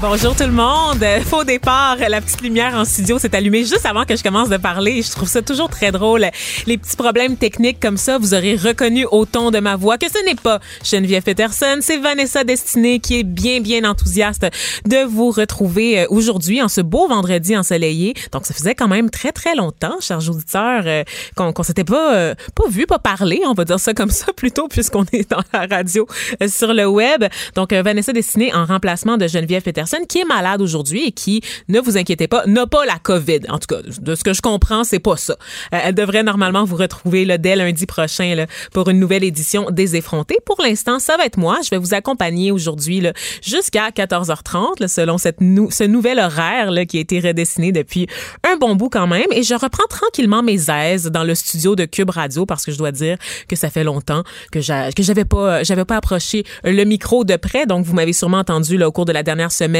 Bonjour 0.00 0.36
tout 0.36 0.44
le 0.44 0.52
monde. 0.52 1.04
Faux 1.24 1.42
départ, 1.42 1.96
la 1.96 2.20
petite 2.20 2.40
lumière 2.40 2.72
en 2.76 2.84
studio 2.84 3.18
s'est 3.18 3.34
allumée 3.34 3.64
juste 3.64 3.84
avant 3.84 4.04
que 4.04 4.14
je 4.14 4.22
commence 4.22 4.48
de 4.48 4.56
parler. 4.56 5.02
Je 5.02 5.10
trouve 5.10 5.28
ça 5.28 5.42
toujours 5.42 5.68
très 5.68 5.90
drôle. 5.90 6.28
Les 6.66 6.78
petits 6.78 6.94
problèmes 6.94 7.36
techniques 7.36 7.80
comme 7.80 7.96
ça, 7.96 8.16
vous 8.16 8.32
aurez 8.32 8.54
reconnu 8.54 9.06
au 9.10 9.26
ton 9.26 9.50
de 9.50 9.58
ma 9.58 9.74
voix 9.74 9.98
que 9.98 10.06
ce 10.08 10.24
n'est 10.24 10.36
pas 10.36 10.60
Geneviève 10.84 11.24
Peterson, 11.24 11.78
c'est 11.80 11.96
Vanessa 11.96 12.44
Destinée 12.44 13.00
qui 13.00 13.18
est 13.18 13.24
bien 13.24 13.60
bien 13.60 13.82
enthousiaste 13.84 14.46
de 14.86 15.04
vous 15.04 15.32
retrouver 15.32 16.02
euh, 16.02 16.06
aujourd'hui 16.10 16.62
en 16.62 16.68
ce 16.68 16.80
beau 16.80 17.08
vendredi 17.08 17.56
ensoleillé. 17.56 18.14
Donc 18.30 18.46
ça 18.46 18.54
faisait 18.54 18.76
quand 18.76 18.88
même 18.88 19.10
très 19.10 19.32
très 19.32 19.56
longtemps, 19.56 19.96
chers 20.00 20.30
auditeurs, 20.30 20.84
euh, 20.86 21.02
qu'on 21.34 21.52
qu'on 21.52 21.64
s'était 21.64 21.82
pas 21.82 22.14
euh, 22.14 22.34
pas 22.54 22.68
vu, 22.68 22.86
pas 22.86 23.00
parlé, 23.00 23.40
on 23.46 23.54
va 23.54 23.64
dire 23.64 23.80
ça 23.80 23.94
comme 23.94 24.10
ça 24.10 24.32
plutôt 24.36 24.68
puisqu'on 24.68 25.04
est 25.12 25.28
dans 25.28 25.42
la 25.52 25.66
radio 25.66 26.06
sur 26.46 26.72
le 26.72 26.86
web. 26.86 27.24
Donc 27.56 27.72
Vanessa 27.72 28.12
Destinée 28.12 28.54
en 28.54 28.64
remplacement 28.64 29.16
de 29.16 29.26
Geneviève 29.26 29.62
Peterson 29.62 29.87
qui 30.08 30.18
est 30.20 30.24
malade 30.24 30.60
aujourd'hui 30.60 31.06
et 31.06 31.12
qui, 31.12 31.42
ne 31.68 31.80
vous 31.80 31.96
inquiétez 31.96 32.28
pas, 32.28 32.44
n'a 32.46 32.66
pas 32.66 32.84
la 32.84 32.98
COVID. 32.98 33.40
En 33.48 33.58
tout 33.58 33.74
cas, 33.74 33.82
de 33.82 34.14
ce 34.14 34.24
que 34.24 34.32
je 34.32 34.40
comprends, 34.40 34.84
c'est 34.84 34.98
pas 34.98 35.16
ça. 35.16 35.34
Euh, 35.74 35.78
elle 35.84 35.94
devrait 35.94 36.22
normalement 36.22 36.64
vous 36.64 36.76
retrouver 36.76 37.24
là, 37.24 37.38
dès 37.38 37.56
lundi 37.56 37.86
prochain 37.86 38.46
pour 38.72 38.88
une 38.88 38.98
nouvelle 38.98 39.24
édition 39.24 39.70
des 39.70 39.96
effrontés. 39.96 40.38
Pour 40.44 40.60
l'instant, 40.62 40.98
ça 40.98 41.16
va 41.16 41.24
être 41.24 41.38
moi. 41.38 41.58
Je 41.64 41.70
vais 41.70 41.78
vous 41.78 41.94
accompagner 41.94 42.52
aujourd'hui 42.52 43.02
jusqu'à 43.42 43.90
14h30 43.90 44.80
là, 44.80 44.88
selon 44.88 45.18
cette 45.18 45.38
ce 45.70 45.84
nouvel 45.84 46.18
horaire 46.18 46.70
là, 46.70 46.84
qui 46.84 46.98
a 46.98 47.00
été 47.00 47.20
redessiné 47.20 47.72
depuis 47.72 48.06
un 48.48 48.56
bon 48.56 48.74
bout 48.74 48.88
quand 48.88 49.06
même. 49.06 49.26
Et 49.32 49.42
je 49.42 49.54
reprends 49.54 49.86
tranquillement 49.88 50.42
mes 50.42 50.70
aises 50.70 51.06
dans 51.06 51.24
le 51.24 51.34
studio 51.34 51.76
de 51.76 51.84
Cube 51.84 52.10
Radio 52.10 52.46
parce 52.46 52.64
que 52.64 52.72
je 52.72 52.78
dois 52.78 52.92
dire 52.92 53.16
que 53.48 53.56
ça 53.56 53.70
fait 53.70 53.84
longtemps 53.84 54.22
que 54.52 54.60
j'avais 54.60 55.24
pas 55.24 55.62
pas 55.88 55.96
approché 55.96 56.44
le 56.64 56.84
micro 56.84 57.24
de 57.24 57.36
près. 57.36 57.66
Donc 57.66 57.84
vous 57.84 57.94
m'avez 57.94 58.12
sûrement 58.12 58.38
entendu 58.38 58.76
là, 58.76 58.86
au 58.88 58.92
cours 58.92 59.06
de 59.06 59.12
la 59.12 59.22
dernière 59.24 59.50
semaine 59.50 59.77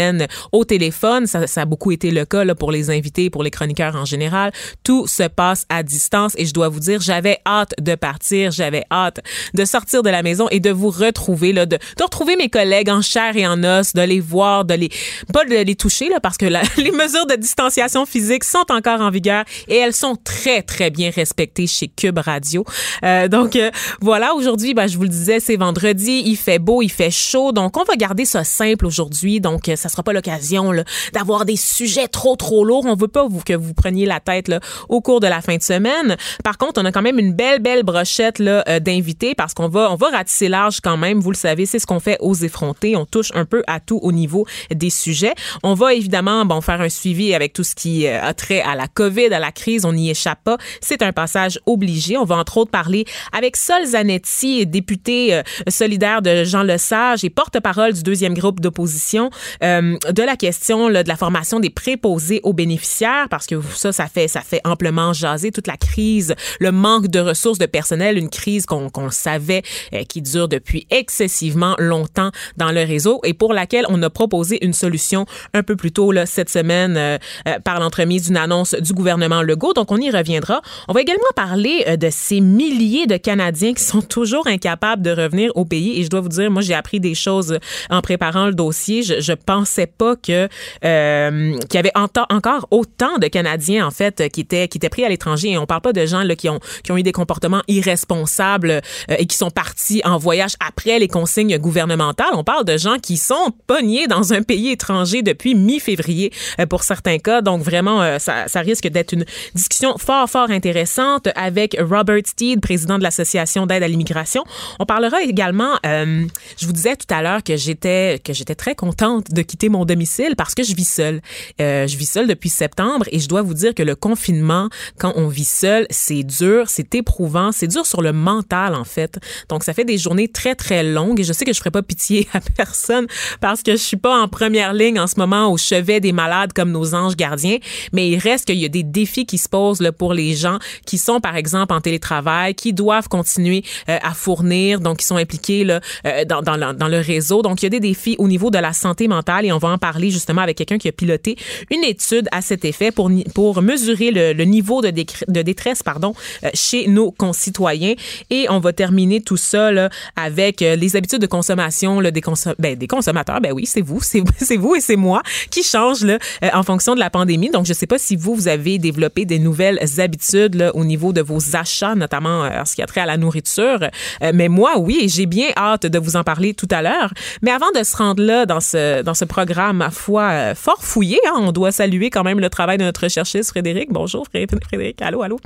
au 0.52 0.64
téléphone. 0.64 1.26
Ça, 1.26 1.44
a 1.56 1.64
beaucoup 1.64 1.92
été 1.92 2.10
le 2.10 2.24
cas 2.24 2.44
là, 2.44 2.54
pour 2.54 2.72
les 2.72 2.90
invités, 2.90 3.30
pour 3.30 3.42
les 3.42 3.50
chroniqueurs 3.50 3.96
en 3.96 4.04
général. 4.04 4.52
Tout 4.84 5.06
se 5.06 5.24
passe 5.24 5.66
à 5.68 5.82
distance 5.82 6.34
et 6.36 6.46
je 6.46 6.54
dois 6.54 6.68
vous 6.68 6.80
dire, 6.80 7.00
j'avais 7.00 7.38
hâte 7.46 7.74
de 7.80 7.94
partir, 7.94 8.50
j'avais 8.50 8.84
hâte 8.90 9.20
de 9.54 9.64
sortir 9.64 10.02
de 10.02 10.10
la 10.10 10.22
maison 10.22 10.48
et 10.50 10.60
de 10.60 10.70
vous 10.70 10.90
retrouver, 10.90 11.52
là, 11.52 11.66
de, 11.66 11.76
de 11.76 12.02
retrouver 12.02 12.36
mes 12.36 12.48
collègues 12.48 12.90
en 12.90 13.02
chair 13.02 13.36
et 13.36 13.46
en 13.46 13.62
os, 13.64 13.92
de 13.92 14.02
les 14.02 14.20
voir, 14.20 14.64
de 14.64 14.74
les 14.74 14.90
pas 15.32 15.44
de 15.44 15.54
les 15.54 15.76
toucher 15.76 16.08
là, 16.08 16.20
parce 16.20 16.36
que 16.36 16.46
les 16.80 16.90
mesures 16.90 17.26
de 17.26 17.34
distanciation 17.36 18.06
physique 18.06 18.44
sont 18.44 18.66
encore 18.70 19.00
en 19.00 19.10
vigueur 19.10 19.44
et 19.68 19.76
elles 19.76 19.94
sont 19.94 20.16
très 20.16 20.62
très 20.62 20.90
bien 20.90 21.10
respectées 21.10 21.66
chez 21.66 21.88
Cube 21.88 22.18
Radio. 22.18 22.64
Euh, 23.04 23.28
donc 23.28 23.56
euh, 23.56 23.70
voilà, 24.00 24.34
aujourd'hui, 24.34 24.74
ben, 24.74 24.86
je 24.86 24.96
vous 24.96 25.02
le 25.04 25.08
disais, 25.08 25.40
c'est 25.40 25.56
vendredi, 25.56 26.22
il 26.24 26.36
fait 26.36 26.58
beau, 26.58 26.82
il 26.82 26.90
fait 26.90 27.10
chaud, 27.10 27.52
donc 27.52 27.76
on 27.76 27.84
va 27.84 27.96
garder 27.96 28.24
ça 28.24 28.44
simple 28.44 28.86
aujourd'hui. 28.86 29.40
Donc 29.40 29.68
ça 29.78 29.88
sera 29.88 30.02
pas 30.02 30.12
l'occasion 30.12 30.72
d'avoir 31.12 31.44
des 31.44 31.56
sujets 31.56 32.08
trop 32.08 32.36
trop 32.36 32.64
lourds. 32.64 32.84
On 32.86 32.94
veut 32.94 33.08
pas 33.08 33.26
vous, 33.26 33.40
que 33.40 33.54
vous 33.54 33.74
preniez 33.74 34.06
la 34.06 34.20
tête 34.20 34.48
là, 34.48 34.60
au 34.88 35.00
cours 35.00 35.20
de 35.20 35.26
la 35.26 35.40
fin 35.40 35.56
de 35.56 35.62
semaine. 35.62 36.16
Par 36.44 36.58
contre, 36.58 36.80
on 36.80 36.84
a 36.84 36.92
quand 36.92 37.02
même 37.02 37.18
une 37.18 37.32
belle 37.32 37.60
belle 37.60 37.82
brochette 37.82 38.38
là 38.38 38.64
euh, 38.68 38.80
d'invités 38.80 39.34
parce 39.34 39.54
qu'on 39.54 39.68
va 39.68 39.90
on 39.90 39.96
va 39.96 40.08
ratisser 40.10 40.48
large 40.48 40.80
quand 40.80 40.96
même. 40.96 41.20
Vous 41.20 41.30
le 41.30 41.36
savez, 41.36 41.66
c'est 41.66 41.78
ce 41.78 41.86
qu'on 41.86 42.00
fait 42.00 42.18
aux 42.20 42.34
effrontés. 42.34 42.96
On 42.96 43.06
touche 43.06 43.30
un 43.34 43.44
peu 43.44 43.62
à 43.66 43.80
tout 43.80 43.98
au 44.02 44.12
niveau 44.12 44.46
des 44.70 44.90
sujets. 44.90 45.34
On 45.62 45.74
va 45.74 45.94
évidemment 45.94 46.44
bon 46.44 46.60
faire 46.60 46.80
un 46.80 46.88
suivi 46.88 47.34
avec 47.34 47.52
tout 47.52 47.64
ce 47.64 47.74
qui 47.74 48.06
euh, 48.06 48.22
a 48.22 48.34
trait 48.34 48.60
à 48.60 48.74
la 48.74 48.88
COVID, 48.88 49.32
à 49.32 49.38
la 49.38 49.52
crise. 49.52 49.84
On 49.84 49.92
n'y 49.92 50.10
échappe 50.10 50.42
pas. 50.44 50.58
C'est 50.80 51.02
un 51.02 51.12
passage 51.12 51.58
obligé. 51.66 52.16
On 52.16 52.24
va 52.24 52.36
entre 52.36 52.58
autres 52.58 52.70
parler 52.70 53.04
avec 53.32 53.56
Sol 53.56 53.84
Zanetti, 53.86 54.66
député 54.66 55.34
euh, 55.34 55.42
solidaire 55.68 56.22
de 56.22 56.44
Jean 56.44 56.62
Lesage 56.62 57.24
et 57.24 57.30
porte-parole 57.30 57.92
du 57.92 58.02
deuxième 58.02 58.34
groupe 58.34 58.60
d'opposition. 58.60 59.30
Euh, 59.68 59.96
de 60.10 60.22
la 60.22 60.36
question 60.36 60.88
là, 60.88 61.02
de 61.02 61.08
la 61.08 61.16
formation 61.16 61.60
des 61.60 61.70
préposés 61.70 62.40
aux 62.42 62.52
bénéficiaires, 62.52 63.28
parce 63.30 63.46
que 63.46 63.56
ça, 63.74 63.92
ça 63.92 64.06
fait, 64.06 64.28
ça 64.28 64.40
fait 64.40 64.60
amplement 64.64 65.12
jaser 65.12 65.50
toute 65.50 65.66
la 65.66 65.76
crise, 65.76 66.34
le 66.60 66.72
manque 66.72 67.08
de 67.08 67.20
ressources 67.20 67.58
de 67.58 67.66
personnel, 67.66 68.18
une 68.18 68.30
crise 68.30 68.66
qu'on 68.66 68.88
qu'on 68.90 69.10
savait 69.10 69.62
euh, 69.92 70.04
qui 70.04 70.22
dure 70.22 70.48
depuis 70.48 70.86
excessivement 70.90 71.74
longtemps 71.78 72.30
dans 72.56 72.72
le 72.72 72.80
réseau 72.80 73.20
et 73.24 73.34
pour 73.34 73.52
laquelle 73.52 73.84
on 73.88 74.02
a 74.02 74.10
proposé 74.10 74.64
une 74.64 74.72
solution 74.72 75.26
un 75.54 75.62
peu 75.62 75.76
plus 75.76 75.92
tôt 75.92 76.12
là, 76.12 76.26
cette 76.26 76.50
semaine 76.50 76.96
euh, 76.96 77.18
par 77.64 77.80
l'entremise 77.80 78.26
d'une 78.26 78.36
annonce 78.36 78.74
du 78.74 78.92
gouvernement 78.92 79.42
Legault. 79.42 79.74
Donc, 79.74 79.92
on 79.92 79.98
y 79.98 80.10
reviendra. 80.10 80.62
On 80.88 80.92
va 80.92 81.00
également 81.00 81.22
parler 81.36 81.96
de 81.96 82.08
ces 82.10 82.40
milliers 82.40 83.06
de 83.06 83.16
Canadiens 83.16 83.74
qui 83.74 83.82
sont 83.82 84.02
toujours 84.02 84.46
incapables 84.46 85.02
de 85.02 85.10
revenir 85.10 85.52
au 85.54 85.64
pays. 85.64 86.00
Et 86.00 86.04
je 86.04 86.10
dois 86.10 86.20
vous 86.20 86.28
dire, 86.28 86.50
moi, 86.50 86.62
j'ai 86.62 86.74
appris 86.74 87.00
des 87.00 87.14
choses 87.14 87.58
en 87.90 88.00
préparant 88.00 88.46
le 88.46 88.54
dossier. 88.54 89.02
Je, 89.02 89.20
je 89.20 89.32
pensais 89.58 89.86
pas 89.86 90.14
que 90.14 90.48
euh, 90.84 91.58
qu'il 91.68 91.74
y 91.74 91.78
avait 91.78 91.92
encore 91.96 92.68
autant 92.70 93.18
de 93.18 93.26
Canadiens 93.26 93.86
en 93.86 93.90
fait 93.90 94.28
qui 94.30 94.42
étaient 94.42 94.68
qui 94.68 94.78
étaient 94.78 94.88
pris 94.88 95.04
à 95.04 95.08
l'étranger. 95.08 95.50
Et 95.50 95.58
on 95.58 95.66
parle 95.66 95.80
pas 95.80 95.92
de 95.92 96.06
gens 96.06 96.22
qui 96.36 96.48
ont 96.48 96.60
qui 96.84 96.92
ont 96.92 96.96
eu 96.96 97.02
des 97.02 97.12
comportements 97.12 97.62
irresponsables 97.66 98.70
euh, 98.70 98.80
et 99.18 99.26
qui 99.26 99.36
sont 99.36 99.50
partis 99.50 100.00
en 100.04 100.18
voyage 100.18 100.54
après 100.60 100.98
les 100.98 101.08
consignes 101.08 101.58
gouvernementales. 101.58 102.32
On 102.34 102.44
parle 102.44 102.64
de 102.64 102.76
gens 102.76 102.98
qui 102.98 103.16
sont 103.16 103.52
pognés 103.66 104.06
dans 104.06 104.32
un 104.32 104.42
pays 104.42 104.70
étranger 104.70 105.22
depuis 105.22 105.54
mi-février 105.54 106.32
euh, 106.60 106.66
pour 106.66 106.82
certains 106.84 107.18
cas. 107.18 107.40
Donc 107.42 107.62
vraiment, 107.62 108.02
euh, 108.02 108.18
ça, 108.18 108.46
ça 108.46 108.60
risque 108.60 108.86
d'être 108.86 109.12
une 109.12 109.24
discussion 109.54 109.98
fort 109.98 110.28
fort 110.30 110.50
intéressante 110.50 111.28
avec 111.34 111.76
Robert 111.80 112.26
Steed, 112.26 112.60
président 112.60 112.98
de 112.98 113.02
l'association 113.02 113.66
d'aide 113.66 113.82
à 113.82 113.88
l'immigration. 113.88 114.44
On 114.78 114.86
parlera 114.86 115.22
également. 115.22 115.78
je 115.84 116.66
vous 116.66 116.72
disais 116.72 116.96
tout 116.96 117.12
à 117.12 117.22
l'heure 117.22 117.42
que 117.42 117.56
j'étais 117.56 118.20
que 118.24 118.32
j'étais 118.32 118.54
très 118.54 118.74
contente 118.74 119.30
de 119.30 119.42
quitter 119.48 119.68
mon 119.68 119.84
domicile 119.84 120.34
parce 120.36 120.54
que 120.54 120.62
je 120.62 120.74
vis 120.74 120.88
seule. 120.88 121.20
Euh, 121.60 121.86
je 121.86 121.96
vis 121.96 122.08
seule 122.08 122.28
depuis 122.28 122.50
septembre 122.50 123.06
et 123.10 123.18
je 123.18 123.28
dois 123.28 123.42
vous 123.42 123.54
dire 123.54 123.74
que 123.74 123.82
le 123.82 123.96
confinement, 123.96 124.68
quand 124.98 125.12
on 125.16 125.28
vit 125.28 125.44
seul, 125.44 125.86
c'est 125.90 126.22
dur, 126.22 126.66
c'est 126.68 126.94
éprouvant, 126.94 127.50
c'est 127.50 127.66
dur 127.66 127.86
sur 127.86 128.02
le 128.02 128.12
mental 128.12 128.74
en 128.74 128.84
fait. 128.84 129.18
Donc 129.48 129.64
ça 129.64 129.72
fait 129.72 129.84
des 129.84 129.98
journées 129.98 130.28
très 130.28 130.54
très 130.54 130.84
longues 130.84 131.18
et 131.20 131.24
je 131.24 131.32
sais 131.32 131.44
que 131.44 131.52
je 131.52 131.58
ferai 131.58 131.70
pas 131.70 131.82
pitié 131.82 132.28
à 132.32 132.40
personne 132.40 133.06
parce 133.40 133.62
que 133.62 133.72
je 133.72 133.82
suis 133.82 133.96
pas 133.96 134.20
en 134.20 134.28
première 134.28 134.74
ligne 134.74 135.00
en 135.00 135.06
ce 135.06 135.18
moment 135.18 135.50
au 135.50 135.56
chevet 135.56 136.00
des 136.00 136.12
malades 136.12 136.52
comme 136.52 136.70
nos 136.70 136.94
anges 136.94 137.16
gardiens, 137.16 137.58
mais 137.92 138.08
il 138.08 138.18
reste 138.18 138.46
qu'il 138.46 138.58
y 138.58 138.64
a 138.64 138.68
des 138.68 138.82
défis 138.82 139.26
qui 139.26 139.38
se 139.38 139.48
posent 139.48 139.80
là, 139.80 139.92
pour 139.92 140.12
les 140.12 140.34
gens 140.34 140.58
qui 140.86 140.98
sont 140.98 141.20
par 141.20 141.36
exemple 141.36 141.72
en 141.72 141.80
télétravail, 141.80 142.54
qui 142.54 142.72
doivent 142.72 143.08
continuer 143.08 143.64
euh, 143.88 143.98
à 144.02 144.12
fournir, 144.14 144.80
donc 144.80 144.98
qui 144.98 145.06
sont 145.06 145.16
impliqués 145.16 145.64
là, 145.64 145.80
euh, 146.06 146.24
dans, 146.24 146.42
dans, 146.42 146.74
dans 146.74 146.88
le 146.88 146.98
réseau. 146.98 147.42
Donc 147.42 147.62
il 147.62 147.66
y 147.66 147.68
a 147.68 147.70
des 147.70 147.80
défis 147.80 148.16
au 148.18 148.28
niveau 148.28 148.50
de 148.50 148.58
la 148.58 148.72
santé 148.72 149.08
mentale 149.08 149.37
et 149.44 149.52
on 149.52 149.58
va 149.58 149.68
en 149.68 149.78
parler 149.78 150.10
justement 150.10 150.42
avec 150.42 150.56
quelqu'un 150.56 150.78
qui 150.78 150.88
a 150.88 150.92
piloté 150.92 151.36
une 151.70 151.84
étude 151.84 152.28
à 152.32 152.42
cet 152.42 152.64
effet 152.64 152.90
pour, 152.90 153.10
pour 153.34 153.62
mesurer 153.62 154.10
le, 154.10 154.44
niveau 154.44 154.80
de, 154.82 154.90
détresse 154.90 155.82
pardon, 155.82 156.14
euh, 156.44 156.50
chez 156.54 156.88
nos 156.88 157.10
concitoyens. 157.10 157.94
Et 158.30 158.46
on 158.50 158.58
va 158.58 158.72
terminer 158.72 159.20
tout 159.20 159.36
ça 159.36 159.70
là, 159.70 159.90
avec 160.16 160.62
euh, 160.62 160.76
les 160.76 160.96
habitudes 160.96 161.20
de 161.20 161.26
consommation 161.26 162.00
là, 162.00 162.10
des, 162.10 162.22
ben, 162.58 162.76
des 162.76 162.86
consommateurs. 162.86 163.40
Ben 163.40 163.52
oui, 163.52 163.66
c'est 163.66 163.82
vous, 163.82 164.00
c'est 164.02 164.20
vous 164.56 164.74
et 164.76 164.80
c'est 164.80 164.96
moi 164.96 165.22
qui 165.50 165.62
changent 165.62 166.04
là, 166.04 166.18
euh, 166.44 166.48
en 166.52 166.62
fonction 166.62 166.94
de 166.94 167.00
la 167.00 167.10
pandémie. 167.10 167.50
Donc, 167.50 167.66
je 167.66 167.72
ne 167.72 167.76
sais 167.76 167.86
pas 167.86 167.98
si 167.98 168.16
vous, 168.16 168.34
vous 168.34 168.48
avez 168.48 168.78
développé 168.78 169.24
des 169.24 169.38
nouvelles 169.38 169.78
habitudes 169.98 170.54
là, 170.54 170.74
au 170.74 170.84
niveau 170.84 171.12
de 171.12 171.20
vos 171.20 171.56
achats, 171.56 171.94
notamment 171.94 172.42
en 172.42 172.64
ce 172.64 172.74
qui 172.74 172.82
a 172.82 172.86
trait 172.86 173.00
à 173.00 173.06
la 173.06 173.16
nourriture. 173.16 173.88
mais 174.34 174.48
moi, 174.48 174.78
oui, 174.78 175.08
j'ai 175.08 175.26
bien 175.26 175.48
hâte 175.56 175.86
de 175.86 175.98
vous 175.98 176.16
en 176.16 176.24
parler 176.24 176.54
tout 176.54 176.68
à 176.70 176.82
l'heure. 176.82 177.12
Mais 177.42 177.50
avant 177.50 177.70
de 177.74 177.82
se 177.82 177.96
rendre 177.96 178.22
là 178.22 178.46
dans 178.46 178.60
ce, 178.60 179.02
dans 179.02 179.14
ce 179.14 179.24
programme, 179.28 179.78
ma 179.78 179.90
foi, 179.90 180.22
euh, 180.22 180.54
fort 180.54 180.82
fouillé. 180.82 181.20
Hein. 181.28 181.34
On 181.36 181.52
doit 181.52 181.70
saluer 181.70 182.10
quand 182.10 182.24
même 182.24 182.40
le 182.40 182.50
travail 182.50 182.78
de 182.78 182.84
notre 182.84 183.08
chercheuse 183.08 183.46
Frédéric. 183.46 183.92
Bonjour 183.92 184.26
Frédéric. 184.26 185.00
Allô, 185.02 185.22
allô. 185.22 185.38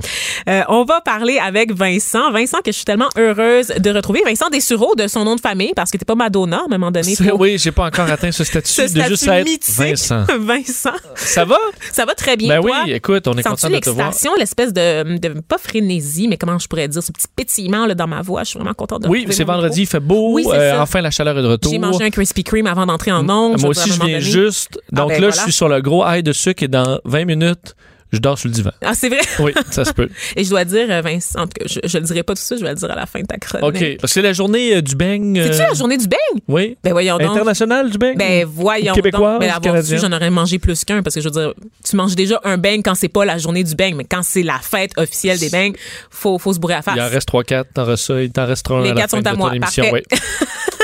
Euh, 0.49 0.61
on 0.69 0.83
va 0.83 1.01
parler 1.01 1.37
avec 1.37 1.71
Vincent. 1.71 2.31
Vincent 2.31 2.59
que 2.59 2.71
je 2.71 2.77
suis 2.77 2.85
tellement 2.85 3.09
heureuse 3.17 3.67
de 3.67 3.89
retrouver. 3.91 4.21
Vincent 4.25 4.49
Dessureau 4.49 4.95
de 4.95 5.07
son 5.07 5.23
nom 5.25 5.35
de 5.35 5.41
famille 5.41 5.73
parce 5.75 5.91
que 5.91 5.97
t'es 5.97 6.05
pas 6.05 6.15
Madonna 6.15 6.57
à 6.57 6.65
un 6.65 6.67
moment 6.67 6.89
donné. 6.89 7.15
Oui, 7.37 7.57
j'ai 7.57 7.71
pas 7.71 7.85
encore 7.85 8.09
atteint 8.09 8.31
ce 8.31 8.43
statut 8.43 8.81
de 8.93 9.01
juste 9.03 9.27
être 9.27 9.69
Vincent. 9.69 10.25
Vincent. 10.39 10.93
Ça 11.15 11.45
va? 11.45 11.57
Ça 11.91 12.05
va 12.05 12.15
très 12.15 12.37
bien. 12.37 12.59
Ben 12.59 12.61
oui, 12.63 12.91
écoute, 12.93 13.27
on 13.27 13.37
est 13.37 13.43
content 13.43 13.69
de 13.69 13.79
te 13.79 13.89
voir. 13.89 14.11
l'espèce 14.37 14.73
de, 14.73 15.17
de, 15.17 15.41
pas 15.41 15.57
frénésie, 15.57 16.27
mais 16.27 16.37
comment 16.37 16.57
je 16.57 16.67
pourrais 16.67 16.87
dire, 16.87 17.03
ce 17.03 17.11
petit 17.11 17.27
pétillement 17.35 17.85
là, 17.85 17.95
dans 17.95 18.07
ma 18.07 18.21
voix? 18.21 18.43
Je 18.43 18.49
suis 18.49 18.59
vraiment 18.59 18.73
contente 18.73 19.03
de 19.03 19.07
Oui, 19.09 19.25
c'est 19.29 19.43
vendredi, 19.43 19.81
il 19.81 19.87
fait 19.87 19.99
beau. 19.99 20.39
Euh, 20.39 20.79
enfin, 20.79 21.01
la 21.01 21.11
chaleur 21.11 21.37
est 21.37 21.41
de 21.41 21.47
retour. 21.47 21.71
J'ai 21.71 21.79
mangé 21.79 22.03
un 22.03 22.09
Krispy 22.09 22.43
Kreme 22.43 22.67
avant 22.67 22.85
d'entrer 22.85 23.11
en 23.11 23.27
onde. 23.29 23.59
Aussi, 23.79 23.91
je 23.91 24.01
viens 24.05 24.19
juste. 24.19 24.79
Ah, 24.91 24.95
Donc 24.97 25.09
ben 25.09 25.21
là, 25.21 25.29
je 25.29 25.39
suis 25.39 25.51
sur 25.51 25.67
le 25.69 25.81
gros 25.81 26.03
high 26.07 26.23
de 26.23 26.31
sucre 26.33 26.63
et 26.63 26.67
dans 26.67 26.99
20 27.05 27.25
minutes, 27.25 27.75
Je 28.11 28.19
dors 28.19 28.37
sur 28.37 28.47
le 28.47 28.53
divan. 28.53 28.69
Ah, 28.85 28.93
c'est 28.93 29.09
vrai? 29.09 29.21
Oui, 29.39 29.53
ça 29.71 29.83
se 29.85 29.91
peut. 29.91 30.07
Et 30.35 30.43
je 30.43 30.49
dois 30.51 30.65
dire, 30.65 30.85
euh, 30.87 31.01
Vincent, 31.01 31.39
en 31.39 31.47
tout 31.47 31.53
cas, 31.59 31.65
je, 31.65 31.79
je 31.83 31.97
le 31.97 32.03
dirai 32.03 32.21
pas 32.21 32.35
tout 32.35 32.43
ça, 32.43 32.55
je 32.55 32.61
vais 32.61 32.69
le 32.69 32.75
dire 32.75 32.91
à 32.91 32.95
la 32.95 33.07
fin 33.07 33.21
de 33.21 33.25
ta 33.25 33.37
chronique. 33.37 33.81
OK. 33.81 34.07
C'est 34.07 34.21
la 34.21 34.33
journée 34.33 34.75
euh, 34.75 34.81
du 34.83 34.95
beigne. 34.95 35.41
C'est-tu 35.43 35.57
la 35.57 35.73
journée 35.73 35.97
du 35.97 36.07
beigne? 36.07 36.41
Oui. 36.47 36.77
Ben 36.83 36.91
voyons 36.91 37.17
donc. 37.17 37.31
International 37.31 37.89
du 37.89 37.97
beigne? 37.97 38.15
Ben 38.15 38.45
voyons 38.45 38.93
Québécois, 38.93 39.31
donc. 39.31 39.39
Ben 39.39 39.49
avoir 39.49 39.83
su, 39.83 39.97
j'en 39.97 40.11
aurais 40.11 40.29
mangé 40.29 40.59
plus 40.59 40.85
qu'un 40.85 41.01
parce 41.01 41.15
que 41.15 41.21
je 41.21 41.25
veux 41.27 41.31
dire, 41.31 41.53
tu 41.83 41.95
manges 41.95 42.13
déjà 42.15 42.39
un 42.43 42.59
beigne 42.59 42.83
quand 42.83 42.93
c'est 42.93 43.07
pas 43.07 43.25
la 43.25 43.39
journée 43.39 43.63
du 43.63 43.73
beigne, 43.73 43.95
mais 43.95 44.05
quand 44.05 44.21
c'est 44.21 44.43
la 44.43 44.59
fête 44.59 44.91
officielle 44.97 45.39
des 45.39 45.49
beignes, 45.49 45.73
faut, 46.11 46.37
faut 46.37 46.53
se 46.53 46.59
bourrer 46.59 46.75
à 46.75 46.81
face. 46.83 46.93
Il 46.95 47.01
en 47.01 47.09
reste 47.09 47.27
3-4, 47.31 47.63
t'en 47.73 47.85
restes 47.85 48.05
ça, 48.05 48.21
il 48.21 48.31
t'en 48.31 48.45
restera 48.45 48.75
un 48.77 48.83
Les 48.83 48.89
à 48.91 48.93
la 48.93 49.01
quatre 49.01 49.09
fin 49.09 49.17
sont 49.17 49.23
de 49.23 49.27
à 49.29 49.33
moi. 49.33 49.53
Parfait. 49.59 50.03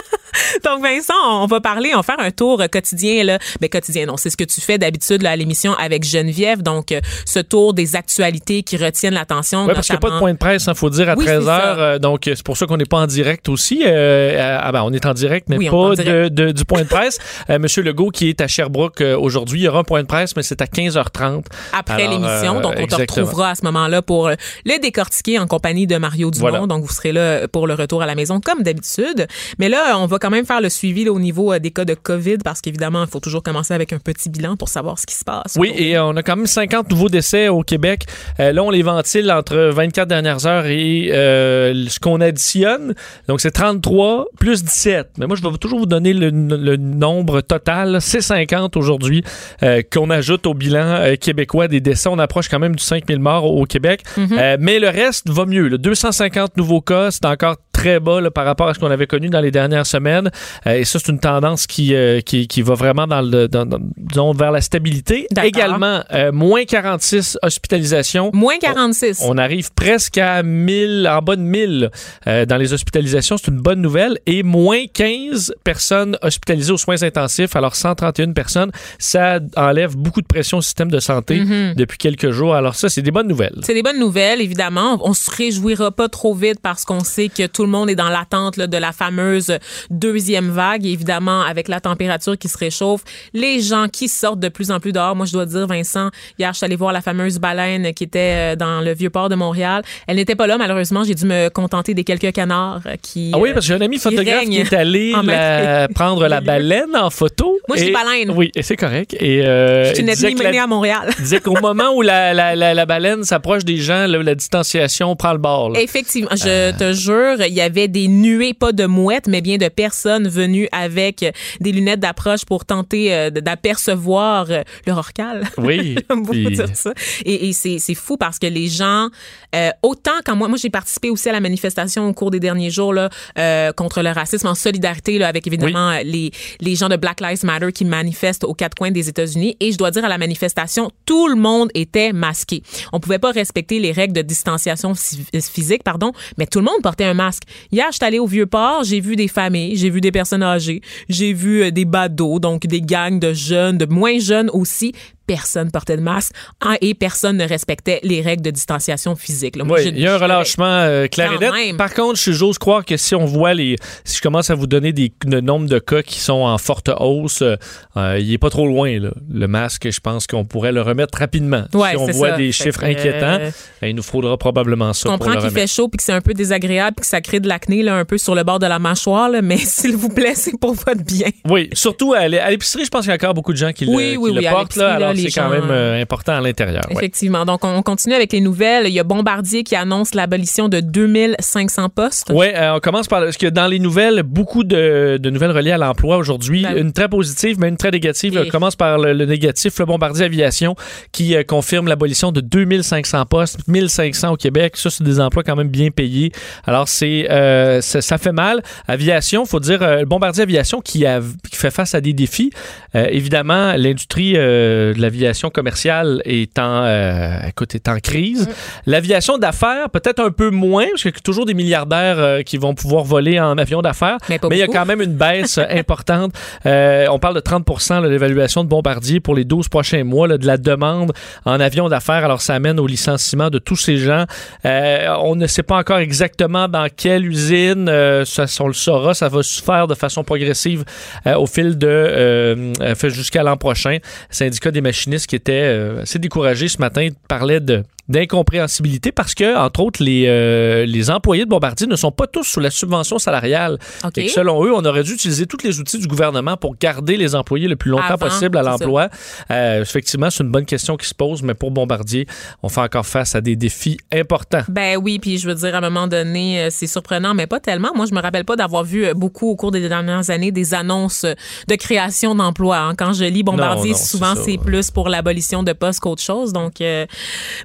Donc 0.65 0.81
Vincent, 0.83 1.13
on 1.25 1.45
va 1.47 1.61
parler, 1.61 1.91
on 1.93 1.97
va 1.97 2.03
faire 2.03 2.19
un 2.19 2.31
tour 2.31 2.61
quotidien 2.71 3.23
là, 3.23 3.39
ben 3.61 3.69
quotidien 3.69 4.05
non, 4.05 4.17
c'est 4.17 4.29
ce 4.29 4.37
que 4.37 4.43
tu 4.43 4.61
fais 4.61 4.77
d'habitude 4.77 5.21
là, 5.21 5.31
à 5.31 5.35
l'émission 5.35 5.73
avec 5.73 6.03
Geneviève, 6.03 6.61
donc 6.61 6.91
euh, 6.91 7.01
ce 7.25 7.39
tour 7.39 7.73
des 7.73 7.95
actualités 7.95 8.63
qui 8.63 8.77
retiennent 8.77 9.13
l'attention. 9.13 9.65
Oui, 9.65 9.73
parce 9.73 9.87
qu'il 9.87 9.93
n'y 9.93 9.97
a 9.97 9.99
pas 10.01 10.11
de 10.11 10.19
point 10.19 10.33
de 10.33 10.37
presse, 10.37 10.65
il 10.67 10.75
faut 10.75 10.89
dire, 10.89 11.09
à 11.09 11.15
Oui, 11.15 11.25
13 11.25 11.43
c'est 11.43 11.49
heures. 11.49 11.75
ça. 11.75 11.79
euh, 11.79 11.99
donc, 11.99 12.21
c'est 12.25 12.43
pour 12.43 12.57
ça 12.57 12.65
qu'on 12.65 12.77
n'est 12.77 12.85
pas 12.85 12.97
en 12.99 13.07
direct 13.07 13.49
aussi. 13.49 13.83
Euh, 13.85 14.57
ah 14.61 14.71
ben, 14.71 14.81
on 14.83 14.91
est 14.93 15.05
en 15.05 15.13
direct, 15.13 15.47
mais 15.49 15.57
Oui, 15.57 15.69
pas 15.69 15.89
de, 15.95 15.95
direct. 16.03 16.33
de- 16.33 16.51
du 16.51 16.65
point 16.65 16.81
de 16.83 16.87
presse. 16.87 17.19
Euh, 17.49 17.59
Monsieur 17.59 17.83
Legault, 17.83 18.09
qui 18.09 18.29
est 18.29 18.41
à 18.41 18.47
Sherbrooke 18.47 19.01
euh, 19.01 19.17
aujourd'hui, 19.17 19.61
il 19.61 19.63
y 19.63 19.67
aura 19.67 19.79
un 19.79 19.83
point 19.83 20.01
de 20.01 20.07
presse, 20.07 20.35
mais 20.35 20.43
c'est 20.43 20.61
à 20.61 20.65
15h30. 20.65 21.45
après 21.73 22.07
l'émission. 22.07 22.57
euh, 22.57 22.61
donc, 22.61 22.73
on 22.77 22.81
exactement. 22.83 23.05
te 23.05 23.11
retrouvera 23.21 23.49
à 23.51 23.55
ce 23.55 23.63
moment-là 23.65 24.01
pour 24.01 24.27
euh, 24.27 24.35
le 24.65 24.79
décortiquer 24.79 25.39
en 25.39 25.47
compagnie 25.47 25.87
de 25.87 25.97
Mario 25.97 26.31
Dumont. 26.31 26.49
Voilà. 26.49 26.65
Donc, 26.67 26.83
vous 26.83 26.93
serez 26.93 27.11
là 27.11 27.47
pour 27.47 27.67
le 27.67 27.73
retour 27.73 28.01
à 28.01 28.05
la 28.05 28.15
maison 28.15 28.39
comme 28.39 28.63
d'habitude. 28.63 29.27
Mais 29.59 29.69
là, 29.69 29.97
on 29.97 30.05
va 30.05 30.19
quand 30.19 30.29
même 30.29 30.38
faire 30.45 30.61
le 30.61 30.69
suivi 30.69 31.03
là, 31.05 31.11
au 31.11 31.19
niveau 31.19 31.53
euh, 31.53 31.59
des 31.59 31.71
cas 31.71 31.85
de 31.85 31.93
COVID 31.93 32.37
parce 32.43 32.61
qu'évidemment, 32.61 33.03
il 33.03 33.09
faut 33.09 33.19
toujours 33.19 33.43
commencer 33.43 33.73
avec 33.73 33.93
un 33.93 33.99
petit 33.99 34.29
bilan 34.29 34.55
pour 34.55 34.69
savoir 34.69 34.97
ce 34.99 35.05
qui 35.05 35.15
se 35.15 35.23
passe. 35.23 35.55
Oui, 35.57 35.71
et 35.75 35.97
euh, 35.97 36.05
on 36.05 36.15
a 36.15 36.23
quand 36.23 36.35
même 36.35 36.47
50 36.47 36.89
nouveaux 36.89 37.09
décès 37.09 37.47
au 37.47 37.61
Québec. 37.61 38.05
Euh, 38.39 38.51
là, 38.51 38.63
on 38.63 38.69
les 38.69 38.81
ventile 38.81 39.31
entre 39.31 39.55
24 39.55 40.07
dernières 40.07 40.45
heures 40.45 40.65
et 40.65 41.09
euh, 41.11 41.87
ce 41.87 41.99
qu'on 41.99 42.21
additionne. 42.21 42.93
Donc, 43.27 43.41
c'est 43.41 43.51
33 43.51 44.27
plus 44.39 44.63
17. 44.63 45.11
Mais 45.17 45.27
moi, 45.27 45.35
je 45.35 45.47
vais 45.47 45.57
toujours 45.57 45.79
vous 45.79 45.85
donner 45.85 46.13
le, 46.13 46.29
le 46.29 46.77
nombre 46.77 47.41
total. 47.41 48.01
C'est 48.01 48.21
50 48.21 48.77
aujourd'hui 48.77 49.23
euh, 49.63 49.81
qu'on 49.91 50.09
ajoute 50.09 50.45
au 50.47 50.53
bilan 50.53 50.85
euh, 50.85 51.15
québécois 51.15 51.67
des 51.67 51.81
décès. 51.81 52.09
On 52.09 52.19
approche 52.19 52.49
quand 52.49 52.59
même 52.59 52.75
du 52.75 52.83
5000 52.83 53.19
morts 53.19 53.45
au, 53.45 53.65
Québec. 53.65 54.03
Euh, 54.17 54.57
mais 54.59 54.79
le 54.79 54.89
reste 54.89 55.29
va 55.29 55.45
mieux. 55.45 55.67
là. 55.67 55.77
250 55.77 56.57
nouveaux 56.57 56.81
cas, 56.81 57.11
c'est 57.11 57.25
encore 57.25 57.57
très 57.79 57.99
bas 57.99 58.19
là, 58.19 58.29
par 58.31 58.45
rapport 58.45 58.67
à 58.67 58.73
ce 58.73 58.79
qu'on 58.79 58.91
avait 58.91 59.07
connu 59.07 59.29
dans 59.29 59.39
les 59.39 59.51
dernières 59.51 59.85
semaines. 59.85 60.29
Euh, 60.67 60.73
et 60.79 60.85
ça, 60.85 60.99
c'est 60.99 61.11
une 61.11 61.19
tendance 61.19 61.65
qui, 61.67 61.95
euh, 61.95 62.19
qui, 62.21 62.47
qui 62.47 62.61
va 62.61 62.73
vraiment 62.73 63.07
dans 63.07 63.21
le, 63.21 63.47
dans- 63.47 63.65
dans- 63.65 63.79
disons, 63.97 64.33
vers 64.33 64.51
la 64.51 64.61
stabilité. 64.61 65.27
Également, 65.43 66.01
euh, 66.11 66.31
moins 66.31 66.65
46 66.65 67.37
hospitalisations. 67.41 68.31
Moins 68.33 68.57
46. 68.59 69.21
On 69.25 69.37
arrive 69.37 69.71
presque 69.73 70.17
à 70.17 70.43
1000, 70.43 71.07
en 71.09 71.21
bas 71.21 71.35
de 71.35 71.41
1000 71.41 71.89
euh, 72.27 72.45
dans 72.45 72.57
les 72.57 72.73
hospitalisations. 72.73 73.37
C'est 73.37 73.47
une 73.51 73.61
bonne 73.61 73.81
nouvelle. 73.81 74.17
Et 74.25 74.43
moins 74.43 74.85
15 74.93 75.53
personnes 75.63 76.17
hospitalisées 76.21 76.71
aux 76.73 76.77
soins 76.77 77.01
intensifs. 77.03 77.55
Alors, 77.55 77.75
131 77.75 78.33
personnes. 78.33 78.71
Ça 78.97 79.39
enlève 79.55 79.95
beaucoup 79.95 80.21
de 80.21 80.27
pression 80.27 80.57
au 80.57 80.61
système 80.61 80.91
de 80.91 80.99
santé 80.99 81.39
Mhm. 81.39 81.75
depuis 81.75 81.97
quelques 81.97 82.31
jours. 82.31 82.55
Alors, 82.55 82.75
ça, 82.75 82.89
c'est 82.89 83.01
des 83.01 83.11
bonnes 83.11 83.27
nouvelles. 83.27 83.59
C'est 83.61 83.73
des 83.73 83.83
bonnes 83.83 83.99
nouvelles, 83.99 84.41
évidemment. 84.41 84.97
On 85.01 85.13
se 85.13 85.29
réjouira 85.31 85.91
pas 85.91 86.09
trop 86.09 86.33
vite 86.33 86.59
parce 86.61 86.83
qu'on 86.85 87.03
sait 87.03 87.29
que 87.29 87.45
tout 87.47 87.63
le 87.63 87.68
monde 87.69 87.89
est 87.89 87.95
dans 87.95 88.09
l'attente 88.09 88.59
de 88.59 88.77
la 88.77 88.91
fameuse 88.91 89.57
deuxième 89.89 90.49
vague. 90.49 90.85
Et 90.85 90.91
évidemment, 90.91 91.41
avec 91.41 91.67
la 91.67 91.79
température 91.79 92.37
qui 92.37 92.47
se 92.47 92.57
réchauffe, 92.57 93.01
les 93.33 93.61
gens 93.61 93.87
qui 93.91 94.07
sortent 94.07 94.39
de 94.39 94.49
plus 94.49 94.71
en 94.71 94.79
plus 94.79 94.91
dehors. 94.91 95.15
Moi, 95.15 95.25
je 95.25 95.33
dois 95.33 95.45
dire, 95.45 95.67
Vincent, 95.67 96.09
hier, 96.37 96.51
je 96.53 96.57
suis 96.57 96.65
allée 96.65 96.75
voir 96.75 96.91
la 96.93 97.01
fameuse 97.01 97.39
baleine 97.39 97.93
qui 97.93 98.03
était 98.03 98.53
euh, 98.53 98.55
dans 98.55 98.81
le 98.81 98.93
vieux 98.93 99.09
port 99.09 99.29
de 99.29 99.35
Montréal. 99.35 99.83
Elle 100.07 100.17
n'était 100.17 100.35
pas 100.35 100.47
là, 100.47 100.57
malheureusement. 100.57 101.03
J'ai 101.03 101.15
dû 101.15 101.25
me 101.25 101.49
contenter 101.49 101.93
des 101.93 102.03
quelques 102.03 102.31
canards 102.33 102.81
euh, 102.85 102.95
qui. 103.01 103.31
Ah 103.33 103.37
oui, 103.39 103.49
euh, 103.49 103.53
parce 103.53 103.65
que 103.65 103.73
j'ai 103.73 103.79
un 103.79 103.81
ami 103.85 103.97
qui 103.97 104.03
photographe 104.03 104.45
qui 104.45 104.57
est 104.57 104.73
allé 104.73 105.13
la- 105.23 105.87
prendre 105.93 106.27
la 106.27 106.41
baleine 106.51 106.95
en 106.95 107.09
photo. 107.09 107.57
Moi, 107.67 107.77
je 107.77 107.85
dis 107.85 107.91
baleine. 107.91 108.31
Oui, 108.31 108.51
et 108.55 108.63
c'est 108.63 108.75
correct. 108.77 109.15
Et 109.19 109.45
euh, 109.45 109.93
Je 109.93 110.01
une 110.01 110.09
ethnie 110.09 110.35
la- 110.35 110.63
à 110.63 110.67
Montréal. 110.67 111.09
disait 111.19 111.39
qu'au 111.39 111.59
moment 111.61 111.91
où 111.93 112.01
la, 112.01 112.33
la, 112.33 112.55
la, 112.55 112.73
la 112.73 112.85
baleine 112.85 113.23
s'approche 113.23 113.63
des 113.65 113.77
gens, 113.77 114.07
là, 114.07 114.21
la 114.21 114.35
distanciation 114.35 115.15
prend 115.15 115.31
le 115.33 115.37
bord. 115.37 115.69
là. 115.71 115.79
Effectivement, 115.81 116.29
je 116.35 116.47
Euh. 116.47 116.71
te 116.71 116.93
jure, 116.93 117.45
il 117.45 117.53
y 117.59 117.61
avait 117.61 117.87
des 117.87 118.07
nuées, 118.07 118.53
pas 118.53 118.71
de 118.71 118.85
mouettes, 118.85 119.27
mais 119.27 119.41
bien 119.41 119.57
de 119.57 119.67
personnes 119.67 120.27
venues 120.27 120.67
avec 120.71 121.25
des 121.59 121.71
lunettes 121.71 121.99
d'approche 121.99 122.45
pour 122.45 122.65
tenter 122.65 123.13
euh, 123.13 123.29
d'apercevoir 123.29 124.47
euh, 124.49 124.61
le 124.85 124.93
rorcal. 124.93 125.43
Oui. 125.57 125.95
Puis- 126.31 126.47
dire 126.51 126.75
ça. 126.75 126.93
Et, 127.25 127.49
et 127.49 127.53
c'est, 127.53 127.79
fou 127.95 128.17
parce 128.17 128.39
que 128.39 128.47
les 128.47 128.67
gens, 128.67 129.09
euh, 129.55 129.69
autant 129.83 130.11
quand 130.25 130.35
moi, 130.35 130.47
moi 130.47 130.57
j'ai 130.61 130.69
participé 130.69 131.09
aussi 131.09 131.29
à 131.29 131.31
la 131.31 131.39
manifestation 131.39 132.07
au 132.07 132.13
cours 132.13 132.31
des 132.31 132.39
derniers 132.39 132.69
jours 132.69 132.93
là, 132.93 133.09
euh, 133.37 133.71
contre 133.73 134.01
le 134.01 134.09
racisme 134.09 134.47
en 134.47 134.55
solidarité 134.55 135.17
là, 135.17 135.27
avec 135.27 135.45
évidemment 135.47 135.91
euh, 135.91 136.01
les, 136.03 136.31
les 136.61 136.75
gens 136.75 136.89
de 136.89 136.95
Black 136.95 137.21
Lives 137.21 137.43
Matter 137.45 137.71
qui 137.71 137.85
manifestent 137.85 138.43
aux 138.43 138.53
quatre 138.53 138.75
coins 138.75 138.91
des 138.91 139.09
États-Unis. 139.09 139.55
Et 139.59 139.71
je 139.71 139.77
dois 139.77 139.91
dire 139.91 140.05
à 140.05 140.09
la 140.09 140.17
manifestation, 140.17 140.91
tout 141.05 141.27
le 141.27 141.35
monde 141.35 141.69
était 141.73 142.13
masqué. 142.13 142.63
On 142.93 142.99
pouvait 142.99 143.19
pas 143.19 143.31
respecter 143.31 143.79
les 143.79 143.91
règles 143.91 144.13
de 144.13 144.21
distanciation 144.21 144.93
phy- 144.93 145.25
physique, 145.41 145.83
pardon, 145.83 146.11
mais 146.37 146.45
tout 146.47 146.59
le 146.59 146.65
monde 146.65 146.81
portait 146.81 147.05
un 147.05 147.13
masque. 147.13 147.43
Hier, 147.71 147.85
je 147.89 147.97
suis 147.97 148.05
allée 148.05 148.19
au 148.19 148.25
Vieux-Port, 148.25 148.83
j'ai 148.83 148.99
vu 148.99 149.15
des 149.15 149.27
familles, 149.27 149.75
j'ai 149.75 149.89
vu 149.89 150.01
des 150.01 150.11
personnes 150.11 150.43
âgées, 150.43 150.81
j'ai 151.07 151.33
vu 151.33 151.63
euh, 151.63 151.71
des 151.71 151.85
badauds, 151.85 152.39
donc 152.39 152.67
des 152.67 152.81
gangs 152.81 153.19
de 153.19 153.33
jeunes, 153.33 153.77
de 153.77 153.85
moins 153.85 154.19
jeunes 154.19 154.49
aussi. 154.51 154.93
Personne 155.29 155.69
portait 155.69 155.95
de 155.95 156.01
masque 156.01 156.33
hein, 156.61 156.75
et 156.81 156.95
personne 156.95 157.37
ne 157.37 157.47
respectait 157.47 157.99
les 158.01 158.21
règles 158.21 158.41
de 158.41 158.49
distanciation 158.49 159.15
physique. 159.15 159.55
là. 159.57 159.63
Moi, 159.63 159.77
Oui, 159.77 159.83
je- 159.85 159.89
il 159.89 159.99
y 159.99 160.07
a 160.07 160.15
un 160.15 160.17
relâchement 160.17 160.65
euh, 160.65 161.05
clair 161.05 161.31
et 161.33 161.37
net. 161.37 161.77
Par 161.77 161.93
contre, 161.93 162.19
je- 162.19 162.31
j'ose 162.31 162.57
croire 162.57 162.83
que 162.83 162.97
si 162.97 163.13
on 163.13 163.25
voit 163.25 163.53
les. 163.53 163.75
Si 164.03 164.17
je 164.17 164.21
commence 164.23 164.49
à 164.49 164.55
vous 164.55 164.65
donner 164.65 164.91
des, 164.91 165.11
le 165.27 165.41
nombre 165.41 165.67
de 165.69 165.77
cas 165.77 166.01
qui 166.01 166.19
sont 166.19 166.33
en 166.41 166.57
forte 166.57 166.89
hausse, 166.99 167.43
euh, 167.43 167.55
euh, 167.95 168.17
il 168.19 168.33
est 168.33 168.37
pas 168.39 168.49
trop 168.49 168.65
loin. 168.67 168.99
Là. 168.99 169.11
Le 169.31 169.47
masque, 169.47 169.87
je 169.91 169.99
pense 169.99 170.25
qu'on 170.25 170.45
pourrait 170.45 170.71
le 170.71 170.81
remettre 170.81 171.19
rapidement. 171.19 171.65
Ouais, 171.75 171.91
si 171.91 171.97
on 171.97 172.07
voit 172.07 172.31
ça. 172.31 172.37
des 172.37 172.51
Fait 172.51 172.63
chiffres 172.63 172.81
que, 172.81 172.85
inquiétants, 172.87 173.37
ben, 173.81 173.87
il 173.87 173.95
nous 173.95 174.01
faudra 174.01 174.35
probablement 174.37 174.93
ça 174.93 175.09
Je 175.09 175.13
comprends 175.15 175.39
qu'il 175.39 175.51
fait 175.51 175.67
chaud 175.67 175.89
puis 175.89 175.97
que 175.97 176.03
c'est 176.03 176.13
un 176.13 176.21
peu 176.21 176.33
désagréable 176.33 176.95
puis 176.97 177.01
que 177.01 177.07
ça 177.07 177.21
crée 177.21 177.39
de 177.39 177.47
l'acné 177.47 177.87
un 177.87 178.03
peu 178.05 178.17
sur 178.17 178.33
le 178.33 178.43
bord 178.43 178.57
de 178.59 178.65
la 178.65 178.79
mâchoire 178.79 179.29
là, 179.29 179.41
mais 179.43 179.57
s'il 179.57 179.95
vous 179.95 180.09
plaît, 180.09 180.33
c'est 180.35 180.57
pour 180.59 180.73
votre 180.73 181.03
bien. 181.03 181.27
Oui, 181.47 181.69
surtout 181.73 182.13
à 182.13 182.27
l'é- 182.27 182.39
à 182.39 182.49
l'épicerie, 182.49 182.83
je 182.85 182.89
pense 182.89 183.01
qu'il 183.01 183.09
y 183.09 183.11
a 183.11 183.15
encore 183.15 183.33
beaucoup 183.35 183.53
de 183.53 183.57
gens 183.57 183.71
qui 183.73 183.85
le, 183.85 183.91
Oui, 183.91 184.11
qui 184.11 184.17
oui, 184.17 184.33
le 184.33 184.47
à 184.47 184.51
portent. 184.51 184.75
Là, 184.75 184.87
là, 184.89 184.95
alors, 184.95 185.13
les 185.23 185.29
c'est 185.29 185.39
quand 185.39 185.49
même 185.49 185.69
euh, 185.69 186.01
important 186.01 186.33
à 186.33 186.41
l'intérieur. 186.41 186.83
ouais. 186.89 186.95
Effectivement. 186.97 187.45
Donc 187.45 187.63
on 187.63 187.81
continue 187.81 188.13
avec 188.15 188.31
les 188.33 188.41
nouvelles, 188.41 188.87
il 188.87 188.93
y 188.93 188.99
a 188.99 189.03
Bombardier 189.03 189.63
qui 189.63 189.75
annonce 189.75 190.13
l'abolition 190.15 190.69
de 190.69 190.79
2500 190.79 191.89
postes. 191.89 192.31
Oui, 192.33 192.47
on 192.57 192.79
commence 192.79 193.07
par 193.07 193.21
parce 193.21 193.37
que 193.37 193.47
dans 193.47 193.67
les 193.67 193.79
nouvelles, 193.79 194.23
beaucoup 194.23 194.63
de, 194.63 195.17
de 195.21 195.29
nouvelles 195.29 195.51
reliées 195.51 195.71
à 195.71 195.77
l'emploi 195.77 196.17
aujourd'hui. 196.17 196.63
Ben 196.63 196.77
une 196.77 196.93
très 196.93 197.09
positive, 197.09 197.57
mais 197.59 197.67
une 197.69 197.77
très 197.77 197.91
négative. 197.91 198.35
Et- 198.35 198.39
On 198.39 198.49
commence 198.49 198.75
par 198.75 198.97
le, 198.97 199.13
le 199.13 199.25
négatif, 199.25 199.77
le 199.79 199.85
Bombardier 199.85 200.25
Aviation, 200.25 200.75
qui 201.11 201.35
euh, 201.35 201.43
confirme 201.43 201.87
l'abolition 201.87 202.31
de 202.31 202.41
2500 202.41 203.25
postes, 203.25 203.59
1500 203.67 204.31
au 204.33 204.35
Québec. 204.37 204.77
Ça, 204.77 204.89
c'est 204.89 205.03
des 205.03 205.19
emplois 205.19 205.43
quand 205.43 205.55
même 205.55 205.67
bien 205.69 205.89
payés. 205.91 206.31
Alors, 206.65 206.87
c'est 206.87 207.29
euh, 207.29 207.81
ça, 207.81 208.01
ça 208.01 208.17
fait 208.17 208.31
mal. 208.31 208.61
Aviation, 208.87 209.45
faut 209.45 209.59
dire, 209.59 209.81
euh, 209.83 209.99
le 210.01 210.05
Bombardier 210.05 210.43
Aviation 210.43 210.81
qui, 210.81 211.05
a, 211.05 211.19
qui 211.49 211.57
fait 211.57 211.71
face 211.71 211.93
à 211.95 212.01
des 212.01 212.13
défis. 212.13 212.51
Euh, 212.95 213.07
évidemment, 213.09 213.73
l'industrie 213.75 214.33
euh, 214.35 214.93
de 214.93 215.01
l'aviation 215.09 215.49
commerciale 215.49 216.21
est 216.23 216.59
en, 216.59 216.83
euh, 216.83 217.39
écoute, 217.47 217.73
est 217.73 217.87
en 217.87 217.97
crise. 217.99 218.47
Mm. 218.47 218.51
L'aviation 218.85 219.37
d'affaires, 219.39 219.89
peut-être 219.89 220.19
un 220.19 220.29
peu 220.29 220.51
moins, 220.51 220.85
parce 220.91 221.01
qu'il 221.01 221.11
y 221.11 221.15
a 221.15 221.19
toujours 221.19 221.47
des 221.47 221.55
milliardaires 221.55 222.19
euh, 222.19 222.41
qui 222.43 222.57
vont 222.57 222.75
pouvoir 222.75 223.03
voler 223.03 223.39
en 223.39 223.57
avion 223.57 223.81
d'affaires. 223.81 224.17
Mais 224.29 224.39
il 224.51 224.57
y 224.57 224.61
a 224.61 224.67
quand 224.67 224.85
même 224.85 225.01
une 225.01 225.15
baisse 225.15 225.57
euh, 225.57 225.65
importante. 225.69 226.33
Euh, 226.67 227.07
on 227.09 227.17
parle 227.17 227.33
de 227.33 227.39
30 227.39 227.65
de 228.03 228.07
l'évaluation 228.07 228.63
de 228.63 228.69
Bombardier 228.69 229.19
pour 229.19 229.33
les 229.33 229.45
12 229.45 229.67
prochains 229.67 230.03
mois 230.03 230.27
là, 230.27 230.37
de 230.37 230.45
la 230.45 230.57
demande 230.57 231.11
en 231.45 231.59
avion 231.59 231.89
d'affaires. 231.89 232.23
Alors, 232.23 232.41
ça 232.41 232.53
amène 232.53 232.79
au 232.79 232.85
licenciement 232.85 233.49
de 233.49 233.57
tous 233.57 233.77
ces 233.77 233.97
gens. 233.97 234.25
On 234.63 235.35
ne 235.35 235.47
sait 235.47 235.63
pas 235.63 235.77
encore 235.77 235.97
exactement 235.97 236.67
dans 236.67 236.87
quelle 236.95 237.25
usine. 237.25 237.87
ça, 238.25 238.45
on 238.59 238.67
le 238.67 238.73
saura. 238.73 239.15
Ça 239.15 239.27
va 239.27 239.41
se 239.41 239.61
faire 239.61 239.87
de 239.87 239.95
façon 239.95 240.23
progressive 240.23 240.83
au 241.25 241.47
fil 241.47 241.77
de 241.77 242.73
jusqu'à 243.07 243.43
l'an 243.43 243.57
prochain. 243.57 243.97
Syndicat 244.29 244.71
des 244.71 244.81
qui 245.27 245.35
était 245.35 245.53
euh, 245.53 246.01
assez 246.01 246.19
découragé 246.19 246.67
ce 246.67 246.79
matin 246.79 247.07
parlait 247.27 247.59
de 247.59 247.83
d'incompréhensibilité 248.09 249.11
parce 249.11 249.33
que, 249.33 249.57
entre 249.57 249.79
autres, 249.81 250.03
les, 250.03 250.25
euh, 250.27 250.85
les 250.85 251.09
employés 251.09 251.45
de 251.45 251.49
Bombardier 251.49 251.87
ne 251.87 251.95
sont 251.95 252.11
pas 252.11 252.27
tous 252.27 252.43
sous 252.43 252.59
la 252.59 252.69
subvention 252.71 253.19
salariale. 253.19 253.77
OK. 254.03 254.17
Et 254.17 254.25
que 254.25 254.31
selon 254.31 254.63
eux, 254.65 254.73
on 254.73 254.83
aurait 254.85 255.03
dû 255.03 255.13
utiliser 255.13 255.45
tous 255.45 255.59
les 255.63 255.79
outils 255.79 255.99
du 255.99 256.07
gouvernement 256.07 256.57
pour 256.57 256.75
garder 256.77 257.17
les 257.17 257.35
employés 257.35 257.67
le 257.67 257.75
plus 257.75 257.91
longtemps 257.91 258.05
Avant, 258.05 258.27
possible 258.27 258.57
à 258.57 258.63
l'emploi. 258.63 259.09
Euh, 259.51 259.81
effectivement, 259.81 260.29
c'est 260.29 260.43
une 260.43 260.49
bonne 260.51 260.65
question 260.65 260.97
qui 260.97 261.07
se 261.07 261.13
pose, 261.15 261.41
mais 261.43 261.53
pour 261.53 261.71
Bombardier, 261.71 262.27
on 262.63 262.69
fait 262.69 262.81
encore 262.81 263.05
face 263.05 263.35
à 263.35 263.41
des 263.41 263.55
défis 263.55 263.97
importants. 264.11 264.63
Ben 264.69 264.97
oui, 264.97 265.19
puis 265.19 265.37
je 265.37 265.47
veux 265.47 265.55
dire, 265.55 265.75
à 265.75 265.77
un 265.77 265.81
moment 265.81 266.07
donné, 266.07 266.63
euh, 266.63 266.67
c'est 266.71 266.87
surprenant, 266.87 267.33
mais 267.33 267.47
pas 267.47 267.59
tellement. 267.59 267.91
Moi, 267.95 268.05
je 268.09 268.13
me 268.15 268.21
rappelle 268.21 268.45
pas 268.45 268.55
d'avoir 268.55 268.83
vu 268.83 269.05
euh, 269.05 269.13
beaucoup 269.13 269.49
au 269.49 269.55
cours 269.55 269.71
des 269.71 269.87
dernières 269.87 270.29
années 270.29 270.51
des 270.51 270.73
annonces 270.73 271.23
euh, 271.25 271.33
de 271.67 271.75
création 271.75 272.35
d'emplois. 272.35 272.77
hein. 272.77 272.95
Quand 272.95 273.13
je 273.13 273.25
lis 273.25 273.43
Bombardier, 273.43 273.91
Non, 273.91 273.97
non, 273.97 274.03
souvent 274.03 274.33
c'est 274.35 274.57
plus 274.57 274.89
pour 274.91 275.09
l'abolition 275.09 275.63
de 275.63 275.73
postes 275.73 275.99
qu'autre 275.99 276.21
chose. 276.23 276.53
Donc, 276.53 276.81
euh, 276.81 277.05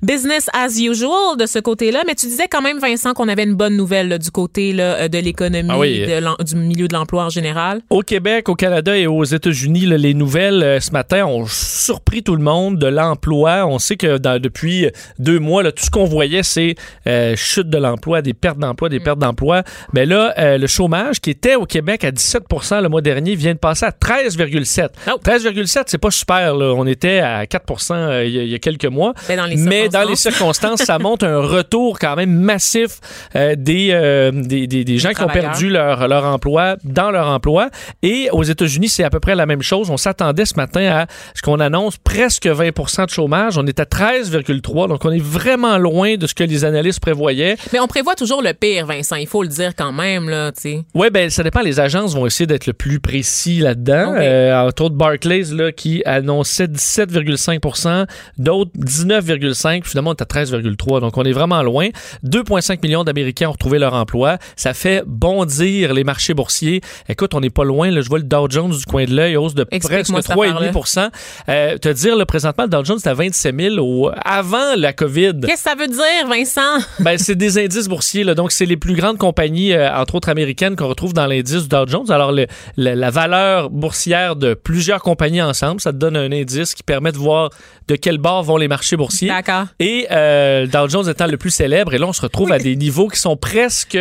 business 0.03 0.34
as 0.53 0.79
usual 0.81 1.37
de 1.39 1.47
ce 1.47 1.59
côté-là. 1.59 2.03
Mais 2.07 2.15
tu 2.15 2.27
disais 2.27 2.47
quand 2.51 2.63
même, 2.63 2.79
Vincent, 2.79 3.13
qu'on 3.15 3.29
avait 3.29 3.45
une 3.45 3.55
bonne 3.55 3.77
nouvelle 3.77 4.09
là, 4.09 4.19
du 4.19 4.31
côté 4.31 4.73
là, 4.73 4.95
euh, 4.95 5.09
de 5.09 5.19
l'économie, 5.19 5.69
Ah 5.73 5.79
oui. 5.79 6.05
du 6.45 6.57
milieu 6.57 6.89
de 6.89 6.95
l'emploi 6.95 7.25
en 7.25 7.31
général. 7.31 7.81
Au 7.91 8.01
Québec, 8.03 8.49
au 8.49 8.55
Canada 8.55 8.97
et 8.97 9.07
aux 9.07 9.25
États-Unis, 9.25 9.87
les 9.87 10.15
nouvelles 10.15 10.63
euh, 10.63 10.81
ce 10.81 10.91
matin 10.91 11.25
ont 11.27 11.47
surpris 11.47 12.23
tout 12.23 12.37
le 12.37 12.43
monde 12.43 12.79
de 12.79 12.87
l'emploi. 12.87 13.67
On 13.67 13.79
sait 13.79 13.97
que 13.97 14.19
dans- 14.19 14.41
depuis 14.41 14.89
deux 15.19 15.39
mois, 15.39 15.63
là, 15.63 15.73
tout 15.73 15.85
ce 15.85 15.91
qu'on 15.91 16.05
voyait, 16.05 16.43
c'est 16.43 16.75
euh, 17.07 17.35
chute 17.37 17.69
de 17.71 17.79
l'emploi, 17.79 18.23
des 18.23 18.35
pertes 18.35 18.59
d'emploi, 18.59 18.89
des 18.89 19.01
pertes 19.01 19.19
d'emploi. 19.19 19.63
Mais 19.93 20.07
là, 20.07 20.35
euh, 20.39 20.59
le 20.59 20.67
chômage 20.67 21.21
qui 21.21 21.31
était 21.31 21.55
au 21.55 21.67
Québec 21.67 22.05
à 22.05 22.11
17% 22.11 22.81
le 22.83 22.89
mois 22.89 23.01
dernier 23.01 23.35
vient 23.35 23.55
de 23.55 23.59
passer 23.59 23.87
à 23.87 23.91
13,7. 23.91 24.89
Oh. 25.09 25.19
13,7, 25.23 25.85
c'est 25.87 25.99
pas 25.99 26.11
super. 26.11 26.55
là. 26.55 26.75
On 26.77 26.87
était 26.87 27.21
à 27.21 27.47
4 27.47 27.93
euh, 27.93 28.25
il 28.27 28.35
y, 28.35 28.39
a- 28.39 28.43
il 28.43 28.49
y 28.51 28.55
a 28.55 28.59
quelques 28.59 28.85
mois. 28.87 29.15
Ben, 29.29 29.37
dans 29.37 29.47
les 29.47 29.57
Mais 29.57 29.89
dans 29.89 30.03
les 30.09 30.17
circonstances. 30.31 30.81
ça 30.83 30.99
montre 30.99 31.25
un 31.27 31.39
retour 31.39 31.99
quand 31.99 32.17
même 32.17 32.31
massif 32.35 32.99
euh, 33.37 33.55
des, 33.57 33.89
euh, 33.93 34.31
des, 34.33 34.67
des- 34.67 34.85
des 34.85 34.99
gens 34.99 35.11
qui 35.13 35.23
ont 35.23 35.29
perdu 35.29 35.71
leur, 35.71 36.09
leur 36.09 36.25
emploi 36.25 36.77
dans 36.85 37.11
leur 37.11 37.29
emploi. 37.29 37.71
Et 38.03 38.29
aux 38.33 38.43
États-Unis, 38.43 38.89
c'est 38.89 39.05
à 39.05 39.11
peu 39.11 39.21
près 39.21 39.35
la 39.35 39.47
même 39.47 39.63
chose. 39.63 39.91
On 39.91 39.97
s'attendait 39.97 40.45
ce 40.45 40.55
matin 40.57 40.85
à 40.91 41.07
ce 41.35 41.43
qu'on 41.43 41.61
annonce 41.61 41.97
presque 41.97 42.47
20 42.47 42.71
de 43.07 43.11
chômage. 43.11 43.59
On 43.59 43.67
est 43.67 43.81
à 43.81 43.85
13,3. 43.85 44.89
Donc, 44.89 45.05
on 45.05 45.11
est 45.13 45.23
vraiment 45.23 45.79
loin 45.79 46.17
de 46.17 46.27
ce 46.27 46.35
que 46.35 46.45
les 46.45 46.65
analystes 46.65 47.01
prévoyaient. 47.01 47.57
Mais 47.73 47.81
on 47.81 47.87
prévoit 47.87 48.15
toujours 48.15 48.43
le 48.43 48.53
pire, 48.53 48.87
Vincent. 48.87 49.17
Il 49.17 49.27
faut 49.27 49.43
le 49.43 49.49
dire 49.49 49.73
quand 49.77 49.93
même, 49.93 50.29
là, 50.29 50.53
tu 50.53 50.61
sais. 50.63 50.85
Oui, 50.95 51.09
ben 51.13 51.31
ça 51.31 51.43
dépend. 51.43 51.61
Les 51.61 51.81
agences 51.81 52.15
vont 52.15 52.27
essayer 52.27 52.47
d'être 52.47 52.67
le 52.67 52.73
plus 52.73 53.01
précis 53.01 53.59
là-dedans. 53.59 54.11
Ok. 54.13 54.19
Euh, 54.21 54.67
entre 54.69 54.85
autres, 54.85 54.95
Barclays 54.97 55.45
là, 55.53 55.73
qui 55.73 56.03
annonçait 56.05 56.67
17,5 56.67 58.07
d'autres 58.39 58.71
19,5 58.79 59.85
Finalement, 59.85 60.14
on 60.15 60.25
est 60.25 60.37
à 60.37 60.43
13,3 60.43 61.01
Donc, 61.01 61.17
on 61.17 61.23
est 61.25 61.33
vraiment 61.33 61.63
loin. 61.63 61.89
2,5 62.25 62.79
millions 62.83 63.05
d'Américains 63.05 63.49
ont 63.49 63.53
retrouvé 63.53 63.79
leur 63.79 63.95
emploi. 63.95 64.39
Ça 64.57 64.75
fait 64.75 65.03
bondir 65.07 65.93
les 65.95 66.05
marchés 66.05 66.35
boursiers. 66.35 66.81
Écoute, 67.09 67.35
on 67.35 67.41
n'est 67.41 67.51
pas 67.51 67.65
loin. 67.65 67.91
Là, 67.91 68.01
je 68.01 68.09
vois 68.09 68.19
le 68.19 68.25
Dow 68.25 68.47
Jones 68.49 68.71
du 68.71 68.85
coin 68.85 69.05
de 69.05 69.15
l'œil, 69.15 69.37
hausse 69.37 69.55
de 69.55 69.65
presque 69.65 69.85
Explique-moi 69.91 70.23
cette 70.23 70.37
3,5 70.37 71.11
euh, 71.49 71.79
Te 71.79 71.89
dire, 71.89 72.17
là, 72.17 72.27
présentement, 72.27 72.65
le 72.65 72.71
Dow 72.71 72.85
Jones 72.85 72.99
est 73.05 73.09
à 73.09 73.15
27 73.15 73.55
000 73.59 73.77
au- 73.79 74.11
avant 74.25 74.75
la 74.77 74.93
COVID. 74.93 75.41
Qu'est-ce 75.43 75.65
que 75.65 75.71
ça 75.71 75.75
veut 75.77 75.89
dire, 75.89 76.29
Vincent? 76.29 76.61
Ben, 77.01 77.19
c'est 77.19 77.35
des 77.35 77.59
indices 77.59 77.89
boursiers. 77.89 78.25
Là. 78.25 78.35
Donc, 78.35 78.53
c'est 78.53 78.67
les 78.67 78.77
plus 78.77 78.95
grandes 78.95 79.19
compagnies, 79.19 79.73
euh, 79.73 79.93
entre 79.95 80.15
autres 80.17 80.29
américaines, 80.29 80.77
qu'on 80.77 80.89
retrouve 80.89 81.13
dans 81.13 81.27
l'indice 81.27 81.63
du 81.63 81.69
Dow 81.69 81.87
Jones. 81.87 82.11
Alors, 82.11 82.33
le- 82.33 82.47
le- 82.77 82.95
la 82.95 83.11
valeur 83.11 83.71
boursière 83.71 84.37
de 84.37 84.55
plusieurs 84.55 85.03
compagnies 85.03 85.43
ensemble, 85.43 85.81
ça 85.81 85.93
te 85.93 85.97
donne 85.99 86.17
un 86.17 86.31
indice 86.33 86.75
qui 86.75 86.83
permet 86.83 87.13
de 87.13 87.19
voir 87.19 87.51
de 87.89 87.97
quel 87.97 88.19
bord 88.19 88.43
vont 88.43 88.57
les 88.57 88.69
marchés 88.69 88.97
boursiers. 88.97 89.29
D'accord. 89.29 89.67
Et 89.79 90.04
euh, 90.11 90.63
le 90.63 90.67
Dow 90.69 90.89
Jones 90.89 91.09
étant 91.09 91.27
le 91.27 91.37
plus 91.37 91.51
célèbre, 91.51 91.95
et 91.95 91.99
là, 91.99 92.07
on 92.07 92.13
se 92.13 92.23
retrouve 92.23 92.53
à 92.53 92.59
des 92.59 92.77
niveaux 92.77 93.09
qui 93.09 93.21
sont 93.21 93.37
presque 93.37 93.99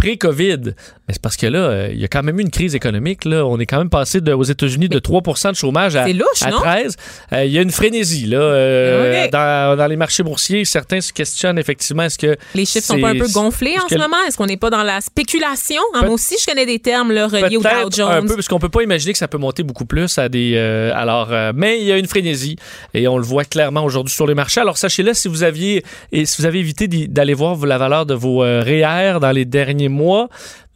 pré-COVID. 0.00 0.60
Mais 1.06 1.14
c'est 1.14 1.20
parce 1.22 1.36
que 1.36 1.46
là, 1.46 1.58
euh, 1.58 1.88
il 1.92 2.00
y 2.00 2.04
a 2.04 2.08
quand 2.08 2.22
même 2.22 2.38
eu 2.38 2.42
une 2.42 2.50
crise 2.50 2.74
économique. 2.74 3.24
Là. 3.26 3.44
On 3.46 3.58
est 3.58 3.66
quand 3.66 3.78
même 3.78 3.90
passé 3.90 4.20
de- 4.20 4.32
aux 4.32 4.42
États-Unis 4.44 4.88
de 4.88 4.98
3 4.98 5.20
de 5.50 5.56
chômage 5.56 5.94
à, 5.96 6.08
louche, 6.08 6.42
à 6.42 6.50
non? 6.50 6.58
13. 6.60 6.96
Euh, 7.32 7.44
Il 7.44 7.52
y 7.52 7.58
a 7.58 7.62
une 7.62 7.70
frénésie 7.70 8.26
là, 8.26 8.38
euh, 8.38 9.28
dans, 9.30 9.76
dans 9.76 9.86
les 9.86 9.96
marchés 9.96 10.22
boursiers. 10.22 10.64
Certains 10.64 11.00
se 11.00 11.12
questionnent 11.12 11.58
effectivement 11.58 12.04
est-ce 12.04 12.16
que 12.18 12.36
Les 12.54 12.64
chiffres 12.64 12.86
sont 12.86 13.00
pas 13.00 13.10
un 13.10 13.18
peu 13.18 13.28
gonflés 13.32 13.76
en 13.84 13.88
ce 13.88 13.96
moment? 13.96 14.16
Est-ce 14.26 14.36
qu'on 14.38 14.46
n'est 14.46 14.56
pas 14.56 14.70
dans 14.70 14.82
la 14.82 15.00
spéculation? 15.00 15.82
Ah, 15.94 16.00
moi 16.02 16.10
aussi, 16.14 16.36
je 16.40 16.46
connais 16.46 16.64
des 16.66 16.78
termes 16.78 17.12
là, 17.12 17.26
reliés 17.28 17.56
au 17.58 17.62
Dow 17.62 17.68
Jones. 17.94 18.10
un 18.10 18.22
peu, 18.26 18.34
parce 18.36 18.48
qu'on 18.48 18.58
peut 18.58 18.68
pas 18.68 18.82
imaginer 18.82 19.12
que 19.12 19.18
ça 19.18 19.28
peut 19.28 19.38
monter 19.38 19.62
beaucoup 19.62 19.84
plus 19.84 20.16
à 20.18 20.28
des. 20.28 20.52
euh, 20.56 20.92
alors, 20.94 21.28
mais 21.54 21.78
il 21.80 21.86
y 21.86 21.92
a 21.92 21.98
une 21.98 22.06
frénésie 22.06 22.56
et 22.94 23.06
on 23.08 23.18
le 23.18 23.24
voit 23.24 23.44
clairement 23.44 23.84
aujourd'hui 23.84 24.12
sur 24.14 24.26
les 24.26 24.34
marchés. 24.34 24.60
Alors 24.60 24.78
sachez-le, 24.78 25.12
si 25.14 25.28
vous 25.28 25.42
aviez 25.42 25.84
et 26.12 26.24
si 26.24 26.40
vous 26.40 26.46
avez 26.46 26.58
évité 26.60 26.88
d'aller 26.88 27.34
voir 27.34 27.56
la 27.66 27.76
valeur 27.78 28.06
de 28.06 28.14
vos 28.14 28.38
REER 28.38 29.18
dans 29.20 29.32
les 29.32 29.44
derniers 29.44 29.89
mois, 29.90 30.28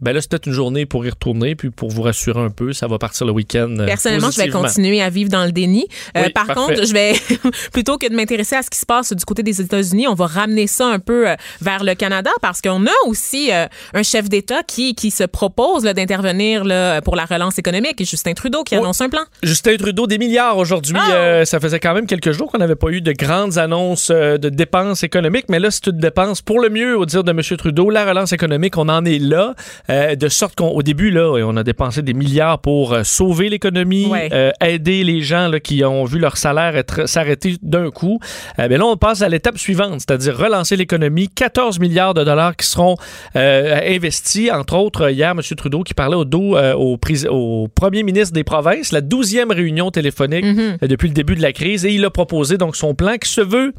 ben 0.05 0.13
là 0.13 0.21
c'est 0.21 0.31
peut-être 0.31 0.47
une 0.47 0.53
journée 0.53 0.87
pour 0.87 1.05
y 1.07 1.11
retourner 1.11 1.55
puis 1.55 1.71
pour 1.71 1.91
vous 1.91 2.03
rassurer 2.03 2.41
un 2.41 2.51
peu, 2.51 2.73
ça 2.73 2.87
va 2.87 2.99
partir 2.99 3.27
le 3.27 3.33
week-end. 3.33 3.75
euh, 3.81 3.87
Personnellement, 3.87 4.31
je 4.31 4.41
vais 4.41 4.49
continuer 4.49 5.03
à 5.03 5.11
vivre 5.11 5.31
dans 5.31 5.45
le 5.45 5.53
déni. 5.53 5.87
Euh, 6.17 6.25
Oui, 6.27 6.31
par 6.33 6.47
parfait. 6.47 6.61
contre, 6.75 6.87
je 6.87 6.93
vais 6.93 7.15
plutôt 7.73 7.99
que 7.99 8.09
de 8.09 8.15
m'intéresser 8.15 8.57
à 8.57 8.63
ce 8.63 8.71
qui 8.71 8.79
se 8.79 8.87
passe 8.87 9.13
du 9.13 9.25
côté 9.25 9.43
des 9.43 9.61
États-Unis, 9.61 10.07
on 10.09 10.15
va 10.15 10.27
ramener 10.27 10.67
ça 10.67 10.87
un 10.87 10.99
peu 10.99 11.29
euh, 11.29 11.35
vers 11.61 11.83
le 11.83 11.95
Canada 11.95 12.31
parce 12.43 12.61
qu'on 12.61 12.87
a 12.87 12.93
aussi 13.07 13.51
euh, 13.53 13.67
un 13.95 14.03
chef 14.03 14.29
d'État 14.29 14.63
qui, 14.63 14.95
qui 14.95 15.11
se 15.11 15.25
propose 15.25 15.83
d'intervenir 15.85 16.63
pour 17.05 17.17
la 17.17 17.25
relance 17.25 17.59
économique, 17.59 18.05
Justin 18.05 18.35
Trudeau, 18.35 18.63
qui 18.63 18.75
Oui. 18.75 18.81
annonce 18.83 19.01
un 19.01 19.09
plan. 19.09 19.23
Justin 19.43 19.77
Trudeau, 19.77 20.07
des 20.07 20.19
milliards 20.19 20.59
aujourd'hui. 20.59 20.97
Euh, 21.13 21.45
ça 21.45 21.61
faisait 21.61 21.81
quand 21.81 21.95
même 21.95 22.07
quelques 22.07 22.33
jours 22.33 22.51
qu'on 22.53 22.59
n'avait 22.59 22.77
pas 22.77 22.89
eu 22.91 23.01
de 23.01 23.13
grandes 23.13 23.59
annonces 23.59 24.11
de 24.11 24.49
dépenses 24.49 25.03
économiques, 25.03 25.47
mais 25.49 25.59
là, 25.59 25.71
c'est 25.71 25.87
une 25.87 25.99
dépense 25.99 26.43
pour 26.43 26.61
le 26.61 26.69
mieux, 26.69 26.97
au 26.99 27.07
dire 27.07 27.25
de 27.25 27.31
M. 27.31 27.41
Trudeau. 27.57 27.91
La 27.91 28.05
relance 28.05 28.33
économique, 28.33 28.77
on 28.77 28.89
en 28.89 29.05
est 29.05 29.19
là, 29.19 29.55
euh, 29.95 30.15
de 30.17 30.29
sorte 30.29 30.55
qu'au 30.57 30.83
début, 30.83 31.11
là, 31.11 31.31
on 31.47 31.57
a 31.57 31.63
dépensé 31.63 32.03
des 32.03 32.15
milliards 32.15 32.59
pour 32.61 32.93
euh, 32.93 33.03
sauver 33.05 33.49
l'économie, 33.49 34.07
Ouais. 34.07 34.29
euh, 34.33 34.51
aider 34.61 35.05
les 35.05 35.21
gens 35.23 35.49
là, 35.49 35.61
qui 35.61 35.85
ont 35.85 36.05
vu 36.05 36.19
leur 36.19 36.37
salaire 36.37 36.77
être- 36.77 37.09
s'arrêter 37.09 37.57
d'un 37.63 37.91
coup. 37.91 38.19
Euh, 38.59 38.67
mais 38.69 38.77
là, 38.79 38.87
on 38.87 38.97
passe 38.97 39.23
à 39.23 39.29
l'étape 39.29 39.59
suivante, 39.59 40.01
c'est-à-dire 40.01 40.37
relancer 40.37 40.77
l'économie. 40.77 41.29
14 41.29 41.79
milliards 41.79 42.15
de 42.15 42.25
dollars 42.25 42.57
qui 42.57 42.67
seront 42.67 42.97
investis. 43.35 44.51
Entre 44.51 44.75
autres, 44.77 45.11
hier, 45.11 45.31
M. 45.31 45.41
Trudeau 45.57 45.83
qui 45.83 45.95
parlait 45.95 46.17
au 46.17 46.25
dos 46.25 46.57
au, 46.57 47.69
premier 47.75 48.03
ministre 48.03 48.35
des 48.35 48.45
provinces, 48.45 48.93
la 48.93 49.01
12e 49.01 49.53
réunion 49.53 49.91
téléphonique 49.91 50.45
Mhm. 50.45 50.79
euh, 50.83 50.87
depuis 50.87 51.09
le 51.09 51.15
début 51.15 51.35
de 51.35 51.43
la 51.43 51.53
crise, 51.53 51.85
et 51.85 51.93
il 51.93 52.05
a 52.05 52.11
proposé 52.11 52.57
donc 52.59 52.77
son 52.77 52.95
plan 52.95 53.17
qui 53.17 53.29
se 53.29 53.41
veut 53.41 53.73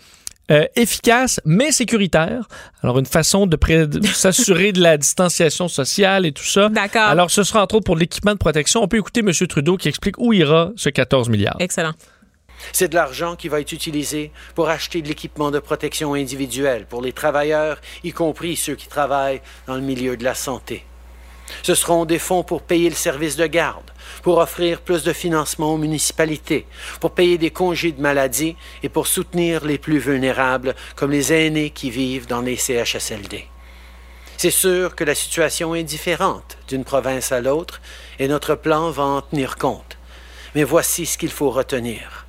euh, 0.51 0.65
efficace 0.75 1.39
mais 1.45 1.71
sécuritaire. 1.71 2.47
Alors 2.83 2.99
une 2.99 3.05
façon 3.05 3.47
de, 3.47 3.55
pré- 3.55 3.87
de 3.87 4.05
s'assurer 4.13 4.71
de 4.71 4.81
la 4.81 4.97
distanciation 4.97 5.67
sociale 5.67 6.25
et 6.25 6.31
tout 6.31 6.43
ça. 6.43 6.69
D'accord. 6.69 7.03
Alors 7.03 7.31
ce 7.31 7.43
sera 7.43 7.63
entre 7.63 7.75
autres 7.75 7.85
pour 7.85 7.95
l'équipement 7.95 8.33
de 8.33 8.37
protection. 8.37 8.83
On 8.83 8.87
peut 8.87 8.97
écouter 8.97 9.21
M. 9.21 9.31
Trudeau 9.47 9.77
qui 9.77 9.87
explique 9.87 10.17
où 10.17 10.33
ira 10.33 10.71
ce 10.75 10.89
14 10.89 11.29
milliards. 11.29 11.57
Excellent. 11.59 11.93
C'est 12.71 12.87
de 12.87 12.95
l'argent 12.95 13.35
qui 13.35 13.47
va 13.49 13.59
être 13.59 13.73
utilisé 13.73 14.31
pour 14.55 14.69
acheter 14.69 15.01
de 15.01 15.07
l'équipement 15.07 15.51
de 15.51 15.59
protection 15.59 16.13
individuelle 16.13 16.85
pour 16.85 17.01
les 17.01 17.11
travailleurs, 17.11 17.79
y 18.03 18.11
compris 18.11 18.55
ceux 18.55 18.75
qui 18.75 18.87
travaillent 18.87 19.41
dans 19.67 19.75
le 19.75 19.81
milieu 19.81 20.15
de 20.17 20.23
la 20.23 20.33
santé. 20.35 20.83
Ce 21.63 21.75
seront 21.75 22.05
des 22.05 22.19
fonds 22.19 22.43
pour 22.43 22.61
payer 22.61 22.89
le 22.89 22.95
service 22.95 23.35
de 23.35 23.45
garde, 23.45 23.91
pour 24.23 24.37
offrir 24.37 24.81
plus 24.81 25.03
de 25.03 25.13
financement 25.13 25.73
aux 25.73 25.77
municipalités, 25.77 26.65
pour 26.99 27.11
payer 27.11 27.37
des 27.37 27.51
congés 27.51 27.91
de 27.91 28.01
maladie 28.01 28.55
et 28.83 28.89
pour 28.89 29.07
soutenir 29.07 29.65
les 29.65 29.77
plus 29.77 29.99
vulnérables, 29.99 30.75
comme 30.95 31.11
les 31.11 31.33
aînés 31.33 31.69
qui 31.69 31.89
vivent 31.89 32.27
dans 32.27 32.41
les 32.41 32.55
CHSLD. 32.55 33.45
C'est 34.37 34.51
sûr 34.51 34.95
que 34.95 35.03
la 35.03 35.15
situation 35.15 35.75
est 35.75 35.83
différente 35.83 36.57
d'une 36.67 36.83
province 36.83 37.31
à 37.31 37.39
l'autre 37.39 37.81
et 38.19 38.27
notre 38.27 38.55
plan 38.55 38.89
va 38.91 39.03
en 39.03 39.21
tenir 39.21 39.57
compte. 39.57 39.97
Mais 40.55 40.63
voici 40.63 41.05
ce 41.05 41.17
qu'il 41.17 41.31
faut 41.31 41.51
retenir. 41.51 42.25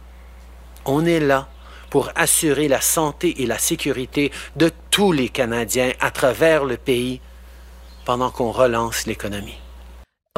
On 0.84 1.04
est 1.04 1.20
là 1.20 1.48
pour 1.90 2.10
assurer 2.14 2.68
la 2.68 2.80
santé 2.80 3.42
et 3.42 3.46
la 3.46 3.58
sécurité 3.58 4.30
de 4.56 4.70
tous 4.90 5.12
les 5.12 5.28
Canadiens 5.28 5.92
à 6.00 6.10
travers 6.10 6.64
le 6.64 6.76
pays 6.76 7.20
pendant 8.06 8.30
qu'on 8.30 8.50
relance 8.52 9.04
l'économie. 9.06 9.58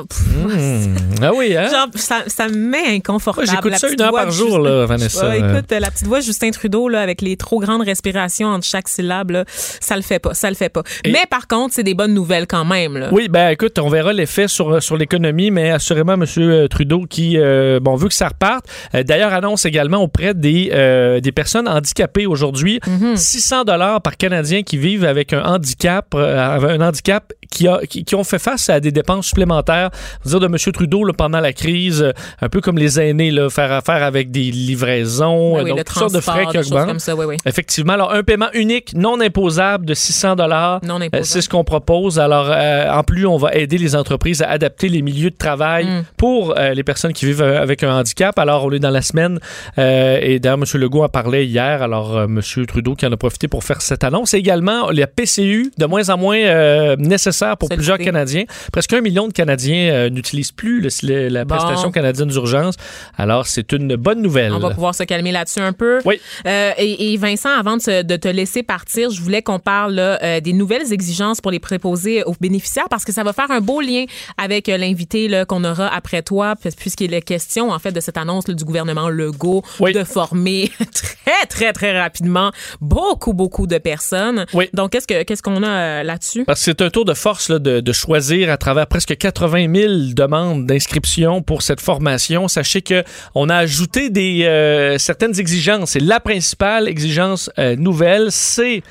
Oh, 0.01 0.05
Mmh. 0.33 0.95
Ah 1.21 1.33
oui, 1.35 1.57
hein? 1.57 1.69
Genre, 1.73 1.89
ça, 1.97 2.23
ça 2.29 2.47
me 2.47 2.55
met 2.55 2.87
inconfortable. 2.95 3.49
Moi, 3.49 3.57
j'écoute 3.57 3.79
ça 3.81 3.89
une 3.93 4.01
heure 4.01 4.13
par 4.13 4.31
jour, 4.31 4.51
Justin- 4.51 4.63
là, 4.63 4.87
Vanessa. 4.87 5.29
Ouais, 5.29 5.39
écoute, 5.39 5.73
la 5.73 5.91
petite 5.91 6.07
voix 6.07 6.21
de 6.21 6.25
Justin 6.25 6.51
Trudeau, 6.53 6.89
là, 6.89 7.01
avec 7.01 7.21
les 7.21 7.37
trop 7.37 7.59
grandes 7.59 7.83
respirations 7.83 8.47
entre 8.47 8.65
chaque 8.65 8.87
syllabe, 8.89 9.31
là, 9.33 9.45
ça 9.49 9.97
le 9.97 10.03
fait 10.03 10.21
pas, 10.21 10.35
ça 10.35 10.49
le 10.51 10.55
fait 10.55 10.69
pas. 10.69 10.85
Et- 11.05 11.11
Mais 11.11 11.25
par 11.29 11.49
contre, 11.49 11.75
c'est 11.75 11.83
des 11.83 11.95
bonnes 11.95 12.15
nouvelles 12.15 12.47
quand 12.47 12.65
même. 12.65 12.97
Là. 12.97 13.09
Oui, 13.11 13.27
ben 13.29 13.49
écoute, 13.51 13.77
on 13.81 13.89
verra 13.89 14.13
l'effet 14.13 14.47
sur, 14.47 14.81
sur 14.81 14.97
l'économie, 14.97 15.51
mais 15.51 15.73
assurément, 15.73 16.15
M. 16.15 16.69
Trudeau 16.69 17.01
qui, 17.11 17.37
euh, 17.37 17.81
bon, 17.83 17.97
veut 17.97 18.07
que 18.09 18.15
ça 18.15 18.29
reparte. 18.29 18.67
Euh, 18.95 19.03
D'ailleurs, 19.03 19.33
annonce 19.33 19.65
également 19.67 19.99
auprès 19.99 20.33
des, 20.33 20.71
euh, 20.73 21.19
des 21.19 21.33
personnes 21.33 21.67
handicapées 21.67 22.27
aujourd'hui, 22.27 22.79
Mhm. 22.87 23.17
600 23.17 23.65
dollars 23.65 24.01
par 24.01 24.17
Canadien 24.17 24.63
qui 24.63 24.77
vivent 24.79 25.05
avec 25.05 25.33
un 25.33 25.43
handicap, 25.43 26.15
euh, 26.15 26.77
un 26.79 26.81
handicap 26.81 27.33
qui, 27.51 27.67
a, 27.69 27.81
qui, 27.89 28.05
qui 28.05 28.15
ont 28.15 28.25
fait 28.25 28.39
face 28.39 28.69
à 28.69 28.81
des 28.81 28.93
dépenses 28.93 29.27
supplémentaires. 29.27 29.91
Dire 30.25 30.41
de 30.41 30.47
M. 30.47 30.57
Trudeau 30.73 31.05
là, 31.05 31.13
pendant 31.13 31.41
la 31.41 31.53
crise, 31.53 32.03
euh, 32.03 32.13
un 32.41 32.49
peu 32.49 32.61
comme 32.61 32.79
les 32.79 33.01
aînés, 33.01 33.31
là, 33.31 33.49
faire 33.51 33.73
affaire 33.73 34.03
avec 34.03 34.31
des 34.31 34.51
livraisons, 34.89 35.57
Oui, 35.57 35.63
oui, 35.63 35.71
donc 35.71 35.79
le 35.79 35.85
toutes 35.85 35.99
sortes 35.99 36.15
de 36.15 36.21
frais 36.21 36.47
qui 36.51 36.59
augmentent. 36.59 36.87
comme 36.87 36.99
ça, 36.99 37.15
oui, 37.15 37.25
oui. 37.27 37.37
Effectivement. 37.45 37.93
Alors, 37.95 38.13
un 38.13 38.23
paiement 38.23 38.49
unique, 38.55 38.93
non 38.95 39.21
imposable 39.21 39.87
de 39.87 39.95
600 39.95 40.37
dollars. 40.37 40.81
Euh, 40.85 41.21
C'est 41.23 41.41
ce 41.41 41.49
qu'on 41.49 41.65
propose. 41.65 42.19
Alors, 42.19 42.49
euh, 42.51 42.91
en 42.91 43.03
plus, 43.03 43.27
on 43.27 43.37
va 43.37 43.55
aider 43.55 43.79
les 43.79 43.97
entreprises 43.97 44.43
à 44.43 44.49
adapter 44.51 44.89
les 44.89 45.03
milieux 45.03 45.31
de 45.31 45.37
travail 45.37 45.87
Mm. 45.87 46.03
pour 46.17 46.55
euh, 46.59 46.75
les 46.75 46.83
personnes 46.83 47.13
qui 47.13 47.25
vivent 47.27 47.43
euh, 47.43 47.63
avec 47.63 47.83
un 47.83 47.93
handicap. 47.99 48.39
Alors, 48.39 48.65
on 48.65 48.73
est 48.73 48.79
dans 48.79 48.91
la 48.91 49.03
semaine 49.03 49.39
euh, 49.79 50.19
et 50.21 50.39
d'ailleurs, 50.39 50.59
M. 50.59 50.81
Legault 50.81 51.05
en 51.05 51.09
parlait 51.09 51.47
hier. 51.47 51.83
Alors, 51.83 52.17
euh, 52.17 52.25
M. 52.25 52.41
Trudeau 52.67 52.95
qui 52.95 53.07
en 53.07 53.13
a 53.13 53.17
profité 53.17 53.49
pour 53.49 53.65
faire 53.65 53.81
cette 53.81 54.05
annonce. 54.05 54.35
Et 54.35 54.39
également, 54.39 54.91
la 54.91 55.07
PCU, 55.07 55.73
de 55.79 55.87
moins 55.87 56.09
en 56.11 56.19
moins 56.19 56.39
euh, 56.39 56.97
nécessaire 57.39 57.57
pour 57.57 57.69
Sollicité. 57.69 57.77
plusieurs 57.95 57.99
Canadiens. 58.13 58.45
Presque 58.73 58.93
un 58.93 59.01
million 59.01 59.29
de 59.29 59.33
Canadiens 59.33 59.91
euh, 59.93 60.11
n'utilisent 60.11 60.53
plus 60.53 60.81
le- 60.81 60.89
le- 61.03 61.29
la 61.29 61.45
Bon. 61.45 61.57
prestation 61.57 61.91
canadienne 61.91 62.29
d'urgence. 62.29 62.75
Alors, 63.17 63.47
c'est 63.47 63.73
une 63.73 63.97
bonne 63.97 64.21
nouvelle. 64.23 64.53
On 64.53 64.59
va 64.59 64.71
pouvoir 64.71 64.95
se 64.95 65.03
calmer 65.05 65.33
là-dessus 65.33 65.61
un 65.61 65.73
peu. 65.73 66.01
Oui. 66.05 66.21
Euh, 66.47 66.73
et, 66.79 67.13
et 67.13 67.17
Vincent, 67.17 67.51
avant 67.51 67.77
de, 67.77 68.17
te 68.17 68.29
laisser 68.29 68.63
partir, 68.63 69.11
je 69.11 69.21
voulais 69.21 69.43
qu'on 69.43 69.59
parle 69.59 69.95
là, 69.95 70.19
euh, 70.23 70.41
des 70.41 70.53
nouvelles 70.53 70.93
exigences 70.93 71.41
pour 71.41 71.51
les 71.51 71.59
préposés 71.61 72.23
aux 72.25 72.35
bénéficiaires 72.41 72.89
parce 72.91 73.05
que 73.05 73.13
ça 73.13 73.23
va 73.23 73.33
faire 73.33 73.51
un 73.51 73.61
beau 73.61 73.81
lien 73.81 74.05
avec 74.37 74.67
l'invité 74.69 75.43
qu'on 75.49 75.65
aura 75.65 75.89
après 75.95 76.23
toi, 76.23 76.55
puis- 76.61 76.71
puisqu'il 76.77 77.15
est 77.15 77.23
question 77.23 77.71
en 77.71 77.79
fait 77.79 77.93
de 77.93 78.01
cette 78.01 78.17
annonce 78.17 78.49
là, 78.49 78.55
du 78.55 78.65
gouvernement 78.65 79.09
Legault 79.09 79.63
Oui. 79.81 79.93
de 79.93 80.05
former 80.05 80.71
très 80.95 81.47
très 81.49 81.73
très 81.73 81.99
rapidement 82.01 82.51
beaucoup 82.81 83.33
beaucoup 83.33 83.67
de 83.67 83.79
personnes. 83.79 84.47
Oui. 84.55 84.69
Donc 84.75 84.91
qu'est-ce 84.93 85.07
que 85.07 85.23
qu'est-ce 85.23 85.43
qu'on 85.43 85.63
a 85.63 86.03
là-dessus? 86.03 86.45
Parce 86.45 86.61
que 86.61 86.65
c'est 86.65 86.83
un 86.83 86.91
tour 86.91 87.05
de 87.05 87.15
force 87.15 87.28
là, 87.49 87.59
de, 87.59 87.81
de 87.81 87.93
choisir 87.93 88.51
à 88.51 88.57
travers 88.57 88.87
presque 88.87 89.17
80 89.17 89.73
000 89.75 89.93
demandes 90.15 90.67
d'inscription 90.67 91.43
pour 91.43 91.63
cette 91.63 91.81
formation. 91.81 92.49
Sachez 92.49 92.83
que 92.83 93.05
on 93.35 93.49
a 93.49 93.57
ajouté 93.57 94.11
des 94.11 94.45
euh, 94.45 94.97
certaines 94.99 95.39
exigences. 95.39 95.97
Et 95.97 96.01
la 96.01 96.21
principale 96.21 96.89
exigence 96.89 97.51
euh, 97.59 97.77
nouvelle, 97.77 98.27
c'est 98.31 98.83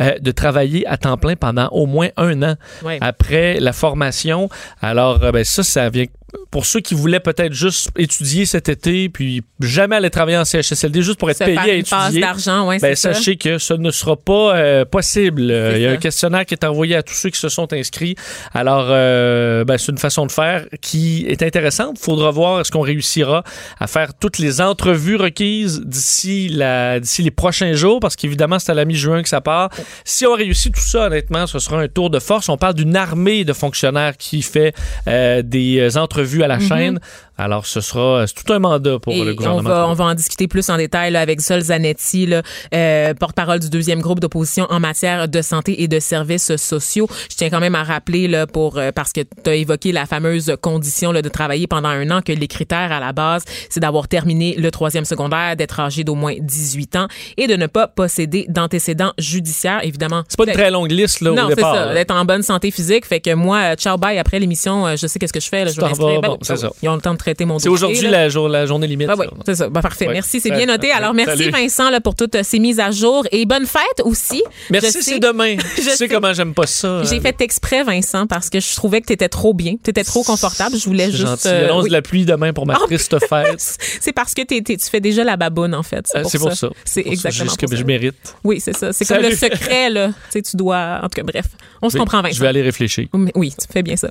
euh, 0.00 0.18
de 0.18 0.30
travailler 0.32 0.84
à 0.88 0.96
temps 0.96 1.16
plein 1.16 1.36
pendant 1.36 1.68
au 1.68 1.86
moins 1.86 2.08
un 2.16 2.42
an 2.42 2.54
Ouais. 2.82 2.98
après 3.00 3.60
la 3.60 3.72
formation. 3.72 4.48
Alors, 4.82 5.22
euh, 5.22 5.30
ben, 5.30 5.44
ça, 5.44 5.62
ça 5.62 5.88
vient 5.88 6.06
pour 6.50 6.66
ceux 6.66 6.80
qui 6.80 6.94
voulaient 6.94 7.20
peut-être 7.20 7.52
juste 7.52 7.90
étudier 7.98 8.46
cet 8.46 8.68
été, 8.68 9.08
puis 9.08 9.42
jamais 9.60 9.96
aller 9.96 10.10
travailler 10.10 10.36
en 10.38 10.44
CHSLD 10.44 11.02
juste 11.02 11.18
pour 11.18 11.30
être 11.30 11.38
Se 11.38 11.44
payé 11.44 11.56
faire 11.56 11.64
à 11.64 11.68
une 11.68 11.80
étudier. 11.80 12.20
d'argent, 12.20 12.68
ouais, 12.68 12.78
Ben, 12.78 12.94
ça. 12.94 13.12
sachez 13.14 13.36
que 13.36 13.58
ce 13.58 13.74
ne 13.74 13.90
sera 13.90 14.16
pas 14.16 14.56
euh, 14.56 14.84
possible. 14.84 15.42
Il 15.42 15.80
y 15.82 15.86
a 15.86 15.90
ça. 15.90 15.94
un 15.94 15.96
questionnaire 15.98 16.46
qui 16.46 16.54
est 16.54 16.64
envoyé 16.64 16.96
à 16.96 17.02
tous 17.02 17.14
ceux 17.14 17.30
qui 17.30 17.38
se 17.38 17.48
sont 17.48 17.72
inscrits. 17.72 18.14
Alors, 18.52 18.86
euh, 18.88 19.64
ben, 19.64 19.78
c'est 19.78 19.90
une 19.92 19.98
façon 19.98 20.26
de 20.26 20.32
faire 20.32 20.66
qui 20.80 21.24
est 21.28 21.42
intéressante. 21.42 21.96
Il 22.00 22.04
faudra 22.04 22.30
voir 22.30 22.60
est-ce 22.60 22.70
qu'on 22.70 22.80
réussira 22.80 23.42
à 23.78 23.86
faire 23.86 24.14
toutes 24.14 24.38
les 24.38 24.60
entrevues 24.60 25.16
requises 25.16 25.80
d'ici 25.84 26.48
la 26.48 27.00
d'ici 27.00 27.22
les 27.22 27.30
prochains 27.30 27.72
jours, 27.72 28.00
parce 28.00 28.16
qu'évidemment, 28.16 28.58
c'est 28.58 28.70
à 28.70 28.74
la 28.74 28.84
mi-juin 28.84 29.22
que 29.22 29.28
ça 29.28 29.40
part. 29.40 29.70
Si 30.04 30.26
on 30.26 30.34
réussit 30.34 30.72
tout 30.74 30.80
ça, 30.80 31.06
honnêtement, 31.06 31.46
ce 31.46 31.58
sera 31.58 31.80
un 31.80 31.88
tour 31.88 32.10
de 32.10 32.18
force. 32.18 32.48
On 32.48 32.56
parle 32.56 32.74
d'une 32.74 32.96
armée 32.96 33.44
de 33.44 33.52
fonctionnaires 33.52 34.16
qui 34.16 34.42
fait 34.42 34.74
euh, 35.08 35.42
des 35.42 35.78
euh, 35.80 35.98
entrevues 36.24 36.42
à 36.42 36.48
la 36.48 36.58
chaîne. 36.58 37.00
Alors, 37.36 37.66
ce 37.66 37.80
sera 37.80 38.26
c'est 38.26 38.34
tout 38.44 38.52
un 38.52 38.58
mandat 38.58 38.98
pour. 38.98 39.12
Et 39.12 39.24
le 39.24 39.32
on 39.32 39.34
gouvernement. 39.34 39.68
va, 39.68 39.88
on 39.88 39.94
va 39.94 40.04
en 40.04 40.14
discuter 40.14 40.46
plus 40.46 40.68
en 40.70 40.76
détail 40.76 41.12
là, 41.12 41.20
avec 41.20 41.40
Sol 41.40 41.60
Zanetti, 41.60 42.26
là, 42.26 42.42
euh, 42.74 43.12
porte-parole 43.14 43.58
du 43.58 43.70
deuxième 43.70 44.00
groupe 44.00 44.20
d'opposition 44.20 44.66
en 44.70 44.78
matière 44.80 45.28
de 45.28 45.42
santé 45.42 45.82
et 45.82 45.88
de 45.88 45.98
services 45.98 46.54
sociaux. 46.56 47.08
Je 47.30 47.36
tiens 47.36 47.50
quand 47.50 47.60
même 47.60 47.74
à 47.74 47.82
rappeler, 47.82 48.28
là, 48.28 48.46
pour, 48.46 48.78
euh, 48.78 48.92
parce 48.92 49.12
que 49.12 49.20
tu 49.22 49.50
as 49.50 49.54
évoqué 49.54 49.90
la 49.92 50.06
fameuse 50.06 50.54
condition 50.60 51.10
là, 51.12 51.22
de 51.22 51.28
travailler 51.28 51.66
pendant 51.66 51.88
un 51.88 52.10
an, 52.10 52.20
que 52.22 52.32
les 52.32 52.46
critères 52.46 52.92
à 52.92 53.00
la 53.00 53.12
base, 53.12 53.44
c'est 53.68 53.80
d'avoir 53.80 54.06
terminé 54.08 54.54
le 54.56 54.70
troisième 54.70 55.04
secondaire, 55.04 55.56
d'être 55.56 55.80
âgé 55.80 56.04
d'au 56.04 56.14
moins 56.14 56.34
18 56.38 56.96
ans 56.96 57.08
et 57.36 57.46
de 57.46 57.56
ne 57.56 57.66
pas 57.66 57.88
posséder 57.88 58.46
d'antécédents 58.48 59.12
judiciaires, 59.18 59.80
évidemment. 59.84 60.22
C'est 60.28 60.38
pas 60.38 60.44
une 60.46 60.52
très 60.52 60.70
longue 60.70 60.90
liste 60.90 61.20
là, 61.20 61.32
non, 61.32 61.46
au 61.46 61.48
c'est 61.50 61.56
départ. 61.56 61.74
ça, 61.74 61.86
là. 61.86 61.94
d'être 61.94 62.14
en 62.14 62.24
bonne 62.24 62.42
santé 62.42 62.70
physique. 62.70 63.06
Fait 63.06 63.20
que 63.20 63.34
moi, 63.34 63.72
euh, 63.72 63.74
ciao, 63.74 63.96
bye, 63.98 64.18
après 64.18 64.38
l'émission, 64.38 64.86
euh, 64.86 64.96
je 64.96 65.06
sais 65.06 65.18
qu'est-ce 65.18 65.32
que 65.32 65.40
je 65.40 65.48
fais. 65.48 65.64
Là, 65.64 65.72
je 65.72 65.80
vais 65.80 65.88
m'inscrire. 65.88 66.20
Ben 66.20 66.28
bon, 66.28 66.38
c'est 66.42 66.54
ben 66.54 66.60
ça. 66.60 66.66
oui. 66.68 66.72
Ils 66.82 66.88
ont 66.88 66.94
le 66.94 67.00
temps 67.00 67.12
de 67.12 67.18
traiter 67.24 67.46
mon 67.46 67.58
C'est 67.58 67.70
aujourd'hui 67.70 68.06
la, 68.08 68.28
jour- 68.28 68.48
la 68.50 68.66
journée 68.66 68.86
limite. 68.86 69.08
Ah 69.10 69.14
oui, 69.18 69.26
c'est 69.46 69.54
ça. 69.54 69.68
Ben, 69.70 69.80
parfait. 69.80 70.06
Ouais. 70.06 70.12
Merci, 70.12 70.40
c'est 70.40 70.50
bien 70.50 70.66
noté. 70.66 70.90
Alors, 70.90 71.14
merci 71.14 71.38
Salut. 71.38 71.50
Vincent 71.50 71.88
là, 71.90 72.00
pour 72.00 72.14
toutes 72.14 72.42
ces 72.42 72.58
mises 72.58 72.80
à 72.80 72.90
jour 72.90 73.26
et 73.32 73.46
bonne 73.46 73.64
fête 73.66 74.02
aussi. 74.04 74.42
Merci, 74.70 75.02
c'est 75.02 75.18
demain. 75.18 75.56
Je 75.76 75.80
tu 75.80 75.82
sais, 75.82 75.96
sais. 75.96 76.08
comment 76.08 76.32
j'aime 76.34 76.52
pas 76.52 76.66
ça. 76.66 77.02
J'ai 77.04 77.16
hein. 77.16 77.20
fait 77.22 77.40
exprès, 77.40 77.82
Vincent, 77.82 78.26
parce 78.26 78.50
que 78.50 78.60
je 78.60 78.74
trouvais 78.76 79.00
que 79.00 79.06
tu 79.06 79.12
étais 79.14 79.28
trop 79.30 79.54
bien. 79.54 79.76
Tu 79.82 79.90
étais 79.90 80.04
trop 80.04 80.22
confortable. 80.22 80.76
Je 80.76 80.84
voulais 80.84 81.06
C'est 81.06 81.12
juste. 81.12 81.26
gentil. 81.26 81.48
euh, 81.48 81.80
oui. 81.80 81.88
de 81.88 81.92
la 81.92 82.02
pluie 82.02 82.24
demain 82.26 82.52
pour 82.52 82.66
ma 82.66 82.74
triste 82.74 83.16
fête. 83.26 83.58
C'est 84.00 84.12
parce 84.12 84.34
que 84.34 84.42
tu 84.42 84.76
fais 84.90 85.00
déjà 85.00 85.24
la 85.24 85.36
baboune, 85.36 85.74
en 85.74 85.82
fait. 85.82 86.06
Euh, 86.14 86.24
C'est 86.28 86.38
pour 86.38 86.52
ça. 86.52 86.68
C'est 86.84 87.00
exactement 87.06 87.50
C'est 87.50 87.60
ce 87.66 87.66
que 87.70 87.76
je 87.76 87.84
mérite. 87.84 88.36
Oui, 88.44 88.60
c'est 88.60 88.76
ça. 88.76 88.92
C'est 88.92 89.04
comme 89.06 89.22
le 89.22 89.34
secret, 89.34 89.88
là. 89.90 90.08
Tu 90.08 90.14
sais, 90.30 90.42
tu 90.42 90.56
dois. 90.56 90.98
En 91.02 91.08
tout 91.08 91.16
cas, 91.16 91.22
bref. 91.22 91.46
On 91.80 91.88
se 91.90 91.96
comprend, 91.96 92.20
Vincent. 92.22 92.36
Je 92.36 92.40
vais 92.40 92.48
aller 92.48 92.62
réfléchir. 92.62 93.06
Oui, 93.34 93.50
tu 93.58 93.66
fais 93.72 93.82
bien 93.82 93.96
ça. 93.96 94.10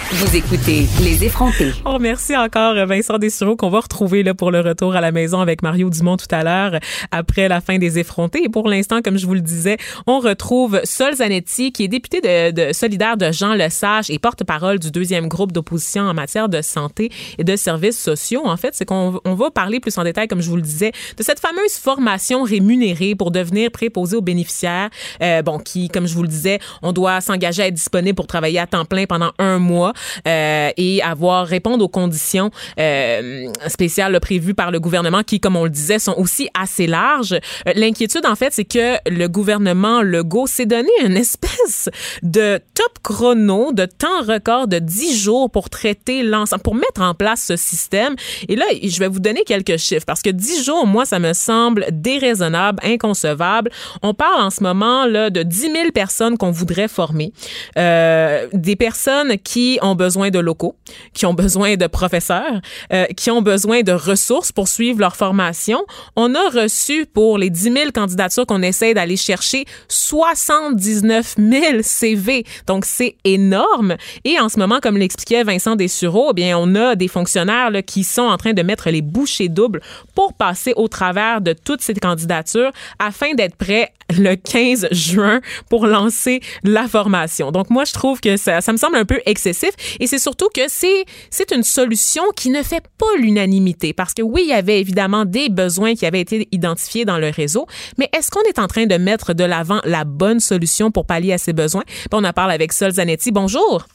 vous 0.13 0.35
écoutez 0.35 0.87
Les 1.01 1.23
effrontés. 1.23 1.71
On 1.85 1.93
remercie 1.93 2.35
encore 2.35 2.75
euh, 2.75 2.85
Vincent 2.85 3.17
Dessureau 3.17 3.55
qu'on 3.55 3.69
va 3.69 3.79
retrouver 3.79 4.23
là, 4.23 4.33
pour 4.33 4.51
le 4.51 4.59
retour 4.59 4.93
à 4.93 4.99
la 4.99 5.11
maison 5.11 5.39
avec 5.39 5.61
Mario 5.61 5.89
Dumont 5.89 6.17
tout 6.17 6.27
à 6.31 6.43
l'heure 6.43 6.73
euh, 6.75 6.79
après 7.11 7.47
la 7.47 7.61
fin 7.61 7.77
des 7.77 7.97
effrontés. 7.97 8.43
Et 8.43 8.49
pour 8.49 8.67
l'instant, 8.67 9.01
comme 9.01 9.17
je 9.17 9.25
vous 9.25 9.33
le 9.33 9.41
disais, 9.41 9.77
on 10.07 10.19
retrouve 10.19 10.81
Sol 10.83 11.15
Zanetti 11.15 11.71
qui 11.71 11.85
est 11.85 11.87
député 11.87 12.19
de, 12.19 12.51
de 12.51 12.73
solidaire 12.73 13.15
de 13.15 13.31
Jean 13.31 13.53
Lesage 13.53 14.09
et 14.09 14.19
porte-parole 14.19 14.79
du 14.79 14.91
deuxième 14.91 15.27
groupe 15.29 15.53
d'opposition 15.53 16.03
en 16.03 16.13
matière 16.13 16.49
de 16.49 16.61
santé 16.61 17.09
et 17.37 17.45
de 17.45 17.55
services 17.55 17.99
sociaux. 17.99 18.41
En 18.45 18.57
fait, 18.57 18.75
c'est 18.75 18.85
qu'on 18.85 19.21
on 19.23 19.33
va 19.35 19.49
parler 19.49 19.79
plus 19.79 19.97
en 19.97 20.03
détail, 20.03 20.27
comme 20.27 20.41
je 20.41 20.49
vous 20.49 20.57
le 20.57 20.61
disais, 20.61 20.91
de 21.17 21.23
cette 21.23 21.39
fameuse 21.39 21.75
formation 21.75 22.43
rémunérée 22.43 23.15
pour 23.15 23.31
devenir 23.31 23.71
préposé 23.71 24.17
aux 24.17 24.21
bénéficiaires. 24.21 24.89
Euh, 25.21 25.41
bon, 25.41 25.57
qui, 25.57 25.87
comme 25.87 26.05
je 26.05 26.15
vous 26.15 26.23
le 26.23 26.27
disais, 26.27 26.59
on 26.81 26.91
doit 26.91 27.21
s'engager 27.21 27.63
à 27.63 27.67
être 27.67 27.75
disponible 27.75 28.15
pour 28.15 28.27
travailler 28.27 28.59
à 28.59 28.67
temps 28.67 28.85
plein 28.85 29.05
pendant 29.05 29.31
un 29.39 29.57
mois 29.57 29.93
et 30.25 31.01
avoir 31.03 31.45
répondre 31.45 31.83
aux 31.83 31.89
conditions 31.89 32.51
euh, 32.79 33.47
spéciales 33.67 34.19
prévues 34.19 34.53
par 34.53 34.71
le 34.71 34.79
gouvernement 34.79 35.23
qui, 35.23 35.39
comme 35.39 35.55
on 35.55 35.63
le 35.63 35.69
disait, 35.69 35.99
sont 35.99 36.15
aussi 36.17 36.49
assez 36.59 36.87
larges. 36.87 37.33
Euh, 37.33 37.73
L'inquiétude, 37.75 38.25
en 38.25 38.35
fait, 38.35 38.53
c'est 38.53 38.65
que 38.65 38.97
le 39.09 39.27
gouvernement 39.27 40.01
Legault 40.01 40.47
s'est 40.47 40.65
donné 40.65 40.89
une 41.03 41.17
espèce 41.17 41.89
de 42.23 42.59
top 42.73 42.99
chrono, 43.03 43.71
de 43.71 43.85
temps 43.85 44.21
record 44.27 44.67
de 44.67 44.79
10 44.79 45.17
jours 45.17 45.49
pour 45.51 45.69
traiter 45.69 46.23
l'ensemble, 46.23 46.61
pour 46.61 46.75
mettre 46.75 47.01
en 47.01 47.13
place 47.13 47.43
ce 47.43 47.55
système. 47.55 48.15
Et 48.47 48.55
là, 48.55 48.65
je 48.83 48.99
vais 48.99 49.07
vous 49.07 49.19
donner 49.19 49.43
quelques 49.43 49.77
chiffres 49.77 50.05
parce 50.05 50.21
que 50.21 50.29
10 50.29 50.63
jours, 50.63 50.85
moi, 50.85 51.05
ça 51.05 51.19
me 51.19 51.33
semble 51.33 51.85
déraisonnable, 51.91 52.79
inconcevable. 52.83 53.71
On 54.01 54.13
parle 54.13 54.41
en 54.41 54.49
ce 54.49 54.63
moment 54.63 55.05
là 55.05 55.29
de 55.29 55.43
10 55.43 55.59
000 55.61 55.73
personnes 55.93 56.37
qu'on 56.37 56.51
voudrait 56.51 56.87
former, 56.87 57.33
euh, 57.77 58.47
des 58.53 58.75
personnes 58.75 59.37
qui 59.37 59.79
ont 59.81 59.90
besoin 59.95 60.29
de 60.29 60.39
locaux, 60.39 60.75
qui 61.13 61.25
ont 61.25 61.33
besoin 61.33 61.75
de 61.75 61.87
professeurs, 61.87 62.61
euh, 62.93 63.05
qui 63.15 63.31
ont 63.31 63.41
besoin 63.41 63.81
de 63.81 63.91
ressources 63.91 64.51
pour 64.51 64.67
suivre 64.67 64.99
leur 64.99 65.15
formation. 65.15 65.85
On 66.15 66.35
a 66.35 66.49
reçu 66.49 67.05
pour 67.05 67.37
les 67.37 67.49
10 67.49 67.63
000 67.63 67.75
candidatures 67.93 68.45
qu'on 68.45 68.61
essaie 68.61 68.93
d'aller 68.93 69.17
chercher 69.17 69.65
79 69.87 71.35
000 71.37 71.63
CV. 71.81 72.45
Donc, 72.67 72.85
c'est 72.85 73.15
énorme. 73.23 73.95
Et 74.23 74.39
en 74.39 74.49
ce 74.49 74.59
moment, 74.59 74.79
comme 74.81 74.97
l'expliquait 74.97 75.43
Vincent 75.43 75.75
Dessureau, 75.75 76.29
eh 76.31 76.33
bien, 76.33 76.57
on 76.57 76.75
a 76.75 76.95
des 76.95 77.07
fonctionnaires 77.07 77.71
qui 77.85 78.03
sont 78.03 78.21
en 78.21 78.37
train 78.37 78.53
de 78.53 78.61
mettre 78.61 78.89
les 78.89 79.01
bouchées 79.01 79.49
doubles 79.49 79.81
pour 80.15 80.33
passer 80.33 80.73
au 80.75 80.87
travers 80.87 81.41
de 81.41 81.53
toutes 81.53 81.81
ces 81.81 81.93
candidatures 81.93 82.71
afin 82.99 83.33
d'être 83.33 83.55
prêts 83.55 83.93
le 84.17 84.35
15 84.35 84.89
juin 84.91 85.41
pour 85.69 85.87
lancer 85.87 86.41
la 86.63 86.87
formation. 86.87 87.51
Donc, 87.51 87.69
moi, 87.69 87.85
je 87.85 87.93
trouve 87.93 88.19
que 88.19 88.37
ça 88.37 88.59
me 88.71 88.77
semble 88.77 88.97
un 88.97 89.05
peu 89.05 89.21
excessif 89.25 89.71
et 89.99 90.07
c'est 90.07 90.19
surtout 90.19 90.49
que 90.53 90.61
c'est, 90.67 91.05
c'est 91.29 91.51
une 91.51 91.63
solution 91.63 92.23
qui 92.35 92.49
ne 92.49 92.63
fait 92.63 92.83
pas 92.97 93.17
l'unanimité 93.17 93.93
parce 93.93 94.13
que 94.13 94.21
oui, 94.21 94.43
il 94.45 94.49
y 94.49 94.53
avait 94.53 94.79
évidemment 94.79 95.25
des 95.25 95.49
besoins 95.49 95.95
qui 95.95 96.05
avaient 96.05 96.21
été 96.21 96.47
identifiés 96.51 97.05
dans 97.05 97.17
le 97.17 97.29
réseau, 97.29 97.67
mais 97.97 98.09
est-ce 98.17 98.31
qu'on 98.31 98.43
est 98.43 98.59
en 98.59 98.67
train 98.67 98.85
de 98.85 98.95
mettre 98.95 99.33
de 99.33 99.43
l'avant 99.43 99.81
la 99.85 100.03
bonne 100.03 100.39
solution 100.39 100.91
pour 100.91 101.05
pallier 101.05 101.33
à 101.33 101.37
ces 101.37 101.53
besoins? 101.53 101.83
Puis 101.85 102.09
on 102.13 102.23
en 102.23 102.33
parle 102.33 102.51
avec 102.51 102.73
Sol 102.73 102.91
Zanetti. 102.91 103.31
Bonjour. 103.31 103.85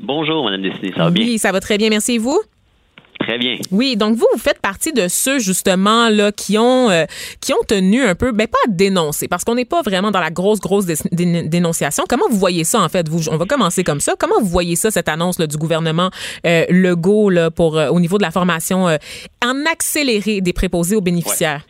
Bonjour, 0.00 0.44
Madame 0.44 0.62
Destinée, 0.62 0.92
ça 0.96 1.04
va 1.04 1.10
bien? 1.10 1.24
Oui, 1.24 1.38
ça 1.38 1.52
va 1.52 1.60
très 1.60 1.76
bien. 1.76 1.90
Merci 1.90 2.14
et 2.14 2.18
vous? 2.18 2.40
Très 3.20 3.36
bien. 3.36 3.58
Oui, 3.70 3.96
donc 3.96 4.16
vous, 4.16 4.26
vous 4.32 4.38
faites 4.38 4.60
partie 4.60 4.94
de 4.94 5.06
ceux 5.06 5.38
justement 5.38 6.08
là 6.08 6.32
qui 6.32 6.56
ont 6.56 6.88
euh, 6.88 7.04
qui 7.40 7.52
ont 7.52 7.62
tenu 7.68 8.02
un 8.02 8.14
peu, 8.14 8.32
ben 8.32 8.46
pas 8.46 8.58
à 8.66 8.70
dénoncer, 8.70 9.28
parce 9.28 9.44
qu'on 9.44 9.54
n'est 9.54 9.66
pas 9.66 9.82
vraiment 9.82 10.10
dans 10.10 10.20
la 10.20 10.30
grosse 10.30 10.58
grosse 10.58 10.86
dénonciation. 10.86 12.04
Comment 12.08 12.24
vous 12.30 12.38
voyez 12.38 12.64
ça 12.64 12.80
en 12.80 12.88
fait 12.88 13.08
Vous, 13.10 13.28
on 13.28 13.36
va 13.36 13.44
commencer 13.44 13.84
comme 13.84 14.00
ça. 14.00 14.14
Comment 14.18 14.40
vous 14.40 14.48
voyez 14.48 14.74
ça 14.74 14.90
cette 14.90 15.08
annonce 15.08 15.38
là, 15.38 15.46
du 15.46 15.58
gouvernement 15.58 16.10
euh, 16.46 16.64
Legault 16.70 17.28
là, 17.28 17.50
pour 17.50 17.76
euh, 17.76 17.88
au 17.88 18.00
niveau 18.00 18.16
de 18.16 18.22
la 18.22 18.30
formation 18.30 18.88
euh, 18.88 18.96
en 19.44 19.66
accéléré 19.70 20.40
des 20.40 20.54
préposés 20.54 20.96
aux 20.96 21.02
bénéficiaires? 21.02 21.66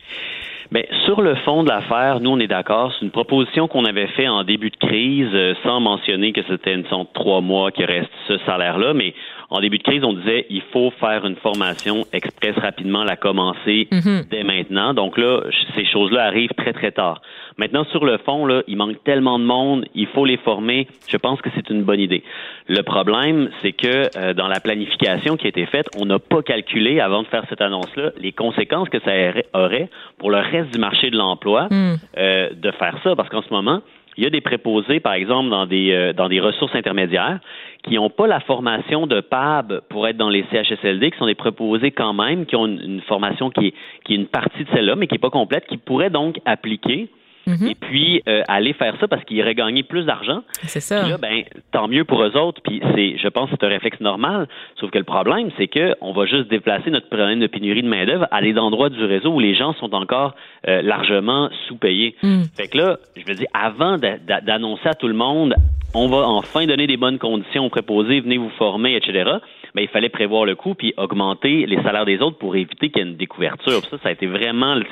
Bien, 0.71 0.83
sur 1.03 1.21
le 1.21 1.35
fond 1.35 1.63
de 1.63 1.69
l'affaire, 1.69 2.21
nous, 2.21 2.29
on 2.29 2.39
est 2.39 2.47
d'accord. 2.47 2.93
C'est 2.93 3.05
une 3.05 3.11
proposition 3.11 3.67
qu'on 3.67 3.83
avait 3.83 4.07
fait 4.07 4.29
en 4.29 4.45
début 4.45 4.69
de 4.69 4.77
crise, 4.77 5.29
sans 5.63 5.81
mentionner 5.81 6.31
que 6.31 6.41
c'était 6.47 6.73
une 6.73 6.85
sorte 6.85 7.09
de 7.09 7.13
trois 7.13 7.41
mois 7.41 7.71
qui 7.71 7.83
reste 7.83 8.09
ce 8.29 8.37
salaire-là, 8.45 8.93
mais 8.93 9.13
en 9.49 9.59
début 9.59 9.79
de 9.79 9.83
crise, 9.83 10.03
on 10.05 10.13
disait 10.13 10.45
il 10.49 10.61
faut 10.71 10.91
faire 10.91 11.25
une 11.25 11.35
formation 11.35 12.05
express 12.13 12.55
rapidement, 12.55 13.03
la 13.03 13.17
commencer 13.17 13.89
mhm. 13.91 14.23
dès 14.31 14.43
maintenant. 14.43 14.93
Donc 14.93 15.17
là, 15.17 15.41
ces 15.75 15.85
choses-là 15.85 16.23
arrivent 16.23 16.53
très 16.55 16.71
très 16.71 16.91
tard. 16.91 17.21
Maintenant, 17.57 17.83
sur 17.85 18.05
le 18.05 18.17
fond, 18.17 18.45
là, 18.45 18.63
il 18.67 18.77
manque 18.77 19.03
tellement 19.03 19.39
de 19.39 19.43
monde, 19.43 19.85
il 19.95 20.07
faut 20.07 20.25
les 20.25 20.37
former. 20.37 20.87
Je 21.07 21.17
pense 21.17 21.41
que 21.41 21.49
c'est 21.55 21.69
une 21.69 21.83
bonne 21.83 21.99
idée. 21.99 22.23
Le 22.67 22.81
problème, 22.81 23.49
c'est 23.61 23.73
que 23.73 24.09
euh, 24.17 24.33
dans 24.33 24.47
la 24.47 24.59
planification 24.59 25.37
qui 25.37 25.45
a 25.45 25.49
été 25.49 25.65
faite, 25.65 25.87
on 25.97 26.05
n'a 26.05 26.19
pas 26.19 26.41
calculé 26.41 26.99
avant 26.99 27.23
de 27.23 27.27
faire 27.27 27.43
cette 27.49 27.61
annonce-là 27.61 28.11
les 28.17 28.31
conséquences 28.31 28.89
que 28.89 28.99
ça 28.99 29.11
aurait 29.53 29.89
pour 30.17 30.31
le 30.31 30.37
reste 30.37 30.71
du 30.71 30.79
marché 30.79 31.09
de 31.09 31.17
l'emploi 31.17 31.67
mm. 31.69 31.95
euh, 32.17 32.49
de 32.53 32.71
faire 32.71 32.97
ça, 33.03 33.15
parce 33.15 33.29
qu'en 33.29 33.41
ce 33.41 33.49
moment, 33.53 33.81
il 34.17 34.23
y 34.23 34.27
a 34.27 34.29
des 34.29 34.41
préposés, 34.41 34.99
par 34.99 35.13
exemple, 35.13 35.49
dans 35.49 35.65
des, 35.65 35.91
euh, 35.91 36.13
dans 36.13 36.27
des 36.27 36.39
ressources 36.39 36.75
intermédiaires, 36.75 37.39
qui 37.83 37.95
n'ont 37.95 38.09
pas 38.09 38.27
la 38.27 38.39
formation 38.41 39.07
de 39.07 39.21
PAB 39.21 39.81
pour 39.89 40.07
être 40.07 40.17
dans 40.17 40.29
les 40.29 40.45
CHSLD, 40.51 41.11
qui 41.11 41.17
sont 41.17 41.25
des 41.25 41.35
préposés 41.35 41.91
quand 41.91 42.13
même, 42.13 42.45
qui 42.45 42.55
ont 42.55 42.67
une, 42.67 43.01
formation 43.01 43.49
qui 43.49 43.67
est, 43.67 43.73
qui 44.03 44.13
est 44.13 44.17
une 44.17 44.27
partie 44.27 44.63
de 44.63 44.69
celle-là, 44.73 44.95
mais 44.95 45.07
qui 45.07 45.15
n'est 45.15 45.19
pas 45.19 45.29
complète, 45.29 45.65
qui 45.67 45.77
pourraient 45.77 46.09
donc 46.09 46.39
appliquer 46.45 47.09
Mhm. 47.47 47.67
et 47.67 47.75
puis 47.75 48.21
euh, 48.27 48.43
aller 48.47 48.73
faire 48.73 48.95
ça 48.99 49.07
parce 49.07 49.23
qu'ils 49.23 49.37
iraient 49.37 49.55
gagner 49.55 49.83
plus 49.83 50.05
d'argent. 50.05 50.43
C'est 50.63 50.79
ça. 50.79 51.07
là, 51.07 51.17
ben, 51.17 51.43
tant 51.71 51.87
mieux 51.87 52.03
pour 52.03 52.23
eux 52.23 52.37
autres. 52.37 52.61
Puis 52.63 52.81
c'est, 52.95 53.17
je 53.17 53.27
pense, 53.27 53.49
que 53.49 53.55
c'est 53.59 53.65
un 53.65 53.69
réflexe 53.69 53.99
normal. 53.99 54.47
Sauf 54.79 54.91
que 54.91 54.97
le 54.97 55.03
problème, 55.03 55.49
c'est 55.57 55.67
que 55.67 55.95
on 56.01 56.13
va 56.13 56.25
juste 56.25 56.49
déplacer 56.49 56.91
notre 56.91 57.07
problème 57.07 57.39
de 57.39 57.47
pénurie 57.47 57.81
de 57.81 57.87
main 57.87 58.05
d'œuvre 58.05 58.27
à 58.31 58.41
des 58.41 58.57
endroits 58.57 58.89
du 58.89 59.03
réseau 59.03 59.31
où 59.31 59.39
les 59.39 59.55
gens 59.55 59.73
sont 59.73 59.93
encore 59.93 60.35
euh, 60.67 60.81
largement 60.81 61.49
sous-payés. 61.67 62.15
Mm. 62.21 62.43
Fait 62.55 62.67
que 62.67 62.77
là, 62.77 62.97
je 63.15 63.25
veux 63.25 63.35
dire, 63.35 63.47
avant 63.53 63.97
d'annoncer 63.97 64.87
à 64.87 64.93
tout 64.93 65.07
le 65.07 65.13
monde, 65.13 65.55
on 65.93 66.07
va 66.07 66.27
enfin 66.27 66.65
donner 66.65 66.87
des 66.87 66.97
bonnes 66.97 67.19
conditions 67.19 67.65
aux 67.65 67.69
préposés, 67.69 68.21
venez 68.21 68.37
vous 68.37 68.51
former, 68.57 68.95
etc 68.95 69.39
mais 69.75 69.83
il 69.83 69.89
fallait 69.89 70.09
prévoir 70.09 70.45
le 70.45 70.55
coût 70.55 70.75
puis 70.75 70.93
augmenter 70.97 71.65
les 71.65 71.81
salaires 71.83 72.05
des 72.05 72.19
autres 72.19 72.37
pour 72.37 72.55
éviter 72.55 72.89
qu'il 72.89 73.01
y 73.01 73.05
ait 73.05 73.09
une 73.09 73.17
découverture. 73.17 73.81
Ça, 73.89 73.97
ça 74.01 74.09
a 74.09 74.11
été 74.11 74.27
vraiment 74.27 74.75
une 74.75 74.85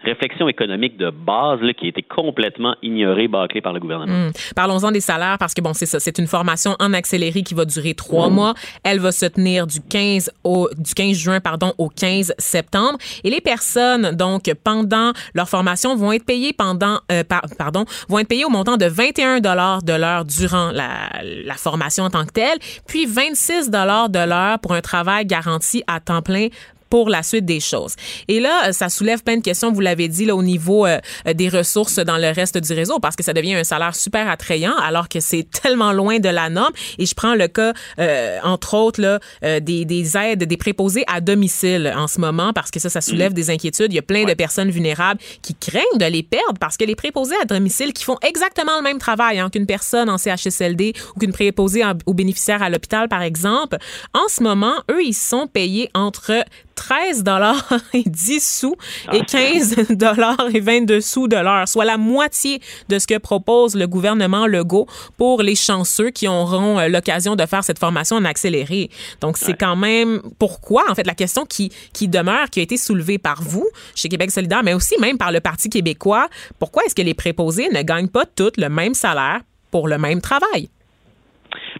réflexion 0.00 0.48
économique 0.48 0.96
de 0.96 1.10
base 1.10 1.60
là, 1.60 1.72
qui 1.72 1.83
a 1.86 1.88
été 1.88 2.02
complètement 2.02 2.76
ignorée, 2.82 3.28
bâclée 3.28 3.60
par 3.60 3.72
le 3.72 3.80
gouvernement. 3.80 4.28
Hmm. 4.28 4.32
Parlons-en 4.54 4.90
des 4.90 5.00
salaires 5.00 5.36
parce 5.38 5.54
que 5.54 5.60
bon, 5.60 5.74
c'est 5.74 5.86
ça, 5.86 6.00
c'est 6.00 6.18
une 6.18 6.26
formation 6.26 6.76
en 6.78 6.92
accéléré 6.92 7.42
qui 7.42 7.54
va 7.54 7.64
durer 7.64 7.94
trois 7.94 8.28
hmm. 8.28 8.34
mois. 8.34 8.54
Elle 8.82 9.00
va 9.00 9.12
se 9.12 9.26
tenir 9.26 9.66
du 9.66 9.80
15 9.80 10.30
au 10.44 10.68
du 10.76 10.94
15 10.94 11.16
juin 11.16 11.40
pardon 11.40 11.72
au 11.78 11.88
15 11.88 12.34
septembre 12.38 12.98
et 13.22 13.30
les 13.30 13.40
personnes 13.40 14.12
donc 14.12 14.52
pendant 14.62 15.12
leur 15.34 15.48
formation 15.48 15.96
vont 15.96 16.12
être 16.12 16.24
payées 16.24 16.52
pendant 16.52 17.00
euh, 17.10 17.22
pardon 17.58 17.84
vont 18.08 18.18
être 18.18 18.28
payées 18.28 18.44
au 18.44 18.50
montant 18.50 18.76
de 18.76 18.86
21 18.86 19.40
dollars 19.40 19.82
de 19.82 19.92
l'heure 19.92 20.24
durant 20.24 20.70
la, 20.72 21.10
la 21.22 21.54
formation 21.54 22.04
en 22.04 22.10
tant 22.10 22.24
que 22.24 22.32
telle, 22.32 22.58
puis 22.86 23.06
26 23.06 23.70
dollars 23.70 24.08
de 24.08 24.18
l'heure 24.18 24.58
pour 24.58 24.72
un 24.72 24.80
travail 24.80 25.26
garanti 25.26 25.82
à 25.86 26.00
temps 26.00 26.22
plein 26.22 26.48
pour 26.90 27.08
la 27.08 27.22
suite 27.22 27.44
des 27.44 27.60
choses. 27.60 27.94
Et 28.28 28.40
là, 28.40 28.72
ça 28.72 28.88
soulève 28.88 29.22
plein 29.22 29.36
de 29.36 29.42
questions, 29.42 29.72
vous 29.72 29.80
l'avez 29.80 30.08
dit, 30.08 30.24
là, 30.24 30.36
au 30.36 30.42
niveau 30.42 30.86
euh, 30.86 30.98
des 31.34 31.48
ressources 31.48 31.98
dans 31.98 32.18
le 32.18 32.30
reste 32.30 32.58
du 32.58 32.72
réseau, 32.72 32.98
parce 33.00 33.16
que 33.16 33.22
ça 33.22 33.32
devient 33.32 33.54
un 33.54 33.64
salaire 33.64 33.94
super 33.94 34.28
attrayant, 34.28 34.74
alors 34.76 35.08
que 35.08 35.20
c'est 35.20 35.46
tellement 35.62 35.92
loin 35.92 36.18
de 36.18 36.28
la 36.28 36.50
norme. 36.50 36.72
Et 36.98 37.06
je 37.06 37.14
prends 37.14 37.34
le 37.34 37.48
cas, 37.48 37.72
euh, 37.98 38.38
entre 38.42 38.74
autres, 38.74 39.00
là, 39.00 39.18
euh, 39.44 39.60
des, 39.60 39.84
des, 39.84 40.16
aides, 40.16 40.44
des 40.44 40.56
préposés 40.56 41.04
à 41.06 41.20
domicile 41.20 41.92
en 41.96 42.06
ce 42.06 42.20
moment, 42.20 42.52
parce 42.52 42.70
que 42.70 42.80
ça, 42.80 42.90
ça 42.90 43.00
soulève 43.00 43.32
mm. 43.32 43.34
des 43.34 43.50
inquiétudes. 43.50 43.92
Il 43.92 43.96
y 43.96 43.98
a 43.98 44.02
plein 44.02 44.24
de 44.24 44.34
personnes 44.34 44.70
vulnérables 44.70 45.20
qui 45.42 45.54
craignent 45.54 45.98
de 45.98 46.06
les 46.06 46.22
perdre, 46.22 46.58
parce 46.60 46.76
que 46.76 46.84
les 46.84 46.96
préposés 46.96 47.36
à 47.42 47.44
domicile 47.44 47.92
qui 47.92 48.04
font 48.04 48.18
exactement 48.22 48.76
le 48.76 48.82
même 48.82 48.98
travail 48.98 49.38
hein, 49.38 49.50
qu'une 49.50 49.66
personne 49.66 50.08
en 50.08 50.18
CHSLD 50.18 50.92
ou 51.16 51.20
qu'une 51.20 51.32
préposée 51.32 51.82
aux 52.06 52.14
bénéficiaires 52.14 52.62
à 52.62 52.70
l'hôpital, 52.70 53.08
par 53.08 53.22
exemple, 53.22 53.78
en 54.12 54.28
ce 54.28 54.42
moment, 54.42 54.74
eux, 54.90 55.02
ils 55.02 55.14
sont 55.14 55.46
payés 55.46 55.90
entre 55.94 56.44
13 56.74 57.22
dollars 57.24 57.72
et 57.92 58.04
10 58.04 58.58
sous 58.58 58.76
et 59.12 59.24
15 59.24 59.76
ah. 59.78 59.94
dollars 59.94 60.48
et 60.52 60.60
22 60.60 61.00
sous 61.00 61.28
de 61.28 61.36
l'heure, 61.36 61.68
soit 61.68 61.84
la 61.84 61.96
moitié 61.96 62.60
de 62.88 62.98
ce 62.98 63.06
que 63.06 63.18
propose 63.18 63.74
le 63.74 63.86
gouvernement 63.86 64.46
Legault 64.46 64.86
pour 65.16 65.42
les 65.42 65.54
chanceux 65.54 66.10
qui 66.10 66.28
auront 66.28 66.78
euh, 66.78 66.88
l'occasion 66.88 67.36
de 67.36 67.46
faire 67.46 67.64
cette 67.64 67.78
formation 67.78 68.16
en 68.16 68.24
accéléré. 68.24 68.90
Donc 69.20 69.38
c'est 69.38 69.58
quand 69.58 69.76
même 69.76 70.20
pourquoi 70.38 70.84
en 70.90 70.94
fait 70.94 71.06
la 71.06 71.14
question 71.14 71.44
qui 71.44 71.70
qui 71.92 72.08
demeure 72.08 72.50
qui 72.50 72.60
a 72.60 72.62
été 72.62 72.76
soulevée 72.76 73.18
par 73.18 73.42
vous 73.42 73.68
chez 73.94 74.08
Québec 74.08 74.30
solidaire 74.30 74.62
mais 74.62 74.74
aussi 74.74 74.94
même 75.00 75.18
par 75.18 75.32
le 75.32 75.40
Parti 75.40 75.68
québécois, 75.68 76.28
pourquoi 76.58 76.84
est-ce 76.84 76.94
que 76.94 77.02
les 77.02 77.14
préposés 77.14 77.68
ne 77.72 77.82
gagnent 77.82 78.08
pas 78.08 78.24
toutes 78.26 78.56
le 78.56 78.68
même 78.68 78.94
salaire 78.94 79.40
pour 79.70 79.88
le 79.88 79.98
même 79.98 80.20
travail? 80.20 80.68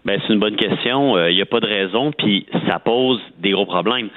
Ben, 0.05 0.21
c'est 0.21 0.33
une 0.33 0.39
bonne 0.39 0.55
question. 0.55 1.17
Il 1.17 1.21
euh, 1.21 1.33
n'y 1.33 1.41
a 1.41 1.47
pas 1.47 1.59
de 1.59 1.65
raison, 1.65 2.11
puis 2.11 2.45
ça 2.67 2.77
pose 2.77 3.19
des 3.39 3.51
gros 3.51 3.65
problèmes. 3.65 4.09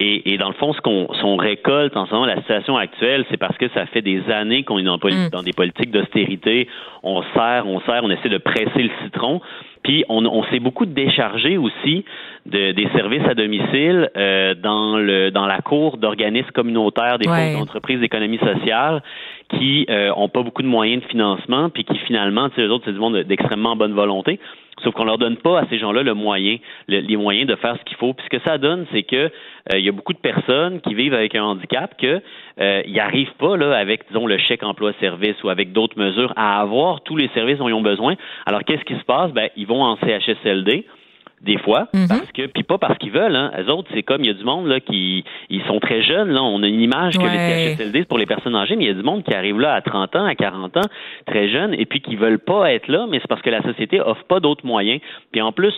Et, 0.00 0.32
et 0.32 0.38
dans 0.38 0.48
le 0.48 0.54
fond, 0.54 0.72
ce 0.72 0.80
qu'on 0.80 1.36
récolte 1.36 1.96
en 1.96 2.06
ce 2.06 2.14
moment, 2.14 2.24
la 2.24 2.40
situation 2.40 2.78
actuelle, 2.78 3.26
c'est 3.30 3.36
parce 3.36 3.56
que 3.58 3.68
ça 3.74 3.84
fait 3.86 4.00
des 4.00 4.22
années 4.30 4.62
qu'on 4.62 4.78
est 4.78 4.82
dans, 4.82 4.96
mm. 4.96 5.28
dans 5.30 5.42
des 5.42 5.52
politiques 5.52 5.90
d'austérité. 5.90 6.66
On 7.02 7.22
sert, 7.34 7.64
on 7.66 7.80
sert, 7.82 8.00
on 8.02 8.10
essaie 8.10 8.30
de 8.30 8.38
presser 8.38 8.82
le 8.82 8.90
citron. 9.04 9.42
Puis 9.82 10.02
on, 10.08 10.24
on 10.24 10.42
s'est 10.44 10.60
beaucoup 10.60 10.86
déchargé 10.86 11.58
aussi 11.58 12.06
de, 12.46 12.72
des 12.72 12.88
services 12.94 13.24
à 13.28 13.34
domicile 13.34 14.10
euh, 14.16 14.54
dans 14.54 14.96
le 14.96 15.30
dans 15.30 15.46
la 15.46 15.60
cour 15.60 15.98
d'organismes 15.98 16.50
communautaires 16.52 17.18
des 17.18 17.28
ouais. 17.28 17.52
d'entreprise 17.52 18.00
d'économie 18.00 18.38
sociale 18.38 19.02
qui 19.58 19.86
euh, 19.90 20.12
ont 20.16 20.28
pas 20.28 20.42
beaucoup 20.42 20.62
de 20.62 20.68
moyens 20.68 21.02
de 21.02 21.08
financement, 21.08 21.70
puis 21.70 21.84
qui 21.84 21.98
finalement, 21.98 22.48
tu 22.50 22.56
sais, 22.56 22.62
eux 22.62 22.70
autres, 22.70 22.84
c'est 22.86 22.92
du 22.92 22.98
monde 22.98 23.16
d'extrêmement 23.18 23.76
bonne 23.76 23.94
volonté. 23.94 24.38
Sauf 24.82 24.92
qu'on 24.94 25.04
leur 25.04 25.18
donne 25.18 25.36
pas 25.36 25.60
à 25.60 25.66
ces 25.68 25.78
gens-là 25.78 26.02
le 26.02 26.14
moyen, 26.14 26.56
les 26.88 27.16
moyens 27.16 27.46
de 27.48 27.54
faire 27.54 27.76
ce 27.78 27.84
qu'il 27.84 27.96
faut. 27.96 28.12
Puis 28.12 28.26
ce 28.26 28.36
que 28.36 28.42
ça 28.44 28.58
donne, 28.58 28.86
c'est 28.92 29.04
que 29.04 29.16
euh, 29.16 29.30
il 29.78 29.84
y 29.84 29.88
a 29.88 29.92
beaucoup 29.92 30.12
de 30.12 30.18
personnes 30.18 30.80
qui 30.80 30.94
vivent 30.94 31.14
avec 31.14 31.34
un 31.34 31.44
handicap 31.44 31.96
que 31.96 32.20
euh, 32.60 32.82
ils 32.84 32.94
n'arrivent 32.94 33.34
pas 33.38 33.56
là 33.56 33.76
avec 33.76 34.08
disons 34.08 34.26
le 34.26 34.36
chèque 34.36 34.62
emploi-service 34.62 35.42
ou 35.44 35.48
avec 35.48 35.72
d'autres 35.72 35.98
mesures 35.98 36.32
à 36.36 36.60
avoir 36.60 37.02
tous 37.02 37.16
les 37.16 37.28
services 37.28 37.58
dont 37.58 37.68
ils 37.68 37.74
ont 37.74 37.82
besoin. 37.82 38.16
Alors 38.46 38.64
qu'est-ce 38.64 38.84
qui 38.84 38.94
se 38.94 39.04
passe? 39.04 39.32
Ben 39.32 39.48
ils 39.56 39.66
vont 39.66 39.82
en 39.82 39.96
CHSLD 39.96 40.84
des 41.44 41.58
fois, 41.58 41.88
mhm. 41.92 42.08
parce 42.08 42.32
que 42.32 42.46
puis 42.46 42.62
pas 42.62 42.78
parce 42.78 42.98
qu'ils 42.98 43.12
veulent. 43.12 43.36
Hein. 43.36 43.52
Les 43.56 43.68
autres, 43.68 43.88
c'est 43.94 44.02
comme 44.02 44.22
il 44.22 44.28
y 44.28 44.30
a 44.30 44.34
du 44.34 44.44
monde 44.44 44.66
là 44.66 44.80
qui 44.80 45.24
ils 45.50 45.62
sont 45.64 45.78
très 45.80 46.02
jeunes. 46.02 46.30
Là, 46.30 46.42
on 46.42 46.62
a 46.62 46.66
une 46.66 46.80
image 46.80 47.18
que 47.18 47.22
les 47.22 47.76
CHSLD 47.76 48.00
c'est 48.00 48.08
pour 48.08 48.18
les 48.18 48.26
personnes 48.26 48.56
âgées, 48.56 48.76
mais 48.76 48.84
il 48.84 48.88
y 48.88 48.90
a 48.90 48.94
du 48.94 49.02
monde 49.02 49.22
qui 49.24 49.34
arrive 49.34 49.60
là 49.60 49.74
à 49.74 49.80
30 49.80 50.16
ans, 50.16 50.24
à 50.24 50.34
40 50.34 50.76
ans, 50.76 50.88
très 51.26 51.48
jeunes, 51.48 51.74
et 51.74 51.86
puis 51.86 52.00
qui 52.00 52.16
veulent 52.16 52.38
pas 52.38 52.72
être 52.72 52.88
là, 52.88 53.06
mais 53.08 53.18
c'est 53.20 53.28
parce 53.28 53.42
que 53.42 53.50
la 53.50 53.62
société 53.62 54.00
offre 54.00 54.24
pas 54.24 54.40
d'autres 54.40 54.66
moyens. 54.66 55.00
Puis 55.32 55.40
en 55.40 55.52
plus, 55.52 55.74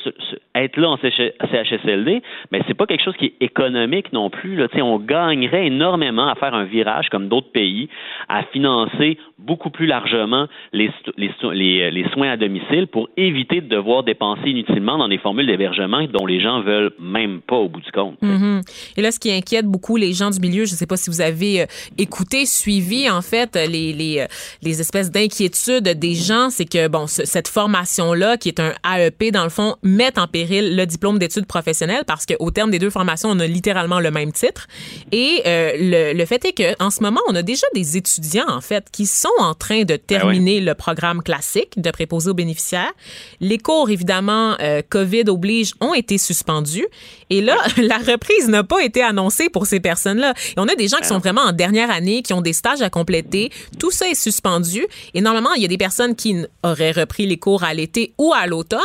être 0.54 0.76
là 0.76 0.90
en 0.90 0.96
CHSLD, 0.96 2.22
mais 2.50 2.62
c'est 2.66 2.74
pas 2.74 2.86
quelque 2.86 3.04
chose 3.04 3.16
qui 3.16 3.26
est 3.26 3.34
économique 3.40 4.12
non 4.12 4.30
plus. 4.30 4.56
Là. 4.56 4.66
on 4.82 4.98
gagnerait 4.98 5.66
énormément 5.66 6.28
à 6.28 6.34
faire 6.34 6.54
un 6.54 6.64
virage 6.64 7.08
comme 7.10 7.28
d'autres 7.28 7.52
pays, 7.52 7.88
à 8.28 8.42
financer 8.44 9.18
beaucoup 9.38 9.70
plus 9.70 9.86
largement 9.86 10.46
les, 10.72 10.90
les, 11.16 11.30
les, 11.52 11.90
les 11.90 12.08
soins 12.10 12.30
à 12.30 12.36
domicile 12.36 12.86
pour 12.86 13.08
éviter 13.16 13.60
de 13.60 13.68
devoir 13.68 14.02
dépenser 14.02 14.50
inutilement 14.50 14.98
dans 14.98 15.08
des 15.08 15.18
formules 15.18 15.46
d'hébergement 15.56 16.06
dont 16.12 16.26
les 16.26 16.40
gens 16.40 16.62
veulent 16.62 16.92
même 16.98 17.40
pas 17.40 17.56
au 17.56 17.68
bout 17.68 17.80
du 17.80 17.90
compte. 17.90 18.20
Mm-hmm. 18.22 18.62
Et 18.96 19.02
là, 19.02 19.10
ce 19.10 19.18
qui 19.18 19.30
inquiète 19.30 19.66
beaucoup 19.66 19.96
les 19.96 20.12
gens 20.12 20.30
du 20.30 20.40
milieu, 20.40 20.64
je 20.64 20.72
ne 20.72 20.76
sais 20.76 20.86
pas 20.86 20.96
si 20.96 21.10
vous 21.10 21.20
avez 21.20 21.62
euh, 21.62 21.66
écouté, 21.98 22.46
suivi 22.46 23.08
en 23.10 23.22
fait 23.22 23.56
les, 23.56 23.92
les, 23.92 24.20
euh, 24.20 24.26
les 24.62 24.80
espèces 24.80 25.10
d'inquiétudes 25.10 25.88
des 25.88 26.14
gens, 26.14 26.50
c'est 26.50 26.64
que 26.64 26.88
bon, 26.88 27.06
cette 27.06 27.48
formation-là, 27.48 28.36
qui 28.36 28.48
est 28.48 28.60
un 28.60 28.72
AEP 28.84 29.32
dans 29.32 29.44
le 29.44 29.50
fond, 29.50 29.76
met 29.82 30.18
en 30.18 30.26
péril 30.26 30.76
le 30.76 30.86
diplôme 30.86 31.18
d'études 31.18 31.46
professionnelles 31.46 32.04
parce 32.06 32.26
qu'au 32.26 32.50
terme 32.50 32.70
des 32.70 32.78
deux 32.78 32.90
formations, 32.90 33.30
on 33.30 33.40
a 33.40 33.46
littéralement 33.46 34.00
le 34.00 34.10
même 34.10 34.32
titre. 34.32 34.66
Et 35.12 35.42
euh, 35.46 35.72
le, 35.78 36.18
le, 36.18 36.26
fait 36.26 36.44
est 36.44 36.52
que 36.52 36.82
en 36.82 36.90
ce 36.90 37.02
moment, 37.02 37.20
on 37.28 37.34
a 37.34 37.42
déjà 37.42 37.66
des 37.74 37.96
étudiants 37.96 38.48
en 38.48 38.60
fait 38.60 38.86
qui 38.90 39.06
sont 39.06 39.28
en 39.38 39.54
train 39.54 39.84
de 39.84 39.94
ah 39.94 39.98
terminer 40.06 40.60
le 40.60 40.74
programme 40.74 41.22
classique 41.22 41.80
de 41.80 41.90
préposé 41.90 42.30
aux 42.30 42.34
bénéficiaires. 42.34 42.92
Les 43.40 43.58
cours, 43.58 43.90
évidemment, 43.90 44.56
COVID 44.88 45.24
oblige, 45.28 45.45
ont 45.80 45.94
été 45.94 46.18
suspendus. 46.18 46.86
Et 47.30 47.40
là, 47.40 47.56
la 47.76 47.98
reprise 47.98 48.48
n'a 48.48 48.64
pas 48.64 48.82
été 48.82 49.02
annoncée 49.02 49.48
pour 49.48 49.66
ces 49.66 49.80
personnes-là. 49.80 50.34
Et 50.56 50.60
on 50.60 50.68
a 50.68 50.74
des 50.74 50.88
gens 50.88 50.96
qui 50.96 51.02
ben 51.02 51.08
sont 51.08 51.18
vraiment 51.18 51.42
en 51.42 51.52
dernière 51.52 51.90
année, 51.90 52.22
qui 52.22 52.32
ont 52.32 52.42
des 52.42 52.52
stages 52.52 52.82
à 52.82 52.90
compléter. 52.90 53.50
Tout 53.78 53.90
ça 53.90 54.08
est 54.08 54.14
suspendu. 54.14 54.86
Et 55.14 55.20
normalement, 55.20 55.52
il 55.54 55.62
y 55.62 55.64
a 55.64 55.68
des 55.68 55.78
personnes 55.78 56.14
qui 56.14 56.36
auraient 56.62 56.92
repris 56.92 57.26
les 57.26 57.36
cours 57.36 57.64
à 57.64 57.74
l'été 57.74 58.12
ou 58.18 58.32
à 58.32 58.46
l'automne. 58.46 58.80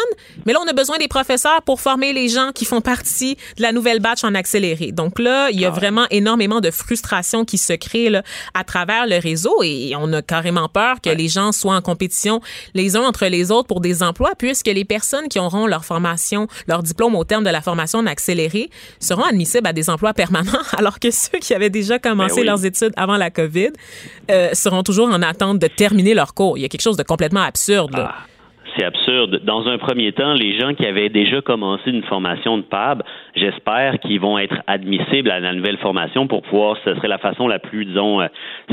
Mais 0.45 0.53
là, 0.53 0.59
on 0.63 0.67
a 0.67 0.73
besoin 0.73 0.97
des 0.97 1.07
professeurs 1.07 1.61
pour 1.63 1.81
former 1.81 2.13
les 2.13 2.29
gens 2.29 2.51
qui 2.53 2.65
font 2.65 2.81
partie 2.81 3.35
de 3.57 3.61
la 3.61 3.71
nouvelle 3.71 3.99
batch 3.99 4.23
en 4.23 4.35
accéléré. 4.35 4.91
Donc 4.91 5.19
là, 5.19 5.49
il 5.51 5.59
y 5.59 5.65
a 5.65 5.71
Ah 5.71 5.71
vraiment 5.71 6.05
énormément 6.09 6.61
de 6.61 6.71
frustration 6.71 7.45
qui 7.45 7.57
se 7.57 7.73
crée 7.73 8.09
là, 8.09 8.23
à 8.53 8.63
travers 8.63 9.07
le 9.07 9.17
réseau 9.17 9.63
et 9.63 9.93
on 9.97 10.11
a 10.13 10.21
carrément 10.21 10.69
peur 10.69 11.01
que 11.01 11.09
les 11.09 11.27
gens 11.27 11.51
soient 11.51 11.75
en 11.75 11.81
compétition 11.81 12.41
les 12.73 12.95
uns 12.95 13.01
entre 13.01 13.25
les 13.27 13.51
autres 13.51 13.67
pour 13.67 13.81
des 13.81 14.03
emplois 14.03 14.31
puisque 14.37 14.67
les 14.67 14.85
personnes 14.85 15.27
qui 15.27 15.39
auront 15.39 15.67
leur 15.67 15.85
formation, 15.85 16.47
leur 16.67 16.83
diplôme 16.83 17.15
au 17.15 17.23
terme 17.23 17.43
de 17.43 17.49
la 17.49 17.61
formation 17.61 17.99
en 17.99 18.05
accéléré 18.05 18.69
seront 18.99 19.23
admissibles 19.23 19.67
à 19.67 19.73
des 19.73 19.89
emplois 19.89 20.13
permanents 20.13 20.51
alors 20.77 20.99
que 20.99 21.11
ceux 21.11 21.39
qui 21.39 21.53
avaient 21.53 21.69
déjà 21.69 21.99
commencé 21.99 22.35
Ben 22.35 22.41
oui. 22.41 22.47
leurs 22.47 22.65
études 22.65 22.93
avant 22.95 23.17
la 23.17 23.29
COVID 23.29 23.71
euh, 24.29 24.49
seront 24.53 24.83
toujours 24.83 25.07
en 25.07 25.21
attente 25.21 25.59
de 25.59 25.67
terminer 25.67 26.13
leur 26.13 26.33
cours. 26.33 26.57
Il 26.57 26.61
y 26.61 26.65
a 26.65 26.69
quelque 26.69 26.81
chose 26.81 26.97
de 26.97 27.03
complètement 27.03 27.41
absurde. 27.41 27.91
Là. 27.95 28.15
Ah, 28.15 28.25
c'est 28.75 28.83
absurde. 28.85 29.41
Dans 29.43 29.67
un 29.67 29.77
premier 29.77 30.11
temps, 30.11 30.33
les 30.33 30.59
gens 30.59 30.73
qui 30.73 30.85
avaient 30.85 31.09
déjà 31.09 31.41
commencé 31.41 31.89
une 31.89 32.03
formation 32.03 32.57
de 32.57 32.63
PAB, 32.63 33.03
j'espère 33.35 33.99
qu'ils 33.99 34.19
vont 34.19 34.37
être 34.37 34.55
admissibles 34.67 35.29
à 35.31 35.39
la 35.39 35.53
nouvelle 35.53 35.77
formation 35.77 36.27
pour 36.27 36.41
pouvoir, 36.41 36.77
ce 36.85 36.95
serait 36.95 37.07
la 37.07 37.17
façon 37.17 37.47
la 37.47 37.59
plus, 37.59 37.85
disons, 37.85 38.21
euh, 38.21 38.27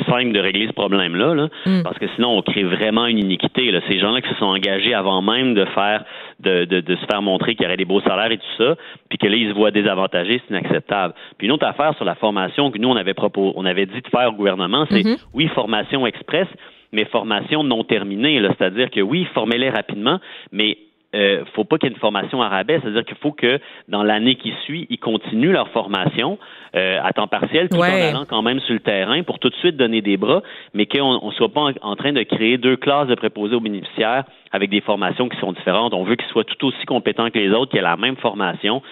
simple 0.08 0.32
de 0.32 0.40
régler 0.40 0.66
ce 0.68 0.72
problème-là, 0.72 1.34
là. 1.34 1.48
parce 1.82 1.98
que 1.98 2.06
sinon, 2.14 2.36
on 2.36 2.42
crée 2.42 2.64
vraiment 2.64 3.06
une 3.06 3.18
iniquité. 3.18 3.70
Là. 3.70 3.80
Ces 3.88 3.98
gens-là 3.98 4.20
qui 4.20 4.28
se 4.28 4.34
sont 4.36 4.46
engagés 4.46 4.94
avant 4.94 5.22
même 5.22 5.54
de 5.54 5.64
faire, 5.66 6.04
de, 6.40 6.64
de, 6.64 6.80
de 6.80 6.96
se 6.96 7.06
faire 7.06 7.22
montrer 7.22 7.54
qu'il 7.54 7.64
y 7.64 7.66
aurait 7.66 7.76
des 7.76 7.84
beaux 7.84 8.00
salaires 8.00 8.30
et 8.30 8.38
tout 8.38 8.56
ça, 8.58 8.76
puis 9.08 9.18
que 9.18 9.26
là, 9.26 9.36
ils 9.36 9.48
se 9.48 9.54
voient 9.54 9.70
désavantagés, 9.70 10.40
c'est 10.46 10.54
inacceptable. 10.54 11.14
Puis 11.36 11.46
une 11.46 11.52
autre 11.52 11.66
affaire 11.66 11.94
sur 11.96 12.04
la 12.04 12.14
formation 12.14 12.70
que 12.70 12.78
nous, 12.78 12.88
on 12.88 12.96
avait 12.96 13.14
proposé, 13.14 13.52
on 13.56 13.64
avait 13.64 13.86
dit 13.86 14.00
de 14.00 14.08
faire 14.08 14.28
au 14.28 14.32
gouvernement, 14.32 14.86
c'est, 14.90 15.02
oui, 15.34 15.48
formation 15.48 16.06
express, 16.06 16.46
mais 16.92 17.04
formation 17.06 17.62
non 17.64 17.84
terminée. 17.84 18.40
là. 18.40 18.50
C'est-à-dire 18.58 18.90
que 18.90 19.00
oui, 19.00 19.26
formez-les 19.34 19.70
rapidement, 19.70 20.18
mais 20.52 20.78
euh, 21.14 21.42
faut 21.54 21.64
pas 21.64 21.78
qu'il 21.78 21.88
y 21.88 21.92
ait 21.92 21.94
une 21.94 22.00
formation 22.00 22.42
à 22.42 22.48
rabais. 22.50 22.80
C'est-à-dire 22.82 23.04
qu'il 23.04 23.16
faut 23.16 23.32
que 23.32 23.58
dans 23.88 24.02
l'année 24.02 24.34
qui 24.34 24.52
suit, 24.64 24.86
ils 24.90 24.98
continuent 24.98 25.52
leur 25.52 25.68
formation 25.70 26.38
euh, 26.76 26.98
à 27.02 27.14
temps 27.14 27.26
partiel, 27.28 27.70
tout 27.70 27.78
Ouais. 27.78 27.88
en 27.88 28.08
allant 28.10 28.24
quand 28.28 28.42
même 28.42 28.60
sur 28.60 28.74
le 28.74 28.80
terrain 28.80 29.22
pour 29.22 29.38
tout 29.38 29.48
de 29.48 29.54
suite 29.54 29.76
donner 29.78 30.02
des 30.02 30.18
bras, 30.18 30.42
mais 30.74 30.84
qu'on 30.84 31.24
ne 31.26 31.32
soit 31.32 31.48
pas 31.48 31.62
en, 31.62 31.72
en 31.80 31.96
train 31.96 32.12
de 32.12 32.22
créer 32.24 32.58
deux 32.58 32.76
classes 32.76 33.08
de 33.08 33.14
préposés 33.14 33.54
aux 33.54 33.60
bénéficiaires 33.60 34.24
avec 34.52 34.68
des 34.68 34.82
formations 34.82 35.30
qui 35.30 35.38
sont 35.38 35.52
différentes. 35.52 35.94
On 35.94 36.04
veut 36.04 36.16
qu'ils 36.16 36.28
soient 36.28 36.44
tout 36.44 36.66
aussi 36.66 36.84
compétents 36.84 37.30
que 37.30 37.38
les 37.38 37.50
autres, 37.52 37.70
qu'ils 37.70 37.78
aient 37.80 37.82
la 37.82 37.96
même 37.96 38.16
formation, 38.16 38.82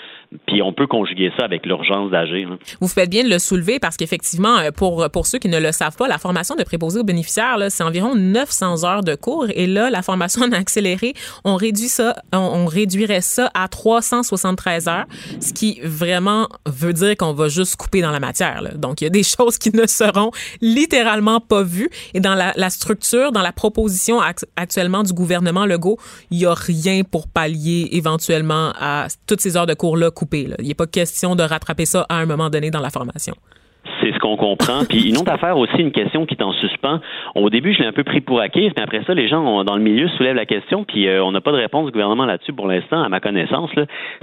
puis 0.46 0.62
on 0.62 0.72
peut 0.72 0.86
conjuguer 0.86 1.30
ça 1.38 1.44
avec 1.44 1.66
l'urgence 1.66 2.10
d'agir. 2.10 2.48
hein. 2.50 2.58
Vous 2.80 2.88
faites 2.88 3.10
bien 3.10 3.24
de 3.24 3.28
le 3.28 3.38
soulever 3.38 3.78
parce 3.78 3.96
qu'effectivement, 3.96 4.58
euh, 4.58 4.70
pour, 4.70 5.08
pour 5.10 5.26
ceux 5.26 5.38
qui 5.38 5.48
ne 5.48 5.58
le 5.60 5.72
savent 5.72 5.96
pas, 5.96 6.08
la 6.08 6.18
formation 6.18 6.54
de 6.56 6.62
préposé 6.64 7.00
aux 7.00 7.04
bénéficiaires, 7.04 7.56
c'est 7.70 7.82
environ 7.84 8.14
900 8.14 8.84
heures 8.84 9.02
de 9.02 9.14
cours. 9.14 9.46
Et 9.54 9.66
là, 9.66 9.90
la 9.90 10.02
formation 10.02 10.42
en 10.42 10.52
accéléré, 10.52 11.14
on 11.44 11.56
réduit 11.56 11.88
ça, 11.88 12.16
on, 12.32 12.66
réduirait 12.66 13.20
ça 13.20 13.50
à 13.54 13.68
373 13.68 14.88
heures, 14.88 15.06
ce 15.40 15.52
qui 15.52 15.80
vraiment 15.82 16.48
veut 16.66 16.92
dire 16.92 17.16
qu'on 17.16 17.32
va 17.32 17.48
juste 17.48 17.76
couper 17.76 18.00
dans 18.02 18.10
la 18.10 18.20
matière. 18.20 18.62
Donc, 18.76 19.00
il 19.00 19.04
y 19.04 19.06
a 19.06 19.10
des 19.10 19.22
choses 19.36 19.58
qui 19.58 19.70
ne 19.74 19.86
seront 19.86 20.30
littéralement 20.60 21.40
pas 21.40 21.62
vues. 21.62 21.90
Et 22.14 22.20
dans 22.20 22.34
la, 22.34 22.52
la 22.56 22.70
structure, 22.70 23.32
dans 23.32 23.42
la 23.42 23.52
proposition 23.52 24.20
act- 24.20 24.46
actuellement 24.56 25.02
du 25.02 25.12
gouvernement 25.12 25.66
Legault, 25.66 25.98
il 26.30 26.38
y 26.38 26.46
a 26.46 26.54
rien 26.54 27.02
pour 27.04 27.28
pallier 27.28 27.88
éventuellement 27.92 28.72
à 28.78 29.06
toutes 29.26 29.40
ces 29.40 29.56
heures 29.56 29.66
de 29.66 29.74
cours-là 29.74 30.10
coupées. 30.16 30.46
là. 30.46 30.56
Il 30.58 30.74
pas 30.74 30.88
question 30.88 31.36
de 31.36 31.44
rattraper 31.44 31.86
ça 31.86 32.06
à 32.08 32.16
un 32.16 32.26
moment 32.26 32.50
donné 32.50 32.70
dans 32.72 32.80
la 32.80 32.90
formation. 32.90 33.36
C'est 34.06 34.12
ce 34.14 34.18
qu'on 34.20 34.36
comprend. 34.36 34.84
Puis 34.88 35.08
une 35.08 35.16
autre 35.18 35.32
affaire 35.32 35.58
aussi, 35.58 35.78
une 35.78 35.90
question 35.90 36.26
qui 36.26 36.34
est 36.34 36.42
en 36.42 36.52
suspens. 36.52 37.00
Au 37.34 37.50
début, 37.50 37.72
je 37.74 37.80
l'ai 37.80 37.86
un 37.86 37.92
peu 37.92 38.04
pris 38.04 38.20
pour 38.20 38.38
acquis, 38.40 38.70
mais 38.76 38.82
après 38.84 39.02
ça, 39.04 39.14
les 39.14 39.26
gens 39.26 39.40
ont- 39.44 39.64
dans 39.64 39.74
le 39.74 39.82
milieu 39.82 40.06
soulèvent 40.10 40.36
la 40.36 40.46
question, 40.46 40.84
puis 40.84 41.08
euh, 41.08 41.24
on 41.24 41.32
n'a 41.32 41.40
pas 41.40 41.50
de 41.50 41.56
réponse 41.56 41.86
du 41.86 41.90
gouvernement 41.92 42.24
là-dessus 42.24 42.52
pour 42.52 42.68
l'instant, 42.68 43.02
à 43.02 43.08
ma 43.08 43.18
connaissance. 43.18 43.70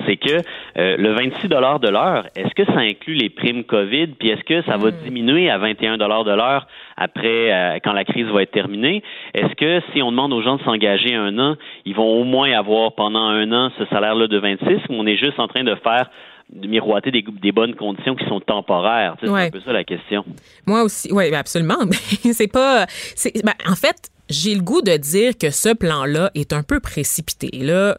C'est 0.05 0.15
que 0.15 0.37
euh, 0.77 0.95
le 0.97 1.11
26 1.11 1.49
de 1.49 1.89
l'heure, 1.89 2.27
est-ce 2.37 2.53
que 2.55 2.63
ça 2.65 2.79
inclut 2.79 3.15
les 3.15 3.29
primes 3.29 3.65
COVID, 3.65 4.07
puis 4.17 4.29
est-ce 4.29 4.43
que 4.45 4.61
ça 4.61 4.77
va 4.77 4.91
diminuer 4.91 5.49
à 5.49 5.57
21 5.57 5.97
de 5.97 6.05
l'heure 6.05 6.65
après, 6.95 7.51
euh, 7.51 7.79
quand 7.83 7.91
la 7.91 8.05
crise 8.05 8.27
va 8.27 8.43
être 8.43 8.51
terminée? 8.51 9.03
Est-ce 9.33 9.53
que 9.55 9.81
si 9.93 10.01
on 10.01 10.11
demande 10.11 10.31
aux 10.31 10.41
gens 10.41 10.55
de 10.55 10.61
s'engager 10.63 11.13
un 11.13 11.37
an, 11.39 11.55
ils 11.85 11.93
vont 11.95 12.21
au 12.21 12.23
moins 12.23 12.51
avoir 12.53 12.93
pendant 12.93 13.25
un 13.27 13.51
an 13.51 13.69
ce 13.77 13.85
salaire-là 13.87 14.27
de 14.27 14.37
26, 14.37 14.75
ou 14.89 14.93
on 14.93 15.05
est 15.05 15.17
juste 15.17 15.39
en 15.41 15.47
train 15.49 15.65
de 15.65 15.75
faire 15.75 16.09
de 16.55 16.67
miroiter 16.67 17.11
des, 17.11 17.23
des 17.41 17.51
bonnes 17.51 17.75
conditions 17.75 18.15
qui 18.15 18.25
sont 18.25 18.39
temporaires. 18.39 19.17
Ouais. 19.23 19.27
C'est 19.29 19.47
un 19.47 19.49
peu 19.49 19.61
ça 19.61 19.73
la 19.73 19.83
question. 19.83 20.23
Moi 20.65 20.83
aussi, 20.83 21.09
oui, 21.11 21.33
absolument. 21.33 21.77
Mais 21.85 22.33
c'est 22.33 22.47
pas. 22.51 22.85
c'est- 23.15 23.43
ben, 23.43 23.53
en 23.69 23.75
fait, 23.75 24.09
j'ai 24.29 24.55
le 24.55 24.61
goût 24.61 24.81
de 24.81 24.95
dire 24.95 25.37
que 25.37 25.51
ce 25.51 25.73
plan-là 25.73 26.31
est 26.33 26.53
un 26.53 26.63
peu 26.63 26.79
précipité. 26.79 27.49
Là, 27.53 27.97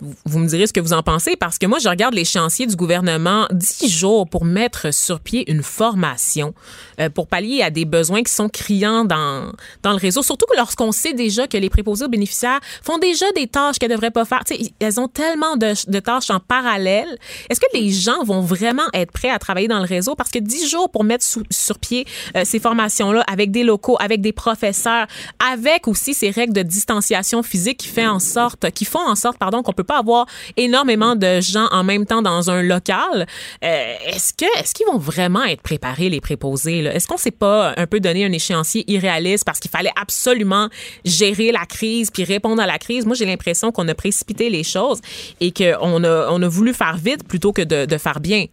vous, 0.00 0.38
me 0.38 0.48
direz 0.48 0.66
ce 0.66 0.72
que 0.72 0.80
vous 0.80 0.92
en 0.92 1.02
pensez 1.02 1.36
parce 1.36 1.58
que 1.58 1.66
moi, 1.66 1.78
je 1.78 1.88
regarde 1.88 2.14
l'échéancier 2.14 2.66
du 2.66 2.74
gouvernement 2.74 3.46
dix 3.52 3.88
jours 3.88 4.28
pour 4.28 4.44
mettre 4.44 4.92
sur 4.92 5.20
pied 5.20 5.48
une 5.50 5.62
formation 5.62 6.54
euh, 6.98 7.08
pour 7.08 7.28
pallier 7.28 7.62
à 7.62 7.70
des 7.70 7.84
besoins 7.84 8.22
qui 8.22 8.32
sont 8.32 8.48
criants 8.48 9.04
dans, 9.04 9.52
dans 9.82 9.92
le 9.92 9.98
réseau. 9.98 10.22
Surtout 10.22 10.46
que 10.50 10.56
lorsqu'on 10.56 10.92
sait 10.92 11.12
déjà 11.12 11.46
que 11.46 11.56
les 11.56 11.70
préposés 11.70 12.04
aux 12.04 12.08
bénéficiaires 12.08 12.60
font 12.82 12.98
déjà 12.98 13.30
des 13.36 13.46
tâches 13.46 13.78
qu'elles 13.78 13.90
devraient 13.90 14.10
pas 14.10 14.24
faire. 14.24 14.42
Tu 14.44 14.56
sais, 14.56 14.72
elles 14.80 14.98
ont 14.98 15.08
tellement 15.08 15.56
de, 15.56 16.00
tâches 16.00 16.30
en 16.30 16.40
parallèle. 16.40 17.16
Est-ce 17.48 17.60
que 17.60 17.66
les 17.74 17.90
gens 17.90 18.24
vont 18.24 18.40
vraiment 18.40 18.86
être 18.92 19.12
prêts 19.12 19.30
à 19.30 19.38
travailler 19.38 19.68
dans 19.68 19.78
le 19.78 19.86
réseau? 19.86 20.16
Parce 20.16 20.30
que 20.30 20.40
dix 20.40 20.68
jours 20.68 20.90
pour 20.90 21.04
mettre 21.04 21.24
sur 21.24 21.78
pied 21.78 22.06
euh, 22.36 22.42
ces 22.44 22.58
formations-là 22.58 23.24
avec 23.30 23.50
des 23.52 23.62
locaux, 23.62 23.96
avec 24.00 24.20
des 24.20 24.32
professeurs, 24.32 25.06
avec 25.38 25.59
aussi 25.86 26.14
ces 26.14 26.30
règles 26.30 26.52
de 26.52 26.62
distanciation 26.62 27.42
physique 27.42 27.78
qui 27.78 27.88
fait 27.88 28.06
en 28.06 28.18
sorte, 28.18 28.70
qui 28.70 28.84
font 28.84 29.06
en 29.06 29.14
sorte, 29.14 29.38
pardon, 29.38 29.62
qu'on 29.62 29.72
peut 29.72 29.84
pas 29.84 29.98
avoir 29.98 30.26
énormément 30.56 31.16
de 31.16 31.40
gens 31.40 31.66
en 31.70 31.84
même 31.84 32.06
temps 32.06 32.22
dans 32.22 32.50
un 32.50 32.62
local. 32.62 33.26
Euh, 33.64 33.94
est-ce 34.06 34.32
que, 34.32 34.44
est-ce 34.60 34.74
qu'ils 34.74 34.86
vont 34.86 34.98
vraiment 34.98 35.44
être 35.44 35.62
préparés 35.62 36.08
les 36.08 36.20
préposés 36.20 36.84
Est-ce 36.84 37.06
qu'on 37.06 37.16
s'est 37.16 37.30
pas 37.30 37.74
un 37.76 37.86
peu 37.86 38.00
donné 38.00 38.24
un 38.24 38.32
échéancier 38.32 38.84
irréaliste 38.90 39.44
parce 39.44 39.60
qu'il 39.60 39.70
fallait 39.70 39.92
absolument 40.00 40.68
gérer 41.04 41.52
la 41.52 41.66
crise 41.66 42.10
puis 42.10 42.24
répondre 42.24 42.62
à 42.62 42.66
la 42.66 42.78
crise? 42.78 43.06
Moi, 43.06 43.14
j'ai 43.14 43.26
l'impression 43.26 43.72
qu'on 43.72 43.88
a 43.88 43.94
précipité 43.94 44.50
les 44.50 44.64
choses 44.64 45.00
et 45.40 45.52
qu'on 45.52 46.04
a, 46.04 46.28
on 46.30 46.42
a 46.42 46.48
voulu 46.48 46.74
faire 46.74 46.96
vite 46.96 47.26
plutôt 47.26 47.52
que 47.52 47.62
de 47.62 47.98
faire 47.98 48.20
bien. 48.20 48.46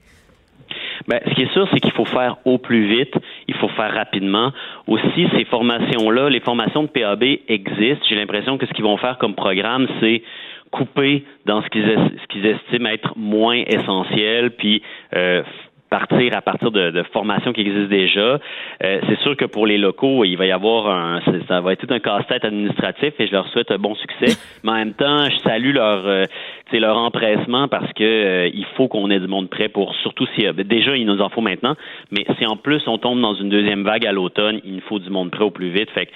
Ben, 1.08 1.20
ce 1.28 1.34
qui 1.34 1.44
est 1.44 1.54
sûr, 1.54 1.68
c'est 1.72 1.80
qu'il 1.80 1.92
faut 1.92 2.06
faire 2.06 2.38
au 2.46 2.58
plus 2.58 2.86
vite, 2.86 3.14
il 3.48 3.56
faut 3.56 3.70
faire 3.70 3.94
rapidement. 3.94 4.52
Aussi, 4.88 5.28
ces 5.36 5.46
formations-là, 5.46 6.30
les 6.30 6.40
formations 6.40 6.84
de 6.84 6.88
PAB 6.88 7.24
existent. 7.48 8.06
J'ai 8.10 8.16
l'impression 8.16 8.58
que 8.58 8.66
ce 8.66 8.74
qu'ils 8.74 8.86
vont 8.86 8.98
faire 8.98 9.18
comme 9.18 9.36
programme, 9.36 9.88
c'est 10.00 10.24
couper 10.72 11.24
dans 11.46 11.62
ce 11.62 11.68
qu'ils 11.70 12.46
estiment 12.46 12.90
être 12.90 13.14
moins 13.16 13.64
essentiel, 13.68 14.52
puis 14.52 14.82
euh, 15.16 15.42
partir 15.90 16.36
à 16.36 16.42
partir 16.42 16.72
de, 16.72 17.04
formations 17.14 17.54
qui 17.54 17.62
existent 17.62 17.90
déjà. 17.90 18.40
Euh, 18.84 19.00
c'est 19.08 19.20
sûr 19.20 19.38
que 19.38 19.46
pour 19.46 19.66
les 19.66 19.78
locaux, 19.78 20.26
il 20.26 20.36
va 20.36 20.46
y 20.46 20.52
avoir 20.52 20.88
un, 20.88 21.22
ça 21.48 21.62
va 21.62 21.74
être 21.74 21.88
tout 21.88 21.94
un 21.94 22.00
casse-tête 22.00 22.44
administratif 22.44 23.14
et 23.20 23.28
je 23.28 23.32
leur 23.32 23.48
souhaite 23.50 23.72
un 23.72 23.78
bon 23.78 23.96
succès. 23.96 24.38
Mais 24.64 24.72
en 24.72 24.76
même 24.76 24.94
temps, 24.94 25.30
je 25.30 25.38
salue 25.38 25.74
leur, 25.74 26.26
euh, 26.68 26.72
sais, 26.72 26.80
leur 26.80 26.98
empressement 26.98 27.68
parce 27.68 27.92
que 27.94 28.04
euh, 28.04 28.50
il 28.54 28.66
faut 28.76 28.88
qu'on 28.88 29.10
ait 29.10 29.20
du 29.20 29.28
monde 29.28 29.50
prêt 29.50 29.70
pour, 29.70 29.96
surtout 29.96 30.28
si 30.36 30.46
déjà 30.66 30.96
il 30.96 31.06
nous 31.06 31.22
en 31.22 31.30
faut 31.30 31.42
maintenant, 31.42 31.76
mais 32.12 32.26
si 32.38 32.46
en 32.46 32.56
plus 32.58 32.82
on 32.88 32.98
tombe 32.98 33.20
dans 33.22 33.34
une 33.34 33.50
deuxième 33.50 33.84
vague 33.84 34.06
à 34.06 34.12
l'automne, 34.12 34.60
il 34.64 34.76
nous 34.76 34.82
faut 34.82 35.00
du 35.00 35.10
monde 35.10 35.32
prêt 35.32 35.44
au 35.44 35.52
plus 35.52 35.70
vite. 35.70 35.90
Fait 35.92 36.06
que 36.08 36.12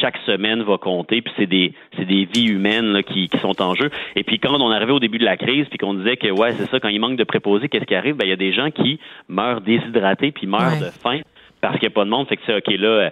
chaque 0.00 0.16
semaine 0.26 0.62
va 0.62 0.78
compter, 0.78 1.22
puis 1.22 1.32
c'est 1.36 1.46
des, 1.46 1.72
c'est 1.96 2.04
des 2.04 2.26
vies 2.32 2.48
humaines 2.48 2.92
là, 2.92 3.02
qui, 3.02 3.28
qui 3.28 3.38
sont 3.38 3.60
en 3.62 3.74
jeu. 3.74 3.90
Et 4.14 4.22
puis 4.24 4.38
quand 4.38 4.54
on 4.60 4.70
arrivait 4.70 4.92
au 4.92 5.00
début 5.00 5.18
de 5.18 5.24
la 5.24 5.36
crise, 5.36 5.66
puis 5.68 5.78
qu'on 5.78 5.94
disait 5.94 6.16
que 6.16 6.28
ouais, 6.30 6.52
c'est 6.52 6.68
ça, 6.70 6.80
quand 6.80 6.88
il 6.88 7.00
manque 7.00 7.16
de 7.16 7.24
préposés, 7.24 7.68
qu'est-ce 7.68 7.84
qui 7.84 7.94
arrive? 7.94 8.16
Ben 8.16 8.26
il 8.26 8.30
y 8.30 8.32
a 8.32 8.36
des 8.36 8.52
gens 8.52 8.70
qui 8.70 8.98
meurent 9.28 9.60
déshydratés 9.60 10.32
puis 10.32 10.46
meurent 10.46 10.66
Ouais. 10.66 10.80
de 10.80 10.90
faim 10.90 11.20
parce 11.60 11.78
qu'il 11.78 11.88
n'y 11.88 11.92
a 11.92 11.94
pas 11.94 12.04
de 12.04 12.10
monde. 12.10 12.26
Fait 12.28 12.36
que 12.36 12.42
c'est 12.46 12.56
ok 12.56 12.78
là. 12.78 13.10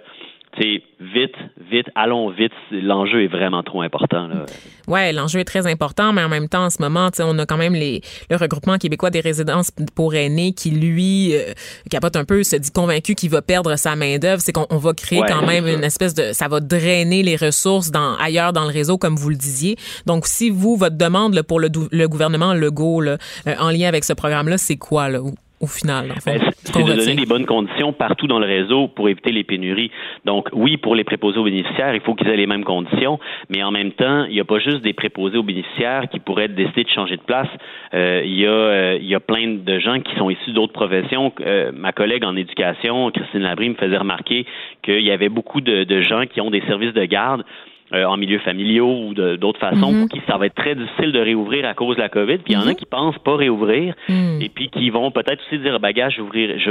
Sais, 0.61 0.83
vite, 0.99 1.35
vite, 1.69 1.87
allons 1.95 2.29
vite. 2.29 2.51
L'enjeu 2.71 3.23
est 3.23 3.27
vraiment 3.27 3.63
trop 3.63 3.81
important. 3.81 4.27
Là. 4.27 4.45
Ouais, 4.87 5.13
l'enjeu 5.13 5.39
est 5.39 5.45
très 5.45 5.67
important, 5.67 6.13
mais 6.13 6.23
en 6.23 6.29
même 6.29 6.47
temps, 6.47 6.65
en 6.65 6.69
ce 6.69 6.81
moment, 6.81 7.09
on 7.19 7.39
a 7.39 7.45
quand 7.45 7.57
même 7.57 7.73
les, 7.73 8.01
le 8.29 8.35
regroupement 8.35 8.77
québécois 8.77 9.09
des 9.09 9.19
résidences 9.19 9.71
pour 9.95 10.15
aînés 10.15 10.53
qui, 10.53 10.71
lui, 10.71 11.35
euh, 11.35 11.53
capote 11.89 12.15
un 12.15 12.25
peu, 12.25 12.43
se 12.43 12.55
dit 12.55 12.71
convaincu 12.71 13.15
qu'il 13.15 13.29
va 13.29 13.41
perdre 13.41 13.75
sa 13.77 13.95
main 13.95 14.17
d'œuvre. 14.17 14.41
C'est 14.41 14.51
qu'on 14.51 14.67
on 14.69 14.77
va 14.77 14.93
créer 14.93 15.19
Ouais, 15.19 15.27
quand 15.29 15.45
même 15.45 15.65
c'est 15.65 15.73
une 15.73 15.83
espèce 15.83 16.13
de, 16.13 16.33
ça 16.33 16.47
va 16.47 16.59
drainer 16.59 17.23
les 17.23 17.35
ressources 17.35 17.91
dans 17.91 18.15
ailleurs 18.17 18.53
dans 18.53 18.65
le 18.65 18.71
réseau, 18.71 18.97
comme 18.97 19.15
vous 19.15 19.29
le 19.29 19.35
disiez. 19.35 19.77
Donc, 20.05 20.27
si 20.27 20.49
vous, 20.49 20.75
votre 20.75 20.97
demande 20.97 21.33
là, 21.33 21.43
pour 21.43 21.59
le, 21.59 21.69
le 21.91 22.07
gouvernement 22.07 22.53
Legault 22.53 23.01
là, 23.01 23.17
euh, 23.47 23.55
en 23.59 23.69
lien 23.69 23.87
avec 23.87 24.03
ce 24.03 24.13
programme-là, 24.13 24.57
c'est 24.57 24.77
quoi 24.77 25.09
là, 25.09 25.19
au, 25.61 25.67
final? 25.67 26.13
c'est 26.19 26.37
de 26.37 26.95
donner 26.95 27.15
des 27.15 27.25
bonnes 27.25 27.45
conditions 27.45 27.93
partout 27.93 28.27
dans 28.27 28.39
le 28.39 28.45
réseau 28.45 28.87
pour 28.87 29.09
éviter 29.09 29.31
les 29.31 29.43
pénuries. 29.43 29.91
Donc, 30.25 30.49
oui, 30.53 30.77
pour 30.77 30.95
les 30.95 31.03
préposés 31.03 31.37
aux 31.37 31.43
bénéficiaires, 31.43 31.95
il 31.95 32.01
faut 32.01 32.13
qu'ils 32.13 32.27
aient 32.27 32.37
les 32.37 32.47
mêmes 32.47 32.63
conditions, 32.63 33.19
mais 33.49 33.63
en 33.63 33.71
même 33.71 33.91
temps, 33.91 34.25
il 34.25 34.33
n'y 34.33 34.39
a 34.39 34.45
pas 34.45 34.59
juste 34.59 34.81
des 34.81 34.93
préposés 34.93 35.37
aux 35.37 35.43
bénéficiaires 35.43 36.09
qui 36.09 36.19
pourraient 36.19 36.47
décider 36.47 36.83
de 36.83 36.89
changer 36.89 37.17
de 37.17 37.21
place. 37.21 37.47
Euh, 37.93 38.21
il, 38.25 38.39
y 38.39 38.45
a, 38.45 38.49
euh, 38.49 38.97
il 38.99 39.07
y 39.07 39.15
a 39.15 39.19
plein 39.19 39.55
de 39.55 39.79
gens 39.79 39.99
qui 39.99 40.15
sont 40.15 40.29
issus 40.29 40.51
d'autres 40.51 40.73
professions. 40.73 41.31
Euh, 41.41 41.71
ma 41.73 41.91
collègue 41.91 42.25
en 42.25 42.35
éducation, 42.35 43.09
Christine 43.11 43.41
Labrie, 43.41 43.69
me 43.69 43.75
faisait 43.75 43.97
remarquer 43.97 44.45
qu'il 44.83 45.01
y 45.01 45.11
avait 45.11 45.29
beaucoup 45.29 45.61
de, 45.61 45.83
de 45.83 46.01
gens 46.01 46.25
qui 46.25 46.41
ont 46.41 46.51
des 46.51 46.61
services 46.61 46.93
de 46.93 47.05
garde 47.05 47.43
euh, 47.93 48.03
en 48.05 48.17
milieu 48.17 48.39
familiaux 48.39 48.89
ou 49.07 49.13
d'autres 49.13 49.59
façons 49.59 49.91
Mhm. 49.91 49.99
pour 50.01 50.09
qui 50.09 50.21
ça 50.27 50.37
va 50.37 50.47
être 50.47 50.55
très 50.55 50.73
difficile 50.75 51.11
de 51.11 51.19
réouvrir 51.19 51.65
à 51.67 51.73
cause 51.75 51.95
de 51.97 52.01
la 52.01 52.09
COVID. 52.09 52.37
Puis 52.39 52.53
il 52.53 52.53
y 52.53 52.57
en 52.57 52.67
a 52.67 52.73
qui 52.73 52.85
pensent 52.85 53.17
pas 53.19 53.35
réouvrir 53.35 53.93
Mhm. 54.09 54.41
et 54.41 54.49
puis 54.49 54.69
qui 54.69 54.89
vont 54.89 55.11
peut-être 55.11 55.39
aussi 55.47 55.59
dire 55.59 55.79
bagage, 55.79 56.15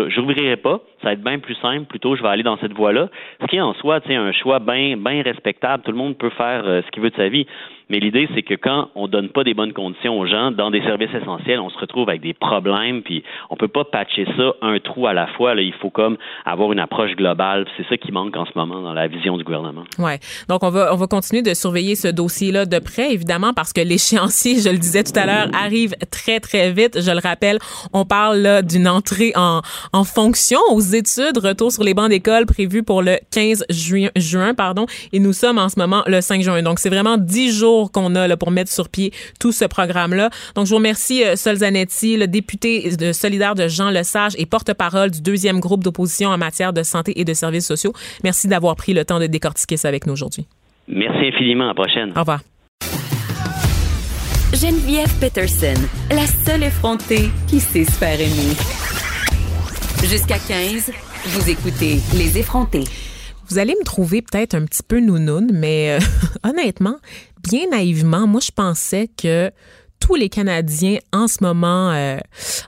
j'ouvrirai, 0.09 0.57
pas. 0.57 0.81
Ça 1.03 1.09
va 1.09 1.13
être 1.13 1.23
bien 1.23 1.39
plus 1.39 1.55
simple. 1.57 1.85
Plutôt, 1.87 2.17
je 2.17 2.23
vais 2.23 2.29
aller 2.29 2.43
dans 2.43 2.57
cette 2.59 2.73
voie-là. 2.73 3.09
Ce 3.41 3.47
qui 3.47 3.57
est 3.57 3.61
en 3.61 3.75
soi, 3.75 4.01
tu 4.01 4.13
un 4.13 4.33
choix 4.33 4.59
bien 4.59 4.97
bien 4.97 5.23
respectable. 5.23 5.83
Tout 5.85 5.93
le 5.93 5.99
monde 5.99 6.17
peut 6.19 6.31
faire 6.31 6.63
euh, 6.67 6.83
ce 6.85 6.91
qu'il 6.91 7.03
veut 7.03 7.11
de 7.11 7.17
sa 7.17 7.29
vie. 7.29 7.47
Mais 7.91 8.01
l'idée, 8.01 8.29
c'est 8.35 8.43
que 8.43 8.55
quand 8.55 8.89
on 8.95 9.09
donne 9.09 9.29
pas 9.29 9.45
des 9.45 9.53
bonnes 9.53 9.73
conditions 9.73 10.19
aux 10.19 10.27
gens 10.27 10.51
dans 10.51 10.71
des 10.71 10.81
services 10.83 11.13
essentiels, 11.15 11.61
on 11.61 11.69
se 11.69 11.79
retrouve 11.79 12.09
avec 12.09 12.23
des 12.23 12.33
problèmes, 12.33 13.03
puis 13.03 13.23
on 13.51 13.57
peut 13.57 13.69
pas 13.69 13.85
patcher 13.85 14.27
ça 14.37 14.55
un 14.63 14.79
trou 14.79 15.07
à 15.07 15.13
la 15.13 15.27
fois. 15.27 15.55
Là. 15.55 15.63
Il 15.63 15.75
faut 15.75 15.91
comme 15.91 16.17
avoir 16.47 16.73
une 16.73 16.79
approche 16.79 17.15
globale. 17.15 17.67
C'est 17.77 17.87
ça 17.89 17.97
qui 17.97 18.11
manque 18.11 18.37
en 18.37 18.47
ce 18.47 18.53
moment 18.55 18.81
dans 18.81 18.95
la 18.95 19.07
vision 19.07 19.37
du 19.37 19.45
gouvernement. 19.45 19.85
Ouais. 19.99 20.19
Donc 20.49 20.63
on 20.63 20.71
va 20.71 20.95
on 20.95 20.97
va 20.97 21.07
continuer 21.07 21.43
de 21.43 21.53
surveiller 21.55 21.95
ce 21.95 22.09
dossier-là 22.09 22.65
de 22.65 22.79
près, 22.79 23.13
évidemment, 23.13 23.53
parce 23.53 23.73
que 23.73 23.81
l'échéancier, 23.81 24.61
je 24.65 24.71
le 24.71 24.79
disais 24.79 25.05
tout 25.05 25.19
à 25.19 25.27
l'heure, 25.27 25.49
arrive 25.55 25.95
très 26.11 26.41
très 26.41 26.73
vite. 26.73 27.01
Je 27.01 27.11
le 27.11 27.21
rappelle, 27.21 27.59
on 27.93 28.05
parle 28.05 28.39
là 28.39 28.63
d'une 28.63 28.89
entrée 28.89 29.33
en 29.37 29.61
en 29.93 30.05
fonction 30.05 30.59
aux 30.71 30.81
études, 30.81 31.39
retour 31.39 31.71
sur 31.71 31.85
les 31.85 31.95
bancs 31.95 32.09
d'école 32.09 32.47
prévu 32.47 32.83
pour 32.83 33.03
le 33.03 33.19
15 33.31 33.65
juin, 33.69 34.09
juin 34.17 34.55
pardon, 34.55 34.87
et 35.13 35.19
nous 35.19 35.33
sommes 35.33 35.59
en 35.59 35.69
ce 35.69 35.79
moment 35.79 36.03
le 36.07 36.21
5 36.21 36.43
juin. 36.43 36.63
Donc 36.63 36.79
c'est 36.79 36.89
vraiment 36.89 37.19
dix 37.19 37.57
jours 37.57 37.74
qu'on 37.93 38.15
a 38.15 38.27
là, 38.29 38.37
pour 38.37 38.51
mettre 38.51 38.71
sur 38.71 38.89
pied 38.89 39.13
tout 39.41 39.53
ce 39.53 39.65
programme-là. 39.65 40.31
Donc 40.55 40.67
je 40.67 40.71
vous 40.71 40.77
remercie 40.77 41.25
euh, 41.25 41.37
Sol 41.37 41.57
Zanetti, 41.57 42.17
le 42.17 42.27
député 42.27 42.97
de 42.97 43.13
solidaire 43.13 43.55
de 43.55 43.69
Jean 43.69 43.91
Lesage 43.91 44.33
et 44.39 44.47
porte-parole 44.47 45.11
du 45.11 45.21
deuxième 45.21 45.61
groupe 45.61 45.83
d'opposition 45.83 46.31
en 46.31 46.39
matière 46.39 46.73
de 46.73 46.83
santé 46.83 47.19
et 47.21 47.25
de 47.25 47.35
services 47.35 47.67
sociaux. 47.67 47.93
Merci 48.23 48.49
d'avoir 48.49 48.77
pris 48.77 48.95
le 48.95 49.05
temps 49.05 49.19
de 49.19 49.27
décortiquer 49.27 49.77
ça 49.77 49.89
avec 49.89 50.07
nous 50.07 50.13
aujourd'hui. 50.13 50.47
Merci 50.89 51.29
infiniment. 51.33 51.65
À 51.65 51.69
la 51.69 51.75
prochaine. 51.75 52.13
Au 52.17 52.21
revoir. 52.21 52.41
Geneviève 54.53 55.13
Peterson, 55.19 55.75
la 56.11 56.27
seule 56.27 56.63
effrontée 56.63 57.29
qui 57.49 57.59
sait 57.59 57.85
se 57.85 57.91
faire 57.91 58.21
aimer. 58.21 58.55
Jusqu'à 60.09 60.39
15, 60.39 60.93
vous 61.27 61.51
écoutez 61.51 61.99
Les 62.17 62.39
effrontés. 62.39 62.85
Vous 63.49 63.59
allez 63.59 63.75
me 63.79 63.85
trouver 63.85 64.23
peut-être 64.23 64.55
un 64.55 64.65
petit 64.65 64.83
peu 64.87 65.01
nounoun, 65.01 65.51
mais 65.53 65.99
euh, 65.99 66.05
honnêtement, 66.49 66.97
bien 67.45 67.69
naïvement, 67.69 68.27
moi 68.27 68.41
je 68.41 68.51
pensais 68.51 69.09
que 69.09 69.51
tous 70.01 70.17
les 70.17 70.29
Canadiens 70.29 70.99
en 71.15 71.29
ce 71.29 71.39
moment 71.41 71.91
euh, 71.91 72.19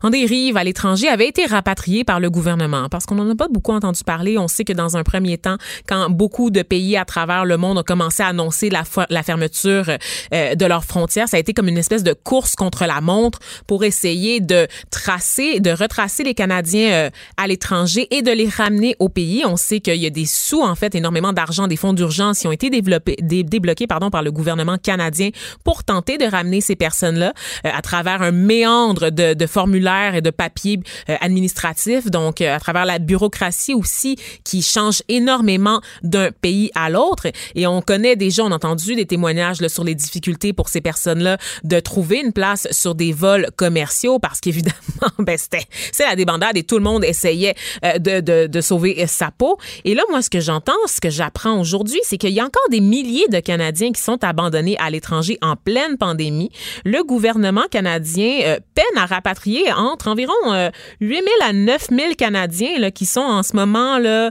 en 0.02 0.08
dérive 0.08 0.56
à 0.56 0.64
l'étranger 0.64 1.06
avaient 1.08 1.28
été 1.28 1.44
rapatriés 1.44 2.02
par 2.02 2.18
le 2.18 2.30
gouvernement 2.30 2.88
parce 2.88 3.04
qu'on 3.04 3.16
n'en 3.16 3.28
a 3.28 3.34
pas 3.34 3.48
beaucoup 3.48 3.72
entendu 3.72 4.02
parler. 4.04 4.38
On 4.38 4.48
sait 4.48 4.64
que 4.64 4.72
dans 4.72 4.96
un 4.96 5.02
premier 5.02 5.36
temps, 5.36 5.58
quand 5.86 6.08
beaucoup 6.08 6.50
de 6.50 6.62
pays 6.62 6.96
à 6.96 7.04
travers 7.04 7.44
le 7.44 7.58
monde 7.58 7.76
ont 7.76 7.82
commencé 7.82 8.22
à 8.22 8.28
annoncer 8.28 8.70
la, 8.70 8.84
fermeture 9.22 9.90
euh, 10.32 10.54
de 10.54 10.64
leurs 10.64 10.84
frontières, 10.84 11.28
ça 11.28 11.36
a 11.36 11.40
été 11.40 11.52
comme 11.52 11.68
une 11.68 11.76
espèce 11.76 12.02
de 12.02 12.14
course 12.14 12.54
contre 12.54 12.86
la 12.86 13.02
montre 13.02 13.38
pour 13.66 13.84
essayer 13.84 14.40
de 14.40 14.66
tracer, 14.90 15.60
de 15.60 15.70
retracer 15.70 16.24
les 16.24 16.34
Canadiens 16.34 16.92
euh, 16.92 17.10
à 17.36 17.46
l'étranger 17.46 18.08
et 18.16 18.22
de 18.22 18.30
les 18.30 18.48
ramener 18.48 18.96
au 18.98 19.10
pays. 19.10 19.42
On 19.46 19.56
sait 19.56 19.80
qu'il 19.80 19.96
y 19.96 20.06
a 20.06 20.10
des 20.10 20.26
sous, 20.26 20.62
en 20.62 20.74
fait, 20.74 20.94
énormément 20.94 21.34
d'argent, 21.34 21.66
des 21.66 21.76
fonds 21.76 21.92
d'urgence 21.92 22.38
qui 22.38 22.46
ont 22.46 22.52
été 22.52 22.70
développés, 22.70 23.16
dé, 23.20 23.42
débloqués 23.42 23.86
pardon, 23.86 24.08
par 24.08 24.22
le 24.22 24.32
gouvernement 24.32 24.78
canadien 24.78 25.30
pour 25.64 25.84
tenter 25.84 26.16
de 26.16 26.24
ramener 26.24 26.62
ces 26.62 26.76
personnes-là 26.76 27.25
euh, 27.26 27.70
à 27.72 27.82
travers 27.82 28.22
un 28.22 28.32
méandre 28.32 29.10
de, 29.10 29.46
formulaires 29.46 30.14
et 30.14 30.20
de 30.20 30.30
papiers 30.30 30.80
euh, 31.08 31.16
administratifs, 31.20 32.10
donc 32.10 32.40
euh, 32.40 32.54
à 32.54 32.60
travers 32.60 32.84
la 32.84 32.98
bureaucratie 32.98 33.74
aussi 33.74 34.16
qui 34.44 34.62
change 34.62 35.02
énormément 35.08 35.80
d'un 36.02 36.30
pays 36.30 36.70
à 36.74 36.90
l'autre. 36.90 37.26
Et 37.54 37.66
on 37.66 37.80
connaît 37.80 38.16
déjà, 38.16 38.44
on 38.44 38.50
a 38.50 38.56
entendu 38.56 38.94
des 38.94 39.06
témoignages 39.06 39.60
là, 39.60 39.68
sur 39.68 39.84
les 39.84 39.94
difficultés 39.94 40.52
pour 40.52 40.68
ces 40.68 40.80
personnes-là 40.80 41.38
de 41.64 41.80
trouver 41.80 42.20
une 42.24 42.32
place 42.32 42.66
sur 42.70 42.94
des 42.94 43.12
vols 43.12 43.48
commerciaux 43.56 44.18
parce 44.18 44.40
qu'évidemment, 44.40 44.74
ben, 45.18 45.38
c'était 45.38 45.64
c'est 45.92 46.06
la 46.06 46.16
débandade 46.16 46.56
et 46.56 46.64
tout 46.64 46.76
le 46.76 46.84
monde 46.84 47.04
essayait 47.04 47.54
de, 47.82 48.20
de, 48.20 48.46
de 48.46 48.60
sauver 48.60 49.06
sa 49.06 49.30
peau. 49.30 49.58
Et 49.84 49.94
là, 49.94 50.02
moi, 50.10 50.22
ce 50.22 50.30
que 50.30 50.40
j'entends, 50.40 50.72
ce 50.86 51.00
que 51.00 51.10
j'apprends 51.10 51.60
aujourd'hui, 51.60 52.00
c'est 52.02 52.18
qu'il 52.18 52.30
y 52.30 52.40
a 52.40 52.44
encore 52.44 52.68
des 52.70 52.80
milliers 52.80 53.28
de 53.28 53.40
Canadiens 53.40 53.92
qui 53.92 54.00
sont 54.00 54.22
abandonnés 54.24 54.76
à 54.78 54.90
l'étranger 54.90 55.38
en 55.42 55.56
pleine 55.56 55.96
pandémie. 55.98 56.50
Le 56.84 57.02
gouvernement 57.06 57.64
canadien 57.70 58.40
euh, 58.44 58.58
peine 58.74 58.84
à 58.96 59.06
rapatrier 59.06 59.72
entre 59.72 60.08
environ 60.08 60.34
euh, 60.46 60.70
8 61.00 61.14
000 61.16 61.26
à 61.44 61.52
9 61.52 61.86
000 61.90 62.14
Canadiens 62.18 62.90
qui 62.90 63.06
sont 63.06 63.20
en 63.20 63.42
ce 63.42 63.54
moment 63.54 63.98
euh, 63.98 64.30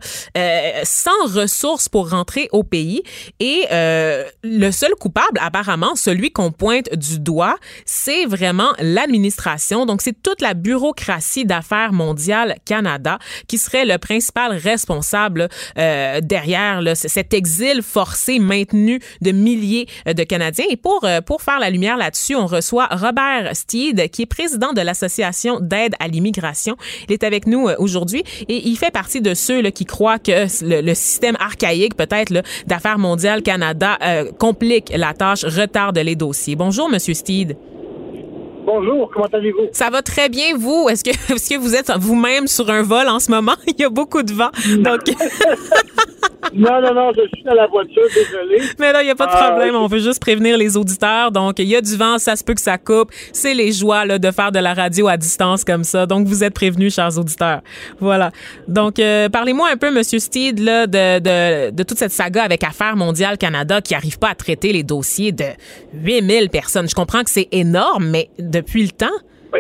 sans 0.84 1.26
ressources 1.26 1.90
pour 1.90 2.10
rentrer 2.10 2.50
au 2.52 2.64
pays. 2.64 3.04
Et 3.40 3.66
euh, 3.72 4.26
le 4.44 4.72
seul 4.72 4.94
coupable, 4.96 5.40
apparemment, 5.42 5.96
celui 5.96 6.32
qu'on 6.32 6.52
pointe 6.52 6.94
du 6.96 7.20
doigt, 7.20 7.58
c'est 7.86 8.26
vraiment 8.26 8.74
l'administration. 8.80 9.86
Donc, 9.86 10.02
c'est 10.02 10.22
toute 10.22 10.42
la 10.42 10.54
bureaucratie 10.54 11.46
d'affaires 11.46 11.94
mondiales 11.94 12.56
Canada 12.66 13.20
qui 13.48 13.58
serait 13.58 13.86
le 13.86 13.98
principal 13.98 14.54
responsable 14.54 15.50
euh, 15.78 16.20
derrière 16.22 16.82
cet 16.96 17.34
exil 17.34 17.82
forcé 17.82 18.40
maintenu 18.40 19.00
de 19.22 19.32
milliers 19.32 19.88
de 20.06 20.24
Canadiens. 20.24 20.66
Et 20.70 20.78
pour, 20.78 21.04
euh, 21.04 21.22
pour 21.22 21.42
faire 21.42 21.60
la 21.60 21.70
lumière 21.70 21.98
là-dessus, 21.98 22.36
on 22.36 22.46
reçoit 22.46 22.65
Robert 22.72 23.56
Steed, 23.56 24.10
qui 24.10 24.24
est 24.24 24.26
président 24.26 24.74
de 24.74 24.82
l'Association 24.82 25.60
d'aide 25.60 25.96
à 26.00 26.08
l'immigration. 26.08 26.76
Il 27.08 27.14
est 27.14 27.24
avec 27.24 27.48
nous 27.48 27.68
euh, 27.68 27.76
aujourd'hui 27.80 28.24
et 28.48 28.68
il 28.68 28.78
fait 28.78 28.92
partie 28.92 29.22
de 29.22 29.34
ceux 29.34 29.62
qui 29.70 29.86
croient 29.86 30.20
que 30.20 30.46
le, 30.66 30.82
le 30.82 30.94
système 30.94 31.36
archaïque, 31.40 31.96
peut-être, 31.96 32.44
d'affaires 32.68 33.00
mondiales 33.00 33.42
Canada 33.42 33.98
euh, 34.02 34.32
complique 34.32 34.92
la 34.96 35.14
tâche, 35.14 35.44
retarde 35.44 35.98
les 35.98 36.16
dossiers. 36.16 36.56
Bonjour, 36.56 36.90
Monsieur 36.90 37.14
Steed. 37.14 37.56
Bonjour, 38.66 39.12
comment 39.14 39.28
allez-vous? 39.32 39.68
Ça 39.74 39.92
va 39.92 40.02
très 40.02 40.28
bien, 40.28 40.58
vous? 40.58 40.88
Est-ce 40.90 41.04
que, 41.04 41.10
est-ce 41.34 41.54
que 41.54 41.60
vous 41.60 41.76
êtes 41.76 41.92
vous-même 42.00 42.48
sur 42.48 42.68
un 42.70 42.82
vol 42.82 43.08
en 43.08 43.20
ce 43.20 43.30
moment? 43.30 43.54
Il 43.68 43.80
y 43.80 43.84
a 43.84 43.90
beaucoup 43.90 44.24
de 44.24 44.34
vent. 44.34 44.50
Donc... 44.80 45.02
non, 46.54 46.82
non, 46.82 46.94
non, 46.94 47.12
je 47.16 47.28
suis 47.34 47.44
dans 47.44 47.54
la 47.54 47.68
voiture, 47.68 48.04
désolé. 48.14 48.62
Mais 48.80 48.92
là, 48.92 49.02
il 49.04 49.06
n'y 49.06 49.12
a 49.12 49.16
pas 49.16 49.28
de 49.28 49.32
problème. 49.32 49.76
On 49.76 49.88
veut 49.88 50.00
juste 50.00 50.20
prévenir 50.20 50.58
les 50.58 50.78
auditeurs. 50.78 51.32
Donc, 51.32 51.60
il 51.60 51.68
y 51.68 51.76
a 51.76 51.82
du 51.82 51.96
vent, 51.96 52.18
ça 52.18 52.36
se 52.36 52.44
peut 52.44 52.54
que 52.54 52.62
ça 52.62 52.78
coupe. 52.78 53.12
C'est 53.34 53.54
les 53.54 53.72
joies 53.72 54.06
là, 54.06 54.18
de 54.20 54.32
faire 54.32 54.52
de 54.52 54.60
la 54.60 54.74
radio 54.74 55.08
à 55.08 55.18
distance 55.18 55.64
comme 55.64 55.84
ça. 55.84 56.06
Donc, 56.06 56.28
vous 56.28 56.44
êtes 56.44 56.54
prévenus, 56.54 56.96
chers 56.96 57.18
auditeurs. 57.18 57.62
Voilà. 58.00 58.32
Donc, 58.68 59.00
euh, 59.00 59.30
parlez-moi 59.30 59.70
un 59.72 59.78
peu, 59.78 59.92
Monsieur 59.92 60.20
Steed, 60.20 60.60
là, 60.60 60.88
de, 60.88 61.20
de, 61.20 61.72
de 61.72 61.84
toute 61.84 61.98
cette 61.98 62.12
saga 62.12 62.44
avec 62.44 62.64
Affaires 62.64 62.96
mondiales 62.96 63.38
Canada 63.38 63.82
qui 63.82 63.94
n'arrive 63.94 64.18
pas 64.18 64.30
à 64.30 64.36
traiter 64.36 64.72
les 64.72 64.84
dossiers 64.84 65.32
de 65.32 65.46
8000 65.94 66.50
personnes. 66.50 66.88
Je 66.90 66.96
comprends 66.96 67.24
que 67.24 67.30
c'est 67.30 67.50
énorme, 67.52 68.06
mais 68.06 68.30
depuis 68.56 68.84
le 68.84 68.90
temps? 68.90 69.18
Oui. 69.54 69.60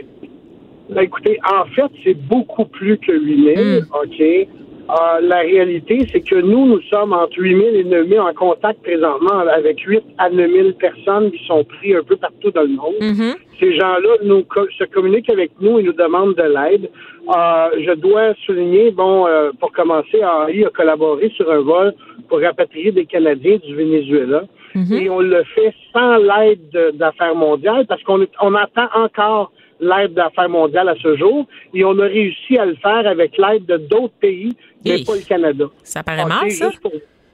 Ben, 0.89 1.01
écoutez, 1.01 1.37
en 1.59 1.65
fait, 1.65 1.91
c'est 2.03 2.13
beaucoup 2.13 2.65
plus 2.65 2.97
que 2.97 3.11
8000, 3.11 3.81
Mm. 3.81 3.85
OK? 4.03 4.47
Euh, 4.87 5.19
la 5.21 5.39
réalité, 5.39 6.05
c'est 6.11 6.21
que 6.21 6.35
nous, 6.35 6.67
nous 6.67 6.81
sommes 6.91 7.11
entre 7.11 7.39
8000 7.39 7.75
et 7.75 7.83
9000 7.83 8.19
en 8.19 8.33
contact 8.35 8.83
présentement 8.83 9.39
avec 9.59 9.79
8 9.79 10.03
à 10.19 10.29
9000 10.29 10.75
personnes 10.75 11.31
qui 11.31 11.43
sont 11.47 11.63
prises 11.63 11.95
un 11.95 12.03
peu 12.03 12.15
partout 12.17 12.51
dans 12.51 12.61
le 12.61 12.67
monde. 12.67 12.93
Mhm. 13.01 13.33
Ces 13.59 13.73
gens-là 13.75 14.17
nous 14.23 14.43
co- 14.43 14.69
se 14.77 14.83
communiquent 14.83 15.31
avec 15.31 15.49
nous 15.59 15.79
et 15.79 15.83
nous 15.83 15.93
demandent 15.93 16.35
de 16.35 16.43
l'aide. 16.43 16.91
Euh, 17.35 17.69
je 17.83 17.93
dois 17.95 18.35
souligner, 18.45 18.91
bon, 18.91 19.25
euh, 19.25 19.49
pour 19.59 19.71
commencer, 19.71 20.23
Henri 20.23 20.63
a 20.65 20.69
collaboré 20.69 21.29
sur 21.35 21.51
un 21.51 21.61
vol 21.61 21.95
pour 22.29 22.39
rapatrier 22.41 22.91
des 22.91 23.05
Canadiens 23.07 23.57
du 23.65 23.73
Venezuela. 23.75 24.43
Et 24.75 25.09
on 25.09 25.19
le 25.19 25.43
fait 25.55 25.73
sans 25.93 26.17
l'aide 26.17 26.69
de- 26.71 26.91
d'affaires 26.91 27.35
mondiales 27.35 27.85
parce 27.87 28.03
qu'on 28.03 28.25
on 28.41 28.53
attend 28.55 28.87
encore 28.93 29.51
l'aide 29.79 30.13
d'affaires 30.13 30.49
mondiales 30.49 30.89
à 30.89 30.95
ce 31.01 31.15
jour 31.17 31.45
et 31.73 31.83
on 31.85 31.97
a 31.99 32.03
réussi 32.05 32.57
à 32.57 32.65
le 32.65 32.75
faire 32.75 33.07
avec 33.07 33.37
l'aide 33.37 33.65
de 33.65 33.77
d'autres 33.77 34.13
pays, 34.19 34.53
mais 34.83 34.91
Hey. 34.99 35.05
pas 35.05 35.15
le 35.15 35.21
Canada. 35.27 35.65
Ça 35.83 36.03
paraît 36.03 36.25
mal, 36.25 36.49
ça? 36.51 36.69
pour- 36.81 36.91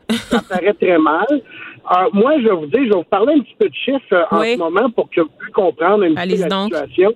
ça 0.10 0.42
paraît 0.50 0.74
très 0.74 0.98
mal. 0.98 1.26
Euh, 1.32 1.96
moi, 2.14 2.34
je 2.40 2.44
vais 2.48 2.54
vous 2.56 2.66
dire, 2.68 2.80
je 2.84 2.90
vais 2.90 2.96
vous 2.96 3.04
parler 3.04 3.34
un 3.34 3.40
petit 3.40 3.56
peu 3.60 3.70
de 3.70 3.74
chiffres 3.76 4.14
euh, 4.14 4.24
en 4.32 4.44
ce 4.44 4.58
moment 4.58 4.90
pour 4.92 5.10
que 5.10 5.22
vous 5.22 5.30
puissiez 5.38 5.54
comprendre 5.54 6.04
un 6.04 6.14
petit 6.16 6.36
peu 6.36 6.42
la 6.42 6.48
donc. 6.50 6.74
situation. 6.74 7.14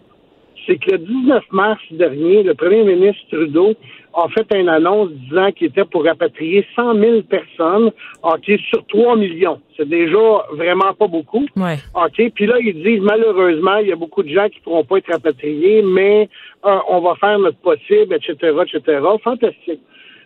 C'est 0.65 0.77
que 0.77 0.91
le 0.91 0.97
19 0.99 1.43
mars 1.51 1.81
dernier, 1.91 2.43
le 2.43 2.53
premier 2.53 2.83
ministre 2.83 3.21
Trudeau 3.31 3.73
a 4.13 4.27
fait 4.29 4.47
une 4.57 4.69
annonce 4.69 5.11
disant 5.11 5.51
qu'il 5.51 5.67
était 5.67 5.83
pour 5.83 6.05
rapatrier 6.05 6.65
100 6.75 6.95
000 6.95 7.21
personnes 7.23 7.91
ok, 8.23 8.51
sur 8.69 8.85
3 8.87 9.17
millions. 9.17 9.59
C'est 9.75 9.87
déjà 9.87 10.45
vraiment 10.53 10.93
pas 10.93 11.07
beaucoup. 11.07 11.45
Ouais. 11.55 11.77
OK. 11.93 12.31
Puis 12.33 12.45
là, 12.45 12.55
ils 12.59 12.81
disent 12.81 13.01
malheureusement, 13.01 13.77
il 13.77 13.89
y 13.89 13.91
a 13.91 13.95
beaucoup 13.95 14.23
de 14.23 14.29
gens 14.29 14.47
qui 14.47 14.59
ne 14.59 14.63
pourront 14.63 14.85
pas 14.85 14.97
être 14.97 15.11
rapatriés, 15.11 15.81
mais 15.81 16.29
euh, 16.65 16.77
on 16.87 17.01
va 17.01 17.15
faire 17.15 17.37
notre 17.39 17.57
possible, 17.57 18.15
etc., 18.15 18.53
etc. 18.65 19.01
Fantastique. 19.23 19.81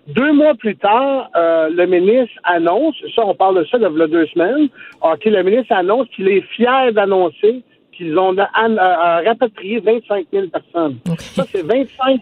Deux 0.07 0.33
mois 0.33 0.55
plus 0.55 0.75
tard, 0.75 1.29
euh, 1.35 1.69
le 1.69 1.85
ministre 1.85 2.33
annonce, 2.43 2.95
ça, 3.15 3.23
on 3.25 3.35
parle 3.35 3.59
de 3.59 3.65
ça 3.65 3.77
il 3.77 3.83
y 3.83 3.85
a 3.85 4.07
deux 4.07 4.25
semaines, 4.27 4.69
OK, 5.01 5.25
le 5.25 5.43
ministre 5.43 5.73
annonce 5.73 6.07
qu'il 6.15 6.27
est 6.29 6.41
fier 6.55 6.91
d'annoncer 6.93 7.63
qu'ils 7.99 8.17
ont 8.17 8.35
rapatrié 9.25 9.79
25 9.79 10.25
000 10.31 10.47
personnes. 10.47 10.97
Ça, 11.17 11.43
c'est 11.51 11.61
25 11.63 12.21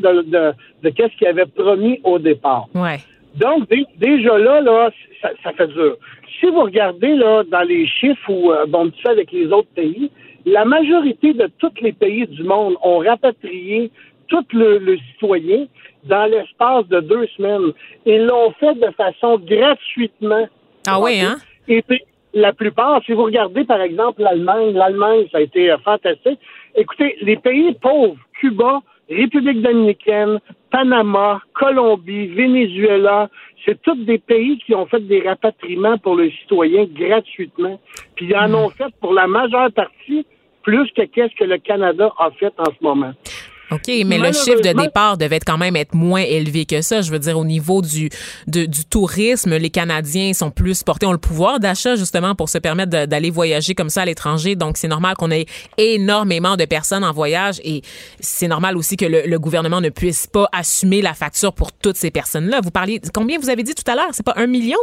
de, 0.00 0.22
de, 0.22 0.52
de 0.82 0.88
qu'est-ce 0.90 1.14
qu'il 1.16 1.26
avait 1.26 1.46
promis 1.46 2.00
au 2.04 2.18
départ. 2.18 2.66
Ouais. 2.74 2.98
Donc, 3.34 3.68
dé- 3.68 3.86
déjà 3.96 4.38
là, 4.38 4.60
là, 4.60 4.90
ça, 5.20 5.30
ça 5.42 5.52
fait 5.52 5.66
dur. 5.68 5.96
Si 6.40 6.46
vous 6.46 6.62
regardez 6.62 7.14
là, 7.16 7.42
dans 7.50 7.62
les 7.62 7.86
chiffres 7.86 8.30
ou 8.30 8.52
euh, 8.52 8.64
bon, 8.66 8.90
tu 8.90 9.06
avec 9.08 9.32
les 9.32 9.46
autres 9.48 9.68
pays, 9.74 10.10
la 10.46 10.64
majorité 10.64 11.32
de 11.34 11.50
tous 11.58 11.72
les 11.82 11.92
pays 11.92 12.26
du 12.26 12.42
monde 12.44 12.76
ont 12.82 12.98
rapatrié 12.98 13.90
tous 14.28 14.44
le, 14.52 14.78
le 14.78 14.96
citoyen 14.98 15.66
dans 16.04 16.26
l'espace 16.30 16.86
de 16.88 17.00
deux 17.00 17.26
semaines. 17.36 17.72
Ils 18.06 18.24
l'ont 18.24 18.52
fait 18.60 18.74
de 18.74 18.90
façon 18.96 19.38
gratuitement. 19.38 20.46
Ah 20.86 21.00
oui, 21.00 21.20
hein? 21.20 21.36
Et 21.66 21.82
la 22.40 22.52
plupart, 22.52 23.02
si 23.04 23.12
vous 23.12 23.24
regardez 23.24 23.64
par 23.64 23.80
exemple 23.80 24.22
l'Allemagne, 24.22 24.72
l'Allemagne, 24.74 25.26
ça 25.30 25.38
a 25.38 25.40
été 25.40 25.70
euh, 25.70 25.78
fantastique. 25.78 26.38
Écoutez, 26.74 27.16
les 27.22 27.36
pays 27.36 27.74
pauvres, 27.80 28.16
Cuba, 28.40 28.80
République 29.08 29.62
dominicaine, 29.62 30.38
Panama, 30.70 31.40
Colombie, 31.54 32.26
Venezuela, 32.28 33.28
c'est 33.64 33.80
tous 33.82 33.96
des 34.04 34.18
pays 34.18 34.58
qui 34.58 34.74
ont 34.74 34.86
fait 34.86 35.00
des 35.00 35.20
rapatriements 35.20 35.98
pour 35.98 36.16
les 36.16 36.30
citoyens 36.42 36.84
gratuitement. 36.84 37.80
Puis 38.14 38.26
ils 38.26 38.36
en 38.36 38.52
ont 38.54 38.70
fait 38.70 38.92
pour 39.00 39.12
la 39.12 39.26
majeure 39.26 39.72
partie 39.72 40.26
plus 40.62 40.90
que 40.92 41.02
qu'est-ce 41.02 41.34
que 41.34 41.44
le 41.44 41.58
Canada 41.58 42.12
a 42.18 42.30
fait 42.32 42.52
en 42.58 42.66
ce 42.66 42.82
moment. 42.82 43.12
OK, 43.70 43.88
mais 44.06 44.16
le 44.18 44.32
chiffre 44.32 44.60
de 44.62 44.72
départ 44.82 45.18
devait 45.18 45.36
être 45.36 45.44
quand 45.44 45.58
même 45.58 45.76
être 45.76 45.94
moins 45.94 46.22
élevé 46.22 46.64
que 46.64 46.80
ça. 46.80 47.02
Je 47.02 47.10
veux 47.10 47.18
dire, 47.18 47.38
au 47.38 47.44
niveau 47.44 47.82
du, 47.82 48.08
de- 48.46 48.64
du 48.64 48.84
tourisme, 48.86 49.56
les 49.56 49.68
Canadiens 49.70 50.32
sont 50.32 50.50
plus 50.50 50.82
portés, 50.82 51.04
ont 51.04 51.12
le 51.12 51.18
pouvoir 51.18 51.60
d'achat 51.60 51.94
justement 51.94 52.34
pour 52.34 52.48
se 52.48 52.56
permettre 52.58 53.06
d'aller 53.06 53.30
voyager 53.30 53.74
comme 53.74 53.90
ça 53.90 54.02
à 54.02 54.04
l'étranger. 54.06 54.56
Donc, 54.56 54.78
c'est 54.78 54.88
normal 54.88 55.16
qu'on 55.16 55.30
ait 55.30 55.44
énormément 55.76 56.56
de 56.56 56.64
personnes 56.64 57.04
en 57.04 57.12
voyage 57.12 57.60
et 57.62 57.82
c'est 58.20 58.48
normal 58.48 58.76
aussi 58.78 58.96
que 58.96 59.04
le, 59.04 59.22
le 59.26 59.38
gouvernement 59.38 59.80
ne 59.82 59.90
puisse 59.90 60.26
pas 60.26 60.48
assumer 60.52 61.02
la 61.02 61.12
facture 61.14 61.52
pour 61.52 61.72
toutes 61.72 61.96
ces 61.96 62.10
personnes-là. 62.10 62.60
Vous 62.62 62.70
parliez, 62.70 63.00
combien 63.12 63.38
vous 63.38 63.50
avez 63.50 63.62
dit 63.62 63.74
tout 63.74 63.88
à 63.90 63.94
l'heure? 63.94 64.08
C'est 64.12 64.24
pas 64.24 64.34
un 64.36 64.46
million? 64.46 64.78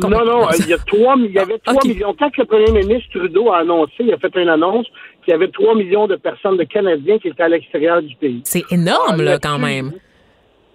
Combien? 0.00 0.24
Non, 0.24 0.42
non, 0.42 0.48
il 0.60 0.68
y, 0.68 0.72
a 0.72 0.78
trois, 0.78 1.16
il 1.18 1.32
y 1.32 1.38
avait 1.38 1.58
trois 1.58 1.74
Ok. 1.74 1.84
millions. 1.86 2.14
Quand 2.16 2.30
le 2.36 2.44
premier 2.44 2.70
ministre 2.70 3.08
Trudeau 3.12 3.50
a 3.50 3.58
annoncé, 3.58 3.92
il 4.00 4.12
a 4.12 4.18
fait 4.18 4.30
une 4.36 4.48
annonce 4.48 4.86
qu'il 5.30 5.40
y 5.40 5.44
avait 5.44 5.52
trois 5.52 5.76
millions 5.76 6.08
de 6.08 6.16
personnes, 6.16 6.56
de 6.56 6.64
Canadiens 6.64 7.18
qui 7.18 7.28
étaient 7.28 7.42
à 7.42 7.48
l'extérieur 7.48 8.02
du 8.02 8.16
pays. 8.16 8.40
C'est 8.44 8.64
énorme, 8.72 9.16
Ah, 9.20 9.22
là, 9.22 9.38
quand 9.38 9.58
même. 9.58 9.92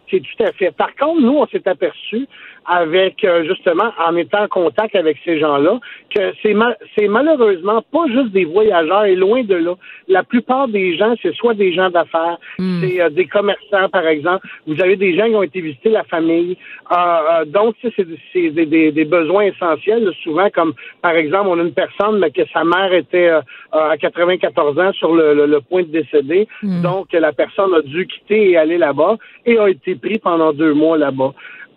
C'est 0.10 0.22
tout 0.22 0.44
à 0.44 0.52
fait. 0.54 0.72
Par 0.72 0.96
contre, 0.96 1.20
nous, 1.22 1.38
on 1.38 1.46
s'est 1.48 1.68
aperçu 1.68 2.26
avec, 2.68 3.24
euh, 3.24 3.44
justement, 3.46 3.92
en 4.06 4.16
étant 4.16 4.44
en 4.44 4.48
contact 4.48 4.96
avec 4.96 5.18
ces 5.26 5.40
gens-là, 5.40 5.80
que 6.14 6.34
c'est 6.42 6.54
ma- 6.54 6.76
c'est 6.98 7.08
malheureusement 7.08 7.84
pas 7.92 8.06
juste 8.08 8.32
des 8.32 8.46
voyageurs, 8.46 9.06
et 9.06 9.16
loin 9.16 9.44
de 9.44 9.56
là. 9.56 9.76
La 10.08 10.24
plupart 10.24 10.68
des 10.68 10.98
gens, 10.98 11.14
c'est 11.22 11.34
soit 11.36 11.54
des 11.54 11.74
gens 11.74 11.90
d'affaires, 11.90 12.38
c'est 12.82 13.02
euh, 13.02 13.10
des 13.10 13.26
commerçants, 13.26 13.90
par 13.92 14.08
exemple. 14.08 14.48
Vous 14.68 14.80
avez 14.82 14.96
des 14.96 15.16
gens 15.18 15.28
qui 15.28 15.36
ont 15.36 15.44
été 15.44 15.62
visiter 15.62 15.90
la 15.90 16.04
famille. 16.04 16.58
Euh, 16.92 16.96
euh, 16.96 17.46
donc, 17.46 17.76
c'est 17.82 17.94
c'est 18.34 18.50
des, 18.50 18.66
des- 18.66 18.92
des 18.92 19.06
besoins 19.06 19.44
essentiels, 19.44 20.12
souvent, 20.24 20.50
comme, 20.50 20.74
par 21.02 21.12
exemple, 21.16 21.48
on 21.50 21.60
a 21.60 21.64
une 21.64 21.74
personne, 21.74 22.20
mais 22.20 22.32
que 22.32 22.42
sa 22.54 22.64
mère 22.64 22.94
était 22.94 23.30
euh, 23.30 23.42
à 23.72 23.98
94 23.98 24.80
ans 24.80 24.92
sur 24.94 25.14
le, 25.16 25.34
le- 25.34 25.46
le 25.46 25.62
point 25.62 25.84
de 25.84 25.88
décéder. 25.90 26.48
Donc, 26.82 27.12
la 27.14 27.34
personne 27.34 27.74
a 27.74 27.82
dû 27.82 28.08
quitter 28.08 28.52
et 28.52 28.58
aller 28.58 28.78
là-bas 28.78 29.18
et 29.46 29.58
a 29.58 29.70
été 29.70 29.96
pris 29.96 30.20
pendant 30.20 30.54
deux 30.54 30.74
mois 30.74 30.98
là-bas. 30.98 31.34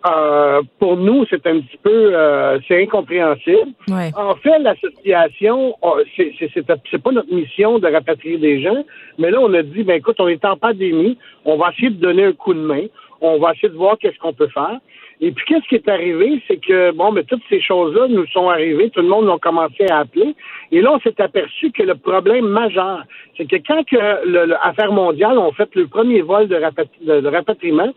Euh, 0.07 0.61
pour 0.79 0.95
nous, 0.95 1.25
c'est 1.29 1.45
un 1.45 1.59
petit 1.59 1.77
peu, 1.83 2.15
euh, 2.15 2.57
c'est 2.67 2.81
incompréhensible. 2.83 3.71
Ouais. 3.89 4.11
En 4.15 4.35
fait, 4.35 4.57
l'association, 4.59 5.75
euh, 5.83 6.03
c'est- 6.15 6.97
pas 7.03 7.11
notre 7.11 7.33
mission 7.33 7.79
de 7.79 7.87
rapatrier 7.87 8.37
des 8.37 8.61
gens, 8.61 8.83
mais 9.17 9.29
là, 9.29 9.39
on 9.41 9.53
a 9.53 9.61
dit, 9.61 9.83
ben 9.83 9.95
écoute, 9.95 10.15
on 10.19 10.27
est 10.29 10.43
en 10.45 10.55
pandémie, 10.55 11.17
on 11.45 11.57
va 11.57 11.71
essayer 11.71 11.89
de 11.89 11.99
donner 11.99 12.23
un 12.25 12.31
coup 12.33 12.53
de 12.53 12.59
main, 12.61 12.83
on 13.21 13.39
va 13.39 13.51
essayer 13.53 13.69
de 13.69 13.75
voir 13.75 13.97
qu'est-ce 13.97 14.17
qu'on 14.19 14.33
peut 14.33 14.47
faire. 14.47 14.77
Et 15.21 15.31
puis, 15.33 15.43
qu'est-ce 15.47 15.67
qui 15.67 15.75
est 15.75 15.89
arrivé, 15.89 16.41
c'est 16.47 16.55
que, 16.65 16.91
bon, 16.91 17.11
mais 17.11 17.23
toutes 17.25 17.41
ces 17.49 17.59
choses-là 17.59 18.07
nous 18.07 18.25
sont 18.27 18.47
arrivées, 18.47 18.89
tout 18.89 19.01
le 19.01 19.09
monde 19.09 19.29
a 19.29 19.37
commencé 19.37 19.85
à 19.89 19.97
appeler, 19.99 20.33
et 20.71 20.81
là, 20.81 20.93
on 20.93 20.99
s'est 21.01 21.19
aperçu 21.21 21.71
que 21.73 21.83
le 21.83 21.95
problème 21.95 22.47
majeur, 22.47 23.03
c'est 23.35 23.45
que 23.45 23.57
quand 23.67 23.83
que 23.85 23.97
le, 24.25 24.45
le 24.45 24.55
Affaires 24.65 24.93
mondiales 24.93 25.37
ont 25.37 25.51
fait 25.51 25.69
le 25.75 25.87
premier 25.87 26.21
vol 26.21 26.47
de, 26.47 26.55
rapatri- 26.55 27.03
de- 27.05 27.19
de 27.19 27.27
rapatriement, 27.27 27.89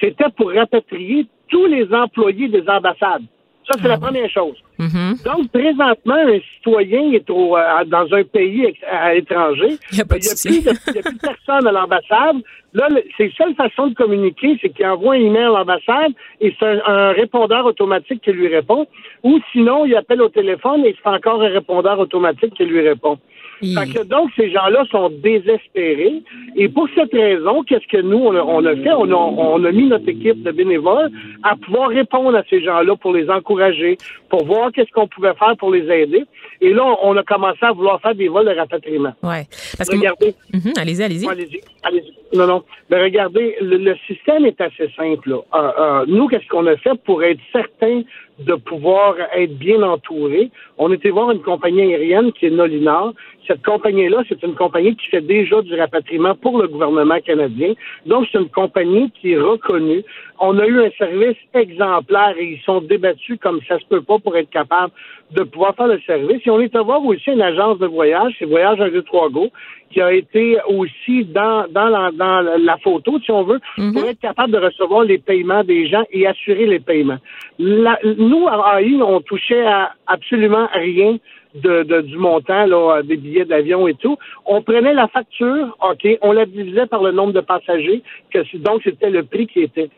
c'était 0.00 0.30
pour 0.36 0.52
rapatrier 0.52 1.26
tous 1.48 1.66
les 1.66 1.92
employés 1.92 2.48
des 2.48 2.64
ambassades. 2.68 3.24
Ça, 3.70 3.78
c'est 3.80 3.88
la 3.88 3.98
première 3.98 4.28
chose. 4.28 4.56
Mhm. 4.78 5.18
Donc, 5.24 5.48
présentement, 5.52 6.14
un 6.14 6.40
citoyen 6.56 7.12
est 7.12 7.30
au, 7.30 7.56
euh, 7.56 7.84
dans 7.86 8.12
un 8.12 8.24
pays 8.24 8.74
à 8.90 9.14
l'étranger. 9.14 9.78
Il 9.92 10.00
a 10.00 10.04
Ben, 10.04 10.18
n'y 10.18 10.98
a, 10.98 11.02
plus 11.02 11.16
a 11.16 11.28
personne 11.28 11.66
à 11.68 11.72
l'ambassade. 11.72 12.36
Là, 12.74 12.88
c'est 13.16 13.26
la 13.26 13.46
seule 13.46 13.54
façon 13.54 13.88
de 13.88 13.94
communiquer, 13.94 14.58
c'est 14.60 14.70
qu'il 14.70 14.86
envoie 14.86 15.14
un 15.14 15.20
email 15.20 15.44
à 15.44 15.48
l'ambassade 15.48 16.12
et 16.40 16.52
c'est 16.58 16.66
un, 16.66 16.80
un 16.86 17.12
répondeur 17.12 17.64
automatique 17.66 18.22
qui 18.22 18.32
lui 18.32 18.48
répond. 18.48 18.86
Ou 19.22 19.38
sinon, 19.52 19.84
il 19.84 19.94
appelle 19.94 20.22
au 20.22 20.28
téléphone 20.28 20.84
et 20.84 20.96
c'est 21.00 21.08
encore 21.08 21.42
un 21.42 21.50
répondeur 21.50 22.00
automatique 22.00 22.54
qui 22.54 22.64
lui 22.64 22.80
répond. 22.80 23.18
Que 23.62 24.02
donc, 24.04 24.30
ces 24.36 24.50
gens-là 24.50 24.84
sont 24.90 25.10
désespérés. 25.10 26.22
Et 26.56 26.68
pour 26.68 26.88
cette 26.94 27.12
raison, 27.12 27.62
qu'est-ce 27.62 27.86
que 27.86 28.02
nous, 28.02 28.18
on 28.18 28.34
a, 28.34 28.42
on 28.42 28.64
a 28.66 28.74
fait? 28.76 28.92
On 28.92 29.10
a, 29.10 29.14
on 29.14 29.64
a 29.64 29.72
mis 29.72 29.86
notre 29.86 30.08
équipe 30.08 30.42
de 30.42 30.50
bénévoles 30.50 31.10
à 31.42 31.56
pouvoir 31.56 31.90
répondre 31.90 32.36
à 32.36 32.42
ces 32.50 32.62
gens-là 32.62 32.96
pour 32.96 33.12
les 33.12 33.28
encourager, 33.30 33.96
pour 34.28 34.44
voir 34.44 34.72
qu'est-ce 34.72 34.90
qu'on 34.90 35.06
pouvait 35.08 35.34
faire 35.34 35.56
pour 35.58 35.70
les 35.72 35.88
aider. 35.90 36.24
Et 36.60 36.72
là, 36.72 36.84
on 37.02 37.16
a 37.16 37.22
commencé 37.22 37.58
à 37.62 37.72
vouloir 37.72 38.00
faire 38.00 38.14
des 38.14 38.28
vols 38.28 38.46
de 38.46 38.50
rapatriement. 38.56 39.12
Ouais. 39.22 39.44
Parce 39.76 39.88
que. 39.88 39.96
Regardez, 39.96 40.34
Mhm, 40.52 40.72
Allez-y, 40.78 41.02
allez-y. 41.02 41.28
Allez-y, 41.28 41.60
allez-y. 41.82 42.36
Non, 42.36 42.46
non. 42.46 42.62
Mais 42.90 43.02
regardez, 43.02 43.56
le, 43.60 43.76
le 43.78 43.94
système 44.06 44.44
est 44.46 44.60
assez 44.60 44.88
simple. 44.96 45.30
là. 45.30 45.36
Euh, 45.54 45.70
euh, 45.78 46.04
nous, 46.08 46.26
qu'est-ce 46.28 46.46
qu'on 46.48 46.66
a 46.66 46.76
fait 46.76 46.94
pour 47.04 47.22
être 47.22 47.40
certain 47.52 48.02
de 48.38 48.54
pouvoir 48.54 49.14
être 49.36 49.56
bien 49.58 49.82
entouré? 49.82 50.50
On 50.78 50.92
était 50.92 51.10
voir 51.10 51.30
une 51.30 51.42
compagnie 51.42 51.82
aérienne 51.82 52.32
qui 52.32 52.46
est 52.46 52.50
Nolinar. 52.50 53.12
Cette 53.46 53.64
compagnie-là, 53.64 54.22
c'est 54.28 54.42
une 54.42 54.54
compagnie 54.54 54.94
qui 54.96 55.06
fait 55.08 55.20
déjà 55.20 55.60
du 55.62 55.74
rapatriement 55.74 56.34
pour 56.34 56.60
le 56.60 56.68
gouvernement 56.68 57.18
canadien. 57.20 57.74
Donc, 58.06 58.26
c'est 58.30 58.38
une 58.38 58.48
compagnie 58.48 59.10
qui 59.10 59.32
est 59.32 59.38
reconnue. 59.38 60.04
On 60.38 60.58
a 60.58 60.66
eu 60.66 60.80
un 60.80 60.90
service 60.98 61.36
exemplaire 61.54 62.34
et 62.38 62.44
ils 62.44 62.60
sont 62.64 62.80
débattus 62.80 63.38
comme 63.40 63.60
ça 63.68 63.78
se 63.78 63.84
peut 63.86 64.02
pas 64.02 64.18
pour 64.18 64.36
être 64.36 64.50
capable 64.50 64.92
de 65.32 65.42
pouvoir 65.42 65.74
faire 65.74 65.88
le 65.88 66.00
service. 66.06 66.40
Et 66.46 66.50
on 66.50 66.60
est 66.60 66.74
à 66.76 66.82
voir 66.82 67.04
aussi 67.04 67.30
une 67.30 67.42
agence 67.42 67.78
de 67.78 67.86
voyage, 67.86 68.34
c'est 68.38 68.44
Voyage 68.44 68.80
1, 68.80 68.90
2, 68.90 69.02
3 69.02 69.30
Go, 69.30 69.48
qui 69.90 70.00
a 70.00 70.12
été 70.12 70.58
aussi 70.68 71.24
dans, 71.24 71.66
dans, 71.70 71.88
la, 71.88 72.10
dans 72.12 72.40
la 72.58 72.76
photo, 72.78 73.18
si 73.24 73.30
on 73.30 73.42
veut, 73.44 73.60
pour 73.92 74.04
être 74.06 74.20
capable 74.20 74.52
de 74.52 74.58
recevoir 74.58 75.04
les 75.04 75.18
paiements 75.18 75.64
des 75.64 75.86
gens 75.86 76.02
et 76.10 76.26
assurer 76.26 76.66
les 76.66 76.80
paiements. 76.80 77.18
La- 77.58 77.98
nous, 78.16 78.48
à 78.48 78.80
AI, 78.80 79.00
on 79.02 79.20
touchait 79.20 79.66
à 79.66 79.92
absolument 80.06 80.68
rien 80.72 81.16
de, 81.54 81.82
de- 81.82 82.00
du 82.02 82.16
montant 82.16 82.66
là, 82.66 83.02
des 83.02 83.16
billets 83.16 83.44
d'avion 83.44 83.86
et 83.88 83.94
tout. 83.94 84.16
On 84.46 84.62
prenait 84.62 84.94
la 84.94 85.08
facture, 85.08 85.76
OK, 85.82 86.06
on 86.22 86.32
la 86.32 86.46
divisait 86.46 86.86
par 86.86 87.02
le 87.02 87.12
nombre 87.12 87.32
de 87.32 87.40
passagers, 87.40 88.02
que 88.30 88.38
donc 88.58 88.82
c'était 88.84 89.10
le 89.10 89.22
prix 89.24 89.46
qui 89.46 89.60
était. 89.60 89.90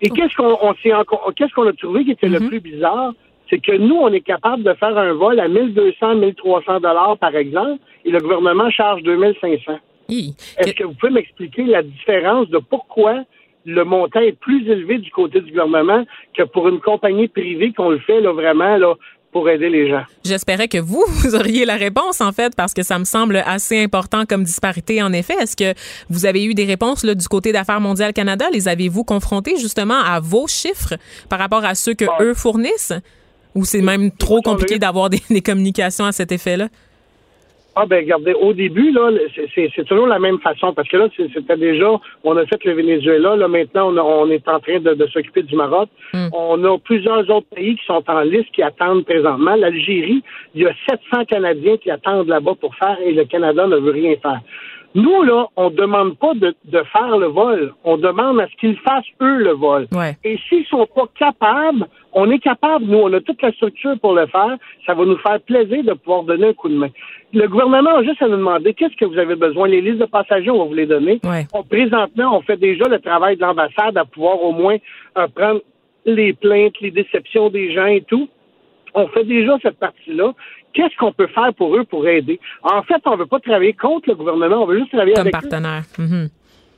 Et 0.00 0.10
qu'est-ce 0.10 0.34
qu'on 0.36 0.56
on 0.62 0.74
s'est 0.82 0.92
encore- 0.94 1.32
qu'est-ce 1.36 1.52
qu'on 1.52 1.66
a 1.66 1.72
trouvé 1.72 2.04
qui 2.04 2.12
était 2.12 2.28
le 2.28 2.46
plus 2.46 2.60
bizarre? 2.60 3.12
C'est 3.50 3.58
que 3.58 3.72
nous, 3.72 3.96
on 3.96 4.12
est 4.12 4.20
capable 4.20 4.62
de 4.62 4.74
faire 4.74 4.96
un 4.96 5.14
vol 5.14 5.40
à 5.40 5.48
1200, 5.48 6.16
1300 6.16 6.80
dollars 6.80 7.16
par 7.18 7.34
exemple, 7.34 7.80
et 8.04 8.10
le 8.10 8.20
gouvernement 8.20 8.70
charge 8.70 9.02
2500. 9.02 9.78
Hi. 10.10 10.34
Est-ce 10.58 10.74
que 10.74 10.84
vous 10.84 10.94
pouvez 10.94 11.12
m'expliquer 11.12 11.64
la 11.64 11.82
différence 11.82 12.48
de 12.50 12.58
pourquoi 12.58 13.24
le 13.66 13.84
montant 13.84 14.20
est 14.20 14.38
plus 14.38 14.66
élevé 14.70 14.98
du 14.98 15.10
côté 15.10 15.40
du 15.40 15.50
gouvernement 15.50 16.04
que 16.34 16.44
pour 16.44 16.68
une 16.68 16.80
compagnie 16.80 17.28
privée 17.28 17.72
qu'on 17.72 17.90
le 17.90 17.98
fait 17.98 18.20
là, 18.20 18.32
vraiment 18.32 18.76
là, 18.76 18.94
pour 19.38 19.48
aider 19.48 19.68
les 19.70 19.88
gens? 19.88 20.02
J'espérais 20.24 20.66
que 20.68 20.78
vous, 20.78 21.04
vous 21.08 21.34
auriez 21.34 21.64
la 21.64 21.76
réponse, 21.76 22.20
en 22.20 22.32
fait, 22.32 22.54
parce 22.56 22.74
que 22.74 22.82
ça 22.82 22.98
me 22.98 23.04
semble 23.04 23.36
assez 23.46 23.82
important 23.82 24.24
comme 24.26 24.42
disparité, 24.44 25.02
en 25.02 25.12
effet. 25.12 25.34
Est-ce 25.40 25.56
que 25.56 25.78
vous 26.10 26.26
avez 26.26 26.44
eu 26.44 26.54
des 26.54 26.64
réponses 26.64 27.04
là, 27.04 27.14
du 27.14 27.26
côté 27.28 27.52
d'Affaires 27.52 27.80
mondiales 27.80 28.12
Canada? 28.12 28.46
Les 28.52 28.66
avez-vous 28.68 29.04
confrontés 29.04 29.56
justement 29.58 29.98
à 30.00 30.18
vos 30.20 30.46
chiffres 30.48 30.94
par 31.28 31.38
rapport 31.38 31.64
à 31.64 31.74
ceux 31.74 31.94
que 31.94 32.04
Ah. 32.04 32.22
eux 32.22 32.34
fournissent? 32.34 32.92
Ou 33.54 33.64
c'est 33.64 33.80
même 33.80 34.10
trop 34.10 34.42
compliqué 34.42 34.78
d'avoir 34.78 35.08
des, 35.10 35.22
des 35.30 35.40
communications 35.40 36.04
à 36.04 36.12
cet 36.12 36.32
effet-là? 36.32 36.68
Ah 37.80 37.86
ben 37.86 37.98
regardez, 38.04 38.32
au 38.34 38.52
début, 38.52 38.90
là, 38.90 39.10
c'est- 39.54 39.84
toujours 39.84 40.08
la 40.08 40.18
même 40.18 40.40
façon, 40.40 40.72
parce 40.74 40.88
que 40.88 40.96
là, 40.96 41.06
c'était 41.16 41.56
déjà, 41.56 41.90
on 42.24 42.36
a 42.36 42.44
fait 42.46 42.62
le 42.64 42.72
Venezuela, 42.72 43.36
là 43.36 43.46
maintenant, 43.46 43.92
on, 43.92 43.96
a- 43.96 44.02
on 44.02 44.28
est 44.30 44.48
en 44.48 44.58
train 44.58 44.80
de, 44.80 44.94
de 44.94 45.06
s'occuper 45.06 45.42
du 45.44 45.54
Maroc. 45.54 45.88
On 46.32 46.64
a 46.64 46.76
plusieurs 46.78 47.20
autres 47.30 47.46
pays 47.54 47.76
qui 47.76 47.84
sont 47.86 48.02
en 48.08 48.20
liste, 48.22 48.50
qui 48.52 48.62
attendent 48.62 49.04
présentement. 49.04 49.54
L'Algérie, 49.54 50.22
il 50.56 50.62
y 50.62 50.66
a 50.66 50.72
700 50.88 51.24
Canadiens 51.26 51.76
qui 51.76 51.90
attendent 51.92 52.26
là-bas 52.26 52.54
pour 52.60 52.74
faire, 52.74 52.96
et 53.04 53.12
le 53.12 53.24
Canada 53.26 53.66
ne 53.68 53.76
veut 53.76 53.92
rien 53.92 54.14
faire. 54.20 54.40
Nous, 54.94 55.22
là, 55.22 55.46
on 55.56 55.70
demande 55.70 56.16
pas 56.18 56.34
de, 56.34 56.54
de 56.64 56.82
faire 56.92 57.18
le 57.18 57.26
vol. 57.26 57.74
On 57.84 57.98
demande 57.98 58.40
à 58.40 58.48
ce 58.48 58.56
qu'ils 58.56 58.78
fassent, 58.78 59.04
eux, 59.20 59.38
le 59.38 59.52
vol. 59.52 59.86
Ouais. 59.92 60.16
Et 60.24 60.38
s'ils 60.48 60.64
sont 60.66 60.86
pas 60.86 61.06
capables, 61.18 61.86
on 62.12 62.30
est 62.30 62.38
capable, 62.38 62.86
nous, 62.86 62.98
on 62.98 63.12
a 63.12 63.20
toute 63.20 63.40
la 63.42 63.52
structure 63.52 63.98
pour 64.00 64.14
le 64.14 64.26
faire. 64.26 64.56
Ça 64.86 64.94
va 64.94 65.04
nous 65.04 65.18
faire 65.18 65.40
plaisir 65.40 65.84
de 65.84 65.92
pouvoir 65.92 66.22
donner 66.22 66.48
un 66.48 66.52
coup 66.54 66.68
de 66.68 66.74
main. 66.74 66.88
Le 67.34 67.46
gouvernement 67.46 67.96
a 67.96 68.02
juste 68.02 68.22
à 68.22 68.28
nous 68.28 68.38
demander 68.38 68.72
qu'est-ce 68.72 68.96
que 68.96 69.04
vous 69.04 69.18
avez 69.18 69.36
besoin? 69.36 69.68
Les 69.68 69.82
listes 69.82 69.98
de 69.98 70.06
passagers, 70.06 70.50
on 70.50 70.58
va 70.58 70.64
vous 70.64 70.74
les 70.74 70.86
donner. 70.86 71.20
Ouais. 71.22 71.46
On, 71.52 71.62
présentement, 71.62 72.36
on 72.36 72.40
fait 72.40 72.56
déjà 72.56 72.84
le 72.88 72.98
travail 72.98 73.36
de 73.36 73.42
l'ambassade 73.42 73.96
à 73.98 74.04
pouvoir 74.06 74.42
au 74.42 74.52
moins 74.52 74.76
euh, 75.18 75.28
prendre 75.28 75.60
les 76.06 76.32
plaintes, 76.32 76.80
les 76.80 76.90
déceptions 76.90 77.50
des 77.50 77.72
gens 77.72 77.86
et 77.86 78.00
tout. 78.00 78.28
On 78.94 79.06
fait 79.08 79.24
déjà 79.24 79.58
cette 79.62 79.78
partie-là. 79.78 80.32
Qu'est-ce 80.72 80.96
qu'on 80.96 81.12
peut 81.12 81.26
faire 81.28 81.52
pour 81.54 81.76
eux 81.76 81.84
pour 81.84 82.06
aider? 82.06 82.38
En 82.62 82.82
fait, 82.82 83.00
on 83.06 83.12
ne 83.12 83.16
veut 83.16 83.26
pas 83.26 83.40
travailler 83.40 83.72
contre 83.72 84.08
le 84.08 84.14
gouvernement, 84.14 84.62
on 84.62 84.66
veut 84.66 84.78
juste 84.78 84.90
travailler 84.90 85.14
Comme 85.14 85.26
avec 85.26 85.34
eux 85.34 85.48
partenaire. 85.48 85.82
Mhm. 85.98 86.28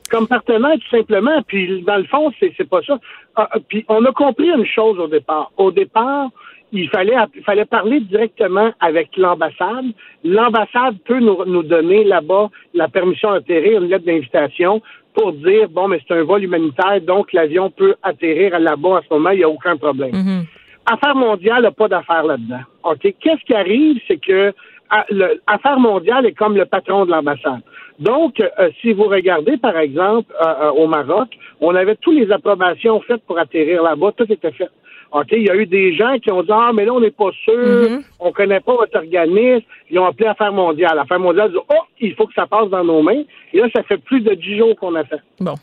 comme 0.09 0.27
partenaire, 0.27 0.75
tout 0.75 0.97
simplement. 0.97 1.41
Puis, 1.47 1.83
dans 1.83 1.97
le 1.97 2.05
fond, 2.05 2.31
c'est, 2.39 2.53
c'est 2.57 2.69
pas 2.69 2.81
ça. 2.81 2.99
Ah, 3.35 3.47
ah, 3.51 3.57
puis, 3.67 3.85
on 3.87 4.03
a 4.05 4.11
compris 4.11 4.49
une 4.49 4.65
chose 4.65 4.99
au 4.99 5.07
départ. 5.07 5.51
Au 5.57 5.71
départ, 5.71 6.29
il 6.73 6.89
fallait, 6.89 7.15
il 7.35 7.43
fallait 7.43 7.65
parler 7.65 7.99
directement 7.99 8.71
avec 8.79 9.15
l'ambassade. 9.17 9.85
L'ambassade 10.23 10.97
peut 11.05 11.19
nous, 11.19 11.43
nous 11.45 11.63
donner 11.63 12.03
là-bas 12.03 12.49
la 12.73 12.87
permission 12.87 13.31
d'atterrir, 13.33 13.81
une 13.81 13.89
lettre 13.89 14.05
d'invitation 14.05 14.81
pour 15.13 15.33
dire, 15.33 15.67
bon, 15.69 15.89
mais 15.89 16.01
c'est 16.07 16.13
un 16.13 16.23
vol 16.23 16.43
humanitaire, 16.43 17.01
donc 17.01 17.33
l'avion 17.33 17.69
peut 17.69 17.95
atterrir 18.01 18.57
là-bas 18.59 18.99
à 18.99 19.01
ce 19.01 19.13
moment, 19.13 19.31
il 19.31 19.39
n'y 19.39 19.43
a 19.43 19.49
aucun 19.49 19.75
problème. 19.75 20.11
Mhm. 20.13 20.45
Affaires 20.85 21.15
mondiales 21.15 21.63
n'a 21.63 21.71
pas 21.71 21.87
d'affaires 21.87 22.23
là-dedans. 22.23 22.61
OK? 22.83 22.99
Qu'est-ce 23.19 23.43
qui 23.45 23.53
arrive, 23.53 23.99
c'est 24.07 24.17
que 24.17 24.53
à- 24.89 25.05
le- 25.09 25.39
Affaires 25.47 25.79
mondiales 25.79 26.25
est 26.25 26.33
comme 26.33 26.55
le 26.57 26.65
patron 26.65 27.05
de 27.05 27.11
l'ambassade. 27.11 27.61
Donc, 27.99 28.39
euh, 28.41 28.69
si 28.81 28.93
vous 28.93 29.03
regardez, 29.03 29.57
par 29.57 29.77
exemple, 29.77 30.33
euh, 30.41 30.45
euh, 30.63 30.71
au 30.71 30.87
Maroc, 30.87 31.29
on 31.61 31.75
avait 31.75 31.95
toutes 31.95 32.15
les 32.15 32.31
approbations 32.31 32.99
faites 33.01 33.23
pour 33.25 33.37
atterrir 33.39 33.83
là-bas, 33.83 34.11
tout 34.17 34.31
était 34.31 34.51
fait. 34.51 34.69
OK, 35.13 35.27
il 35.33 35.43
y 35.43 35.49
a 35.49 35.55
eu 35.55 35.65
des 35.65 35.93
gens 35.93 36.17
qui 36.19 36.31
ont 36.31 36.41
dit 36.41 36.51
Ah, 36.51 36.71
mais 36.73 36.85
là, 36.85 36.93
on 36.93 36.99
n'est 37.01 37.11
pas 37.11 37.31
sûr, 37.43 37.55
on 38.19 38.31
connaît 38.31 38.61
pas 38.61 38.73
votre 38.75 38.97
organisme. 38.97 39.65
Ils 39.91 39.99
ont 39.99 40.05
appelé 40.05 40.27
Affaires 40.27 40.53
mondiales. 40.53 40.97
Affaires 40.97 41.19
mondiales 41.19 41.51
dit 41.51 41.57
Oh, 41.69 41.83
il 41.99 42.15
faut 42.15 42.25
que 42.25 42.33
ça 42.33 42.47
passe 42.47 42.69
dans 42.69 42.83
nos 42.83 43.01
mains. 43.01 43.23
Et 43.53 43.59
là, 43.59 43.67
ça 43.75 43.83
fait 43.83 43.97
plus 43.97 44.21
de 44.21 44.33
dix 44.33 44.57
jours 44.57 44.75
qu'on 44.79 44.95
a 44.95 45.03
fait. 45.03 45.19
Bon, 45.39 45.55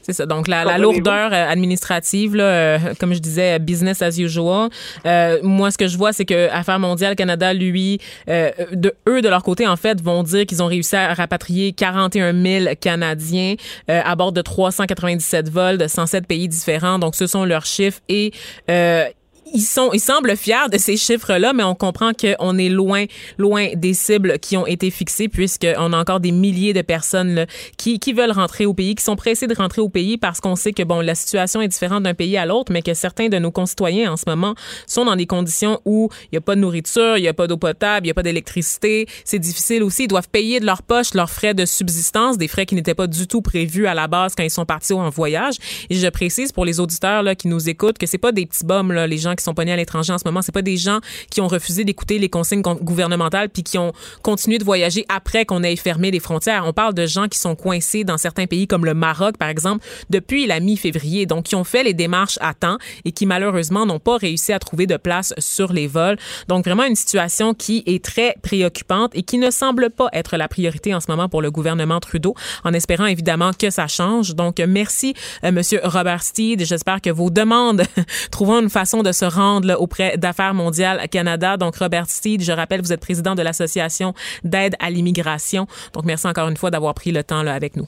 c'est 0.00 0.14
ça. 0.14 0.24
Donc, 0.24 0.48
la, 0.48 0.64
la 0.64 0.78
lourdeur 0.78 1.32
euh, 1.32 1.48
administrative, 1.48 2.34
là, 2.34 2.44
euh, 2.44 2.78
comme 2.98 3.12
je 3.12 3.18
disais, 3.18 3.58
business 3.58 4.00
as 4.00 4.18
usual. 4.18 4.70
Euh, 5.04 5.38
moi, 5.42 5.70
ce 5.70 5.76
que 5.76 5.86
je 5.86 5.98
vois, 5.98 6.12
c'est 6.12 6.24
que 6.24 6.48
Affaires 6.50 6.78
mondiales 6.78 7.16
Canada, 7.16 7.52
lui, 7.52 7.98
euh, 8.28 8.50
de 8.72 8.94
eux, 9.08 9.20
de 9.20 9.28
leur 9.28 9.42
côté, 9.42 9.66
en 9.66 9.76
fait, 9.76 10.00
vont 10.00 10.22
dire 10.22 10.46
qu'ils 10.46 10.62
ont 10.62 10.66
réussi 10.66 10.96
à 10.96 11.12
rapatrier 11.12 11.72
41 11.72 12.32
000 12.32 12.74
Canadiens 12.80 13.54
euh, 13.90 14.00
à 14.04 14.16
bord 14.16 14.32
de 14.32 14.40
397 14.40 15.50
vols 15.50 15.78
de 15.78 15.86
107 15.86 16.26
pays 16.26 16.48
différents. 16.48 16.98
Donc, 16.98 17.14
ce 17.14 17.26
sont 17.26 17.44
leurs 17.44 17.66
chiffres 17.66 18.00
et 18.08 18.32
euh, 18.70 19.04
ils 19.52 19.62
sont, 19.62 19.90
ils 19.92 20.00
semblent 20.00 20.36
fiers 20.36 20.68
de 20.72 20.78
ces 20.78 20.96
chiffres-là, 20.96 21.52
mais 21.52 21.62
on 21.62 21.74
comprend 21.74 22.12
qu'on 22.12 22.58
est 22.58 22.68
loin, 22.68 23.04
loin 23.38 23.68
des 23.74 23.94
cibles 23.94 24.38
qui 24.38 24.56
ont 24.56 24.66
été 24.66 24.90
fixées, 24.90 25.28
puisqu'on 25.28 25.92
a 25.92 25.98
encore 25.98 26.20
des 26.20 26.32
milliers 26.32 26.72
de 26.72 26.82
personnes 26.82 27.34
là, 27.34 27.46
qui, 27.76 27.98
qui 27.98 28.12
veulent 28.12 28.32
rentrer 28.32 28.66
au 28.66 28.74
pays, 28.74 28.94
qui 28.94 29.04
sont 29.04 29.16
pressées 29.16 29.46
de 29.46 29.54
rentrer 29.54 29.80
au 29.80 29.88
pays 29.88 30.16
parce 30.16 30.40
qu'on 30.40 30.56
sait 30.56 30.72
que 30.72 30.82
bon, 30.82 31.00
la 31.00 31.14
situation 31.14 31.60
est 31.60 31.68
différente 31.68 32.02
d'un 32.04 32.14
pays 32.14 32.36
à 32.36 32.46
l'autre, 32.46 32.72
mais 32.72 32.82
que 32.82 32.94
certains 32.94 33.28
de 33.28 33.38
nos 33.38 33.50
concitoyens 33.50 34.12
en 34.12 34.16
ce 34.16 34.24
moment 34.26 34.54
sont 34.86 35.04
dans 35.04 35.16
des 35.16 35.26
conditions 35.26 35.80
où 35.84 36.08
il 36.24 36.28
n'y 36.32 36.38
a 36.38 36.40
pas 36.40 36.54
de 36.54 36.60
nourriture, 36.60 37.16
il 37.16 37.22
n'y 37.22 37.28
a 37.28 37.34
pas 37.34 37.46
d'eau 37.46 37.56
potable, 37.56 38.06
il 38.06 38.08
n'y 38.08 38.12
a 38.12 38.14
pas 38.14 38.22
d'électricité. 38.22 39.06
C'est 39.24 39.38
difficile 39.38 39.82
aussi. 39.82 40.04
Ils 40.04 40.08
doivent 40.08 40.28
payer 40.28 40.60
de 40.60 40.66
leur 40.66 40.82
poche 40.82 41.14
leurs 41.14 41.30
frais 41.30 41.54
de 41.54 41.64
subsistance, 41.64 42.38
des 42.38 42.48
frais 42.48 42.66
qui 42.66 42.74
n'étaient 42.74 42.94
pas 42.94 43.06
du 43.06 43.26
tout 43.26 43.42
prévus 43.42 43.86
à 43.86 43.94
la 43.94 44.08
base 44.08 44.34
quand 44.34 44.42
ils 44.42 44.50
sont 44.50 44.66
partis 44.66 44.92
en 44.92 45.10
voyage. 45.10 45.56
Et 45.90 45.94
je 45.94 46.08
précise 46.08 46.52
pour 46.52 46.64
les 46.64 46.80
auditeurs 46.80 47.22
là, 47.22 47.34
qui 47.34 47.48
nous 47.48 47.68
écoutent 47.68 47.98
que 47.98 48.06
c'est 48.06 48.18
pas 48.18 48.32
des 48.32 48.46
petits 48.46 48.64
bums, 48.64 48.92
là, 48.92 49.06
les 49.06 49.18
gens 49.18 49.33
qui 49.36 49.44
sont 49.44 49.54
pognés 49.54 49.72
à 49.72 49.76
l'étranger 49.76 50.12
en 50.12 50.18
ce 50.18 50.24
moment. 50.24 50.42
C'est 50.42 50.52
pas 50.52 50.62
des 50.62 50.76
gens 50.76 51.00
qui 51.30 51.40
ont 51.40 51.48
refusé 51.48 51.84
d'écouter 51.84 52.18
les 52.18 52.28
consignes 52.28 52.62
con- 52.62 52.78
gouvernementales 52.80 53.48
puis 53.48 53.62
qui 53.62 53.78
ont 53.78 53.92
continué 54.22 54.58
de 54.58 54.64
voyager 54.64 55.04
après 55.08 55.44
qu'on 55.44 55.62
ait 55.62 55.76
fermé 55.76 56.10
les 56.10 56.20
frontières. 56.20 56.64
On 56.66 56.72
parle 56.72 56.94
de 56.94 57.06
gens 57.06 57.28
qui 57.28 57.38
sont 57.38 57.54
coincés 57.54 58.04
dans 58.04 58.18
certains 58.18 58.46
pays 58.46 58.66
comme 58.66 58.84
le 58.84 58.94
Maroc, 58.94 59.36
par 59.38 59.48
exemple, 59.48 59.84
depuis 60.10 60.46
la 60.46 60.60
mi-février. 60.60 61.26
Donc, 61.26 61.44
qui 61.44 61.54
ont 61.54 61.64
fait 61.64 61.82
les 61.82 61.94
démarches 61.94 62.38
à 62.40 62.54
temps 62.54 62.78
et 63.04 63.12
qui 63.12 63.26
malheureusement 63.26 63.86
n'ont 63.86 63.98
pas 63.98 64.16
réussi 64.16 64.52
à 64.52 64.58
trouver 64.58 64.86
de 64.86 64.96
place 64.96 65.34
sur 65.38 65.72
les 65.72 65.86
vols. 65.86 66.16
Donc, 66.48 66.64
vraiment 66.64 66.84
une 66.84 66.96
situation 66.96 67.54
qui 67.54 67.82
est 67.86 68.04
très 68.04 68.34
préoccupante 68.42 69.10
et 69.14 69.22
qui 69.22 69.38
ne 69.38 69.50
semble 69.50 69.90
pas 69.90 70.08
être 70.12 70.36
la 70.36 70.48
priorité 70.48 70.94
en 70.94 71.00
ce 71.00 71.10
moment 71.10 71.28
pour 71.28 71.42
le 71.42 71.50
gouvernement 71.50 72.00
Trudeau, 72.00 72.34
en 72.64 72.72
espérant 72.72 73.06
évidemment 73.06 73.52
que 73.52 73.70
ça 73.70 73.86
change. 73.86 74.34
Donc, 74.34 74.58
merci, 74.60 75.14
euh, 75.44 75.52
Monsieur 75.52 75.80
Robert 75.84 76.22
Steed. 76.22 76.64
J'espère 76.64 77.00
que 77.00 77.10
vos 77.10 77.30
demandes 77.30 77.82
trouveront 78.30 78.60
une 78.60 78.70
façon 78.70 79.02
de 79.02 79.12
se 79.12 79.23
rendre 79.24 79.66
là, 79.66 79.80
auprès 79.80 80.16
d'Affaires 80.16 80.54
mondiales 80.54 81.08
Canada. 81.10 81.56
Donc, 81.56 81.76
Robert 81.76 82.08
Steed, 82.08 82.42
je 82.42 82.52
rappelle, 82.52 82.80
vous 82.80 82.92
êtes 82.92 83.00
président 83.00 83.34
de 83.34 83.42
l'Association 83.42 84.14
d'aide 84.42 84.74
à 84.80 84.90
l'immigration. 84.90 85.66
Donc, 85.92 86.04
merci 86.04 86.26
encore 86.26 86.48
une 86.48 86.56
fois 86.56 86.70
d'avoir 86.70 86.94
pris 86.94 87.12
le 87.12 87.22
temps 87.24 87.42
là, 87.42 87.54
avec 87.54 87.76
nous 87.76 87.86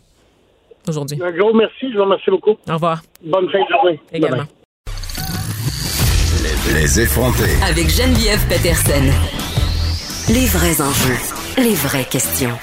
aujourd'hui. 0.88 1.18
Un 1.22 1.32
gros 1.32 1.52
merci, 1.52 1.90
je 1.92 1.96
vous 1.96 2.04
remercie 2.04 2.30
beaucoup. 2.30 2.56
Au 2.68 2.74
revoir 2.74 3.02
Bonne 3.24 3.48
fin 3.50 3.58
de 3.58 3.68
journée. 3.68 4.00
également. 4.12 4.44
Les 6.74 7.00
effrontés. 7.00 7.54
Avec 7.68 7.88
Geneviève 7.88 8.44
Peterson. 8.48 9.04
Les 10.32 10.46
vrais 10.46 10.80
enjeux, 10.80 11.16
les 11.58 11.74
vraies 11.74 12.04
questions. 12.04 12.56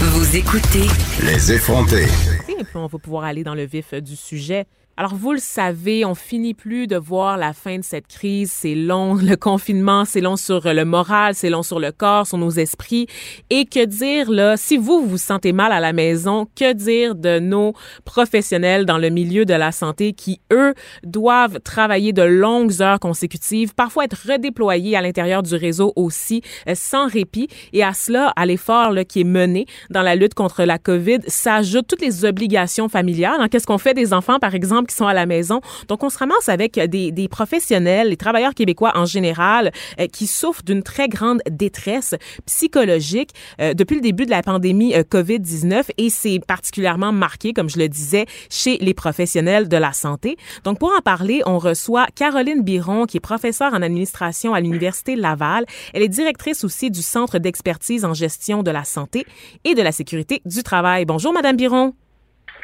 Vous 0.00 0.36
écoutez 0.36 0.86
Les. 1.24 1.52
Et 1.52 2.64
puis 2.64 2.76
on 2.76 2.86
va 2.86 2.98
pouvoir 2.98 3.24
aller 3.24 3.42
dans 3.42 3.54
le 3.54 3.64
vif 3.64 3.94
du 3.94 4.16
sujet. 4.16 4.66
Alors, 5.00 5.14
vous 5.14 5.32
le 5.32 5.38
savez, 5.38 6.04
on 6.04 6.14
finit 6.14 6.52
plus 6.52 6.86
de 6.86 6.96
voir 6.96 7.38
la 7.38 7.54
fin 7.54 7.78
de 7.78 7.82
cette 7.82 8.06
crise. 8.06 8.52
C'est 8.52 8.74
long, 8.74 9.14
le 9.22 9.34
confinement, 9.34 10.04
c'est 10.04 10.20
long 10.20 10.36
sur 10.36 10.70
le 10.74 10.84
moral, 10.84 11.34
c'est 11.34 11.48
long 11.48 11.62
sur 11.62 11.80
le 11.80 11.90
corps, 11.90 12.26
sur 12.26 12.36
nos 12.36 12.50
esprits. 12.50 13.06
Et 13.48 13.64
que 13.64 13.82
dire, 13.86 14.30
là, 14.30 14.58
si 14.58 14.76
vous, 14.76 15.06
vous 15.06 15.16
sentez 15.16 15.54
mal 15.54 15.72
à 15.72 15.80
la 15.80 15.94
maison, 15.94 16.46
que 16.54 16.74
dire 16.74 17.14
de 17.14 17.38
nos 17.38 17.72
professionnels 18.04 18.84
dans 18.84 18.98
le 18.98 19.08
milieu 19.08 19.46
de 19.46 19.54
la 19.54 19.72
santé 19.72 20.12
qui, 20.12 20.42
eux, 20.52 20.74
doivent 21.02 21.60
travailler 21.60 22.12
de 22.12 22.20
longues 22.20 22.82
heures 22.82 23.00
consécutives, 23.00 23.74
parfois 23.74 24.04
être 24.04 24.18
redéployés 24.28 24.98
à 24.98 25.00
l'intérieur 25.00 25.42
du 25.42 25.54
réseau 25.54 25.94
aussi, 25.96 26.42
euh, 26.68 26.74
sans 26.74 27.08
répit. 27.08 27.48
Et 27.72 27.82
à 27.82 27.94
cela, 27.94 28.34
à 28.36 28.44
l'effort 28.44 28.92
qui 29.08 29.22
est 29.22 29.24
mené 29.24 29.64
dans 29.88 30.02
la 30.02 30.14
lutte 30.14 30.34
contre 30.34 30.64
la 30.64 30.76
COVID, 30.76 31.20
s'ajoutent 31.26 31.88
toutes 31.88 32.02
les 32.02 32.26
obligations 32.26 32.90
familiales. 32.90 33.40
hein. 33.40 33.48
Qu'est-ce 33.48 33.66
qu'on 33.66 33.78
fait 33.78 33.94
des 33.94 34.12
enfants, 34.12 34.38
par 34.38 34.54
exemple, 34.54 34.89
sont 34.92 35.06
à 35.06 35.14
la 35.14 35.26
maison? 35.26 35.60
Donc, 35.88 36.02
on 36.02 36.10
se 36.10 36.18
ramasse 36.18 36.48
avec 36.48 36.78
des, 36.78 37.12
des 37.12 37.28
professionnels, 37.28 38.08
les 38.08 38.16
travailleurs 38.16 38.54
québécois 38.54 38.92
en 38.94 39.04
général, 39.04 39.72
euh, 39.98 40.06
qui 40.06 40.26
souffrent 40.26 40.62
d'une 40.62 40.82
très 40.82 41.08
grande 41.08 41.40
détresse 41.50 42.14
psychologique 42.46 43.30
euh, 43.60 43.74
depuis 43.74 43.96
le 43.96 44.00
début 44.00 44.26
de 44.26 44.30
la 44.30 44.42
pandémie 44.42 44.94
euh, 44.94 45.02
COVID-19 45.02 45.84
et 45.98 46.10
c'est 46.10 46.40
particulièrement 46.46 47.12
marqué, 47.12 47.52
comme 47.52 47.68
je 47.68 47.78
le 47.78 47.88
disais, 47.88 48.26
chez 48.50 48.78
les 48.78 48.94
professionnels 48.94 49.68
de 49.68 49.76
la 49.76 49.92
santé. 49.92 50.36
Donc, 50.64 50.78
pour 50.78 50.92
en 50.96 51.00
parler, 51.00 51.42
on 51.46 51.58
reçoit 51.58 52.06
Caroline 52.14 52.62
Biron, 52.62 53.06
qui 53.06 53.18
est 53.18 53.20
professeure 53.20 53.72
en 53.74 53.82
administration 53.82 54.54
à 54.54 54.60
l'Université 54.60 55.16
Laval. 55.16 55.66
Elle 55.94 56.02
est 56.02 56.08
directrice 56.08 56.64
aussi 56.64 56.90
du 56.90 57.02
Centre 57.02 57.38
d'expertise 57.38 58.04
en 58.04 58.14
gestion 58.14 58.62
de 58.62 58.70
la 58.70 58.84
santé 58.84 59.26
et 59.64 59.74
de 59.74 59.82
la 59.82 59.92
sécurité 59.92 60.42
du 60.44 60.62
travail. 60.62 61.04
Bonjour, 61.04 61.32
Madame 61.32 61.56
Biron. 61.56 61.94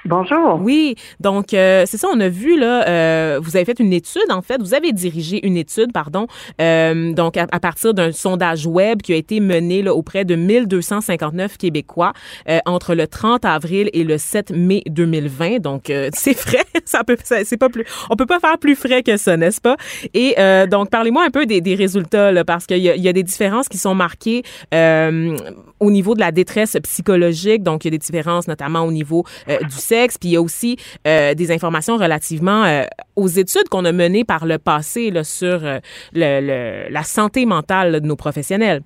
Bonjour. 0.06 0.60
Oui, 0.62 0.94
donc 1.20 1.52
euh, 1.52 1.84
c'est 1.86 1.96
ça, 1.96 2.08
on 2.12 2.20
a 2.20 2.28
vu 2.28 2.58
là, 2.58 2.86
euh, 2.88 3.40
vous 3.42 3.56
avez 3.56 3.64
fait 3.64 3.80
une 3.80 3.92
étude 3.92 4.30
en 4.30 4.42
fait, 4.42 4.58
vous 4.60 4.74
avez 4.74 4.92
dirigé 4.92 5.44
une 5.44 5.56
étude, 5.56 5.92
pardon, 5.92 6.26
euh, 6.60 7.12
donc 7.12 7.36
à, 7.36 7.46
partir 7.60 7.94
d'un 7.94 8.12
sondage 8.12 8.66
web 8.66 9.02
qui 9.02 9.12
a 9.12 9.16
été 9.16 9.40
mené 9.40 9.82
là, 9.82 9.94
auprès 9.94 10.24
de 10.24 10.36
1259 10.36 11.56
Québécois 11.56 12.12
euh, 12.48 12.58
entre 12.66 12.94
le 12.94 13.06
30 13.06 13.44
avril 13.44 13.90
et 13.92 14.04
le 14.04 14.18
7 14.18 14.50
mai 14.50 14.82
2020. 14.86 15.58
Donc 15.58 15.90
euh, 15.90 16.10
c'est 16.14 16.34
frais, 16.34 16.64
ça 16.84 17.02
peut, 17.04 17.16
c'est 17.24 17.56
pas 17.56 17.68
plus, 17.68 17.84
on 18.10 18.16
peut 18.16 18.26
pas 18.26 18.40
faire 18.40 18.58
plus 18.58 18.76
frais 18.76 19.02
que 19.02 19.16
ça, 19.16 19.36
n'est-ce 19.36 19.60
pas? 19.60 19.76
Et 20.14 20.34
euh, 20.38 20.66
donc 20.66 20.90
parlez-moi 20.90 21.24
un 21.24 21.30
peu 21.30 21.46
des, 21.46 21.60
des 21.60 21.74
résultats 21.74 22.32
là, 22.32 22.44
parce 22.44 22.66
qu'il 22.66 22.78
y, 22.78 22.82
y 22.82 23.08
a 23.08 23.12
des 23.12 23.22
différences 23.22 23.68
qui 23.68 23.78
sont 23.78 23.94
marquées 23.94 24.42
au 25.78 25.90
niveau 25.90 26.14
de 26.14 26.20
la 26.20 26.32
détresse 26.32 26.76
psychologique. 26.82 27.62
Donc 27.62 27.84
il 27.84 27.88
y 27.88 27.90
a 27.90 27.90
des 27.92 27.98
différences 27.98 28.48
notamment 28.48 28.82
au 28.82 28.92
niveau 28.92 29.24
du 29.46 29.76
sexe, 29.76 29.95
puis 30.18 30.30
il 30.30 30.32
y 30.32 30.36
a 30.36 30.42
aussi 30.42 30.76
euh, 31.06 31.34
des 31.34 31.50
informations 31.50 31.96
relativement 31.96 32.64
euh, 32.64 32.84
aux 33.16 33.28
études 33.28 33.68
qu'on 33.68 33.84
a 33.84 33.92
menées 33.92 34.24
par 34.24 34.46
le 34.46 34.58
passé 34.58 35.12
sur 35.24 35.60
euh, 35.64 36.88
la 36.90 37.02
santé 37.02 37.46
mentale 37.46 38.00
de 38.00 38.06
nos 38.06 38.16
professionnels. 38.16 38.82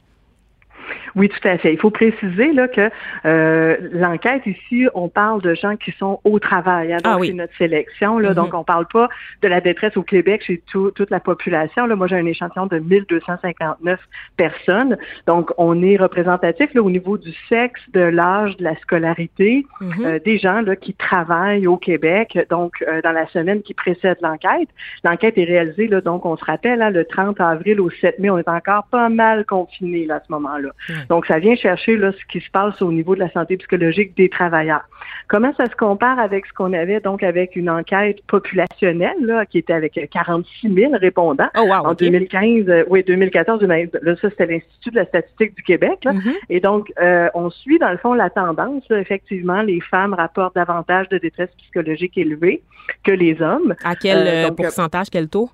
Oui, 1.17 1.29
tout 1.29 1.49
à 1.49 1.59
fait. 1.59 1.73
Il 1.73 1.79
faut 1.79 1.91
préciser 1.91 2.53
là 2.53 2.69
que 2.69 2.91
euh, 3.25 3.77
l'enquête 3.93 4.47
ici, 4.47 4.87
on 4.95 5.09
parle 5.09 5.43
de 5.43 5.55
gens 5.55 5.77
qui 5.77 5.93
sont 5.93 6.21
au 6.25 6.39
travail. 6.39 6.93
Hein, 6.93 6.99
donc 7.03 7.13
ah 7.15 7.19
oui. 7.19 7.29
c'est 7.29 7.35
notre 7.35 7.57
sélection. 7.57 8.19
Là, 8.19 8.35
Donc 8.35 8.55
on 8.55 8.65
parle 8.65 8.87
pas 8.87 9.09
de 9.43 9.49
la 9.49 9.61
détresse 9.61 9.97
au 9.97 10.03
Québec 10.03 10.43
chez 10.47 10.63
tout, 10.71 10.91
toute 10.93 11.11
la 11.11 11.21
population. 11.21 11.87
Là, 11.87 11.97
moi 11.97 12.07
j'ai 12.07 12.17
un 12.17 12.27
échantillon 12.27 12.67
de 12.67 12.79
1259 12.79 13.99
personnes. 14.37 14.97
Donc 15.27 15.51
on 15.59 15.83
est 15.83 15.97
représentatif 15.97 16.73
là, 16.75 16.83
au 16.83 16.91
niveau 16.91 17.19
du 17.19 17.33
sexe, 17.49 17.81
de 17.93 18.01
l'âge, 18.01 18.57
de 18.57 18.65
la 18.65 18.77
scolarité, 18.77 19.67
Mhm. 19.81 20.05
euh, 20.05 20.19
des 20.25 20.39
gens 20.39 20.61
là, 20.61 20.77
qui 20.77 20.95
travaillent 20.95 21.67
au 21.67 21.77
Québec. 21.77 22.39
Donc 22.51 22.73
euh, 22.87 23.01
dans 23.03 23.13
la 23.13 23.27
semaine 23.29 23.63
qui 23.63 23.75
précède 23.75 24.19
l'enquête, 24.23 24.69
l'enquête 25.05 25.37
est 25.39 25.45
réalisée 25.45 25.89
là, 25.89 26.01
donc 26.01 26.25
on 26.27 26.37
se 26.37 26.45
rappelle 26.45 26.83
hein, 26.83 26.91
le 26.91 27.05
30 27.05 27.41
avril 27.41 27.81
au 27.81 27.91
7 27.91 28.19
mai, 28.19 28.31
on 28.31 28.39
est 28.39 28.49
encore 28.49 28.87
pas 28.91 29.09
mal 29.09 29.45
confinés 29.45 30.07
là, 30.07 30.17
à 30.17 30.21
ce 30.21 30.33
moment-là. 30.33 30.71
Donc, 31.09 31.27
ça 31.27 31.39
vient 31.39 31.55
chercher 31.57 31.97
là, 31.97 32.13
ce 32.13 32.25
qui 32.31 32.45
se 32.45 32.51
passe 32.51 32.81
au 32.83 32.93
niveau 32.93 33.15
de 33.15 33.21
la 33.21 33.31
santé 33.31 33.57
psychologique 33.57 34.17
des 34.17 34.29
travailleurs. 34.29 34.83
Comment 35.29 35.53
ça 35.57 35.67
se 35.67 35.77
compare 35.77 36.19
avec 36.19 36.47
ce 36.47 36.53
qu'on 36.53 36.73
avait 36.73 37.01
donc 37.01 37.23
avec 37.23 37.57
une 37.57 37.71
enquête 37.71 38.19
populationnelle 38.27 39.17
là, 39.21 39.47
qui 39.47 39.59
était 39.59 39.73
avec 39.73 39.97
euh, 39.99 40.07
46 40.11 40.73
000 40.75 40.93
répondants 40.97 41.49
Oh, 41.57 41.63
wow. 41.63 41.87
en 41.87 41.93
ok. 41.93 41.99
2015, 41.99 42.69
euh, 42.69 42.85
oui 42.89 43.03
2014, 43.07 43.61
2015, 43.61 44.01
là 44.03 44.17
ça 44.21 44.31
c'était 44.31 44.47
l'Institut 44.47 44.91
de 44.91 44.97
la 44.97 45.05
statistique 45.07 45.55
du 45.57 45.63
Québec. 45.63 45.99
Là. 46.05 46.13
Mhm. 46.13 46.33
Et 46.49 46.61
donc, 46.61 46.93
euh, 47.01 47.29
on 47.35 47.51
suit 47.51 47.79
dans 47.79 47.91
le 47.91 47.99
fond 47.99 48.15
la 48.15 48.31
tendance. 48.31 48.83
là. 48.91 48.99
effectivement, 48.99 49.63
les 49.63 49.81
femmes 49.81 50.15
rapportent 50.15 50.55
davantage 50.55 51.09
de 51.09 51.19
détresse 51.19 51.51
psychologique 51.59 52.17
élevée 52.19 52.63
que 53.05 53.13
les 53.13 53.41
hommes. 53.41 53.75
À 53.85 53.95
quel 53.95 54.27
Euh, 54.27 54.49
donc, 54.49 54.61
euh, 54.61 54.65
pourcentage, 54.65 55.07
quel 55.11 55.29
taux? 55.29 55.51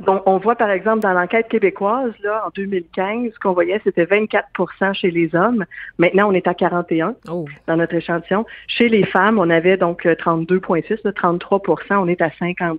Donc, 0.00 0.22
on 0.26 0.38
voit 0.38 0.54
par 0.54 0.70
exemple 0.70 1.00
dans 1.00 1.12
l'enquête 1.12 1.48
québécoise, 1.48 2.12
là, 2.22 2.44
en 2.46 2.50
2015, 2.54 3.32
ce 3.34 3.38
qu'on 3.40 3.52
voyait, 3.52 3.80
c'était 3.82 4.04
24% 4.04 4.94
chez 4.94 5.10
les 5.10 5.34
hommes. 5.34 5.64
Maintenant, 5.98 6.28
on 6.30 6.32
est 6.32 6.46
à 6.46 6.54
41 6.54 7.16
Oh. 7.28 7.46
dans 7.66 7.76
notre 7.76 7.94
échantillon. 7.94 8.46
Chez 8.68 8.88
les 8.88 9.04
femmes, 9.04 9.38
on 9.38 9.50
avait 9.50 9.76
donc 9.76 10.06
euh, 10.06 10.14
32,6, 10.14 11.00
là, 11.04 11.10
33% 11.10 11.96
on 11.96 12.06
est 12.06 12.20
à 12.20 12.28
56% 12.28 12.78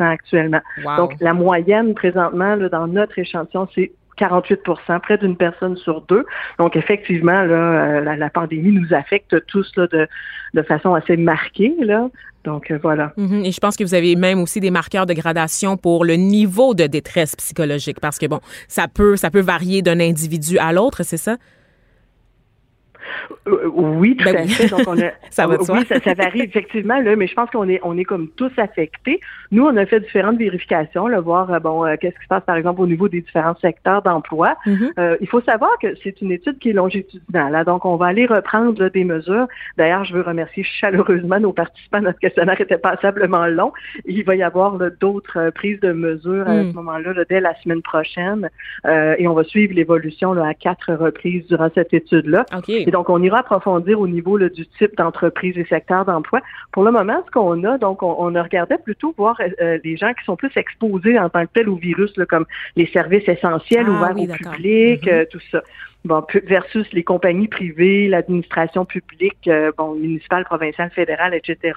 actuellement. 0.00 0.60
Wow. 0.84 0.96
Donc, 0.96 1.14
la 1.20 1.34
moyenne 1.34 1.94
présentement 1.94 2.54
là, 2.54 2.68
dans 2.68 2.86
notre 2.86 3.18
échantillon, 3.18 3.68
c'est 3.74 3.92
48% 4.18 5.00
près 5.00 5.18
d'une 5.18 5.36
personne 5.36 5.76
sur 5.76 6.02
deux. 6.02 6.24
Donc, 6.58 6.76
effectivement, 6.76 7.40
là, 7.42 7.42
euh, 7.42 8.00
la, 8.00 8.16
la 8.16 8.30
pandémie 8.30 8.72
nous 8.72 8.92
affecte 8.94 9.46
tous 9.46 9.70
là, 9.76 9.86
de, 9.86 10.06
de 10.54 10.62
façon 10.62 10.94
assez 10.94 11.16
marquée. 11.16 11.74
Là. 11.80 12.08
Donc, 12.44 12.70
euh, 12.70 12.78
voilà. 12.82 13.12
Mhm. 13.16 13.44
Et 13.44 13.52
je 13.52 13.60
pense 13.60 13.76
que 13.76 13.84
vous 13.84 13.94
avez 13.94 14.16
même 14.16 14.40
aussi 14.40 14.60
des 14.60 14.70
marqueurs 14.70 15.06
de 15.06 15.14
gradation 15.14 15.76
pour 15.76 16.04
le 16.04 16.14
niveau 16.14 16.74
de 16.74 16.86
détresse 16.86 17.36
psychologique, 17.36 18.00
parce 18.00 18.18
que 18.18 18.26
bon, 18.26 18.40
ça 18.68 18.88
peut, 18.88 19.16
ça 19.16 19.30
peut 19.30 19.40
varier 19.40 19.82
d'un 19.82 20.00
individu 20.00 20.58
à 20.58 20.72
l'autre, 20.72 21.02
c'est 21.02 21.16
ça? 21.16 21.36
Euh, 23.46 23.66
oui, 23.72 24.16
tout 24.16 24.24
Ben 24.24 24.36
à 24.36 24.42
oui. 24.42 24.48
fait. 24.48 24.68
Donc, 24.68 24.80
on 24.86 24.98
a, 25.00 25.10
Ça 25.30 25.46
va 25.46 25.56
de 25.56 25.62
oui, 25.70 25.84
ça, 25.86 26.00
ça 26.00 26.14
varie 26.14 26.42
effectivement, 26.42 27.00
là, 27.00 27.16
mais 27.16 27.26
je 27.26 27.34
pense 27.34 27.50
qu'on 27.50 27.68
est, 27.68 27.80
on 27.82 27.96
est 27.98 28.04
comme 28.04 28.28
tous 28.36 28.50
affectés. 28.58 29.20
Nous, 29.50 29.64
on 29.64 29.76
a 29.76 29.86
fait 29.86 30.00
différentes 30.00 30.38
vérifications, 30.38 31.06
là, 31.06 31.20
voir 31.20 31.52
euh, 31.52 31.58
bon, 31.60 31.84
euh, 31.84 31.96
qu'est-ce 32.00 32.14
qui 32.16 32.22
se 32.24 32.28
passe, 32.28 32.44
par 32.44 32.56
exemple, 32.56 32.80
au 32.80 32.86
niveau 32.86 33.08
des 33.08 33.20
différents 33.20 33.56
secteurs 33.60 34.02
d'emploi. 34.02 34.56
Mhm. 34.66 34.90
Euh, 34.98 35.16
il 35.20 35.28
faut 35.28 35.40
savoir 35.42 35.70
que 35.80 35.88
c'est 36.02 36.20
une 36.20 36.32
étude 36.32 36.58
qui 36.58 36.70
est 36.70 36.72
longitudinale. 36.72 37.54
hein. 37.54 37.64
donc, 37.64 37.84
on 37.84 37.96
va 37.96 38.06
aller 38.06 38.26
reprendre 38.26 38.80
là, 38.82 38.88
des 38.90 39.04
mesures. 39.04 39.46
D'ailleurs, 39.76 40.04
je 40.04 40.14
veux 40.14 40.22
remercier 40.22 40.62
chaleureusement 40.64 41.40
nos 41.40 41.52
participants. 41.52 42.00
Notre 42.00 42.18
questionnaire 42.18 42.60
était 42.60 42.78
passablement 42.78 43.46
long. 43.46 43.72
Il 44.06 44.24
va 44.24 44.34
y 44.36 44.42
avoir 44.42 44.76
là, 44.78 44.90
d'autres 45.00 45.38
euh, 45.38 45.50
prises 45.50 45.80
de 45.80 45.92
mesures 45.92 46.48
à 46.48 46.54
Mm. 46.58 46.70
ce 46.70 46.74
moment-là, 46.76 47.12
là, 47.12 47.22
dès 47.28 47.40
la 47.40 47.54
semaine 47.62 47.82
prochaine. 47.82 48.48
Euh, 48.86 49.14
et 49.18 49.28
on 49.28 49.34
va 49.34 49.44
suivre 49.44 49.74
l'évolution 49.74 50.32
là, 50.32 50.46
à 50.48 50.54
quatre 50.54 50.92
reprises 50.92 51.46
durant 51.46 51.68
cette 51.74 51.94
étude-là. 51.94 52.44
OK. 52.56 52.70
Donc, 52.98 53.10
on 53.10 53.22
ira 53.22 53.38
approfondir 53.38 54.00
au 54.00 54.08
niveau 54.08 54.36
là, 54.36 54.48
du 54.48 54.66
type 54.66 54.96
d'entreprise 54.96 55.56
et 55.56 55.64
secteur 55.66 56.04
d'emploi. 56.04 56.40
Pour 56.72 56.82
le 56.82 56.90
moment, 56.90 57.22
ce 57.24 57.30
qu'on 57.30 57.62
a, 57.62 57.78
donc, 57.78 58.02
on, 58.02 58.16
on 58.18 58.34
a 58.34 58.42
regardé 58.42 58.74
plutôt 58.76 59.14
voir 59.16 59.40
euh, 59.40 59.78
les 59.84 59.96
gens 59.96 60.12
qui 60.14 60.24
sont 60.24 60.34
plus 60.34 60.50
exposés 60.56 61.16
en 61.16 61.28
tant 61.28 61.46
que 61.46 61.50
tels 61.54 61.68
au 61.68 61.76
virus, 61.76 62.10
là, 62.16 62.26
comme 62.26 62.44
les 62.74 62.86
services 62.88 63.28
essentiels 63.28 63.86
Ah 63.88 63.92
ouverts 63.92 64.16
oui, 64.16 64.28
au 64.28 64.34
public, 64.34 65.06
Mhm. 65.06 65.12
euh, 65.12 65.24
tout 65.30 65.38
ça. 65.52 65.62
Bon, 66.04 66.24
versus 66.46 66.86
les 66.92 67.02
compagnies 67.02 67.48
privées, 67.48 68.08
l'administration 68.08 68.84
publique, 68.84 69.48
euh, 69.48 69.72
bon, 69.76 69.94
municipale, 69.96 70.44
provinciale, 70.44 70.90
fédérale, 70.90 71.34
etc. 71.34 71.74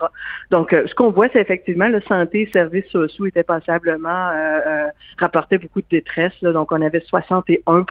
Donc, 0.51 0.74
euh, 0.74 0.86
ce 0.86 0.93
qu'on 0.93 1.09
voit, 1.09 1.28
c'est 1.34 1.41
effectivement 1.41 1.88
le 1.88 2.01
santé 2.01 2.41
et 2.41 2.49
services 2.53 2.86
sociaux 2.91 3.26
étaient 3.26 3.43
passablement 3.43 4.30
euh, 4.30 4.59
euh, 4.67 4.88
rapportaient 5.17 5.57
beaucoup 5.57 5.82
de 5.82 5.88
détresse. 5.89 6.34
là. 6.43 6.51
donc, 6.51 6.72
on 6.72 6.82
avait 6.84 6.99
61 6.99 7.86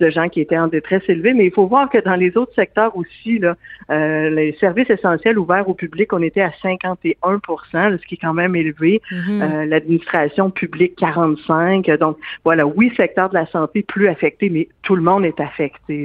de 0.00 0.10
gens 0.10 0.28
qui 0.28 0.42
étaient 0.42 0.58
en 0.58 0.68
détresse 0.68 1.02
élevée. 1.08 1.32
Mais 1.32 1.46
il 1.46 1.52
faut 1.52 1.66
voir 1.66 1.88
que 1.88 1.98
dans 1.98 2.16
les 2.16 2.36
autres 2.36 2.54
secteurs 2.54 2.94
aussi, 2.96 3.38
là, 3.38 3.56
euh, 3.90 4.30
les 4.30 4.52
services 4.60 4.90
essentiels 4.90 5.38
ouverts 5.38 5.68
au 5.68 5.74
public, 5.74 6.12
on 6.12 6.22
était 6.22 6.42
à 6.42 6.52
51 6.62 7.40
là, 7.72 7.98
ce 7.98 8.06
qui 8.06 8.16
est 8.16 8.18
quand 8.20 8.34
même 8.34 8.56
élevé. 8.56 9.00
Mhm. 9.10 9.42
Euh, 9.42 9.64
L'administration 9.64 10.50
publique, 10.50 10.96
45 10.96 11.86
Donc, 11.98 12.18
voilà, 12.44 12.66
oui, 12.66 12.92
secteur 12.96 13.30
de 13.30 13.34
la 13.34 13.46
santé 13.46 13.82
plus 13.82 14.08
affecté, 14.08 14.50
mais 14.50 14.68
tout 14.82 14.96
le 14.96 15.02
monde 15.02 15.24
est 15.24 15.40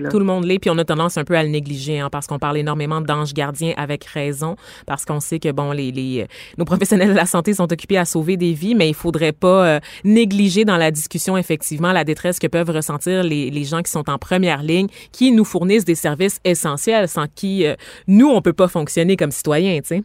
Tout 0.10 0.20
le 0.20 0.26
monde 0.26 0.46
l'est, 0.46 0.60
puis 0.60 0.70
on 0.70 0.78
a 0.78 0.86
tendance 0.86 1.18
un 1.18 1.24
peu 1.24 1.36
à 1.36 1.44
le 1.44 1.50
négliger, 1.50 2.00
hein, 2.00 2.10
parce 2.12 2.28
qu'on 2.28 2.40
parle 2.40 2.58
énormément 2.58 3.02
d'anges 3.02 3.34
gardiens 3.34 3.74
avec 3.78 4.06
raison, 4.06 4.56
parce 4.86 5.06
qu'on 5.06 5.20
sait 5.20 5.40
que 5.40 5.52
bon, 5.52 5.72
les, 5.72 5.92
les 5.92 6.28
nos 6.58 6.66
professionnels 6.66 7.10
de 7.10 7.16
la 7.16 7.26
santé 7.26 7.54
sont 7.54 7.72
occupés 7.72 7.98
à 7.98 8.06
sauver 8.06 8.38
des 8.38 8.54
vies, 8.54 8.76
mais 8.76 8.90
il 8.90 8.96
faudrait 8.96 9.32
pas 9.32 9.68
euh, 9.68 9.80
négliger 10.04 10.66
dans 10.66 10.78
la 10.78 10.92
discussion 10.92 11.38
effectivement 11.38 11.92
la 11.92 12.04
détresse 12.04 12.40
que 12.40 12.48
peuvent 12.48 12.70
ressentir 12.70 13.24
les, 13.24 13.50
les 13.50 13.64
gens 13.64 13.82
qui 13.82 13.92
sont 13.92 14.10
en 14.10 14.18
première 14.18 14.64
ligne, 14.64 14.88
qui 15.12 15.32
nous 15.32 15.46
fournissent 15.46 15.86
des 15.86 15.96
services 15.96 16.40
essentiels, 16.44 17.08
sans 17.08 17.28
qui 17.34 17.66
euh, 17.66 17.76
nous 18.08 18.30
on 18.30 18.42
peut 18.42 18.54
pas 18.54 18.68
fonctionner 18.68 19.16
comme 19.18 19.32
citoyens, 19.32 19.80
tu 19.82 19.88
sais. 19.88 20.04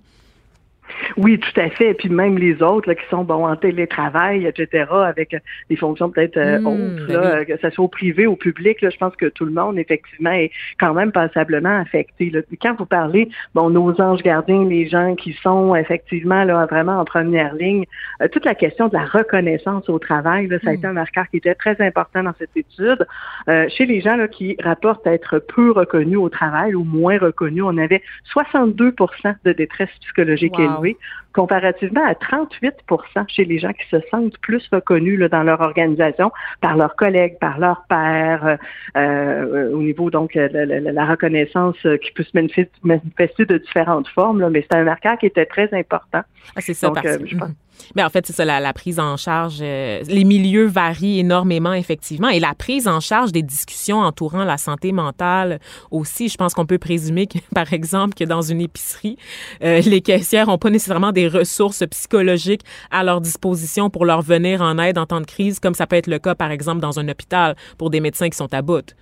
Oui, 1.17 1.39
tout 1.39 1.61
à 1.61 1.69
fait. 1.71 1.91
Et 1.91 1.95
puis 1.95 2.09
même 2.09 2.39
les 2.39 2.63
autres 2.63 2.89
là, 2.89 2.95
qui 2.95 3.07
sont 3.09 3.25
bon 3.25 3.47
en 3.47 3.57
télétravail, 3.57 4.47
etc., 4.47 4.87
avec 4.91 5.35
euh, 5.35 5.39
des 5.71 5.77
fonctions 5.77 6.11
peut-être 6.11 6.37
euh, 6.37 6.59
Mmh, 6.61 6.67
autres, 6.67 7.07
ben 7.09 7.13
là, 7.15 7.21
oui. 7.21 7.27
euh, 7.27 7.45
que 7.45 7.57
ce 7.61 7.71
soit 7.71 7.85
au 7.85 7.89
privé, 7.89 8.27
au 8.27 8.37
public, 8.37 8.81
là, 8.83 8.91
je 8.91 8.97
pense 8.97 9.15
que 9.17 9.27
tout 9.27 9.45
le 9.45 9.51
monde, 9.53 9.79
effectivement, 9.79 10.31
est 10.31 10.51
quand 10.79 10.95
même 10.95 11.13
passablement 11.13 11.81
affecté. 11.81 12.31
Là. 12.31 12.41
Quand 12.61 12.75
vous 12.79 12.87
parlez, 12.87 13.29
bon, 13.55 13.71
nos 13.71 14.01
anges 14.01 14.23
gardiens, 14.23 14.65
les 14.65 14.89
gens 14.89 15.15
qui 15.15 15.33
sont 15.43 15.75
effectivement 15.75 16.45
là, 16.45 16.67
vraiment 16.67 16.99
en 17.01 17.05
première 17.05 17.55
ligne, 17.55 17.85
euh, 18.23 18.29
toute 18.29 18.45
la 18.45 18.55
question 18.55 18.89
de 18.89 18.95
la 18.95 19.05
reconnaissance 19.05 19.89
au 19.89 19.99
travail, 19.99 20.47
là, 20.49 20.59
ça 20.63 20.71
a 20.71 20.73
Mmh. 20.73 20.77
été 20.77 20.87
un 20.87 20.93
marqueur 20.93 21.29
qui 21.31 21.37
était 21.39 21.55
très 21.55 21.77
important 21.81 22.23
dans 22.23 22.35
cette 22.39 22.57
étude. 22.57 23.07
Euh, 23.49 23.67
chez 23.69 23.87
les 23.87 24.01
gens 24.01 24.17
là, 24.17 24.29
qui 24.29 24.57
rapportent 24.63 25.07
être 25.07 25.39
peu 25.39 25.71
reconnus 25.73 26.19
au 26.19 26.29
travail 26.29 26.75
ou 26.75 26.85
moins 26.85 27.19
reconnus, 27.19 27.63
on 27.67 27.77
avait 27.79 28.03
62% 28.33 29.35
de 29.45 29.53
détresse 29.53 29.91
psychologique 30.01 30.55
Wow. 30.59 30.76
Élevée, 30.85 30.97
comparativement 31.33 32.05
à 32.07 32.13
38% 32.15 32.71
chez 33.29 33.45
les 33.45 33.59
gens 33.59 33.73
qui 33.73 33.87
se 33.91 33.97
sentent 34.11 34.39
plus 34.39 34.67
reconnus 34.73 35.19
là, 35.19 35.29
dans 35.29 35.43
leur 35.43 35.61
organisation 35.61 36.33
par 36.61 36.77
leurs 36.77 36.97
collègues, 36.97 37.39
par 37.39 37.59
leurs 37.59 37.85
pairs, 37.89 38.45
euh, 38.47 38.57
euh, 38.97 39.71
au 39.73 39.83
niveau 39.83 40.11
donc 40.11 40.37
euh, 40.37 40.49
la, 40.53 40.65
la- 40.67 40.93
la 40.93 41.05
reconnaissance 41.07 41.77
euh, 41.85 41.97
qui 41.99 42.11
peut 42.13 42.23
se 42.23 42.37
manifester, 42.83 43.45
de 43.45 43.59
différentes 43.59 44.09
formes, 44.09 44.41
là, 44.41 44.51
mais 44.51 44.63
c'est 44.71 44.77
un 44.79 44.85
marqueur 44.85 45.19
qui 45.19 45.27
était 45.27 45.47
très 45.47 45.73
important. 45.75 46.23
Ah, 46.55 46.61
c'est 46.61 46.75
ça, 46.75 46.87
Donc, 46.89 46.97
parce 47.03 47.07
euh, 47.07 47.19
je 47.27 47.37
pense-. 47.37 47.51
Mais 47.95 48.03
en 48.03 48.11
fait, 48.11 48.27
c'est 48.27 48.33
ça, 48.33 48.45
la, 48.45 48.61
la 48.61 48.73
prise 48.73 48.99
en 49.01 49.17
charge. 49.17 49.59
euh, 49.61 50.03
les 50.07 50.25
milieux 50.25 50.67
varient 50.67 51.21
énormément, 51.21 51.73
effectivement. 51.73 52.29
Et 52.29 52.41
la 52.41 52.55
prise 52.55 52.89
en 52.89 53.01
charge 53.01 53.33
des 53.33 53.43
discussions 53.43 53.99
entourant 53.99 54.45
la 54.45 54.59
santé 54.59 54.93
mentale 54.93 55.61
aussi. 55.91 56.29
Je 56.29 56.37
pense 56.37 56.55
qu'on 56.55 56.67
peut 56.67 56.79
présumer, 56.79 57.27
que, 57.27 57.39
par 57.55 57.73
exemple, 57.73 58.15
que 58.15 58.25
dans 58.25 58.43
une 58.43 58.61
épicerie, 58.61 59.17
euh, 59.63 59.81
les 59.81 60.01
caissières 60.01 60.47
n'ont 60.47 60.59
pas 60.59 60.71
nécessairement 60.71 61.13
des 61.13 61.29
ressources 61.29 61.85
psychologiques 61.91 62.63
à 62.91 63.05
leur 63.05 63.21
disposition 63.21 63.91
pour 63.91 64.05
leur 64.05 64.23
venir 64.23 64.63
en 64.63 64.79
aide 64.79 64.99
en 64.99 65.07
temps 65.07 65.21
de 65.21 65.27
crise, 65.27 65.61
comme 65.61 65.75
ça 65.75 65.87
peut 65.87 65.97
être 65.97 66.07
le 66.07 66.19
cas, 66.19 66.35
par 66.35 66.51
exemple, 66.51 66.81
dans 66.81 66.99
un 66.99 67.09
hôpital 67.09 67.57
pour 67.79 67.91
des 67.91 68.01
médecins 68.01 68.29
qui 68.29 68.37
sont 68.37 68.53
à 68.53 68.63
bout. 68.63 68.95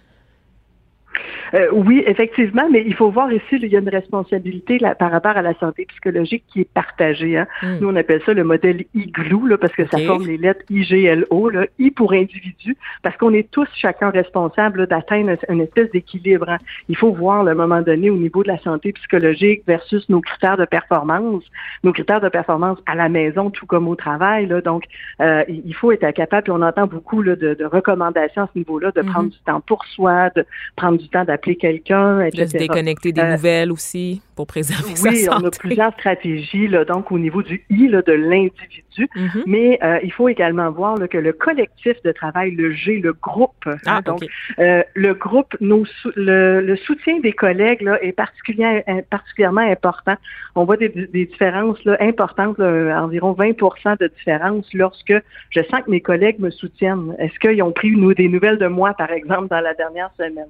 Euh, 1.55 1.69
oui, 1.73 2.03
effectivement, 2.07 2.69
mais 2.71 2.83
il 2.87 2.95
faut 2.95 3.11
voir 3.11 3.33
ici, 3.33 3.45
il 3.53 3.67
y 3.67 3.77
a 3.77 3.81
une 3.81 3.89
responsabilité 3.89 4.79
là, 4.79 4.95
par 4.95 5.11
rapport 5.13 5.37
à 5.37 5.43
la 5.43 5.55
santé 5.55 5.85
psychologique 5.87 6.45
qui 6.49 6.63
est 6.63 6.69
partagée. 6.73 7.39
Hein. 7.39 7.47
Mm. 7.63 7.79
Nous, 7.81 7.89
on 7.89 7.97
appelle 7.97 8.21
ça 8.27 8.35
le 8.35 8.43
modèle 8.45 8.85
IGLOU, 8.95 9.47
là, 9.47 9.59
parce 9.59 9.73
que 9.75 9.87
ça 9.87 9.99
forme 9.99 10.27
les 10.27 10.37
lettres 10.37 10.65
IGLO, 10.71 11.49
là, 11.51 11.67
I 11.79 11.91
pour 11.91 12.13
individu, 12.13 12.77
parce 13.03 13.17
qu'on 13.17 13.33
est 13.33 13.49
tous 13.51 13.69
chacun 13.75 14.11
responsables 14.11 14.81
là, 14.81 14.87
d'atteindre 14.87 15.37
une 15.49 15.61
espèce 15.61 15.91
d'équilibre. 15.93 16.49
hein. 16.49 16.59
Il 16.89 16.97
faut 16.97 17.13
voir, 17.13 17.45
là, 17.45 17.53
à 17.53 17.55
un 17.55 17.57
moment 17.57 17.83
donné, 17.83 18.11
au 18.11 18.17
niveau 18.17 18.43
de 18.43 18.49
la 18.49 18.59
santé 18.59 18.93
psychologique 18.93 19.63
versus 19.67 20.09
nos 20.09 20.21
critères 20.21 20.57
de 20.57 20.65
performance, 20.65 21.45
nos 21.85 21.93
critères 21.93 22.21
de 22.21 22.29
performance 22.29 22.79
à 22.87 22.95
la 22.95 23.09
maison, 23.09 23.51
tout 23.51 23.67
comme 23.67 23.87
au 23.89 23.95
travail. 23.95 24.47
Là, 24.47 24.61
donc, 24.61 24.85
euh, 25.21 25.45
il 25.49 25.75
faut 25.75 25.93
être 25.93 26.11
capable, 26.13 26.45
puis 26.45 26.53
on 26.53 26.63
entend 26.63 26.87
beaucoup 26.87 27.23
là, 27.23 27.37
de, 27.37 27.55
de 27.55 27.65
recommandations 27.65 28.43
à 28.43 28.49
ce 28.53 28.59
niveau-là, 28.59 28.91
de 28.91 29.03
Mhm. 29.03 29.07
prendre 29.09 29.31
du 29.31 29.39
temps 29.41 29.61
pour 29.61 29.85
soi, 29.85 30.31
de 30.35 30.45
prendre 30.77 30.99
du 30.99 31.09
temps 31.09 31.25
d'appeler 31.45 31.57
quelqu'un, 31.57 32.29
De 32.31 32.47
se 32.47 32.57
déconnecter 32.57 33.13
des 33.13 33.21
Euh, 33.21 33.33
nouvelles 33.37 33.73
aussi. 33.73 34.21
Pour 34.35 34.47
préserver 34.47 34.97
sa 34.97 35.09
Oui, 35.09 35.27
on 35.31 35.45
a 35.45 35.51
plusieurs 35.51 35.93
stratégies, 35.95 36.69
là, 36.69 36.85
donc 36.85 37.11
au 37.13 37.19
niveau 37.19 37.43
du 37.43 37.65
I 37.71 37.89
là, 37.89 38.03
de 38.03 38.13
l'individu, 38.13 39.09
Mhm. 39.17 39.43
mais 39.47 39.79
euh, 39.83 39.99
il 40.03 40.13
faut 40.13 40.29
également 40.29 40.71
voir 40.71 40.97
là, 40.97 41.09
que 41.09 41.19
le 41.19 41.33
collectif 41.33 42.01
de 42.03 42.13
travail, 42.13 42.53
le 42.53 42.73
G, 42.73 43.01
le 43.01 43.13
groupe, 43.13 43.53
hein, 43.67 43.77
Ah, 43.87 44.03
donc 44.03 44.23
euh, 44.59 44.83
le 44.95 45.15
groupe, 45.15 45.55
nos 45.61 45.85
le, 46.17 46.61
le 46.61 46.77
soutien 46.77 47.19
des 47.21 47.33
collègues 47.33 47.83
là, 47.83 48.03
est 48.03 48.13
particulièrement, 48.13 48.83
particulièrement 49.11 49.61
important. 49.61 50.15
On 50.55 50.65
voit 50.65 50.77
des, 50.77 50.89
des 50.89 51.27
différences 51.27 51.83
là, 51.85 51.97
importantes, 52.01 52.59
là, 52.59 53.03
environ 53.03 53.33
20% 53.33 53.99
de 53.99 54.07
différence 54.09 54.67
lorsque 54.75 55.15
je 55.51 55.61
sens 55.71 55.81
que 55.85 55.91
mes 55.91 56.01
collègues 56.01 56.39
me 56.41 56.51
soutiennent. 56.51 57.15
Est-ce 57.19 57.39
qu'ils 57.39 57.63
ont 57.63 57.73
pris 57.73 57.91
nous, 57.93 58.15
des 58.15 58.29
nouvelles 58.29 58.59
de 58.59 58.67
moi, 58.67 58.95
par 58.95 59.11
exemple, 59.11 59.49
dans 59.49 59.61
la 59.61 59.75
dernière 59.75 60.11
semaine? 60.17 60.47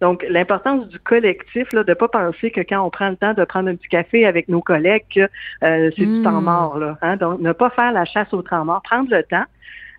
Donc, 0.00 0.24
l'importance 0.28 0.86
du 0.88 0.98
collectif, 0.98 1.72
là, 1.72 1.82
de 1.82 1.94
pas 1.94 2.08
penser 2.08 2.50
que 2.50 2.60
quand 2.60 2.84
on 2.84 2.90
prend 2.90 3.08
le 3.08 3.16
temps 3.22 3.34
de 3.34 3.44
prendre 3.44 3.68
un 3.70 3.76
petit 3.76 3.88
café 3.88 4.26
avec 4.26 4.48
nos 4.48 4.60
collègues, 4.60 5.04
que 5.14 5.20
euh, 5.20 5.90
c'est 5.96 6.06
du 6.06 6.22
temps 6.22 6.40
mort. 6.40 6.78
Là, 6.78 6.98
hein? 7.02 7.16
Donc, 7.16 7.40
ne 7.40 7.52
pas 7.52 7.70
faire 7.70 7.92
la 7.92 8.04
chasse 8.04 8.32
au 8.32 8.42
temps 8.42 8.64
mort, 8.64 8.82
prendre 8.82 9.10
le 9.10 9.22
temps. 9.22 9.44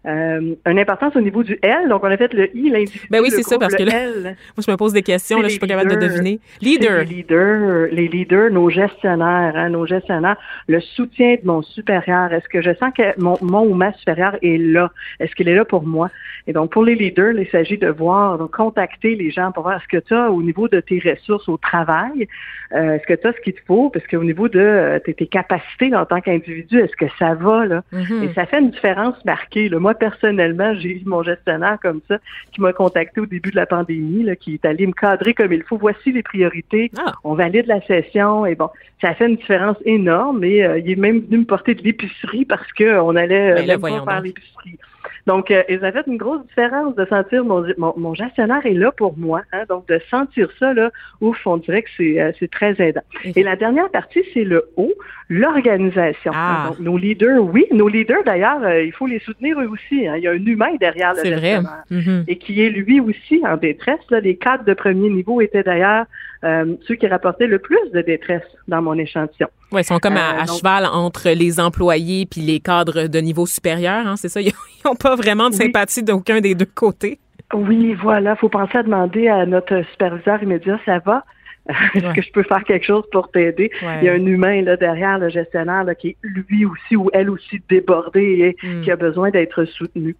Euh, 0.05 0.55
une 0.65 0.79
importance 0.79 1.15
au 1.15 1.21
niveau 1.21 1.43
du 1.43 1.57
L, 1.61 1.87
donc 1.87 2.03
on 2.03 2.11
a 2.11 2.17
fait 2.17 2.33
le 2.33 2.55
I, 2.55 2.69
l'individu. 2.69 3.07
Ben 3.09 3.21
oui, 3.21 3.29
c'est 3.31 3.43
ça, 3.43 3.57
parce 3.57 3.73
que 3.73 3.83
là, 3.83 4.03
L, 4.03 4.23
Moi, 4.23 4.63
je 4.65 4.69
me 4.69 4.75
pose 4.75 4.91
des 4.91 5.01
questions, 5.01 5.37
là, 5.37 5.45
je 5.45 5.51
suis 5.51 5.59
pas 5.59 5.67
capable 5.67 5.91
de 5.91 5.95
deviner. 5.95 6.39
Leader. 6.61 6.99
Les 6.99 7.05
leaders, 7.05 7.87
les 7.91 8.07
leaders, 8.09 8.51
nos 8.51 8.69
gestionnaires, 8.69 9.53
hein, 9.55 9.69
nos 9.69 9.85
gestionnaires, 9.85 10.35
le 10.67 10.81
soutien 10.81 11.35
de 11.35 11.47
mon 11.47 11.61
supérieur. 11.61 12.33
Est-ce 12.33 12.49
que 12.49 12.61
je 12.61 12.73
sens 12.75 12.91
que 12.97 13.17
mon, 13.17 13.37
mon 13.41 13.61
ou 13.61 13.75
ma 13.75 13.93
supérieure 13.93 14.37
est 14.41 14.57
là? 14.57 14.91
Est-ce 15.21 15.33
qu'il 15.35 15.47
est 15.47 15.55
là 15.55 15.63
pour 15.63 15.83
moi? 15.83 16.09
Et 16.47 16.53
donc, 16.53 16.71
pour 16.71 16.83
les 16.83 16.95
leaders, 16.95 17.33
il 17.39 17.47
s'agit 17.47 17.77
de 17.77 17.87
voir, 17.87 18.37
donc 18.37 18.51
contacter 18.51 19.15
les 19.15 19.31
gens 19.31 19.53
pour 19.53 19.63
voir 19.63 19.81
ce 19.81 19.87
que 19.87 20.03
tu 20.03 20.13
as 20.13 20.29
au 20.29 20.41
niveau 20.41 20.67
de 20.67 20.81
tes 20.81 20.99
ressources 20.99 21.47
au 21.47 21.55
travail, 21.55 22.27
euh, 22.73 22.95
est-ce 22.95 23.05
que 23.05 23.13
tu 23.13 23.27
as 23.27 23.33
ce 23.33 23.39
qu'il 23.39 23.53
te 23.53 23.61
faut, 23.65 23.89
parce 23.89 24.05
qu'au 24.07 24.23
niveau 24.23 24.49
de 24.49 24.59
euh, 24.59 24.99
tes, 24.99 25.13
tes 25.13 25.27
capacités 25.27 25.95
en 25.95 26.05
tant 26.05 26.19
qu'individu, 26.19 26.79
est-ce 26.79 26.95
que 26.97 27.05
ça 27.17 27.35
va, 27.35 27.65
là? 27.65 27.83
Mhm. 27.93 28.23
Et 28.23 28.33
ça 28.33 28.45
fait 28.45 28.59
une 28.59 28.71
différence 28.71 29.23
marquée. 29.23 29.69
Là. 29.69 29.79
Moi, 29.79 29.92
personnellement, 29.93 30.73
j'ai 30.75 30.97
eu 30.97 31.01
mon 31.05 31.23
gestionnaire 31.23 31.77
comme 31.81 32.01
ça 32.07 32.17
qui 32.51 32.61
m'a 32.61 32.73
contacté 32.73 33.21
au 33.21 33.25
début 33.25 33.51
de 33.51 33.55
la 33.55 33.65
pandémie, 33.65 34.23
là, 34.23 34.35
qui 34.35 34.55
est 34.55 34.65
allé 34.65 34.87
me 34.87 34.93
cadrer 34.93 35.33
comme 35.33 35.53
il 35.53 35.63
faut. 35.63 35.77
Voici 35.77 36.11
les 36.11 36.23
priorités. 36.23 36.91
Ah. 36.97 37.13
On 37.23 37.33
valide 37.35 37.67
la 37.67 37.81
session. 37.81 38.45
Et 38.45 38.55
bon, 38.55 38.69
ça 39.01 39.13
fait 39.13 39.27
une 39.27 39.35
différence 39.35 39.77
énorme. 39.85 40.43
Et 40.43 40.63
euh, 40.63 40.79
il 40.79 40.89
est 40.91 40.95
même 40.95 41.21
venu 41.21 41.39
me 41.39 41.45
porter 41.45 41.75
de 41.75 41.83
l'épicerie 41.83 42.45
parce 42.45 42.71
qu'on 42.73 43.15
allait 43.15 43.51
euh, 43.51 43.65
là, 43.65 43.77
même 43.77 43.81
pas 43.81 44.11
faire 44.11 44.21
l'épicerie. 44.21 44.77
Donc, 45.25 45.51
euh, 45.51 45.63
et 45.69 45.79
ça 45.79 45.91
fait 45.91 46.03
une 46.07 46.17
grosse 46.17 46.45
différence 46.47 46.95
de 46.95 47.05
sentir 47.05 47.45
mon, 47.45 47.65
mon, 47.77 47.93
mon 47.95 48.13
gestionnaire 48.13 48.65
est 48.65 48.73
là 48.73 48.91
pour 48.91 49.17
moi. 49.17 49.41
Hein, 49.53 49.63
donc, 49.69 49.87
de 49.87 49.99
sentir 50.11 50.49
ça, 50.59 50.73
là, 50.73 50.91
ouf, 51.21 51.37
on 51.45 51.57
dirait 51.57 51.83
que 51.83 51.89
c'est 51.95 52.19
euh, 52.19 52.31
c'est 52.39 52.51
très 52.51 52.75
aidant. 52.79 53.01
Et 53.35 53.41
la 53.43 53.55
dernière 53.55 53.89
partie, 53.89 54.21
c'est 54.33 54.43
le 54.43 54.65
O, 54.75 54.91
l'organisation. 55.29 56.31
Ah. 56.35 56.65
Donc, 56.67 56.79
nos 56.79 56.97
leaders, 56.97 57.41
oui, 57.43 57.65
nos 57.71 57.87
leaders, 57.87 58.23
d'ailleurs, 58.25 58.63
euh, 58.63 58.83
il 58.83 58.91
faut 58.91 59.07
les 59.07 59.19
soutenir 59.19 59.59
eux 59.59 59.67
aussi. 59.67 60.07
hein. 60.07 60.15
Il 60.17 60.23
y 60.23 60.27
a 60.27 60.31
un 60.31 60.45
humain 60.45 60.75
derrière 60.79 61.13
le 61.13 61.19
C'est 61.21 61.31
vrai. 61.31 61.41
gestionnaire. 61.61 61.83
Mhm. 61.89 62.23
Et 62.27 62.35
qui 62.37 62.61
est 62.61 62.69
lui 62.69 62.99
aussi 62.99 63.41
en 63.45 63.57
détresse. 63.57 63.99
Là. 64.09 64.19
Les 64.19 64.35
cadres 64.35 64.65
de 64.65 64.73
premier 64.73 65.09
niveau 65.09 65.41
étaient 65.41 65.63
d'ailleurs 65.63 66.05
euh, 66.43 66.75
ceux 66.87 66.95
qui 66.95 67.07
rapportaient 67.07 67.47
le 67.47 67.59
plus 67.59 67.79
de 67.93 68.01
détresse 68.01 68.43
dans 68.67 68.81
mon 68.81 68.95
échantillon. 68.97 69.47
Ouais, 69.73 69.81
ils 69.81 69.85
sont 69.85 69.99
comme 69.99 70.15
à, 70.17 70.35
Euh, 70.35 70.41
à 70.41 70.45
donc- 70.45 70.57
cheval 70.57 70.85
entre 70.85 71.29
les 71.31 71.59
employés 71.59 72.25
puis 72.25 72.41
les 72.41 72.59
cadres 72.59 73.07
de 73.07 73.19
niveau 73.19 73.45
supérieur, 73.45 74.05
hein, 74.07 74.15
c'est 74.15 74.29
ça? 74.29 74.39
Ils 74.41 74.53
n'ont 74.85 74.95
pas 74.95 75.15
vraiment 75.15 75.49
de 75.49 75.55
Oui. 75.55 75.63
sympathie 75.65 76.03
d'aucun 76.03 76.39
des 76.41 76.55
deux 76.55 76.65
côtés. 76.73 77.19
Oui, 77.53 77.93
voilà, 78.01 78.35
faut 78.35 78.49
penser 78.49 78.77
à 78.77 78.83
demander 78.83 79.27
à 79.27 79.45
notre 79.45 79.81
superviseur 79.91 80.41
immédiat, 80.43 80.79
ça 80.85 80.99
va? 80.99 81.23
Est-ce 81.95 82.05
Ouais. 82.05 82.13
que 82.13 82.21
je 82.21 82.31
peux 82.31 82.43
faire 82.43 82.63
quelque 82.65 82.85
chose 82.85 83.03
pour 83.11 83.31
t'aider? 83.31 83.71
Ouais. 83.81 83.99
Il 84.01 84.05
y 84.05 84.09
a 84.09 84.13
un 84.13 84.25
humain 84.25 84.61
là 84.61 84.75
derrière 84.77 85.17
le 85.17 85.29
gestionnaire 85.29 85.83
là, 85.85 85.95
qui 85.95 86.09
est 86.09 86.17
lui 86.23 86.65
aussi 86.65 86.95
ou 86.95 87.09
elle 87.13 87.29
aussi 87.29 87.61
débordé 87.69 88.55
et 88.61 88.67
Mm. 88.67 88.81
qui 88.81 88.91
a 88.91 88.95
besoin 88.95 89.29
d'être 89.29 89.63
soutenu. 89.65 90.15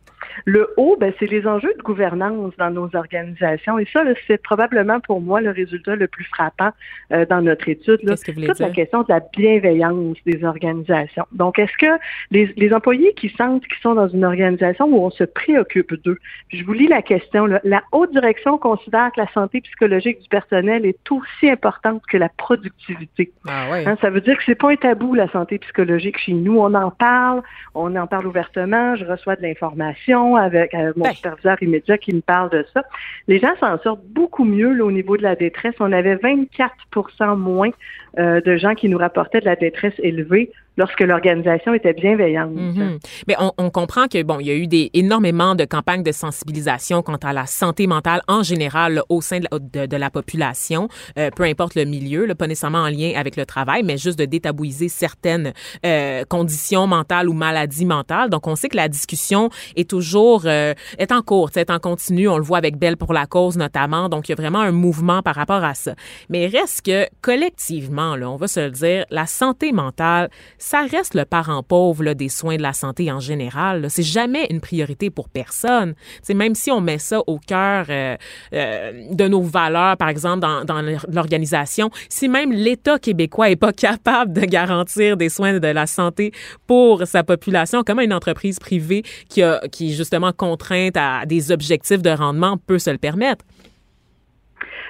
Le 0.46 0.70
haut, 0.78 0.96
ben, 1.00 1.14
c'est 1.20 1.30
les 1.30 1.46
enjeux 1.46 1.74
de 1.78 1.82
gouvernance 1.84 2.54
dans 2.58 2.70
nos 2.70 2.90
organisations. 2.96 3.78
Et 3.78 3.86
ça, 3.92 4.04
c'est 4.26 4.42
probablement 4.42 5.00
pour 5.02 5.20
moi 5.22 5.42
le 5.42 5.50
résultat 5.52 5.96
le 5.96 6.08
plus 6.08 6.24
frappant 6.26 6.70
euh, 7.12 7.26
dans 7.26 7.42
notre 7.42 7.68
étude. 7.68 8.00
là. 8.04 8.16
Que 8.16 8.32
Toute 8.32 8.60
la 8.60 8.70
question 8.70 9.02
de 9.02 9.08
la 9.10 9.20
bienveillance 9.38 10.18
des 10.26 10.44
organisations. 10.46 11.26
Donc, 11.34 11.60
est-ce 11.60 11.76
que 11.78 12.00
les, 12.32 12.52
les 12.58 12.74
employés 12.74 13.14
qui 13.16 13.30
sentent 13.38 13.66
qu'ils 13.68 13.82
sont 13.82 13.96
dans 13.96 14.08
une 14.08 14.24
organisation 14.26 14.86
où 14.86 15.06
on 15.06 15.10
se 15.12 15.24
préoccupe 15.26 15.94
d'eux, 16.04 16.18
je 16.54 16.64
vous 16.64 16.74
lis 16.74 16.88
la 16.88 17.02
question, 17.02 17.46
là. 17.46 17.60
la 17.66 17.84
haute 17.92 18.12
direction 18.14 18.58
considère 18.58 19.12
que 19.14 19.20
la 19.22 19.28
santé 19.34 19.60
psychologique 19.62 20.22
du 20.22 20.30
personnel 20.30 20.86
est 20.86 21.12
aussi 21.12 21.33
importante 21.44 22.02
que 22.10 22.18
la 22.18 22.30
productivité. 22.30 23.32
Ah 23.48 23.70
ouais. 23.72 23.86
Hein, 23.86 23.98
ça 24.02 24.10
veut 24.10 24.22
dire 24.22 24.38
que 24.38 24.44
c'est 24.46 24.56
pas 24.56 24.72
un 24.72 24.76
tabou 24.76 25.14
la 25.14 25.30
santé 25.32 25.58
psychologique 25.60 26.18
chez 26.18 26.34
nous. 26.34 26.60
On 26.60 26.74
en 26.74 26.92
parle, 26.92 27.42
on 27.76 27.96
en 27.96 28.08
parle 28.08 28.28
ouvertement. 28.28 28.96
Je 28.96 29.06
reçois 29.06 29.36
de 29.36 29.42
l'information 29.42 30.36
avec 30.36 30.74
euh, 30.74 30.94
mon 30.96 31.06
Ben. 31.06 31.14
superviseur 31.14 31.62
immédiat 31.62 31.98
qui 31.98 32.14
me 32.14 32.22
parle 32.22 32.50
de 32.50 32.66
ça. 32.74 32.84
Les 33.28 33.40
gens 33.40 33.56
s'en 33.60 33.78
sortent 33.80 34.06
beaucoup 34.06 34.46
mieux 34.46 34.74
là, 34.74 34.86
au 34.86 34.92
niveau 34.92 35.18
de 35.18 35.24
la 35.24 35.36
détresse. 35.36 35.76
On 35.80 35.92
avait 35.92 36.16
24% 36.16 37.38
moins 37.38 37.72
euh, 38.20 38.42
de 38.42 38.58
gens 38.58 38.76
qui 38.76 38.90
nous 38.90 38.98
rapportaient 38.98 39.40
de 39.40 39.46
la 39.46 39.56
détresse 39.56 39.96
élevée 40.00 40.52
lorsque 40.78 41.02
l'organisation 41.02 41.74
était 41.74 41.94
bienveillante. 41.94 42.52
Mhm. 42.52 43.00
Mais 43.28 43.36
on, 43.40 43.52
on 43.58 43.70
comprend 43.70 44.08
que 44.08 44.22
bon, 44.24 44.40
il 44.40 44.48
y 44.48 44.52
a 44.52 44.56
eu 44.56 44.68
des 44.68 44.90
énormément 44.94 45.56
de 45.56 45.66
campagnes 45.66 46.04
de 46.04 46.12
sensibilisation 46.12 47.02
quant 47.02 47.18
à 47.24 47.34
la 47.34 47.46
santé 47.46 47.88
mentale 47.88 48.22
en 48.28 48.44
général 48.44 49.02
au 49.10 49.22
sein 49.22 49.40
de 49.40 49.46
la, 49.52 49.88
de- 49.88 49.98
la 49.98 50.10
population, 50.10 50.88
euh, 51.18 51.30
peu 51.36 51.44
importe 51.44 51.76
le 51.76 51.86
milieu, 51.86 52.26
là, 52.26 52.36
pas 52.36 52.48
nécessairement 52.48 52.80
en 52.84 52.90
lien 52.90 53.14
avec 53.16 53.36
le 53.36 53.46
travail, 53.46 53.84
mais 53.84 53.98
juste 53.98 54.18
de 54.18 54.26
détabouiser 54.26 54.90
certaines 54.90 55.54
euh, 55.86 56.24
conditions 56.28 56.88
mentales 56.88 57.30
ou 57.30 57.34
maladies 57.34 57.86
mentales. 57.86 58.30
Donc, 58.30 58.48
on 58.48 58.56
sait 58.56 58.70
que 58.70 58.78
la 58.78 58.88
discussion 58.90 59.50
est 59.76 59.90
toujours 59.90 60.44
euh, 60.46 60.74
est 60.98 61.12
en 61.12 61.22
cours, 61.22 61.52
est 61.56 61.70
en 61.70 61.80
continu. 61.80 62.28
On 62.28 62.38
le 62.38 62.44
voit 62.44 62.58
avec 62.58 62.78
Belle 62.78 62.98
pour 62.98 63.14
la 63.14 63.26
cause 63.28 63.58
notamment. 63.58 64.10
Donc, 64.10 64.28
il 64.28 64.32
y 64.32 64.34
a 64.34 64.36
vraiment 64.36 64.60
un 64.62 64.72
mouvement 64.72 65.22
par 65.22 65.36
rapport 65.36 65.64
à 65.64 65.74
ça. 65.74 65.94
Mais 66.30 66.48
reste 66.48 66.86
que 66.86 67.08
collectivement, 67.22 68.16
là, 68.16 68.30
on 68.30 68.36
va 68.38 68.48
se 68.48 68.60
le 68.60 68.72
dire, 68.72 69.06
la 69.10 69.26
santé 69.26 69.72
mentale 69.72 70.30
ça 70.64 70.84
reste 70.90 71.14
le 71.14 71.26
parent 71.26 71.62
pauvre 71.62 72.06
là, 72.06 72.14
des 72.14 72.30
soins 72.30 72.56
de 72.56 72.62
la 72.62 72.72
santé 72.72 73.12
en 73.12 73.20
général. 73.20 73.88
C'est 73.90 74.02
jamais 74.02 74.48
une 74.50 74.62
priorité 74.62 75.10
pour 75.10 75.28
personne. 75.28 75.94
C'est 76.22 76.34
même 76.34 76.56
si 76.56 76.72
on 76.72 76.80
met 76.80 77.00
ça 77.00 77.20
au 77.28 77.38
cœur 77.38 77.88
euh, 77.90 78.16
euh, 78.54 78.92
de 79.12 79.28
nos 79.28 79.42
valeurs, 79.42 79.98
par 79.98 80.08
exemple, 80.08 80.40
dans, 80.40 80.64
dans 80.64 80.82
l'organisation, 81.12 81.92
si 82.08 82.30
même 82.30 82.54
l'État 82.54 82.98
québécois 82.98 83.50
est 83.50 83.58
pas 83.58 83.74
capable 83.74 84.32
de 84.32 84.46
garantir 84.46 85.18
des 85.18 85.28
soins 85.28 85.60
de 85.60 85.68
la 85.68 85.86
santé 85.86 86.32
pour 86.66 87.06
sa 87.06 87.24
population, 87.24 87.84
comment 87.86 88.02
une 88.02 88.14
entreprise 88.14 88.58
privée 88.58 89.04
qui, 89.28 89.44
a, 89.44 89.60
qui 89.70 89.90
est 89.90 89.94
justement 89.94 90.32
contrainte 90.32 90.96
à 90.96 91.26
des 91.26 91.52
objectifs 91.52 92.02
de 92.02 92.10
rendement 92.10 92.58
peut 92.58 92.80
se 92.80 92.90
le 92.90 92.98
permettre? 92.98 93.44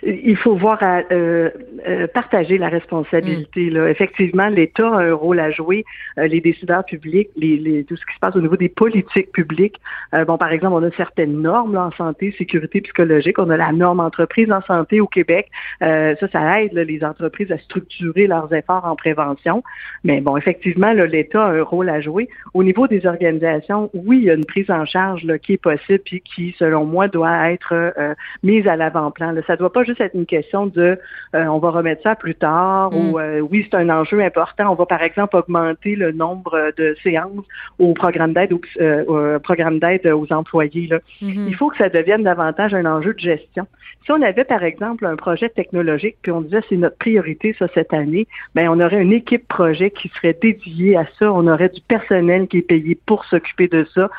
Il 0.05 0.35
faut 0.37 0.55
voir 0.55 0.81
à 0.81 1.01
euh, 1.11 1.49
euh, 1.87 2.07
partager 2.07 2.57
la 2.57 2.69
responsabilité. 2.69 3.69
Là. 3.69 3.89
Effectivement, 3.89 4.47
l'État 4.49 4.87
a 4.87 5.01
un 5.01 5.13
rôle 5.13 5.39
à 5.39 5.51
jouer, 5.51 5.85
euh, 6.17 6.27
les 6.27 6.41
décideurs 6.41 6.83
publics, 6.85 7.29
les, 7.35 7.57
les, 7.57 7.83
tout 7.83 7.95
ce 7.95 8.05
qui 8.05 8.13
se 8.13 8.19
passe 8.19 8.35
au 8.35 8.41
niveau 8.41 8.57
des 8.57 8.69
politiques 8.69 9.31
publiques. 9.31 9.79
Euh, 10.13 10.25
bon, 10.25 10.37
par 10.37 10.51
exemple, 10.51 10.75
on 10.75 10.83
a 10.83 10.91
certaines 10.91 11.41
normes 11.41 11.73
là, 11.73 11.85
en 11.85 11.91
santé, 11.91 12.33
sécurité 12.37 12.81
psychologique. 12.81 13.39
On 13.39 13.49
a 13.49 13.57
la 13.57 13.71
norme 13.71 13.99
entreprise 13.99 14.51
en 14.51 14.61
santé 14.61 14.99
au 14.99 15.07
Québec. 15.07 15.49
Euh, 15.81 16.15
ça, 16.19 16.27
ça 16.29 16.61
aide 16.61 16.73
là, 16.73 16.83
les 16.83 17.03
entreprises 17.03 17.51
à 17.51 17.57
structurer 17.57 18.27
leurs 18.27 18.53
efforts 18.53 18.85
en 18.85 18.95
prévention. 18.95 19.63
Mais 20.03 20.21
bon, 20.21 20.37
effectivement, 20.37 20.93
là, 20.93 21.05
l'État 21.05 21.45
a 21.45 21.51
un 21.51 21.63
rôle 21.63 21.89
à 21.89 22.01
jouer. 22.01 22.29
Au 22.53 22.63
niveau 22.63 22.87
des 22.87 23.05
organisations, 23.05 23.89
oui, 23.93 24.19
il 24.19 24.23
y 24.25 24.31
a 24.31 24.33
une 24.33 24.45
prise 24.45 24.69
en 24.69 24.85
charge 24.85 25.23
là, 25.23 25.37
qui 25.37 25.53
est 25.53 25.57
possible 25.61 25.99
puis 25.99 26.21
qui, 26.21 26.55
selon 26.57 26.85
moi, 26.85 27.07
doit 27.07 27.51
être 27.51 27.73
euh, 27.73 28.13
mise 28.43 28.67
à 28.67 28.75
l'avant-plan. 28.75 29.31
Là. 29.31 29.41
Ça 29.47 29.55
doit 29.55 29.71
pas 29.71 29.83
juste 29.83 29.92
être 29.99 30.15
une 30.15 30.25
question 30.25 30.65
de 30.67 30.99
euh, 31.35 31.45
on 31.45 31.59
va 31.59 31.69
remettre 31.71 32.03
ça 32.03 32.15
plus 32.15 32.35
tard 32.35 32.91
Mm. 32.91 32.95
ou 32.95 33.19
euh, 33.19 33.39
oui, 33.39 33.67
c'est 33.69 33.77
un 33.77 33.89
enjeu 33.89 34.21
important. 34.21 34.71
On 34.71 34.75
va 34.75 34.85
par 34.85 35.01
exemple 35.01 35.35
augmenter 35.35 35.95
le 35.95 36.11
nombre 36.11 36.71
de 36.77 36.95
séances 37.03 37.45
au 37.79 37.93
programme 37.93 38.33
d'aide 38.33 38.53
aux, 38.53 38.61
euh, 38.79 39.35
au 39.35 39.39
programme 39.39 39.79
d'aide 39.79 40.07
aux 40.07 40.31
employés. 40.31 40.87
Là. 40.87 40.99
Mhm. 41.21 41.47
Il 41.47 41.55
faut 41.55 41.69
que 41.69 41.77
ça 41.77 41.89
devienne 41.89 42.23
davantage 42.23 42.73
un 42.73 42.85
enjeu 42.85 43.13
de 43.13 43.19
gestion. 43.19 43.67
Si 44.05 44.11
on 44.11 44.21
avait 44.21 44.43
par 44.43 44.63
exemple 44.63 45.05
un 45.05 45.15
projet 45.15 45.49
technologique 45.49 46.17
puis 46.21 46.31
on 46.31 46.41
disait 46.41 46.61
c'est 46.67 46.75
notre 46.75 46.97
priorité 46.97 47.55
ça 47.57 47.67
cette 47.73 47.93
année, 47.93 48.27
ben 48.53 48.67
on 48.69 48.79
aurait 48.81 49.01
une 49.01 49.13
équipe 49.13 49.47
projet 49.47 49.91
qui 49.91 50.09
serait 50.09 50.37
dédiée 50.39 50.97
à 50.97 51.05
ça. 51.17 51.31
On 51.31 51.47
aurait 51.47 51.69
du 51.69 51.81
personnel 51.81 52.47
qui 52.47 52.57
est 52.57 52.67
payé 52.67 52.99
pour 53.05 53.23
s'occuper 53.25 53.67
de 53.67 53.85
ça. 53.93 54.09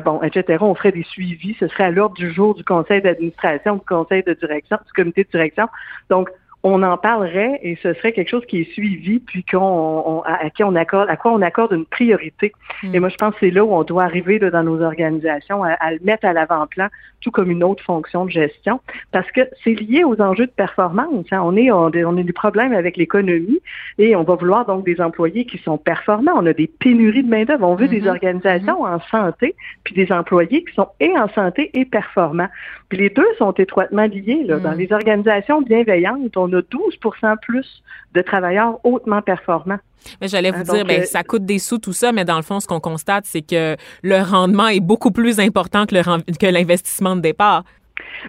Bon, 0.00 0.20
etc. 0.22 0.58
On 0.60 0.74
ferait 0.74 0.92
des 0.92 1.04
suivis. 1.04 1.56
Ce 1.60 1.68
serait 1.68 1.84
à 1.84 1.90
l'ordre 1.90 2.16
du 2.16 2.32
jour 2.32 2.54
du 2.54 2.64
conseil 2.64 3.02
d'administration, 3.02 3.76
du 3.76 3.84
conseil 3.86 4.22
de 4.24 4.34
direction, 4.34 4.78
du 4.86 4.92
comité 4.92 5.24
de 5.24 5.30
direction. 5.30 5.68
Donc 6.08 6.30
on 6.66 6.82
en 6.82 6.96
parlerait 6.96 7.60
et 7.62 7.76
ce 7.82 7.92
serait 7.92 8.12
quelque 8.12 8.30
chose 8.30 8.44
qui 8.46 8.62
est 8.62 8.72
suivi 8.72 9.18
puis 9.20 9.44
qu'on 9.44 10.22
à, 10.24 10.48
qui 10.48 10.64
on 10.64 10.74
accorde 10.74 11.10
à 11.10 11.16
quoi 11.16 11.32
on 11.32 11.42
accorde 11.42 11.72
une 11.72 11.84
priorité. 11.84 12.52
Hmm. 12.82 12.94
Et 12.94 13.00
moi 13.00 13.10
je 13.10 13.16
pense 13.16 13.34
que 13.34 13.40
c'est 13.40 13.50
là 13.50 13.62
où 13.62 13.74
on 13.74 13.84
doit 13.84 14.04
arriver 14.04 14.38
dans 14.38 14.62
nos 14.62 14.80
organisations 14.80 15.62
à, 15.62 15.92
le 15.92 15.98
mettre 16.02 16.24
à 16.24 16.32
l'avant-plan, 16.32 16.88
tout 17.20 17.30
comme 17.30 17.50
une 17.50 17.62
autre 17.62 17.84
fonction 17.84 18.24
de 18.24 18.30
gestion, 18.30 18.80
parce 19.12 19.30
que 19.32 19.42
c'est 19.62 19.74
lié 19.74 20.04
aux 20.04 20.18
enjeux 20.22 20.46
de 20.46 20.52
performance. 20.52 21.26
Hein. 21.32 21.42
On 21.44 21.54
est 21.54 21.70
on, 21.70 21.90
on 21.92 22.16
a 22.18 22.22
des 22.22 22.32
problèmes 22.32 22.72
avec 22.72 22.96
l'économie 22.96 23.60
et 23.98 24.16
on 24.16 24.22
va 24.22 24.34
vouloir 24.34 24.64
donc 24.64 24.86
des 24.86 25.02
employés 25.02 25.44
qui 25.44 25.58
sont 25.58 25.76
performants. 25.76 26.32
On 26.34 26.46
a 26.46 26.54
des 26.54 26.66
pénuries 26.66 27.24
de 27.24 27.28
main 27.28 27.44
d'œuvre. 27.44 27.68
On 27.68 27.74
veut 27.74 27.88
des 27.88 28.02
mm-hmm. 28.02 28.08
organisations 28.08 28.86
mm-hmm. 28.86 28.96
en 28.96 29.00
santé 29.10 29.54
puis 29.84 29.94
des 29.94 30.10
employés 30.10 30.64
qui 30.64 30.74
sont 30.74 30.88
et 30.98 31.12
en 31.18 31.28
santé 31.28 31.70
et 31.74 31.84
performants. 31.84 32.48
Puis 32.88 32.98
les 32.98 33.10
deux 33.10 33.26
sont 33.36 33.52
étroitement 33.52 34.04
liés. 34.06 34.44
Là. 34.46 34.58
Dans 34.58 34.72
mm. 34.72 34.78
les 34.78 34.92
organisations 34.92 35.60
bienveillantes, 35.60 36.34
on 36.36 36.53
a 36.54 36.62
12 36.62 36.96
plus 37.42 37.82
de 38.14 38.22
travailleurs 38.22 38.78
hautement 38.84 39.22
performants. 39.22 39.78
Mais 40.20 40.28
j'allais 40.28 40.50
vous 40.50 40.70
hein, 40.70 40.74
dire, 40.74 40.84
ben, 40.84 41.02
euh, 41.02 41.04
ça 41.04 41.24
coûte 41.24 41.44
des 41.44 41.58
sous 41.58 41.78
tout 41.78 41.92
ça, 41.92 42.12
mais 42.12 42.24
dans 42.24 42.36
le 42.36 42.42
fond, 42.42 42.60
ce 42.60 42.66
qu'on 42.66 42.80
constate, 42.80 43.24
c'est 43.26 43.42
que 43.42 43.76
le 44.02 44.22
rendement 44.22 44.68
est 44.68 44.80
beaucoup 44.80 45.10
plus 45.10 45.40
important 45.40 45.86
que 45.86 46.46
l'investissement 46.46 47.16
de 47.16 47.20
départ. 47.20 47.64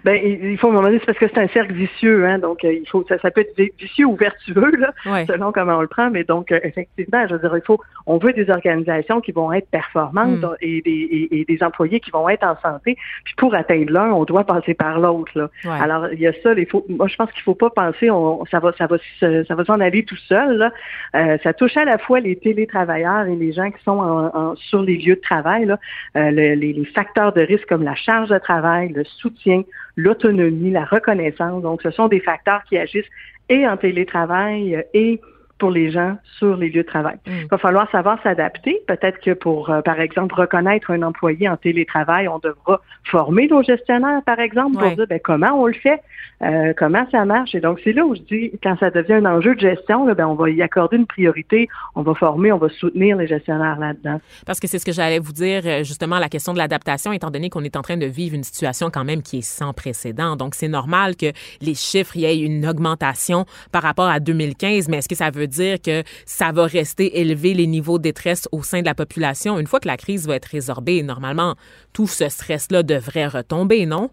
Ben, 0.04 0.20
il 0.22 0.58
faut, 0.58 0.68
à 0.68 0.70
un 0.70 0.74
moment 0.74 0.88
donné, 0.88 0.98
c'est 0.98 1.06
parce 1.06 1.18
que 1.18 1.28
c'est 1.28 1.38
un 1.38 1.48
cercle 1.48 1.72
vicieux, 1.72 2.26
hein, 2.26 2.38
donc 2.38 2.64
euh, 2.64 2.72
il 2.72 2.88
faut, 2.88 3.04
ça, 3.08 3.18
ça, 3.18 3.30
peut 3.30 3.40
être 3.40 3.56
vicieux 3.78 4.06
ou 4.06 4.16
vertueux, 4.16 4.72
là, 4.76 4.92
selon 5.26 5.52
comment 5.52 5.78
on 5.78 5.80
le 5.80 5.88
prend, 5.88 6.10
mais 6.10 6.24
donc, 6.24 6.52
euh, 6.52 6.60
effectivement, 6.62 7.26
je 7.26 7.34
veux 7.34 7.40
dire, 7.40 7.56
il 7.56 7.64
faut, 7.64 7.80
on 8.06 8.18
veut 8.18 8.32
des 8.32 8.50
organisations 8.50 9.20
qui 9.20 9.32
vont 9.32 9.52
être 9.52 9.68
performantes 9.70 10.42
mm. 10.42 10.56
et, 10.60 10.82
des, 10.82 11.28
et, 11.30 11.44
des 11.44 11.62
employés 11.62 12.00
qui 12.00 12.10
vont 12.10 12.28
être 12.28 12.44
en 12.44 12.56
santé, 12.60 12.96
puis 13.24 13.34
pour 13.36 13.54
atteindre 13.54 13.90
l'un, 13.92 14.12
on 14.12 14.24
doit 14.24 14.44
passer 14.44 14.74
par 14.74 15.00
l'autre, 15.00 15.32
là. 15.34 15.50
Alors, 15.64 16.08
il 16.12 16.20
y 16.20 16.26
a 16.26 16.32
ça, 16.42 16.52
il 16.52 16.66
faut, 16.66 16.84
moi, 16.88 17.08
je 17.08 17.16
pense 17.16 17.30
qu'il 17.32 17.42
faut 17.42 17.54
pas 17.54 17.70
penser, 17.70 18.10
on, 18.10 18.44
ça 18.46 18.58
va, 18.58 18.72
ça 18.76 18.86
va, 18.86 18.96
ça 19.20 19.54
va 19.54 19.64
s'en 19.64 19.80
aller 19.80 20.04
tout 20.04 20.16
seul, 20.28 20.58
là. 20.58 20.72
Euh, 21.14 21.38
ça 21.42 21.52
touche 21.52 21.76
à 21.76 21.84
la 21.84 21.98
fois 21.98 22.20
les 22.20 22.36
télétravailleurs 22.36 23.26
et 23.26 23.36
les 23.36 23.52
gens 23.52 23.70
qui 23.70 23.82
sont 23.82 23.98
en, 23.98 24.56
sur 24.56 24.82
les 24.82 24.96
lieux 24.96 25.16
de 25.16 25.20
travail, 25.20 25.66
là, 25.66 25.78
les, 26.14 26.56
les 26.56 26.84
facteurs 26.86 27.32
de 27.32 27.40
risque 27.40 27.66
comme 27.68 27.82
la 27.82 27.94
charge 27.94 28.28
de 28.28 28.38
travail, 28.38 28.88
le 28.90 29.04
soutien, 29.04 29.62
l'autonomie, 29.96 30.70
la 30.70 30.84
reconnaissance. 30.84 31.62
Donc, 31.62 31.82
ce 31.82 31.90
sont 31.90 32.08
des 32.08 32.20
facteurs 32.20 32.62
qui 32.68 32.76
agissent 32.78 33.10
et 33.48 33.66
en 33.66 33.76
télétravail 33.76 34.84
et 34.92 35.20
pour 35.58 35.70
les 35.70 35.90
gens 35.90 36.16
sur 36.38 36.56
les 36.56 36.68
lieux 36.68 36.82
de 36.82 36.88
travail. 36.88 37.16
Mm. 37.26 37.30
Il 37.42 37.48
va 37.48 37.58
falloir 37.58 37.90
savoir 37.90 38.22
s'adapter. 38.22 38.82
Peut-être 38.86 39.20
que 39.20 39.32
pour, 39.32 39.70
euh, 39.70 39.80
par 39.80 40.00
exemple, 40.00 40.34
reconnaître 40.34 40.90
un 40.90 41.02
employé 41.02 41.48
en 41.48 41.56
télétravail, 41.56 42.28
on 42.28 42.38
devra 42.38 42.80
former 43.04 43.48
nos 43.48 43.62
gestionnaires, 43.62 44.22
par 44.24 44.38
exemple, 44.38 44.78
pour 44.78 44.90
dire 44.90 45.06
ben, 45.08 45.20
comment 45.22 45.52
on 45.54 45.66
le 45.66 45.74
fait, 45.74 46.02
euh, 46.42 46.74
comment 46.76 47.06
ça 47.10 47.24
marche. 47.24 47.54
Et 47.54 47.60
donc, 47.60 47.80
c'est 47.82 47.92
là 47.92 48.04
où 48.04 48.14
je 48.14 48.20
dis, 48.22 48.52
quand 48.62 48.76
ça 48.78 48.90
devient 48.90 49.14
un 49.14 49.26
enjeu 49.26 49.54
de 49.54 49.60
gestion, 49.60 50.06
là, 50.06 50.14
ben, 50.14 50.26
on 50.26 50.34
va 50.34 50.50
y 50.50 50.60
accorder 50.62 50.96
une 50.96 51.06
priorité, 51.06 51.68
on 51.94 52.02
va 52.02 52.14
former, 52.14 52.52
on 52.52 52.58
va 52.58 52.68
soutenir 52.68 53.16
les 53.16 53.26
gestionnaires 53.26 53.78
là-dedans. 53.78 54.20
Parce 54.44 54.60
que 54.60 54.66
c'est 54.66 54.78
ce 54.78 54.84
que 54.84 54.92
j'allais 54.92 55.18
vous 55.18 55.32
dire, 55.32 55.62
euh, 55.64 55.84
justement, 55.84 56.18
la 56.18 56.28
question 56.28 56.52
de 56.52 56.58
l'adaptation, 56.58 57.12
étant 57.12 57.30
donné 57.30 57.48
qu'on 57.48 57.64
est 57.64 57.76
en 57.76 57.82
train 57.82 57.96
de 57.96 58.06
vivre 58.06 58.34
une 58.34 58.44
situation 58.44 58.90
quand 58.90 59.04
même 59.04 59.22
qui 59.22 59.38
est 59.38 59.46
sans 59.46 59.72
précédent. 59.72 60.36
Donc, 60.36 60.54
c'est 60.54 60.68
normal 60.68 61.16
que 61.16 61.26
les 61.62 61.74
chiffres, 61.74 62.16
il 62.16 62.22
y 62.22 62.24
ait 62.26 62.38
une 62.38 62.66
augmentation 62.66 63.46
par 63.72 63.82
rapport 63.82 64.08
à 64.08 64.20
2015, 64.20 64.88
mais 64.88 64.98
est-ce 64.98 65.08
que 65.08 65.14
ça 65.14 65.30
veut 65.30 65.45
dire 65.46 65.80
que 65.80 66.02
ça 66.24 66.52
va 66.52 66.66
rester 66.66 67.20
élevé 67.20 67.54
les 67.54 67.66
niveaux 67.66 67.98
de 67.98 68.04
détresse 68.04 68.48
au 68.52 68.62
sein 68.62 68.80
de 68.80 68.86
la 68.86 68.94
population 68.94 69.58
une 69.58 69.66
fois 69.66 69.80
que 69.80 69.88
la 69.88 69.96
crise 69.96 70.26
va 70.26 70.36
être 70.36 70.46
résorbée? 70.46 71.02
Normalement, 71.02 71.56
tout 71.92 72.06
ce 72.06 72.28
stress-là 72.28 72.82
devrait 72.82 73.26
retomber, 73.26 73.86
non? 73.86 74.10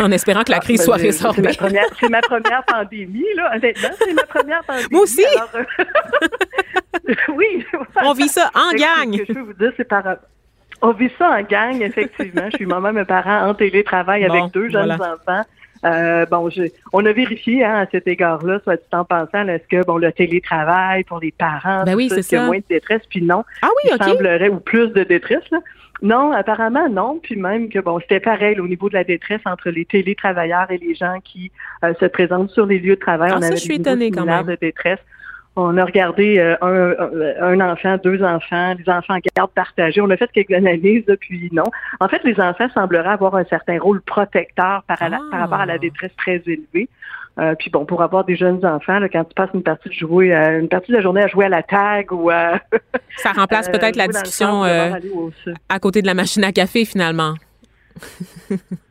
en 0.00 0.10
espérant 0.10 0.42
que 0.42 0.50
la 0.50 0.58
crise 0.58 0.80
ah, 0.80 0.84
soit 0.84 0.96
ben, 0.96 1.02
résorbée. 1.04 1.52
C'est 2.00 2.08
ma, 2.08 2.20
première 2.20 2.64
pandémie, 2.64 3.24
là. 3.36 3.52
Honnêtement, 3.54 3.88
c'est 3.98 4.12
ma 4.12 4.24
première 4.24 4.64
pandémie. 4.64 4.88
Moi 4.90 5.02
aussi! 5.02 5.24
Euh, 5.54 7.14
oui. 7.34 7.64
On 8.02 8.12
vit 8.12 8.28
ça 8.28 8.50
en 8.54 8.72
gang. 8.72 9.12
Ce 9.12 9.18
que 9.18 9.24
je 9.28 9.32
peux 9.32 9.40
vous 9.40 9.52
dire, 9.54 9.72
c'est 9.76 9.88
par... 9.88 10.04
On 10.80 10.92
vit 10.92 11.10
ça 11.18 11.30
en 11.30 11.42
gang, 11.42 11.80
effectivement. 11.82 12.48
je 12.50 12.56
suis 12.56 12.66
moi-même 12.66 12.98
un 12.98 13.04
parent 13.04 13.48
en 13.48 13.54
télétravail 13.54 14.24
avec 14.24 14.52
deux 14.52 14.68
jeunes 14.68 14.92
enfants. 14.92 15.44
Euh, 15.84 16.26
bon, 16.26 16.48
on 16.92 17.06
a 17.06 17.12
vérifié 17.12 17.64
hein, 17.64 17.74
à 17.80 17.86
cet 17.90 18.06
égard-là, 18.06 18.60
soit 18.64 18.76
dit 18.76 18.82
en 18.92 19.04
pensant, 19.04 19.46
est-ce 19.48 19.66
que 19.68 19.84
bon 19.84 19.96
le 19.98 20.12
télétravail 20.12 21.04
pour 21.04 21.20
les 21.20 21.32
parents, 21.32 21.84
ben 21.84 21.94
oui, 21.94 22.10
c'est 22.10 22.38
moins 22.38 22.58
de 22.58 22.64
détresse, 22.68 23.02
puis 23.08 23.22
non. 23.22 23.44
Ah 23.62 23.68
oui, 23.68 23.90
il 23.92 24.04
semblerait 24.04 24.48
ou 24.48 24.60
plus 24.60 24.88
de 24.88 25.04
détresse. 25.04 25.48
Là. 25.50 25.58
Non, 26.02 26.32
apparemment 26.32 26.88
non. 26.88 27.18
Puis 27.22 27.36
même 27.36 27.68
que 27.68 27.78
bon, 27.80 27.98
c'était 28.00 28.20
pareil 28.20 28.58
au 28.60 28.68
niveau 28.68 28.88
de 28.88 28.94
la 28.94 29.04
détresse 29.04 29.40
entre 29.44 29.70
les 29.70 29.84
télétravailleurs 29.84 30.70
et 30.70 30.78
les 30.78 30.94
gens 30.94 31.18
qui 31.24 31.50
euh, 31.84 31.92
se 31.98 32.06
présentent 32.06 32.50
sur 32.50 32.66
les 32.66 32.78
lieux 32.78 32.96
de 32.96 33.00
travail. 33.00 33.30
Ah, 33.32 33.38
on 33.38 33.40
ça, 33.40 33.46
avait 33.48 33.56
je 33.56 33.62
suis 33.62 33.74
étonnée 33.76 34.10
quand 34.10 34.24
même. 34.24 34.46
de 34.46 34.56
détresse. 34.60 35.00
On 35.60 35.76
a 35.76 35.84
regardé 35.84 36.38
euh, 36.38 36.56
un, 36.62 37.42
un, 37.42 37.72
enfant, 37.72 37.96
deux 37.96 38.22
enfants, 38.22 38.76
des 38.76 38.88
enfants 38.88 39.14
en 39.14 39.18
garde 39.36 39.50
partagée. 39.50 40.00
On 40.00 40.08
a 40.08 40.16
fait 40.16 40.30
quelques 40.30 40.52
analyses, 40.52 41.04
puis 41.18 41.48
non. 41.50 41.64
En 41.98 42.06
fait, 42.08 42.22
les 42.22 42.38
enfants 42.38 42.68
sembleraient 42.72 43.08
avoir 43.08 43.34
un 43.34 43.44
certain 43.44 43.76
rôle 43.80 44.00
protecteur 44.00 44.84
par, 44.86 44.98
par 44.98 45.40
rapport 45.40 45.60
à 45.60 45.66
la 45.66 45.74
ah. 45.74 45.78
détresse 45.78 46.14
très 46.16 46.40
élevée. 46.46 46.88
Euh, 47.40 47.56
puis 47.58 47.70
bon, 47.70 47.84
pour 47.86 48.02
avoir 48.02 48.24
des 48.24 48.36
jeunes 48.36 48.64
enfants, 48.64 49.00
là, 49.00 49.08
quand 49.08 49.24
tu 49.24 49.34
passes 49.34 49.50
une 49.52 49.64
partie 49.64 49.88
de 49.88 49.94
jouer, 49.94 50.32
euh, 50.32 50.60
une 50.60 50.68
partie 50.68 50.92
de 50.92 50.96
la 50.96 51.02
journée 51.02 51.24
à 51.24 51.26
jouer 51.26 51.46
à 51.46 51.48
la 51.48 51.64
tag 51.64 52.12
ou 52.12 52.30
à 52.30 52.60
ça 53.16 53.32
remplace 53.32 53.68
peut-être 53.68 53.96
la 53.96 54.06
discussion 54.06 54.62
à 54.62 55.80
côté 55.80 56.02
de 56.02 56.06
la 56.06 56.14
machine 56.14 56.44
à 56.44 56.52
café 56.52 56.84
finalement. 56.84 57.34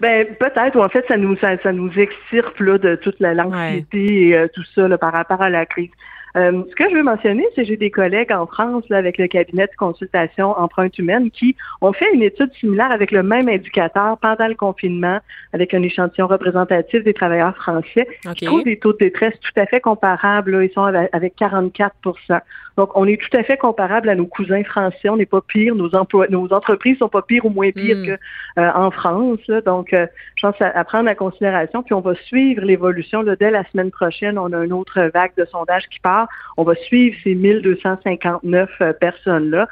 Ben 0.00 0.26
peut-être, 0.38 0.76
ou 0.76 0.82
en 0.82 0.88
fait, 0.88 1.04
ça 1.08 1.16
nous 1.16 1.36
ça, 1.36 1.72
nous 1.72 1.98
extirpe 1.98 2.58
là, 2.60 2.78
de 2.78 2.96
toute 2.96 3.18
la 3.20 3.34
l'anxiété 3.34 4.28
et 4.28 4.36
euh, 4.36 4.48
tout 4.52 4.64
ça 4.74 4.88
là, 4.88 4.98
par 4.98 5.12
rapport 5.12 5.42
à 5.42 5.50
la 5.50 5.66
crise. 5.66 5.90
Euh, 6.36 6.62
ce 6.68 6.74
que 6.74 6.90
je 6.90 6.94
veux 6.94 7.02
mentionner, 7.02 7.46
c'est 7.54 7.62
que 7.62 7.68
j'ai 7.68 7.76
des 7.76 7.90
collègues 7.90 8.32
en 8.32 8.46
France 8.46 8.84
là, 8.90 8.98
avec 8.98 9.16
le 9.18 9.26
cabinet 9.26 9.66
de 9.66 9.76
consultation 9.78 10.50
empreinte 10.58 10.98
humaine 10.98 11.30
qui 11.30 11.56
ont 11.80 11.92
fait 11.92 12.12
une 12.12 12.22
étude 12.22 12.52
similaire 12.54 12.90
avec 12.90 13.10
le 13.10 13.22
même 13.22 13.48
indicateur 13.48 14.18
pendant 14.18 14.46
le 14.46 14.54
confinement, 14.54 15.18
avec 15.52 15.72
un 15.72 15.82
échantillon 15.82 16.26
représentatif 16.26 17.02
des 17.04 17.14
travailleurs 17.14 17.56
français. 17.56 18.06
Okay. 18.26 18.36
Ils 18.42 18.46
trouvent 18.46 18.64
des 18.64 18.78
taux 18.78 18.92
de 18.92 18.98
détresse 18.98 19.34
tout 19.40 19.60
à 19.60 19.66
fait 19.66 19.80
comparables. 19.80 20.62
Ils 20.62 20.72
sont 20.72 20.82
avec 21.12 21.34
44% 21.38 22.40
donc, 22.76 22.90
on 22.94 23.06
est 23.06 23.20
tout 23.20 23.34
à 23.34 23.42
fait 23.42 23.56
comparable 23.56 24.08
à 24.10 24.14
nos 24.14 24.26
cousins 24.26 24.62
français. 24.62 25.08
On 25.08 25.16
n'est 25.16 25.26
pas 25.26 25.40
pire. 25.40 25.74
Nos 25.74 25.94
emplois, 25.94 26.26
nos 26.28 26.52
entreprises 26.52 26.98
sont 26.98 27.08
pas 27.08 27.22
pires 27.22 27.46
ou 27.46 27.50
moins 27.50 27.70
pires 27.70 27.96
mm. 27.96 28.16
qu'en 28.56 28.86
euh, 28.86 28.90
France. 28.90 29.46
Donc, 29.64 29.94
euh, 29.94 30.06
je 30.36 30.46
pense 30.46 30.60
à, 30.60 30.84
prendre 30.84 31.10
en 31.10 31.14
considération. 31.14 31.82
Puis, 31.82 31.94
on 31.94 32.00
va 32.00 32.14
suivre 32.14 32.62
l'évolution. 32.62 33.24
Dès 33.40 33.50
la 33.50 33.64
semaine 33.70 33.90
prochaine, 33.90 34.38
on 34.38 34.52
a 34.52 34.64
une 34.64 34.74
autre 34.74 35.10
vague 35.14 35.32
de 35.38 35.46
sondage 35.46 35.88
qui 35.88 36.00
part. 36.00 36.25
On 36.56 36.64
va 36.64 36.74
suivre 36.74 37.16
ces 37.22 37.34
1259 37.34 38.70
euh, 38.80 38.92
personnes-là. 38.94 39.68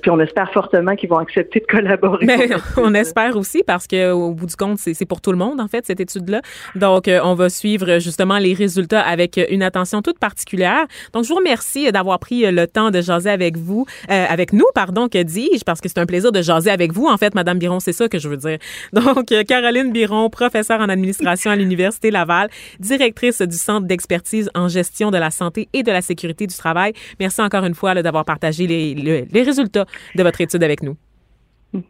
puis, 0.00 0.10
on 0.10 0.20
espère 0.20 0.52
fortement 0.52 0.96
qu'ils 0.96 1.08
vont 1.08 1.18
accepter 1.18 1.60
de 1.60 1.66
collaborer. 1.66 2.26
Mais 2.26 2.48
on 2.76 2.94
espère 2.94 3.36
aussi 3.36 3.62
parce 3.66 3.86
que 3.86 4.12
au 4.12 4.32
bout 4.32 4.46
du 4.46 4.56
compte, 4.56 4.78
c'est 4.78 5.06
pour 5.06 5.20
tout 5.20 5.32
le 5.32 5.38
monde, 5.38 5.60
en 5.60 5.68
fait, 5.68 5.86
cette 5.86 6.00
étude-là. 6.00 6.42
Donc, 6.74 7.08
on 7.08 7.34
va 7.34 7.48
suivre 7.48 7.98
justement 7.98 8.38
les 8.38 8.54
résultats 8.54 9.00
avec 9.00 9.40
une 9.50 9.62
attention 9.62 10.02
toute 10.02 10.18
particulière. 10.18 10.86
Donc, 11.12 11.24
je 11.24 11.28
vous 11.28 11.36
remercie 11.36 11.90
d'avoir 11.92 12.18
pris 12.18 12.44
euh, 12.44 12.50
le 12.50 12.66
temps 12.66 12.90
de 12.90 13.00
jaser 13.00 13.30
avec 13.30 13.56
vous, 13.56 13.86
euh, 14.10 14.24
avec 14.28 14.52
nous, 14.52 14.66
pardon, 14.74 15.08
que 15.08 15.22
dis-je, 15.22 15.64
parce 15.64 15.80
que 15.80 15.88
c'est 15.88 15.98
un 15.98 16.06
plaisir 16.06 16.32
de 16.32 16.42
jaser 16.42 16.70
avec 16.70 16.92
vous, 16.92 17.06
en 17.06 17.16
fait, 17.16 17.34
Madame 17.34 17.58
Biron, 17.58 17.80
c'est 17.80 17.92
ça 17.92 18.08
que 18.08 18.18
je 18.18 18.28
veux 18.28 18.36
dire. 18.36 18.58
Donc, 18.92 19.32
euh, 19.32 19.42
Caroline 19.44 19.92
Biron, 19.92 20.30
professeure 20.30 20.80
en 20.80 20.88
administration 20.88 21.50
à 21.50 21.56
l'Université 21.56 22.10
Laval, 22.10 22.48
directrice 22.78 23.42
du 23.42 23.56
Centre 23.56 23.86
d'expertise 23.86 24.50
en 24.54 24.68
gestion 24.68 25.10
de 25.10 25.18
la 25.18 25.21
santé 25.30 25.68
et 25.72 25.82
de 25.82 25.92
la 25.92 26.02
sécurité 26.02 26.46
du 26.46 26.56
travail. 26.56 26.92
Merci 27.20 27.40
encore 27.40 27.64
une 27.64 27.74
fois 27.74 27.94
d'avoir 28.02 28.24
partagé 28.24 28.66
les, 28.66 28.94
les, 28.94 29.42
résultats 29.42 29.86
de 30.14 30.22
votre 30.22 30.40
étude 30.40 30.62
avec 30.62 30.82
nous. 30.82 30.96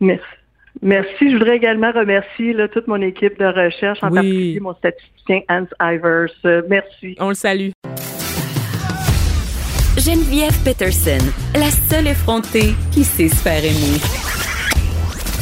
Merci. 0.01 0.25
Merci. 0.81 1.31
Je 1.31 1.37
voudrais 1.37 1.57
également 1.57 1.93
remercier 1.93 2.57
toute 2.73 2.87
mon 2.89 3.01
équipe 3.03 3.39
de 3.39 3.45
recherche, 3.45 3.99
en 4.03 4.11
particulier 4.11 4.61
mon 4.61 4.75
statisticien 4.75 5.41
Hans 5.49 5.67
Ivers. 5.81 6.31
merci. 6.69 7.15
On 7.21 7.29
le 7.29 7.35
salue. 7.35 7.71
Geneviève 9.99 10.57
Peterson, 10.65 11.21
la 11.55 11.71
seule 11.71 12.09
effrontée 12.09 12.73
qui 12.91 13.05
sait 13.05 13.29
se 13.29 13.37
faire 13.37 13.63
aimer. 13.63 14.01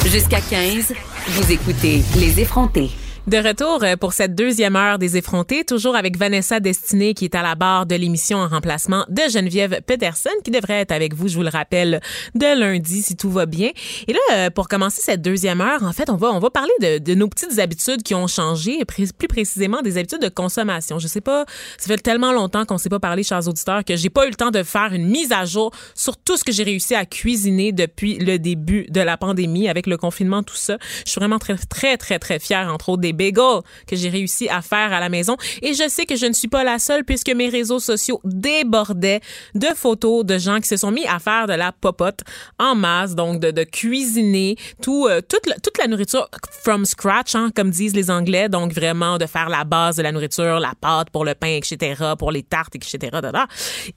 Jusqu'à 0.07 0.41
15, 0.41 0.93
vous 1.29 1.53
écoutez 1.53 2.01
Les 2.19 2.41
effrontés. 2.41 2.91
De 3.27 3.37
retour 3.37 3.85
euh, 3.85 3.97
pour 3.97 4.15
cette 4.15 4.35
deuxième 4.35 4.77
heure 4.77 4.99
des 4.99 5.19
effrontés, 5.19 5.65
toujours 5.65 5.95
avec 5.95 6.17
Vanessa 6.17 6.59
Destinée 6.59 7.13
qui 7.13 7.27
est 7.27 7.35
à 7.35 7.43
la 7.43 7.55
barre 7.55 7.85
de 7.85 7.95
l'émission 7.95 8.39
en 8.39 8.49
remplacement 8.49 9.05
de 9.11 9.21
Geneviève 9.31 9.83
Peterson 9.87 10.31
qui 10.43 10.51
devrait 10.51 10.81
être 10.81 10.91
avec 10.91 11.15
vous, 11.15 11.29
je 11.29 11.37
vous 11.37 11.43
le 11.43 11.51
rappelle, 11.51 12.01
de 12.35 12.59
lundi 12.59 13.03
si 13.03 13.17
tout 13.17 13.31
va 13.31 13.45
bien. 13.45 13.71
Et 14.09 14.15
là, 14.15 14.19
euh, 14.33 14.51
pour 14.51 14.69
commencer 14.69 15.03
cette 15.03 15.21
deuxième 15.21 15.61
heure, 15.61 15.83
en 15.83 15.93
fait, 15.93 16.09
on 16.09 16.17
va 16.17 16.29
on 16.33 16.39
va 16.39 16.49
parler 16.49 16.73
de, 16.81 16.97
de 16.97 17.15
nos 17.15 17.29
petites 17.29 17.59
habitudes 17.59 18.03
qui 18.03 18.15
ont 18.15 18.27
changé, 18.27 18.85
plus 18.87 19.13
précisément 19.29 19.83
des 19.83 19.99
habitudes 19.99 20.23
de 20.23 20.31
consommation. 20.31 20.99
Je 20.99 21.07
sais 21.07 21.21
pas, 21.21 21.45
ça 21.77 21.89
fait 21.89 21.99
tellement 21.99 22.33
longtemps 22.33 22.65
qu'on 22.65 22.79
s'est 22.79 22.89
pas 22.89 23.01
parlé, 23.01 23.23
chers 23.23 23.47
auditeurs, 23.47 23.85
que 23.85 23.97
j'ai 23.97 24.11
pas 24.11 24.27
eu 24.27 24.31
le 24.31 24.37
temps 24.37 24.51
de 24.51 24.63
faire 24.63 24.95
une 24.95 25.07
mise 25.07 25.31
à 25.31 25.45
jour 25.45 25.73
sur 25.95 26.17
tout 26.17 26.39
ce 26.39 26.45
que 26.45 26.53
j'ai 26.53 26.65
réussi 26.65 26.95
à 26.95 27.05
cuisiner 27.05 27.73
depuis 27.73 28.19
le 28.19 28.39
début 28.39 28.87
de 28.89 29.01
la 29.03 29.19
pandémie 29.19 29.69
avec 29.69 29.87
le 29.87 29.99
confinement, 29.99 30.43
tout 30.43 30.57
ça. 30.57 30.79
Je 31.05 31.11
suis 31.11 31.19
vraiment 31.19 31.39
très 31.39 31.57
très 31.57 31.99
très 31.99 32.19
très 32.19 32.39
fière 32.39 32.73
entre 32.73 32.89
autres 32.89 33.03
des 33.03 33.10
les 33.11 33.13
bagels 33.13 33.63
que 33.87 33.97
j'ai 33.97 34.09
réussi 34.09 34.49
à 34.49 34.63
faire 34.63 34.93
à 34.93 35.01
la 35.01 35.09
maison. 35.09 35.37
Et 35.63 35.75
je 35.75 35.89
sais 35.89 36.07
que 36.07 36.17
je 36.17 36.27
ne 36.27 36.33
suis 36.33 36.49
pas 36.49 36.65
la 36.65 36.79
seule 36.79 37.05
puisque 37.05 37.31
mes 37.31 37.49
réseaux 37.49 37.81
sociaux 37.81 38.21
débordaient 38.25 39.21
de 39.55 39.67
photos 39.75 40.25
de 40.25 40.39
gens 40.39 40.61
qui 40.61 40.69
se 40.69 40.77
sont 40.77 40.91
mis 40.91 41.07
à 41.07 41.19
faire 41.19 41.47
de 41.47 41.55
la 41.55 41.73
popote 41.73 42.21
en 42.59 42.75
masse, 42.75 43.15
donc 43.15 43.41
de, 43.41 43.65
cuisiner 43.65 44.57
tout, 44.83 45.07
euh, 45.09 45.21
toute, 45.21 45.47
la, 45.47 45.55
toute 45.57 45.77
la 45.79 45.87
nourriture 45.87 46.29
from 46.63 46.85
scratch, 46.85 47.35
hein, 47.35 47.51
comme 47.55 47.71
disent 47.71 47.95
les 47.95 48.11
Anglais. 48.11 48.49
Donc 48.49 48.73
vraiment 48.73 49.19
de 49.19 49.27
faire 49.27 49.49
la 49.49 49.65
base 49.65 49.97
de 49.97 50.03
la 50.03 50.13
nourriture, 50.13 50.61
la 50.61 50.73
pâte 50.81 51.11
pour 51.11 51.25
le 51.25 51.35
pain, 51.35 51.57
etc., 51.57 51.95
pour 52.19 52.33
les 52.33 52.43
tartes, 52.43 52.75
etc. 52.77 52.99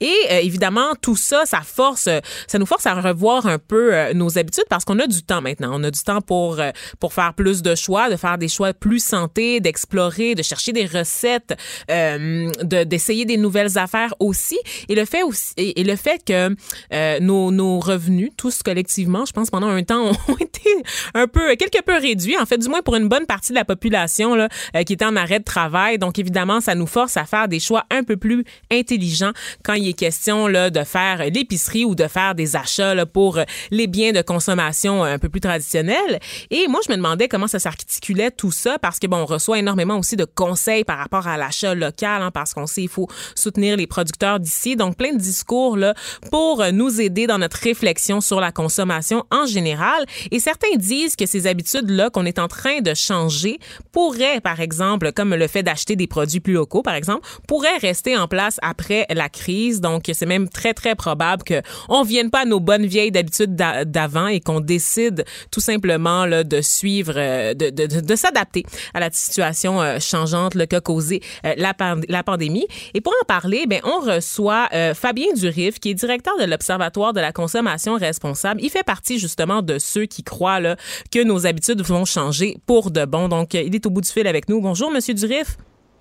Et 0.00 0.14
euh, 0.30 0.38
évidemment, 0.40 0.94
tout 1.00 1.16
ça, 1.16 1.42
ça 1.44 1.60
force, 1.60 2.08
ça 2.46 2.58
nous 2.58 2.66
force 2.66 2.86
à 2.86 2.94
revoir 2.94 3.46
un 3.46 3.58
peu 3.58 3.94
euh, 3.94 4.14
nos 4.14 4.38
habitudes 4.38 4.64
parce 4.68 4.84
qu'on 4.84 4.98
a 4.98 5.06
du 5.06 5.22
temps 5.22 5.40
maintenant. 5.40 5.70
On 5.72 5.84
a 5.84 5.90
du 5.90 6.00
temps 6.00 6.20
pour, 6.20 6.60
pour 7.00 7.12
faire 7.12 7.34
plus 7.34 7.62
de 7.62 7.74
choix, 7.74 8.10
de 8.10 8.16
faire 8.16 8.38
des 8.38 8.48
choix 8.48 8.72
plus 8.72 9.03
santé, 9.04 9.60
d'explorer, 9.60 10.34
de 10.34 10.42
chercher 10.42 10.72
des 10.72 10.86
recettes, 10.86 11.56
euh, 11.90 12.50
d'essayer 12.62 13.24
des 13.24 13.36
nouvelles 13.36 13.78
affaires 13.78 14.14
aussi. 14.18 14.58
Et 14.88 14.94
le 14.94 15.04
fait 15.04 15.22
aussi, 15.22 15.52
et, 15.56 15.84
le 15.84 15.96
fait 15.96 16.24
que 16.24 16.56
euh, 16.92 17.20
nos, 17.20 17.50
nos 17.50 17.78
revenus, 17.78 18.30
tous 18.36 18.62
collectivement, 18.62 19.24
je 19.24 19.32
pense 19.32 19.50
pendant 19.50 19.68
un 19.68 19.82
temps, 19.82 20.10
ont 20.28 20.36
été 20.40 20.70
un 21.14 21.26
peu, 21.26 21.54
quelque 21.56 21.82
peu 21.82 21.96
réduits. 21.96 22.36
En 22.38 22.46
fait, 22.46 22.58
du 22.58 22.68
moins 22.68 22.82
pour 22.82 22.96
une 22.96 23.08
bonne 23.08 23.26
partie 23.26 23.52
de 23.52 23.56
la 23.56 23.64
population 23.64 24.34
là, 24.34 24.48
euh, 24.74 24.82
qui 24.82 24.94
était 24.94 25.04
en 25.04 25.16
arrêt 25.16 25.38
de 25.38 25.44
travail. 25.44 25.98
Donc 25.98 26.18
évidemment, 26.18 26.60
ça 26.60 26.74
nous 26.74 26.86
force 26.86 27.16
à 27.16 27.24
faire 27.24 27.48
des 27.48 27.60
choix 27.60 27.84
un 27.90 28.02
peu 28.02 28.16
plus 28.16 28.44
intelligents 28.70 29.32
quand 29.62 29.74
il 29.74 29.88
est 29.88 29.92
question 29.92 30.46
là 30.46 30.70
de 30.70 30.82
faire 30.84 31.24
l'épicerie 31.30 31.84
ou 31.84 31.94
de 31.94 32.06
faire 32.08 32.34
des 32.34 32.56
achats 32.56 33.06
pour 33.06 33.38
les 33.70 33.86
biens 33.86 34.12
de 34.12 34.22
consommation 34.22 35.04
un 35.04 35.18
peu 35.18 35.28
plus 35.28 35.40
traditionnels. 35.40 36.20
Et 36.50 36.66
moi, 36.68 36.80
je 36.86 36.90
me 36.90 36.96
demandais 36.96 37.28
comment 37.28 37.46
ça 37.46 37.58
s'articulait 37.58 38.30
tout 38.30 38.52
ça 38.52 38.78
parce 38.78 38.93
que 38.98 39.06
bon, 39.06 39.18
on 39.18 39.26
reçoit 39.26 39.58
énormément 39.58 39.98
aussi 39.98 40.16
de 40.16 40.24
conseils 40.24 40.84
par 40.84 40.98
rapport 40.98 41.26
à 41.26 41.36
l'achat 41.36 41.74
local, 41.74 42.22
hein, 42.22 42.30
parce 42.30 42.54
qu'on 42.54 42.66
sait 42.66 42.82
il 42.82 42.88
faut 42.88 43.08
soutenir 43.34 43.76
les 43.76 43.86
producteurs 43.86 44.40
d'ici. 44.40 44.76
Donc 44.76 44.96
plein 44.96 45.12
de 45.12 45.18
discours 45.18 45.76
là 45.76 45.94
pour 46.30 46.62
nous 46.72 47.00
aider 47.00 47.26
dans 47.26 47.38
notre 47.38 47.58
réflexion 47.58 48.20
sur 48.20 48.40
la 48.40 48.52
consommation 48.52 49.24
en 49.30 49.46
général. 49.46 50.04
Et 50.30 50.40
certains 50.40 50.76
disent 50.76 51.16
que 51.16 51.26
ces 51.26 51.46
habitudes 51.46 51.90
là 51.90 52.10
qu'on 52.10 52.24
est 52.24 52.38
en 52.38 52.48
train 52.48 52.80
de 52.80 52.94
changer 52.94 53.58
pourraient, 53.92 54.40
par 54.40 54.60
exemple, 54.60 55.12
comme 55.12 55.34
le 55.34 55.46
fait 55.46 55.62
d'acheter 55.62 55.96
des 55.96 56.06
produits 56.06 56.40
plus 56.40 56.54
locaux, 56.54 56.82
par 56.82 56.94
exemple, 56.94 57.26
pourraient 57.46 57.78
rester 57.78 58.16
en 58.16 58.28
place 58.28 58.58
après 58.62 59.06
la 59.10 59.28
crise. 59.28 59.80
Donc 59.80 60.10
c'est 60.12 60.26
même 60.26 60.48
très 60.48 60.74
très 60.74 60.94
probable 60.94 61.42
que 61.44 61.62
on 61.88 62.02
vienne 62.02 62.30
pas 62.30 62.40
à 62.40 62.44
nos 62.44 62.60
bonnes 62.60 62.86
vieilles 62.86 63.16
habitudes 63.16 63.54
d'avant 63.54 64.26
et 64.26 64.40
qu'on 64.40 64.60
décide 64.60 65.24
tout 65.50 65.60
simplement 65.60 66.26
là, 66.26 66.44
de 66.44 66.60
suivre, 66.60 67.14
euh, 67.16 67.54
de, 67.54 67.70
de 67.70 68.16
s'adapter 68.16 68.64
à 68.92 69.00
la 69.00 69.10
situation 69.10 69.80
euh, 69.80 69.98
changeante 69.98 70.54
qu'a 70.66 70.80
causé 70.80 71.22
euh, 71.44 71.54
la, 71.56 71.74
la, 72.08 72.22
pandémie. 72.22 72.66
Et 72.94 73.00
pour 73.00 73.12
en 73.22 73.24
parler, 73.26 73.66
ben, 73.66 73.80
on 73.84 74.00
reçoit 74.00 74.68
euh, 74.72 74.94
Fabien 74.94 75.32
Durif, 75.34 75.78
qui 75.80 75.90
est 75.90 75.94
directeur 75.94 76.34
de 76.38 76.44
l'Observatoire 76.44 77.12
de 77.12 77.20
la 77.20 77.32
consommation 77.32 77.94
responsable. 77.94 78.60
Il 78.62 78.70
fait 78.70 78.82
partie 78.82 79.18
justement 79.18 79.62
de 79.62 79.78
ceux 79.78 80.06
qui 80.06 80.22
croient 80.22 80.76
que 81.10 81.22
nos 81.22 81.46
habitudes 81.46 81.82
vont 81.82 82.04
changer 82.04 82.56
pour 82.66 82.90
de 82.90 83.04
bon. 83.04 83.28
Donc, 83.28 83.54
il 83.54 83.74
est 83.74 83.86
au 83.86 83.90
bout 83.90 84.00
du 84.00 84.08
fil 84.08 84.26
avec 84.26 84.48
nous. 84.48 84.60
Bonjour, 84.60 84.90
Monsieur 84.90 85.14
Durif. 85.14 85.56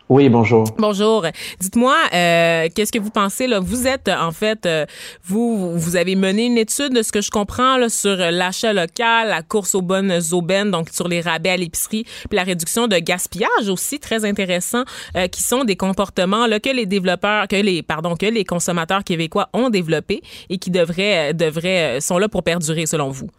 Oui, 0.09 0.27
bonjour. 0.27 0.65
Bonjour. 0.77 1.25
Dites-moi, 1.61 1.95
euh, 2.13 2.67
qu'est-ce 2.75 2.91
que 2.91 2.99
vous 2.99 3.09
pensez 3.09 3.47
là? 3.47 3.61
Vous 3.61 3.87
êtes 3.87 4.09
en 4.09 4.31
fait, 4.31 4.65
euh, 4.65 4.85
vous 5.23 5.79
vous 5.79 5.95
avez 5.95 6.15
mené 6.15 6.45
une 6.45 6.57
étude 6.57 6.93
de 6.93 7.01
ce 7.01 7.13
que 7.13 7.21
je 7.21 7.31
comprends 7.31 7.77
là, 7.77 7.87
sur 7.87 8.17
l'achat 8.17 8.73
local, 8.73 9.29
la 9.29 9.41
course 9.41 9.75
aux 9.75 9.81
bonnes 9.81 10.19
aubaines, 10.33 10.71
donc 10.71 10.89
sur 10.89 11.07
les 11.07 11.21
rabais 11.21 11.51
à 11.51 11.57
l'épicerie, 11.57 12.03
puis 12.29 12.35
la 12.35 12.43
réduction 12.43 12.87
de 12.87 12.97
gaspillage 12.97 13.69
aussi 13.69 13.97
très 13.99 14.25
intéressant, 14.25 14.83
euh, 15.15 15.27
qui 15.27 15.41
sont 15.41 15.63
des 15.63 15.77
comportements 15.77 16.47
là 16.47 16.59
que 16.59 16.69
les 16.69 16.85
développeurs, 16.85 17.47
que 17.47 17.55
les 17.55 17.81
pardon, 17.81 18.15
que 18.15 18.25
les 18.25 18.43
consommateurs 18.43 19.05
québécois 19.05 19.49
ont 19.53 19.69
développés 19.69 20.21
et 20.49 20.57
qui 20.57 20.69
devraient 20.69 21.33
devraient 21.33 22.01
sont 22.01 22.17
là 22.17 22.27
pour 22.27 22.43
perdurer 22.43 22.85
selon 22.85 23.09
vous. 23.09 23.29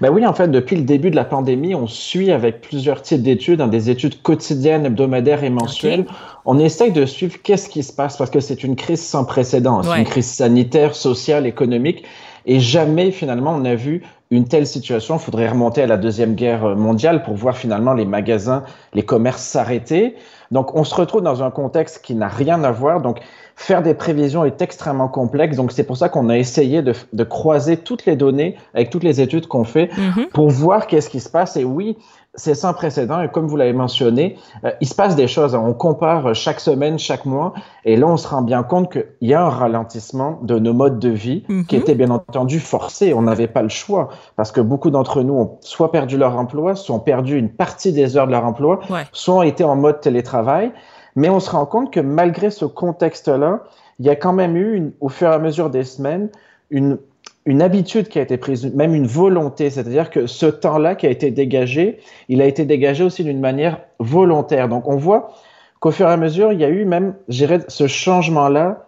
Ben 0.00 0.10
oui, 0.10 0.26
en 0.26 0.32
fait, 0.32 0.48
depuis 0.48 0.76
le 0.76 0.82
début 0.82 1.10
de 1.10 1.16
la 1.16 1.24
pandémie, 1.24 1.74
on 1.74 1.86
suit 1.86 2.30
avec 2.32 2.60
plusieurs 2.60 3.02
types 3.02 3.22
d'études, 3.22 3.60
hein, 3.60 3.68
des 3.68 3.90
études 3.90 4.22
quotidiennes, 4.22 4.86
hebdomadaires 4.86 5.44
et 5.44 5.50
mensuelles. 5.50 6.06
On 6.44 6.58
essaye 6.58 6.92
de 6.92 7.04
suivre 7.04 7.36
qu'est-ce 7.42 7.68
qui 7.68 7.82
se 7.82 7.92
passe 7.92 8.16
parce 8.16 8.30
que 8.30 8.40
c'est 8.40 8.64
une 8.64 8.76
crise 8.76 9.02
sans 9.02 9.24
précédent. 9.24 9.82
C'est 9.82 9.98
une 9.98 10.04
crise 10.04 10.30
sanitaire, 10.30 10.94
sociale, 10.94 11.46
économique. 11.46 12.04
Et 12.46 12.60
jamais, 12.60 13.10
finalement, 13.10 13.54
on 13.54 13.64
a 13.64 13.74
vu 13.74 14.02
une 14.30 14.46
telle 14.46 14.66
situation. 14.66 15.16
Il 15.16 15.20
faudrait 15.20 15.48
remonter 15.48 15.82
à 15.82 15.86
la 15.86 15.96
Deuxième 15.96 16.34
Guerre 16.34 16.76
mondiale 16.76 17.22
pour 17.22 17.34
voir 17.34 17.56
finalement 17.56 17.92
les 17.92 18.04
magasins, 18.04 18.64
les 18.94 19.02
commerces 19.02 19.42
s'arrêter. 19.42 20.16
Donc, 20.50 20.74
on 20.74 20.84
se 20.84 20.94
retrouve 20.94 21.22
dans 21.22 21.42
un 21.42 21.50
contexte 21.50 22.02
qui 22.02 22.14
n'a 22.14 22.28
rien 22.28 22.64
à 22.64 22.70
voir. 22.70 23.02
Donc, 23.02 23.20
faire 23.58 23.82
des 23.82 23.92
prévisions 23.92 24.44
est 24.44 24.62
extrêmement 24.62 25.08
complexe. 25.08 25.56
Donc, 25.56 25.72
c'est 25.72 25.82
pour 25.82 25.96
ça 25.96 26.08
qu'on 26.08 26.28
a 26.28 26.38
essayé 26.38 26.80
de, 26.80 26.94
de, 27.12 27.24
croiser 27.24 27.76
toutes 27.76 28.06
les 28.06 28.14
données 28.14 28.56
avec 28.72 28.88
toutes 28.88 29.02
les 29.02 29.20
études 29.20 29.48
qu'on 29.48 29.64
fait 29.64 29.86
mm-hmm. 29.86 30.28
pour 30.28 30.48
voir 30.48 30.86
qu'est-ce 30.86 31.10
qui 31.10 31.18
se 31.18 31.28
passe. 31.28 31.56
Et 31.56 31.64
oui, 31.64 31.98
c'est 32.36 32.54
sans 32.54 32.72
précédent. 32.72 33.20
Et 33.20 33.28
comme 33.28 33.48
vous 33.48 33.56
l'avez 33.56 33.72
mentionné, 33.72 34.36
euh, 34.64 34.70
il 34.80 34.88
se 34.88 34.94
passe 34.94 35.16
des 35.16 35.26
choses. 35.26 35.56
On 35.56 35.74
compare 35.74 36.36
chaque 36.36 36.60
semaine, 36.60 37.00
chaque 37.00 37.24
mois. 37.24 37.52
Et 37.84 37.96
là, 37.96 38.06
on 38.06 38.16
se 38.16 38.28
rend 38.28 38.42
bien 38.42 38.62
compte 38.62 38.92
qu'il 38.92 39.28
y 39.28 39.34
a 39.34 39.44
un 39.44 39.50
ralentissement 39.50 40.38
de 40.42 40.56
nos 40.60 40.72
modes 40.72 41.00
de 41.00 41.08
vie 41.08 41.42
qui 41.42 41.52
mm-hmm. 41.52 41.80
était 41.80 41.96
bien 41.96 42.10
entendu 42.10 42.60
forcé. 42.60 43.12
On 43.12 43.22
n'avait 43.22 43.48
pas 43.48 43.62
le 43.62 43.68
choix 43.68 44.10
parce 44.36 44.52
que 44.52 44.60
beaucoup 44.60 44.90
d'entre 44.90 45.22
nous 45.22 45.34
ont 45.34 45.58
soit 45.62 45.90
perdu 45.90 46.16
leur 46.16 46.38
emploi, 46.38 46.76
soit 46.76 46.94
ont 46.94 47.00
perdu 47.00 47.36
une 47.36 47.50
partie 47.50 47.92
des 47.92 48.16
heures 48.16 48.28
de 48.28 48.32
leur 48.32 48.44
emploi, 48.44 48.78
soit 49.10 49.34
ont 49.34 49.42
été 49.42 49.64
en 49.64 49.74
mode 49.74 50.00
télétravail. 50.00 50.70
Mais 51.18 51.28
on 51.28 51.40
se 51.40 51.50
rend 51.50 51.66
compte 51.66 51.92
que 51.92 51.98
malgré 51.98 52.48
ce 52.48 52.64
contexte-là, 52.64 53.64
il 53.98 54.06
y 54.06 54.08
a 54.08 54.14
quand 54.14 54.32
même 54.32 54.56
eu, 54.56 54.92
au 55.00 55.08
fur 55.08 55.28
et 55.28 55.34
à 55.34 55.40
mesure 55.40 55.68
des 55.68 55.82
semaines, 55.82 56.28
une, 56.70 56.96
une 57.44 57.60
habitude 57.60 58.06
qui 58.06 58.20
a 58.20 58.22
été 58.22 58.36
prise, 58.36 58.72
même 58.72 58.94
une 58.94 59.08
volonté. 59.08 59.68
C'est-à-dire 59.68 60.10
que 60.10 60.28
ce 60.28 60.46
temps-là 60.46 60.94
qui 60.94 61.08
a 61.08 61.10
été 61.10 61.32
dégagé, 61.32 61.98
il 62.28 62.40
a 62.40 62.46
été 62.46 62.64
dégagé 62.64 63.02
aussi 63.02 63.24
d'une 63.24 63.40
manière 63.40 63.80
volontaire. 63.98 64.68
Donc 64.68 64.86
on 64.86 64.96
voit 64.96 65.32
qu'au 65.80 65.90
fur 65.90 66.08
et 66.08 66.12
à 66.12 66.16
mesure, 66.16 66.52
il 66.52 66.60
y 66.60 66.64
a 66.64 66.68
eu 66.68 66.84
même, 66.84 67.16
je 67.28 67.38
dirais, 67.38 67.64
ce 67.66 67.88
changement-là 67.88 68.86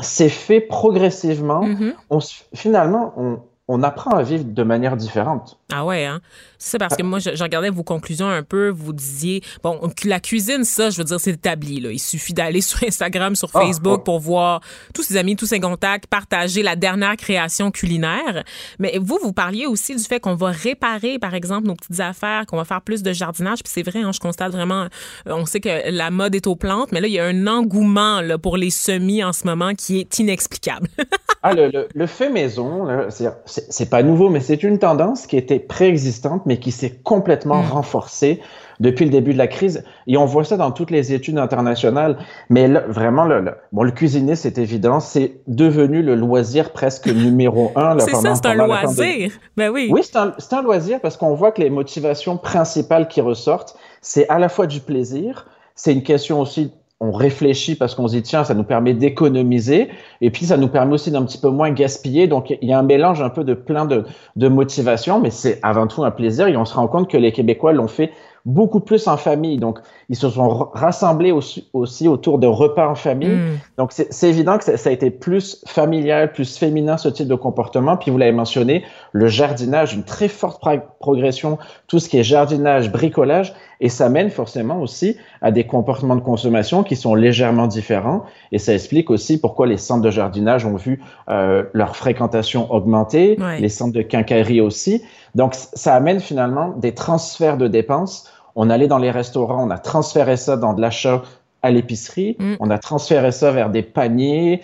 s'est 0.00 0.30
fait 0.30 0.62
progressivement. 0.62 1.62
Mm-hmm. 1.62 1.92
On, 2.08 2.20
finalement, 2.54 3.12
on, 3.18 3.38
on 3.68 3.82
apprend 3.82 4.12
à 4.12 4.22
vivre 4.22 4.44
de 4.44 4.62
manière 4.62 4.96
différente. 4.96 5.58
Ah 5.72 5.84
ouais, 5.84 6.04
hein? 6.04 6.20
C'est 6.58 6.78
parce 6.78 6.96
que 6.96 7.02
moi, 7.02 7.18
je, 7.18 7.30
regardais 7.42 7.68
vos 7.68 7.82
conclusions 7.82 8.28
un 8.28 8.42
peu. 8.44 8.68
Vous 8.68 8.92
disiez, 8.92 9.42
bon, 9.62 9.80
la 10.04 10.20
cuisine, 10.20 10.64
ça, 10.64 10.90
je 10.90 10.98
veux 10.98 11.04
dire, 11.04 11.18
c'est 11.18 11.32
établi. 11.32 11.80
Là. 11.80 11.90
Il 11.90 11.98
suffit 11.98 12.32
d'aller 12.32 12.60
sur 12.62 12.82
Instagram, 12.84 13.34
sur 13.34 13.50
ah, 13.54 13.60
Facebook 13.60 14.04
pour 14.04 14.20
voir 14.20 14.60
tous 14.94 15.02
ses 15.02 15.16
amis, 15.16 15.34
tous 15.34 15.46
ses 15.46 15.58
contacts, 15.58 16.06
partager 16.06 16.62
la 16.62 16.76
dernière 16.76 17.16
création 17.16 17.72
culinaire. 17.72 18.44
Mais 18.78 18.98
vous, 19.00 19.18
vous 19.20 19.32
parliez 19.32 19.66
aussi 19.66 19.96
du 19.96 20.02
fait 20.02 20.20
qu'on 20.20 20.36
va 20.36 20.50
réparer, 20.50 21.18
par 21.18 21.34
exemple, 21.34 21.66
nos 21.66 21.74
petites 21.74 22.00
affaires, 22.00 22.46
qu'on 22.46 22.56
va 22.56 22.64
faire 22.64 22.82
plus 22.82 23.02
de 23.02 23.12
jardinage. 23.12 23.64
Puis 23.64 23.72
c'est 23.72 23.82
vrai, 23.82 24.00
hein, 24.00 24.12
je 24.12 24.20
constate 24.20 24.52
vraiment, 24.52 24.82
euh, 24.82 25.32
on 25.32 25.44
sait 25.44 25.60
que 25.60 25.90
la 25.90 26.10
mode 26.12 26.36
est 26.36 26.46
aux 26.46 26.56
plantes, 26.56 26.92
mais 26.92 27.00
là, 27.00 27.08
il 27.08 27.14
y 27.14 27.18
a 27.18 27.24
un 27.24 27.46
engouement 27.48 28.20
là, 28.20 28.38
pour 28.38 28.56
les 28.56 28.70
semis 28.70 29.24
en 29.24 29.32
ce 29.32 29.44
moment 29.44 29.74
qui 29.74 29.98
est 29.98 30.18
inexplicable. 30.20 30.88
ah, 31.42 31.52
le, 31.52 31.88
le, 31.92 32.06
fait 32.06 32.30
maison, 32.30 32.86
c'est 33.10 33.55
c'est 33.68 33.90
pas 33.90 34.02
nouveau, 34.02 34.28
mais 34.28 34.40
c'est 34.40 34.62
une 34.62 34.78
tendance 34.78 35.26
qui 35.26 35.36
était 35.36 35.58
préexistante, 35.58 36.42
mais 36.46 36.58
qui 36.58 36.72
s'est 36.72 36.98
complètement 37.02 37.62
mm. 37.62 37.70
renforcée 37.70 38.40
depuis 38.80 39.04
le 39.04 39.10
début 39.10 39.32
de 39.32 39.38
la 39.38 39.46
crise. 39.46 39.84
Et 40.06 40.16
on 40.16 40.26
voit 40.26 40.44
ça 40.44 40.56
dans 40.56 40.70
toutes 40.70 40.90
les 40.90 41.12
études 41.12 41.38
internationales. 41.38 42.18
Mais 42.50 42.68
vraiment, 42.68 43.24
le, 43.24 43.44
bon, 43.72 43.82
le 43.82 43.90
cuisiner, 43.90 44.36
c'est 44.36 44.58
évident, 44.58 45.00
c'est 45.00 45.40
devenu 45.46 46.02
le 46.02 46.14
loisir 46.14 46.72
presque 46.72 47.06
numéro 47.14 47.72
un. 47.76 47.98
C'est 47.98 48.14
ça, 48.14 48.34
c'est 48.34 48.46
un 48.46 48.54
loisir. 48.54 49.32
Ben 49.56 49.70
oui. 49.70 49.88
Oui, 49.90 50.02
c'est 50.02 50.16
un, 50.16 50.32
un 50.52 50.62
loisir 50.62 51.00
parce 51.00 51.16
qu'on 51.16 51.34
voit 51.34 51.52
que 51.52 51.62
les 51.62 51.70
motivations 51.70 52.36
principales 52.36 53.08
qui 53.08 53.20
ressortent, 53.20 53.76
c'est 54.00 54.28
à 54.28 54.38
la 54.38 54.48
fois 54.48 54.66
du 54.66 54.80
plaisir, 54.80 55.46
c'est 55.74 55.92
une 55.92 56.02
question 56.02 56.40
aussi 56.40 56.72
on 57.00 57.12
réfléchit 57.12 57.74
parce 57.74 57.94
qu'on 57.94 58.08
se 58.08 58.14
dit 58.14 58.22
tiens 58.22 58.44
ça 58.44 58.54
nous 58.54 58.64
permet 58.64 58.94
d'économiser. 58.94 59.88
Et 60.20 60.30
puis 60.30 60.46
ça 60.46 60.56
nous 60.56 60.68
permet 60.68 60.94
aussi 60.94 61.10
d'un 61.10 61.24
petit 61.24 61.38
peu 61.38 61.50
moins 61.50 61.70
gaspiller. 61.70 62.26
Donc 62.26 62.50
il 62.50 62.68
y 62.68 62.72
a 62.72 62.78
un 62.78 62.82
mélange 62.82 63.20
un 63.20 63.28
peu 63.28 63.44
de 63.44 63.54
plein 63.54 63.84
de, 63.84 64.04
de 64.36 64.48
motivations 64.48 65.20
mais 65.20 65.30
c'est 65.30 65.58
avant 65.62 65.86
tout 65.86 66.04
un 66.04 66.10
plaisir. 66.10 66.48
Et 66.48 66.56
on 66.56 66.64
se 66.64 66.74
rend 66.74 66.88
compte 66.88 67.10
que 67.10 67.16
les 67.16 67.32
Québécois 67.32 67.72
l'ont 67.72 67.88
fait 67.88 68.12
beaucoup 68.46 68.78
plus 68.78 69.08
en 69.08 69.16
famille. 69.16 69.58
Donc, 69.58 69.80
ils 70.08 70.14
se 70.14 70.30
sont 70.30 70.68
rassemblés 70.72 71.32
aussi, 71.32 71.68
aussi 71.72 72.06
autour 72.06 72.38
de 72.38 72.46
repas 72.46 72.88
en 72.88 72.94
famille. 72.94 73.28
Mm. 73.28 73.58
Donc, 73.76 73.90
c'est 73.92 74.28
évident 74.28 74.56
que 74.56 74.76
ça, 74.76 74.88
a 74.88 74.92
été 74.92 75.10
plus 75.10 75.62
familial, 75.66 76.32
plus 76.32 76.56
féminin, 76.56 76.96
ce 76.96 77.08
type 77.08 77.26
de 77.26 77.34
comportement. 77.34 77.96
Puis, 77.96 78.12
vous 78.12 78.18
l'avez 78.18 78.32
mentionné, 78.32 78.84
le 79.10 79.26
jardinage, 79.26 79.94
une 79.94 80.04
très 80.04 80.28
forte 80.28 80.62
progression, 81.00 81.58
tout 81.88 81.98
ce 81.98 82.08
qui 82.08 82.18
est 82.18 82.22
jardinage, 82.22 82.92
bricolage, 82.92 83.52
et 83.80 83.88
ça 83.88 84.08
mène 84.08 84.30
forcément 84.30 84.80
aussi 84.80 85.16
à 85.42 85.50
des 85.50 85.64
comportements 85.64 86.16
de 86.16 86.20
consommation 86.20 86.82
qui 86.82 86.96
sont 86.96 87.14
légèrement 87.14 87.66
différents. 87.66 88.24
Et 88.52 88.58
ça 88.58 88.72
explique 88.72 89.10
aussi 89.10 89.40
pourquoi 89.40 89.66
les 89.66 89.76
centres 89.76 90.02
de 90.02 90.10
jardinage 90.10 90.64
ont 90.64 90.76
vu 90.76 91.02
euh, 91.28 91.64
leur 91.72 91.96
fréquentation 91.96 92.72
augmenter, 92.72 93.36
les 93.58 93.68
centres 93.68 93.92
de 93.92 94.02
quincaillerie 94.02 94.60
aussi. 94.60 95.02
Donc, 95.34 95.54
ça 95.54 95.94
amène 95.94 96.20
finalement 96.20 96.70
des 96.78 96.94
transferts 96.94 97.58
de 97.58 97.68
dépenses 97.68 98.30
on 98.56 98.70
allait 98.70 98.88
dans 98.88 98.98
les 98.98 99.10
restaurants, 99.10 99.64
on 99.64 99.70
a 99.70 99.78
transféré 99.78 100.36
ça 100.36 100.56
dans 100.56 100.72
de 100.72 100.80
l'achat 100.80 101.22
à 101.62 101.70
l'épicerie, 101.70 102.36
mm. 102.38 102.54
on 102.60 102.70
a 102.70 102.78
transféré 102.78 103.30
ça 103.32 103.52
vers 103.52 103.70
des 103.70 103.82
paniers. 103.82 104.62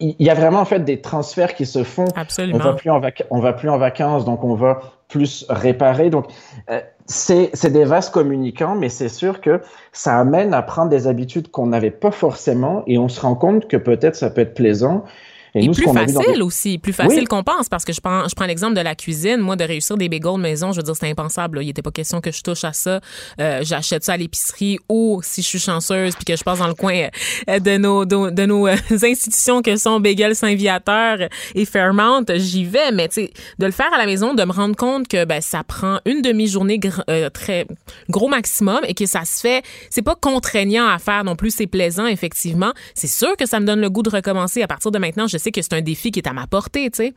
il 0.00 0.14
y 0.18 0.30
a 0.30 0.34
vraiment 0.34 0.60
en 0.60 0.64
fait 0.64 0.80
des 0.80 1.00
transferts 1.00 1.54
qui 1.54 1.66
se 1.66 1.82
font. 1.82 2.06
Absolument. 2.16 2.58
On 2.60 2.62
va 2.62 2.72
plus 2.74 2.90
en, 2.90 3.00
on 3.30 3.40
va 3.40 3.52
plus 3.52 3.68
en 3.68 3.78
vacances, 3.78 4.24
donc 4.24 4.44
on 4.44 4.54
va 4.54 4.80
plus 5.08 5.46
réparer. 5.48 6.10
Donc 6.10 6.26
euh, 6.70 6.80
c'est 7.06 7.72
des 7.72 7.84
vases 7.84 8.10
communicants, 8.10 8.74
mais 8.74 8.88
c'est 8.88 9.08
sûr 9.08 9.40
que 9.40 9.60
ça 9.92 10.18
amène 10.18 10.54
à 10.54 10.62
prendre 10.62 10.90
des 10.90 11.06
habitudes 11.06 11.50
qu'on 11.50 11.66
n'avait 11.66 11.90
pas 11.90 12.10
forcément, 12.10 12.82
et 12.86 12.98
on 12.98 13.08
se 13.08 13.20
rend 13.20 13.34
compte 13.34 13.68
que 13.68 13.76
peut-être 13.76 14.16
ça 14.16 14.30
peut 14.30 14.42
être 14.42 14.54
plaisant 14.54 15.04
et, 15.54 15.68
plus 15.68 15.84
facile 15.84 16.42
aussi, 16.42 16.78
plus 16.78 16.92
facile 16.92 17.28
qu'on 17.28 17.42
pense, 17.44 17.68
parce 17.68 17.84
que 17.84 17.92
je 17.92 18.00
prends, 18.00 18.28
je 18.28 18.34
prends 18.34 18.46
l'exemple 18.46 18.74
de 18.74 18.80
la 18.80 18.94
cuisine. 18.94 19.38
Moi, 19.38 19.56
de 19.56 19.64
réussir 19.64 19.96
des 19.96 20.08
bagels 20.08 20.34
de 20.34 20.40
maison, 20.40 20.72
je 20.72 20.78
veux 20.78 20.82
dire, 20.82 20.96
c'est 20.96 21.08
impensable. 21.08 21.60
Il 21.62 21.66
n'était 21.66 21.82
pas 21.82 21.90
question 21.90 22.20
que 22.20 22.32
je 22.32 22.42
touche 22.42 22.64
à 22.64 22.72
ça. 22.72 23.00
Euh, 23.40 23.60
J'achète 23.62 24.04
ça 24.04 24.14
à 24.14 24.16
l'épicerie 24.16 24.78
ou, 24.88 25.20
si 25.22 25.42
je 25.42 25.46
suis 25.46 25.58
chanceuse, 25.58 26.14
puis 26.16 26.24
que 26.24 26.36
je 26.36 26.42
passe 26.42 26.58
dans 26.58 26.66
le 26.66 26.74
coin 26.74 27.08
euh, 27.48 27.58
de 27.58 27.76
nos, 27.76 28.04
de, 28.04 28.46
nos 28.46 28.66
euh, 28.66 28.76
institutions 28.90 29.62
que 29.62 29.76
sont 29.76 30.00
Bagel 30.00 30.34
Saint-Viateur 30.34 31.28
et 31.54 31.64
Fairmount, 31.64 32.24
j'y 32.34 32.64
vais. 32.64 32.90
Mais 32.92 33.08
tu 33.08 33.22
sais, 33.22 33.32
de 33.58 33.66
le 33.66 33.72
faire 33.72 33.92
à 33.94 33.98
la 33.98 34.06
maison, 34.06 34.34
de 34.34 34.44
me 34.44 34.52
rendre 34.52 34.76
compte 34.76 35.08
que 35.08 35.24
ben, 35.24 35.40
ça 35.40 35.62
prend 35.62 35.98
une 36.04 36.22
demi-journée 36.22 36.80
euh, 37.08 37.30
très 37.30 37.66
gros 38.10 38.28
maximum 38.28 38.80
et 38.86 38.94
que 38.94 39.06
ça 39.06 39.24
se 39.24 39.40
fait, 39.40 39.62
c'est 39.90 40.02
pas 40.02 40.16
contraignant 40.16 40.86
à 40.86 40.98
faire 40.98 41.24
non 41.24 41.36
plus, 41.36 41.50
c'est 41.50 41.66
plaisant, 41.66 42.06
effectivement. 42.06 42.72
C'est 42.94 43.06
sûr 43.06 43.36
que 43.36 43.46
ça 43.46 43.60
me 43.60 43.66
donne 43.66 43.80
le 43.80 43.90
goût 43.90 44.02
de 44.02 44.10
recommencer. 44.10 44.62
À 44.62 44.66
partir 44.66 44.90
de 44.90 44.98
maintenant, 44.98 45.26
je 45.26 45.38
que 45.50 45.62
c'est 45.62 45.74
un 45.74 45.82
défi 45.82 46.10
qui 46.10 46.20
est 46.20 46.28
à 46.28 46.32
ma 46.32 46.46
portée, 46.46 46.90
tu 46.90 47.04
sais. 47.04 47.14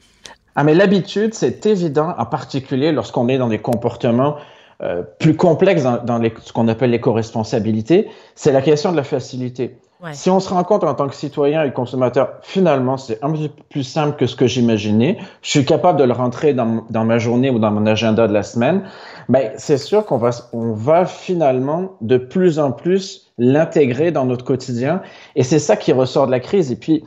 Ah, 0.55 0.63
mais 0.63 0.73
l'habitude, 0.73 1.33
c'est 1.33 1.65
évident, 1.65 2.15
en 2.17 2.25
particulier 2.25 2.91
lorsqu'on 2.91 3.27
est 3.27 3.37
dans 3.37 3.47
des 3.47 3.59
comportements 3.59 4.37
euh, 4.81 5.01
plus 5.19 5.35
complexes 5.35 5.83
dans, 5.83 6.21
ce 6.43 6.53
qu'on 6.53 6.67
appelle 6.67 6.91
l'éco-responsabilité, 6.91 8.07
c'est 8.35 8.51
la 8.51 8.61
question 8.61 8.91
de 8.91 8.97
la 8.97 9.03
facilité. 9.03 9.77
Si 10.11 10.29
on 10.29 10.39
se 10.39 10.49
rend 10.49 10.63
compte 10.63 10.83
en 10.83 10.93
tant 10.93 11.07
que 11.07 11.15
citoyen 11.15 11.63
et 11.63 11.73
consommateur, 11.73 12.33
finalement, 12.43 12.97
c'est 12.97 13.17
un 13.23 13.31
peu 13.31 13.49
plus 13.69 13.83
simple 13.83 14.15
que 14.15 14.27
ce 14.27 14.35
que 14.35 14.45
j'imaginais, 14.45 15.17
je 15.41 15.49
suis 15.49 15.65
capable 15.65 15.99
de 15.99 16.03
le 16.03 16.13
rentrer 16.13 16.53
dans, 16.53 16.85
ma 16.91 17.17
journée 17.17 17.49
ou 17.49 17.57
dans 17.57 17.71
mon 17.71 17.87
agenda 17.87 18.27
de 18.27 18.33
la 18.33 18.43
semaine, 18.43 18.83
ben, 19.27 19.51
c'est 19.57 19.79
sûr 19.79 20.05
qu'on 20.05 20.17
va, 20.17 20.29
on 20.53 20.73
va 20.73 21.05
finalement 21.05 21.93
de 22.01 22.17
plus 22.17 22.59
en 22.59 22.71
plus 22.71 23.31
l'intégrer 23.39 24.11
dans 24.11 24.25
notre 24.25 24.45
quotidien. 24.45 25.01
Et 25.35 25.41
c'est 25.41 25.59
ça 25.59 25.75
qui 25.75 25.91
ressort 25.91 26.27
de 26.27 26.31
la 26.31 26.39
crise. 26.39 26.71
Et 26.71 26.75
puis, 26.75 27.03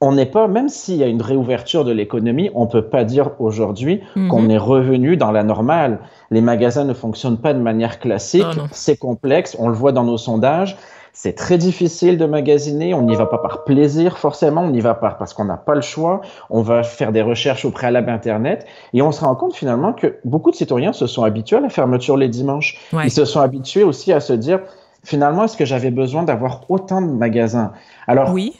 on 0.00 0.12
n'est 0.12 0.26
pas, 0.26 0.46
même 0.46 0.68
s'il 0.68 0.96
y 0.96 1.02
a 1.02 1.06
une 1.06 1.22
réouverture 1.22 1.84
de 1.84 1.92
l'économie, 1.92 2.50
on 2.54 2.66
peut 2.66 2.82
pas 2.82 3.04
dire 3.04 3.30
aujourd'hui 3.38 4.02
mhm. 4.14 4.28
qu'on 4.28 4.48
est 4.50 4.58
revenu 4.58 5.16
dans 5.16 5.32
la 5.32 5.42
normale. 5.42 6.00
Les 6.30 6.42
magasins 6.42 6.84
ne 6.84 6.92
fonctionnent 6.92 7.38
pas 7.38 7.54
de 7.54 7.60
manière 7.60 7.98
classique, 7.98 8.44
c'est 8.72 8.98
complexe, 8.98 9.56
on 9.58 9.68
le 9.68 9.74
voit 9.74 9.92
dans 9.92 10.04
nos 10.04 10.18
sondages. 10.18 10.76
C'est 11.14 11.32
très 11.32 11.56
difficile 11.56 12.18
de 12.18 12.26
magasiner, 12.26 12.92
on 12.92 13.00
n'y 13.00 13.14
va 13.14 13.24
pas 13.24 13.38
par 13.38 13.64
plaisir 13.64 14.18
forcément, 14.18 14.64
on 14.64 14.72
y 14.74 14.80
va 14.80 14.92
pas 14.92 15.12
parce 15.12 15.32
qu'on 15.32 15.46
n'a 15.46 15.56
pas 15.56 15.74
le 15.74 15.80
choix, 15.80 16.20
on 16.50 16.60
va 16.60 16.82
faire 16.82 17.10
des 17.10 17.22
recherches 17.22 17.64
au 17.64 17.70
préalable 17.70 18.10
Internet 18.10 18.66
et 18.92 19.00
on 19.00 19.12
se 19.12 19.24
rend 19.24 19.34
compte 19.34 19.56
finalement 19.56 19.94
que 19.94 20.18
beaucoup 20.26 20.50
de 20.50 20.56
citoyens 20.56 20.92
se 20.92 21.06
sont 21.06 21.24
habitués 21.24 21.56
à 21.56 21.60
la 21.60 21.70
fermeture 21.70 22.18
les 22.18 22.28
dimanches. 22.28 22.78
Ils 23.02 23.10
se 23.10 23.24
sont 23.24 23.40
habitués 23.40 23.82
aussi 23.82 24.12
à 24.12 24.20
se 24.20 24.34
dire, 24.34 24.60
finalement, 25.06 25.44
est-ce 25.44 25.56
que 25.56 25.64
j'avais 25.64 25.92
besoin 25.92 26.24
d'avoir 26.24 26.68
autant 26.68 27.00
de 27.00 27.12
magasins? 27.12 27.72
Alors, 28.06 28.32
oui. 28.32 28.58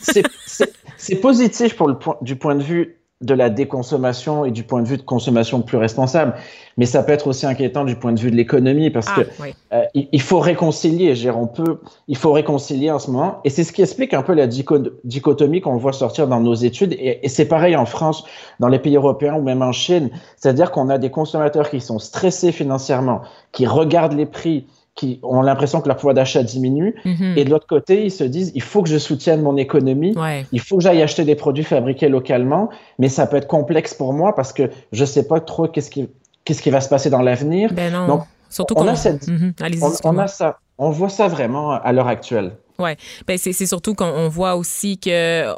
c'est 0.96 1.16
positif 1.16 1.76
pour 1.76 1.88
le 1.88 1.96
du 2.22 2.36
point 2.36 2.54
de 2.54 2.62
vue 2.62 2.94
de 3.20 3.34
la 3.34 3.50
déconsommation 3.50 4.44
et 4.44 4.52
du 4.52 4.62
point 4.62 4.80
de 4.80 4.86
vue 4.86 4.96
de 4.96 5.02
consommation 5.02 5.60
plus 5.60 5.76
responsable, 5.76 6.34
mais 6.76 6.86
ça 6.86 7.02
peut 7.02 7.10
être 7.10 7.26
aussi 7.26 7.46
inquiétant 7.46 7.84
du 7.84 7.96
point 7.96 8.12
de 8.12 8.20
vue 8.20 8.30
de 8.30 8.36
l'économie 8.36 8.90
parce 8.90 9.08
ah, 9.10 9.24
que 9.24 9.28
euh, 9.72 9.82
il, 10.12 10.22
faut 10.22 10.38
réconcilier. 10.38 11.28
On 11.30 11.48
peut, 11.48 11.80
il 12.06 12.16
faut 12.16 12.30
réconcilier 12.30 12.92
en 12.92 13.00
ce 13.00 13.10
moment, 13.10 13.40
et 13.42 13.50
c'est 13.50 13.64
ce 13.64 13.72
qui 13.72 13.82
explique 13.82 14.14
un 14.14 14.22
peu 14.22 14.34
la 14.34 14.46
dichotomie 14.46 15.60
qu'on 15.60 15.78
voit 15.78 15.92
sortir 15.92 16.28
dans 16.28 16.38
nos 16.38 16.54
études. 16.54 16.92
Et, 16.92 17.18
et 17.24 17.28
c'est 17.28 17.46
pareil 17.46 17.74
en 17.74 17.86
France, 17.86 18.22
dans 18.60 18.68
les 18.68 18.78
pays 18.78 18.94
européens 18.94 19.34
ou 19.34 19.42
même 19.42 19.62
en 19.62 19.72
Chine, 19.72 20.10
c'est-à-dire 20.36 20.70
qu'on 20.70 20.88
a 20.88 20.98
des 20.98 21.10
consommateurs 21.10 21.70
qui 21.70 21.80
sont 21.80 21.98
stressés 21.98 22.52
financièrement, 22.52 23.22
qui 23.50 23.66
regardent 23.66 24.16
les 24.16 24.26
prix, 24.26 24.64
qui 24.98 25.20
ont 25.22 25.42
l'impression 25.42 25.80
que 25.80 25.86
leur 25.86 25.96
pouvoir 25.96 26.14
d'achat 26.14 26.42
diminue. 26.42 26.96
Mhm. 27.04 27.34
Et 27.36 27.44
de 27.44 27.50
l'autre 27.50 27.68
côté, 27.68 28.04
ils 28.04 28.10
se 28.10 28.24
disent, 28.24 28.50
il 28.56 28.62
faut 28.62 28.82
que 28.82 28.88
je 28.88 28.98
soutienne 28.98 29.40
mon 29.42 29.56
économie, 29.56 30.12
il 30.52 30.60
faut 30.60 30.76
que 30.76 30.82
j'aille 30.82 31.00
acheter 31.02 31.24
des 31.24 31.36
produits 31.36 31.62
fabriqués 31.62 32.08
localement, 32.08 32.68
mais 32.98 33.08
ça 33.08 33.28
peut 33.28 33.36
être 33.36 33.46
complexe 33.46 33.94
pour 33.94 34.12
moi 34.12 34.34
parce 34.34 34.52
que 34.52 34.64
je 34.90 35.04
sais 35.04 35.28
pas 35.28 35.40
trop 35.40 35.68
qu'est-ce 35.68 35.90
qui, 35.90 36.08
qu'est-ce 36.44 36.62
qui 36.62 36.70
va 36.70 36.80
se 36.80 36.88
passer 36.88 37.10
dans 37.10 37.22
l'avenir. 37.22 37.72
Ben. 37.72 38.06
Donc, 38.06 38.22
Surtout 38.50 38.74
on, 38.78 38.88
a 38.88 38.96
cette, 38.96 39.28
mhm. 39.28 39.52
on, 39.82 39.92
on, 40.04 40.18
a 40.18 40.26
ça, 40.26 40.58
on 40.78 40.90
voit 40.90 41.10
ça 41.10 41.28
vraiment 41.28 41.72
à 41.72 41.92
l'heure 41.92 42.08
actuelle. 42.08 42.56
Ouais, 42.78 42.96
ben 43.26 43.36
c'est 43.38 43.52
surtout 43.52 43.94
qu'on 43.94 44.28
voit 44.28 44.56
aussi 44.56 44.98
que 44.98 45.10
euh, 45.10 45.52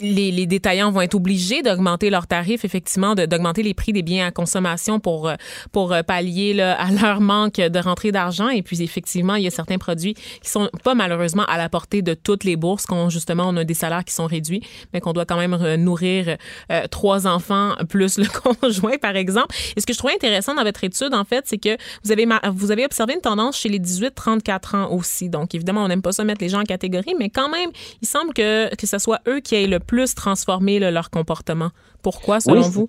les, 0.00 0.30
les, 0.30 0.46
détaillants 0.46 0.92
vont 0.92 1.00
être 1.00 1.14
obligés 1.14 1.62
d'augmenter 1.62 2.08
leurs 2.10 2.26
tarifs, 2.26 2.64
effectivement, 2.64 3.14
d'augmenter 3.14 3.62
les 3.62 3.74
prix 3.74 3.92
des 3.92 4.02
biens 4.02 4.28
à 4.28 4.30
consommation 4.30 5.00
pour, 5.00 5.28
euh, 5.28 5.34
pour 5.72 5.92
euh, 5.92 6.02
pallier 6.02 6.54
là, 6.54 6.80
à 6.80 6.90
leur 6.92 7.20
manque 7.20 7.56
de 7.56 7.78
rentrée 7.78 8.12
d'argent. 8.12 8.48
Et 8.48 8.62
puis, 8.62 8.80
effectivement, 8.82 9.34
il 9.34 9.44
y 9.44 9.46
a 9.46 9.50
certains 9.50 9.78
produits 9.78 10.14
qui 10.14 10.50
sont 10.50 10.70
pas 10.84 10.94
malheureusement 10.94 11.44
à 11.46 11.58
la 11.58 11.68
portée 11.68 12.02
de 12.02 12.14
toutes 12.14 12.44
les 12.44 12.56
bourses, 12.56 12.86
qu'on 12.86 13.08
justement, 13.08 13.48
on 13.48 13.56
a 13.56 13.64
des 13.64 13.74
salaires 13.74 14.04
qui 14.04 14.14
sont 14.14 14.26
réduits, 14.26 14.62
mais 14.92 15.00
qu'on 15.00 15.12
doit 15.12 15.24
quand 15.24 15.36
même 15.36 15.56
nourrir 15.76 16.36
euh, 16.70 16.86
trois 16.88 17.26
enfants 17.26 17.74
plus 17.88 18.18
le 18.18 18.26
conjoint, 18.60 18.98
par 18.98 19.16
exemple. 19.16 19.54
Et 19.76 19.80
ce 19.80 19.86
que 19.86 19.92
je 19.92 19.98
trouvais 19.98 20.14
intéressant 20.14 20.54
dans 20.54 20.64
votre 20.64 20.84
étude, 20.84 21.12
en 21.12 21.24
fait, 21.24 21.44
c'est 21.46 21.58
que 21.58 21.76
vous 22.04 22.12
avez, 22.12 22.26
vous 22.52 22.70
avez 22.70 22.84
observé 22.84 23.14
une 23.14 23.20
tendance 23.20 23.58
chez 23.58 23.68
les 23.68 23.80
18-34 23.80 24.76
ans 24.76 24.92
aussi. 24.92 25.28
Donc, 25.28 25.54
évidemment, 25.56 25.82
on 25.82 25.88
n'aime 25.88 26.02
pas 26.02 26.12
ça 26.12 26.22
mettre 26.22 26.42
les 26.42 26.48
gens 26.48 26.60
en 26.60 26.64
catégorie, 26.64 27.14
mais 27.18 27.30
quand 27.30 27.48
même, 27.48 27.70
il 28.00 28.06
semble 28.06 28.32
que, 28.32 28.74
que 28.76 28.86
ce 28.86 28.98
soit 28.98 29.20
eux 29.26 29.40
qui 29.40 29.56
aient 29.56 29.66
le 29.66 29.80
plus 29.88 30.14
transformer 30.14 30.78
leur 30.78 31.10
comportement. 31.10 31.70
Pourquoi, 32.02 32.38
selon 32.38 32.60
vous? 32.60 32.88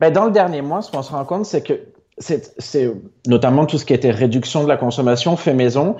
Ben, 0.00 0.12
dans 0.12 0.24
le 0.24 0.32
dernier 0.32 0.62
mois, 0.62 0.82
ce 0.82 0.90
qu'on 0.90 1.02
se 1.02 1.12
rend 1.12 1.24
compte, 1.24 1.46
c'est 1.46 1.62
que 1.62 1.74
c'est 2.18 2.92
notamment 3.28 3.66
tout 3.66 3.78
ce 3.78 3.84
qui 3.84 3.92
était 3.92 4.10
réduction 4.10 4.64
de 4.64 4.68
la 4.68 4.76
consommation 4.76 5.36
fait 5.36 5.54
maison. 5.54 5.96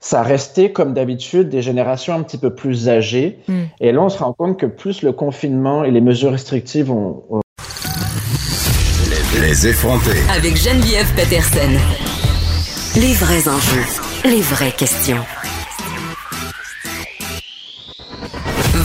Ça 0.00 0.22
restait, 0.22 0.70
comme 0.70 0.92
d'habitude, 0.92 1.48
des 1.48 1.62
générations 1.62 2.14
un 2.14 2.22
petit 2.22 2.38
peu 2.38 2.54
plus 2.54 2.88
âgées. 2.88 3.38
Hmm. 3.48 3.64
Et 3.80 3.90
là, 3.92 4.02
on 4.02 4.08
se 4.08 4.18
rend 4.18 4.32
compte 4.32 4.58
que 4.58 4.66
plus 4.66 5.02
le 5.02 5.12
confinement 5.12 5.82
et 5.84 5.90
les 5.90 6.00
mesures 6.00 6.32
restrictives 6.32 6.90
ont. 6.90 7.24
Les 9.40 9.66
effrontés. 9.66 10.20
Avec 10.36 10.56
Geneviève 10.56 11.12
Peterson. 11.14 11.78
Les 12.96 13.12
vrais 13.14 13.48
enjeux, 13.48 13.86
les 14.24 14.40
vraies 14.40 14.72
questions. 14.72 15.24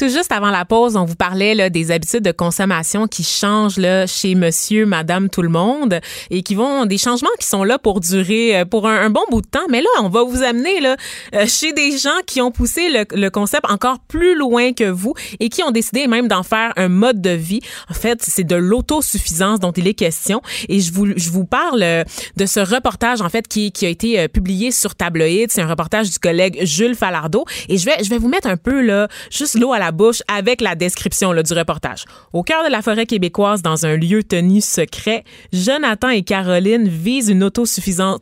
Tout 0.00 0.08
juste 0.08 0.32
avant 0.32 0.48
la 0.48 0.64
pause, 0.64 0.96
on 0.96 1.04
vous 1.04 1.14
parlait 1.14 1.54
là, 1.54 1.68
des 1.68 1.90
habitudes 1.90 2.22
de 2.22 2.32
consommation 2.32 3.06
qui 3.06 3.22
changent 3.22 3.76
là, 3.76 4.06
chez 4.06 4.34
monsieur, 4.34 4.86
madame, 4.86 5.28
tout 5.28 5.42
le 5.42 5.50
monde 5.50 6.00
et 6.30 6.42
qui 6.42 6.54
vont 6.54 6.86
des 6.86 6.96
changements 6.96 7.28
qui 7.38 7.46
sont 7.46 7.64
là 7.64 7.78
pour 7.78 8.00
durer 8.00 8.60
euh, 8.60 8.64
pour 8.64 8.88
un, 8.88 9.10
bon 9.10 9.20
bout 9.30 9.42
de 9.42 9.46
temps. 9.46 9.66
Mais 9.68 9.82
là, 9.82 9.90
on 10.00 10.08
va 10.08 10.22
vous 10.22 10.42
amener 10.42 10.80
là, 10.80 10.96
euh, 11.34 11.44
chez 11.46 11.74
des 11.74 11.98
gens 11.98 12.16
qui 12.26 12.40
ont 12.40 12.50
poussé 12.50 12.88
le, 12.88 13.28
concept 13.28 13.70
encore 13.70 13.98
plus 13.98 14.34
loin 14.34 14.72
que 14.72 14.88
vous 14.88 15.12
et 15.38 15.50
qui 15.50 15.62
ont 15.62 15.70
décidé 15.70 16.06
même 16.06 16.28
d'en 16.28 16.44
faire 16.44 16.72
un 16.76 16.88
mode 16.88 17.20
de 17.20 17.28
vie. 17.28 17.60
En 17.90 17.94
fait, 17.94 18.22
c'est 18.22 18.44
de 18.44 18.56
l'autosuffisance 18.56 19.60
dont 19.60 19.72
il 19.72 19.86
est 19.86 19.92
question. 19.92 20.40
Et 20.70 20.80
je 20.80 20.94
vous, 20.94 21.08
je 21.14 21.28
vous 21.28 21.44
parle 21.44 21.82
euh, 21.82 22.04
de 22.38 22.46
ce 22.46 22.60
reportage 22.60 23.20
en 23.20 23.28
fait 23.28 23.46
qui, 23.46 23.70
qui 23.70 23.84
a 23.84 23.90
été 23.90 24.28
publié 24.28 24.70
sur 24.70 24.94
Tabloïd. 24.94 25.50
C'est 25.50 25.60
un 25.60 25.68
reportage 25.68 26.08
du 26.08 26.18
collègue 26.18 26.60
Jules 26.62 26.94
Falardeau. 26.94 27.44
Et 27.68 27.76
je 27.76 27.84
vais, 27.84 28.02
je 28.02 28.08
vais 28.08 28.18
vous 28.18 28.28
mettre 28.28 28.48
un 28.48 28.56
peu 28.56 28.80
là, 28.80 29.06
juste 29.30 29.58
l'eau 29.58 29.74
à 29.74 29.78
la 29.78 29.89
bouche 29.90 30.22
avec 30.28 30.60
la 30.60 30.74
description 30.74 31.32
du 31.32 31.52
reportage. 31.52 32.04
Au 32.32 32.42
cœur 32.42 32.64
de 32.64 32.70
la 32.70 32.82
forêt 32.82 33.06
québécoise, 33.06 33.62
dans 33.62 33.86
un 33.86 33.96
lieu 33.96 34.22
tenu 34.22 34.60
secret, 34.60 35.24
Jonathan 35.52 36.08
et 36.08 36.22
Caroline 36.22 36.88
visent 36.88 37.28
une 37.28 37.44
autosuffisance, 37.44 38.20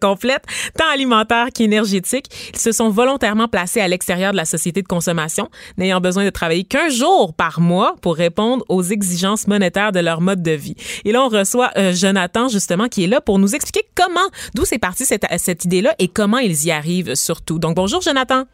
complète, 0.00 0.44
tant 0.76 0.88
alimentaire 0.92 1.48
qu'énergétique. 1.54 2.26
Ils 2.52 2.58
se 2.58 2.72
sont 2.72 2.90
volontairement 2.90 3.48
placés 3.48 3.80
à 3.80 3.88
l'extérieur 3.88 4.32
de 4.32 4.36
la 4.36 4.44
société 4.44 4.82
de 4.82 4.88
consommation, 4.88 5.48
n'ayant 5.78 6.00
besoin 6.00 6.24
de 6.24 6.30
travailler 6.30 6.64
qu'un 6.64 6.88
jour 6.88 7.34
par 7.34 7.60
mois 7.60 7.96
pour 8.02 8.16
répondre 8.16 8.64
aux 8.68 8.82
exigences 8.82 9.46
monétaires 9.46 9.92
de 9.92 10.00
leur 10.00 10.20
mode 10.20 10.42
de 10.42 10.52
vie. 10.52 10.76
Et 11.04 11.12
là, 11.12 11.22
on 11.22 11.28
reçoit 11.28 11.70
euh, 11.76 11.92
Jonathan, 11.92 12.48
justement, 12.48 12.88
qui 12.88 13.04
est 13.04 13.08
là 13.08 13.20
pour 13.20 13.38
nous 13.38 13.54
expliquer 13.54 13.82
comment, 13.94 14.28
d'où 14.54 14.64
c'est 14.64 14.78
parti 14.78 15.04
cette 15.04 15.64
idée-là 15.64 15.94
et 15.98 16.08
comment 16.08 16.38
ils 16.38 16.66
y 16.66 16.70
arrivent 16.70 17.14
surtout. 17.14 17.58
Donc, 17.58 17.76
bonjour, 17.76 18.00
Jonathan. 18.00 18.44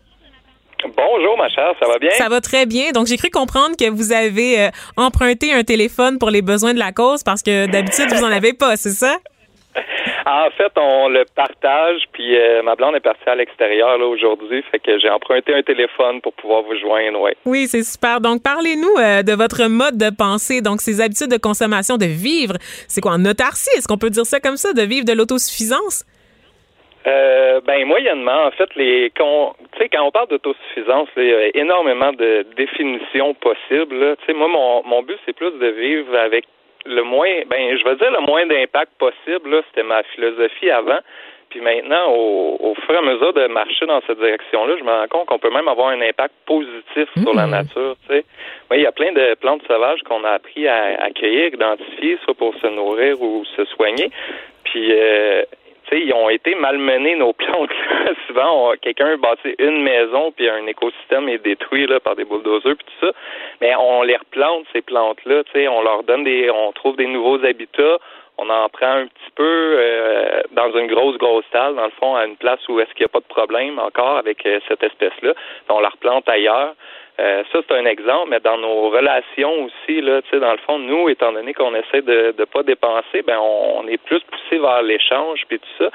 Bonjour, 0.97 1.37
ma 1.37 1.49
chère, 1.49 1.73
ça 1.81 1.87
va 1.87 1.99
bien? 1.99 2.11
Ça 2.11 2.29
va 2.29 2.41
très 2.41 2.67
bien. 2.67 2.91
Donc, 2.93 3.07
j'ai 3.07 3.17
cru 3.17 3.31
comprendre 3.31 3.77
que 3.79 3.89
vous 3.91 4.13
avez 4.13 4.61
euh, 4.61 4.71
emprunté 4.97 5.53
un 5.53 5.63
téléphone 5.63 6.19
pour 6.19 6.31
les 6.31 6.43
besoins 6.43 6.75
de 6.75 6.79
la 6.79 6.93
cause 6.93 7.23
parce 7.23 7.43
que 7.43 7.71
d'habitude, 7.71 8.07
vous 8.13 8.21
n'en 8.21 8.33
avez 8.33 8.53
pas, 8.53 8.77
c'est 8.77 8.91
ça? 8.91 9.17
En 10.25 10.51
fait, 10.57 10.73
on 10.77 11.09
le 11.09 11.25
partage, 11.35 12.03
puis 12.13 12.37
euh, 12.37 12.63
ma 12.63 12.77
blonde 12.77 12.95
est 12.95 13.01
partie 13.01 13.29
à 13.29 13.35
l'extérieur 13.35 13.99
là 13.99 14.07
aujourd'hui, 14.07 14.63
fait 14.71 14.79
que 14.79 14.99
j'ai 15.01 15.11
emprunté 15.11 15.53
un 15.53 15.63
téléphone 15.63 16.21
pour 16.21 16.33
pouvoir 16.35 16.63
vous 16.63 16.79
joindre, 16.79 17.21
ouais. 17.23 17.37
Oui, 17.45 17.67
c'est 17.67 17.83
super. 17.83 18.21
Donc, 18.21 18.41
parlez-nous 18.43 18.99
euh, 19.01 19.23
de 19.23 19.33
votre 19.33 19.65
mode 19.67 19.99
de 19.99 20.11
pensée, 20.11 20.61
donc 20.61 20.81
ces 20.81 21.01
habitudes 21.01 21.31
de 21.31 21.39
consommation, 21.39 21.97
de 21.97 22.07
vivre. 22.07 22.55
C'est 22.87 23.01
quoi, 23.01 23.13
en 23.13 23.25
autarcie? 23.25 23.71
Est-ce 23.77 23.89
qu'on 23.89 23.99
peut 23.99 24.11
dire 24.11 24.27
ça 24.27 24.39
comme 24.39 24.57
ça, 24.57 24.73
de 24.73 24.83
vivre 24.83 25.05
de 25.05 25.13
l'autosuffisance? 25.13 26.05
Euh, 27.07 27.61
ben 27.67 27.85
moyennement, 27.85 28.45
en 28.45 28.51
fait, 28.53 28.75
les 28.77 29.11
quand, 29.17 29.57
quand 29.93 30.03
on 30.03 30.11
parle 30.13 30.29
d'autosuffisance, 30.29 31.09
il 31.17 31.25
y 31.25 31.35
a 31.35 31.57
énormément 31.57 32.13
de 32.13 32.47
définitions 32.57 33.35
possibles. 33.35 34.17
Tu 34.19 34.27
sais, 34.27 34.33
moi, 34.33 34.49
mon, 34.49 34.85
mon 34.85 35.03
but, 35.03 35.19
c'est 35.27 35.33
plus 35.33 35.51
de 35.51 35.67
vivre 35.67 36.17
avec 36.17 36.45
le 36.87 37.03
moins, 37.03 37.43
ben, 37.47 37.77
je 37.77 37.85
vais 37.85 37.97
dire 37.97 38.11
le 38.13 38.21
moins 38.21 38.47
d'impact 38.47 38.93
possible. 38.99 39.63
C'était 39.69 39.83
ma 39.83 40.03
philosophie 40.15 40.71
avant. 40.71 40.99
Puis 41.51 41.61
maintenant, 41.61 42.11
au, 42.13 42.57
au, 42.61 42.75
fur 42.87 42.95
et 42.95 42.99
à 42.99 43.03
mesure 43.03 43.33
de 43.35 43.47
marcher 43.49 43.85
dans 43.85 44.01
cette 44.07 44.19
direction-là, 44.19 44.75
je 44.79 44.85
me 44.85 44.91
rends 44.91 45.09
compte 45.09 45.27
qu'on 45.27 45.39
peut 45.39 45.51
même 45.51 45.69
avoir 45.69 45.89
un 45.89 46.01
impact 46.01 46.33
positif 46.47 47.09
sur 47.21 47.35
la 47.35 47.47
mmh. 47.47 47.51
nature. 47.51 47.97
Tu 48.09 48.15
sais. 48.15 48.25
il 48.73 48.81
y 48.81 48.87
a 48.87 48.93
plein 48.93 49.13
de 49.13 49.35
plantes 49.35 49.63
sauvages 49.69 50.01
qu'on 50.05 50.25
a 50.25 50.31
appris 50.31 50.67
à 50.67 51.03
accueillir, 51.03 51.53
identifier, 51.53 52.17
soit 52.25 52.35
pour 52.35 52.55
se 52.55 52.67
nourrir 52.69 53.21
ou 53.21 53.45
se 53.57 53.67
soigner. 53.67 54.11
Puis 54.65 54.93
euh, 54.93 55.43
ils 55.93 56.13
ont 56.15 56.29
été 56.29 56.55
malmenés, 56.55 57.17
nos 57.17 57.33
plantes. 57.33 57.71
Souvent, 58.27 58.73
quelqu'un 58.81 59.17
bâtit 59.17 59.55
une 59.59 59.83
maison, 59.83 60.33
puis 60.33 60.49
un 60.49 60.67
écosystème 60.67 61.29
est 61.29 61.39
détruit 61.39 61.87
là, 61.87 62.01
par 62.01 62.17
des 62.17 62.25
bulldozers, 62.25 62.77
puis 62.77 62.87
tout 62.87 63.07
ça. 63.07 63.13
Mais 63.61 63.75
on 63.77 64.03
les 64.03 64.17
replante, 64.17 64.67
ces 64.73 64.83
plantes-là. 64.83 65.43
On 65.71 65.83
leur 65.83 66.03
donne 66.05 66.25
des... 66.25 66.51
On 66.51 66.73
trouve 66.73 66.97
des 66.97 67.07
nouveaux 67.07 67.45
habitats. 67.45 67.99
On 68.39 68.49
en 68.49 68.69
prend 68.71 68.93
un 68.93 69.07
petit 69.07 69.31
peu 69.35 69.45
euh, 69.79 70.41
dans 70.53 70.73
une 70.73 70.87
grosse, 70.87 71.19
grosse 71.19 71.45
salle, 71.53 71.75
dans 71.75 71.85
le 71.85 71.93
fond, 72.01 72.17
à 72.17 72.25
une 72.25 72.37
place 72.37 72.67
où 72.69 72.81
est-ce 72.81 72.91
qu'il 72.95 73.03
n'y 73.03 73.07
a 73.07 73.09
pas 73.09 73.21
de 73.21 73.27
problème 73.27 73.79
encore 73.79 74.17
avec 74.17 74.45
euh, 74.47 74.59
cette 74.69 74.83
espèce-là. 74.83 75.35
On 75.69 75.81
la 75.81 75.91
replante 75.91 76.29
ailleurs. 76.29 76.75
Euh, 77.21 77.43
ça, 77.53 77.59
c'est 77.69 77.75
un 77.77 77.85
exemple, 77.85 78.31
mais 78.31 78.41
dans 78.41 78.57
nos 78.57 78.89
relations 78.89 79.65
aussi, 79.65 80.01
là, 80.01 80.23
tu 80.23 80.31
sais, 80.31 80.41
dans 80.41 80.53
le 80.53 80.59
fond, 80.59 80.79
nous, 80.79 81.11
étant 81.11 81.33
donné 81.33 81.53
qu'on 81.53 81.75
essaie 81.75 82.01
de 82.01 82.35
ne 82.39 82.45
pas 82.45 82.63
dépenser, 82.63 83.23
ben 83.23 83.39
on, 83.39 83.87
est 83.87 83.99
plus 83.99 84.21
poussé 84.21 84.59
vers 84.59 84.83
l'échange 84.83 85.43
puis 85.47 85.59
tout 85.59 85.85
ça. 85.85 85.91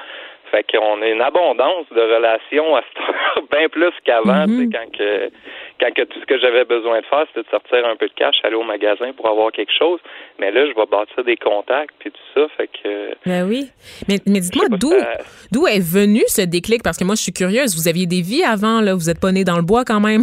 Fait 0.50 0.64
qu'on 0.70 1.02
a 1.02 1.06
une 1.06 1.20
abondance 1.20 1.86
de 1.94 2.00
relations 2.00 2.76
à 2.76 2.82
cette 2.82 3.02
heure, 3.02 3.42
bien 3.50 3.68
plus 3.68 3.92
qu'avant, 4.04 4.46
mm 4.46 4.70
quand 4.72 4.96
que 4.96 5.30
quand 5.80 5.94
que 5.94 6.02
tout 6.02 6.20
ce 6.20 6.26
que 6.26 6.38
j'avais 6.38 6.64
besoin 6.64 7.00
de 7.00 7.06
faire, 7.06 7.24
c'était 7.28 7.42
de 7.42 7.50
sortir 7.50 7.86
un 7.86 7.96
peu 7.96 8.08
de 8.08 8.14
cash, 8.14 8.36
aller 8.42 8.56
au 8.56 8.64
magasin 8.64 9.12
pour 9.12 9.28
avoir 9.28 9.52
quelque 9.52 9.72
chose. 9.78 10.00
Mais 10.38 10.50
là, 10.50 10.66
je 10.66 10.74
vais 10.74 10.86
bâtir 10.86 11.22
des 11.24 11.36
contacts 11.36 11.94
puis 11.98 12.10
tout 12.10 12.20
ça, 12.34 12.46
fait 12.56 12.68
que. 12.68 13.14
Ben 13.26 13.46
oui. 13.48 13.70
Mais, 14.08 14.18
mais 14.26 14.40
dites-moi 14.40 14.66
d'où 14.70 14.92
d'où 15.52 15.66
est 15.66 15.80
venu 15.80 16.22
ce 16.26 16.42
déclic? 16.42 16.82
Parce 16.82 16.98
que 16.98 17.04
moi, 17.04 17.14
je 17.14 17.22
suis 17.22 17.32
curieuse. 17.32 17.76
Vous 17.76 17.88
aviez 17.88 18.06
des 18.06 18.22
vies 18.22 18.44
avant, 18.44 18.80
là. 18.80 18.94
Vous 18.94 19.10
êtes 19.10 19.20
pas 19.20 19.32
né 19.32 19.44
dans 19.44 19.56
le 19.56 19.62
bois 19.62 19.84
quand 19.84 20.00
même. 20.00 20.22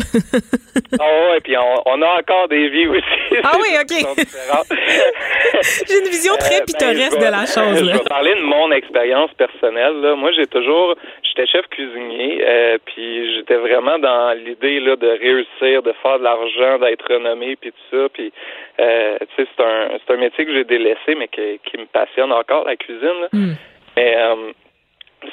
ah 0.99 1.29
ouais, 1.31 1.39
puis 1.41 1.55
on, 1.57 2.01
a 2.01 2.19
encore 2.19 2.47
des 2.49 2.69
vies 2.69 2.87
aussi. 2.87 3.39
Ah 3.43 3.53
oui, 3.55 3.69
ok. 3.81 4.25
j'ai 5.87 5.99
une 5.99 6.09
vision 6.09 6.33
très 6.37 6.55
euh, 6.55 6.59
ben, 6.59 6.65
pittoresque 6.65 7.19
de 7.19 7.31
la 7.31 7.45
chose. 7.45 7.83
Là. 7.83 7.93
Je 7.93 7.97
vais 7.97 8.09
parler 8.09 8.35
de 8.35 8.41
mon 8.41 8.71
expérience 8.71 9.31
personnelle. 9.37 10.01
Là. 10.01 10.14
Moi, 10.15 10.31
j'ai 10.31 10.47
toujours, 10.47 10.95
j'étais 11.23 11.47
chef 11.47 11.67
cuisinier, 11.67 12.39
euh, 12.41 12.77
puis 12.85 13.35
j'étais 13.35 13.55
vraiment 13.55 13.99
dans 13.99 14.37
l'idée 14.37 14.79
là 14.79 14.95
de 14.95 15.07
réussir 15.07 15.83
de 15.83 15.93
faire 16.01 16.19
de 16.19 16.23
l'argent, 16.23 16.79
d'être 16.79 17.11
renommé, 17.11 17.55
puis 17.55 17.71
tout 17.71 17.97
ça. 17.97 18.09
Puis, 18.13 18.31
euh, 18.79 19.17
tu 19.19 19.43
sais, 19.43 19.49
c'est 19.55 19.63
un, 19.63 19.89
c'est 19.99 20.13
un 20.13 20.17
métier 20.17 20.45
que 20.45 20.53
j'ai 20.53 20.63
délaissé, 20.63 21.15
mais 21.15 21.27
qui, 21.27 21.59
qui 21.65 21.77
me 21.77 21.85
passionne 21.85 22.31
encore, 22.31 22.65
la 22.65 22.75
cuisine. 22.75 23.27
Hmm. 23.31 23.53
Mais 23.95 24.15
euh, 24.17 24.51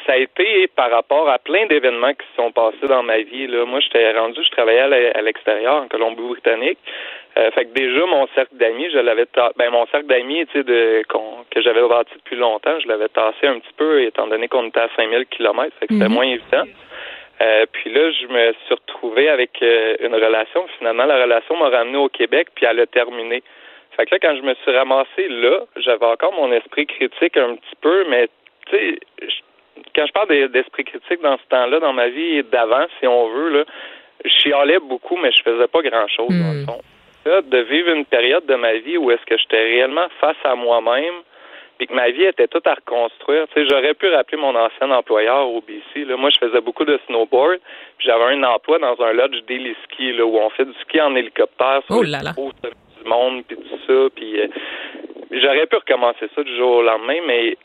ça 0.07 0.13
a 0.13 0.17
été 0.17 0.69
par 0.69 0.91
rapport 0.91 1.29
à 1.29 1.39
plein 1.39 1.67
d'événements 1.67 2.13
qui 2.15 2.27
se 2.31 2.43
sont 2.43 2.53
passés 2.53 2.89
dans 2.89 3.03
ma 3.03 3.19
vie. 3.19 3.47
Là. 3.47 3.65
Moi, 3.65 3.81
j'étais 3.81 4.13
rendu, 4.19 4.43
je 4.43 4.51
travaillais 4.51 5.13
à 5.15 5.23
l'extérieur, 5.23 5.83
en 5.83 5.89
Colombie-Britannique. 5.89 6.79
Euh, 7.39 7.51
fait 7.53 7.65
que 7.65 7.73
déjà, 7.73 8.05
mon 8.07 8.27
cercle 8.35 8.55
d'amis, 8.57 8.91
je 8.93 8.99
l'avais 8.99 9.27
ben 9.57 9.71
mon 9.71 9.87
cercle 9.87 10.07
d'amis, 10.07 10.47
tu 10.47 10.59
sais, 10.59 10.65
de, 10.65 11.03
que 11.51 11.63
j'avais 11.63 11.87
bâti 11.89 12.13
depuis 12.15 12.37
longtemps, 12.37 12.79
je 12.81 12.89
l'avais 12.89 13.09
tassé 13.09 13.47
un 13.47 13.59
petit 13.59 13.73
peu, 13.77 14.03
étant 14.03 14.27
donné 14.27 14.49
qu'on 14.49 14.67
était 14.67 14.81
à 14.81 14.89
5000 14.97 15.27
km, 15.27 15.75
fait 15.81 15.87
que 15.87 15.95
c'était 15.95 16.09
hmm. 16.09 16.13
moins 16.13 16.27
évident. 16.27 16.65
Euh, 17.41 17.65
puis 17.73 17.91
là, 17.91 18.11
je 18.13 18.27
me 18.27 18.53
suis 18.53 18.75
retrouvé 18.75 19.29
avec 19.31 19.63
euh, 19.63 19.97
une 20.01 20.15
relation. 20.15 20.67
Finalement, 20.79 21.07
la 21.07 21.23
relation 21.23 21.57
m'a 21.57 21.71
ramené 21.71 21.97
au 21.97 22.09
Québec, 22.09 22.49
puis 22.55 22.67
elle 22.67 22.81
a 22.81 22.87
terminé. 22.87 23.43
Fait 23.97 24.07
que 24.07 24.15
là, 24.15 24.19
quand 24.21 24.37
je 24.37 24.43
me 24.43 24.55
suis 24.55 24.77
ramassé 24.77 25.29
là, 25.29 25.61
j'avais 25.77 26.07
encore 26.07 26.33
mon 26.35 26.53
esprit 26.53 26.87
critique 26.87 27.37
un 27.37 27.57
petit 27.57 27.77
peu, 27.81 28.05
mais 28.09 28.29
tu 28.67 28.77
sais, 28.77 28.99
quand 29.97 30.07
je 30.07 30.13
parle 30.13 30.49
d'esprit 30.49 30.85
critique 30.85 31.23
dans 31.23 31.39
ce 31.39 31.45
temps-là, 31.49 31.81
dans 31.81 31.93
ma 31.95 32.09
vie 32.09 32.43
d'avant, 32.45 32.85
si 33.01 33.07
on 33.07 33.29
veut, 33.31 33.49
là, 33.49 33.65
je 34.25 34.31
chialais 34.31 34.79
beaucoup, 34.79 35.17
mais 35.17 35.33
je 35.33 35.43
faisais 35.43 35.67
pas 35.67 35.83
grand-chose, 35.83 36.29
dans 36.29 36.53
le 36.53 36.63
hmm. 36.63 36.67
fond. 36.67 36.81
De 37.25 37.59
vivre 37.59 37.89
une 37.91 38.05
période 38.05 38.47
de 38.47 38.55
ma 38.55 38.75
vie 38.75 38.97
où 38.97 39.11
est-ce 39.11 39.25
que 39.27 39.37
j'étais 39.39 39.63
réellement 39.63 40.09
face 40.21 40.37
à 40.45 40.57
moi-même, 40.57 41.23
puis 41.79 41.87
que 41.87 41.95
ma 41.95 42.11
vie 42.11 42.25
était 42.25 42.49
toute 42.49 42.67
à 42.67 42.75
reconstruire. 42.75 43.47
Tu 43.49 43.55
sais, 43.55 43.69
j'aurais 43.71 43.95
pu 43.95 44.09
rappeler 44.09 44.39
mon 44.39 44.55
ancien 44.57 44.91
employeur 44.91 45.49
au 45.49 45.61
BC. 45.61 46.05
Là. 46.05 46.17
Moi, 46.17 46.31
je 46.31 46.39
faisais 46.39 46.61
beaucoup 46.61 46.85
de 46.85 46.99
snowboard. 47.07 47.61
Puis 47.99 48.09
j'avais 48.09 48.25
un 48.25 48.43
emploi 48.43 48.79
dans 48.79 49.01
un 49.01 49.13
lodge 49.13 49.41
daily 49.47 49.75
ski 49.85 50.13
là, 50.13 50.25
où 50.25 50.37
on 50.37 50.51
fait 50.51 50.65
du 50.65 50.75
ski 50.81 51.01
en 51.01 51.15
hélicoptère 51.15 51.83
sur 51.87 51.97
oh 51.99 52.03
là 52.03 52.23
là. 52.23 52.33
du 52.33 53.09
monde 53.09 53.45
puis 53.47 53.57
tout 53.57 53.79
ça. 53.87 54.11
Puis 54.15 54.41
euh, 54.41 54.49
j'aurais 55.31 55.67
pu 55.67 55.77
recommencer 55.77 56.29
ça 56.35 56.43
du 56.43 56.57
jour 56.57 56.77
au 56.77 56.83
lendemain, 56.83 57.19
mais 57.27 57.57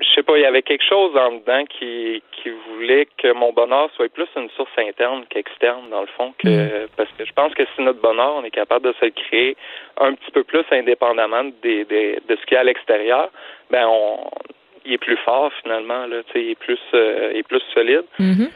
je 0.00 0.14
sais 0.14 0.22
pas, 0.22 0.36
il 0.36 0.42
y 0.42 0.46
avait 0.46 0.62
quelque 0.62 0.84
chose 0.84 1.16
en 1.16 1.32
dedans 1.32 1.64
qui, 1.66 2.22
qui 2.32 2.50
voulait 2.50 3.08
que 3.18 3.32
mon 3.32 3.52
bonheur 3.52 3.90
soit 3.94 4.12
plus 4.12 4.28
une 4.36 4.48
source 4.50 4.70
interne 4.78 5.24
qu'externe, 5.28 5.88
dans 5.90 6.02
le 6.02 6.06
fond, 6.08 6.32
que 6.38 6.48
mm. 6.48 6.88
parce 6.96 7.10
que 7.18 7.24
je 7.24 7.32
pense 7.32 7.54
que 7.54 7.64
si 7.74 7.82
notre 7.82 8.00
bonheur, 8.00 8.34
on 8.36 8.44
est 8.44 8.50
capable 8.50 8.86
de 8.86 8.94
se 9.00 9.04
le 9.06 9.10
créer 9.10 9.56
un 9.98 10.14
petit 10.14 10.30
peu 10.30 10.44
plus 10.44 10.64
indépendamment 10.70 11.44
des, 11.62 11.84
des, 11.84 12.18
de 12.28 12.36
ce 12.36 12.46
qu'il 12.46 12.54
y 12.54 12.56
a 12.56 12.60
à 12.60 12.64
l'extérieur, 12.64 13.30
ben 13.70 13.86
on 13.88 14.30
il 14.84 14.94
est 14.94 14.98
plus 14.98 15.18
fort 15.18 15.52
finalement, 15.62 16.06
là, 16.06 16.22
tu 16.28 16.32
sais, 16.32 16.44
il 16.44 16.50
est 16.50 16.58
plus 16.58 16.78
euh, 16.94 17.30
il 17.32 17.38
est 17.38 17.48
plus 17.48 17.62
solide. 17.74 18.04
Mm-hmm. 18.18 18.50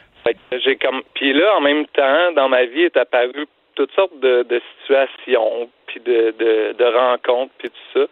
j'ai 0.52 0.76
comme 0.76 1.02
puis 1.14 1.32
là, 1.32 1.56
en 1.56 1.60
même 1.60 1.86
temps, 1.88 2.32
dans 2.32 2.48
ma 2.48 2.64
vie 2.64 2.82
est 2.82 2.96
apparu 2.96 3.46
toutes 3.74 3.92
sortes 3.92 4.18
de, 4.20 4.42
de 4.42 4.60
situations, 4.80 5.70
puis 5.86 6.00
de, 6.00 6.34
de, 6.38 6.74
de 6.78 6.84
rencontres, 6.84 7.52
puis 7.58 7.70
tout 7.70 8.00
ça 8.00 8.06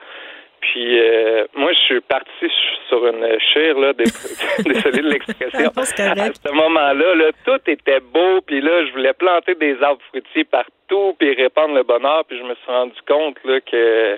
puis 0.61 1.01
euh, 1.01 1.47
moi, 1.55 1.73
je 1.73 1.79
suis 1.79 2.01
parti 2.01 2.47
sur 2.89 3.07
une 3.07 3.39
chire, 3.41 3.79
là, 3.79 3.93
désolé 3.93 5.03
de 5.03 5.09
l'expression. 5.09 5.71
à 5.77 5.85
ce 5.85 6.53
moment-là, 6.53 7.15
là, 7.15 7.31
tout 7.45 7.61
était 7.67 8.01
beau, 8.01 8.41
puis 8.47 8.61
là, 8.61 8.85
je 8.87 8.93
voulais 8.93 9.13
planter 9.15 9.55
des 9.55 9.83
arbres 9.83 10.03
fruitiers 10.11 10.45
partout, 10.45 11.17
puis 11.19 11.35
répandre 11.35 11.75
le 11.75 11.83
bonheur, 11.83 12.25
puis 12.27 12.39
je 12.39 12.43
me 12.43 12.55
suis 12.55 12.67
rendu 12.71 13.01
compte 13.09 13.37
là, 13.45 13.61
que 13.61 14.17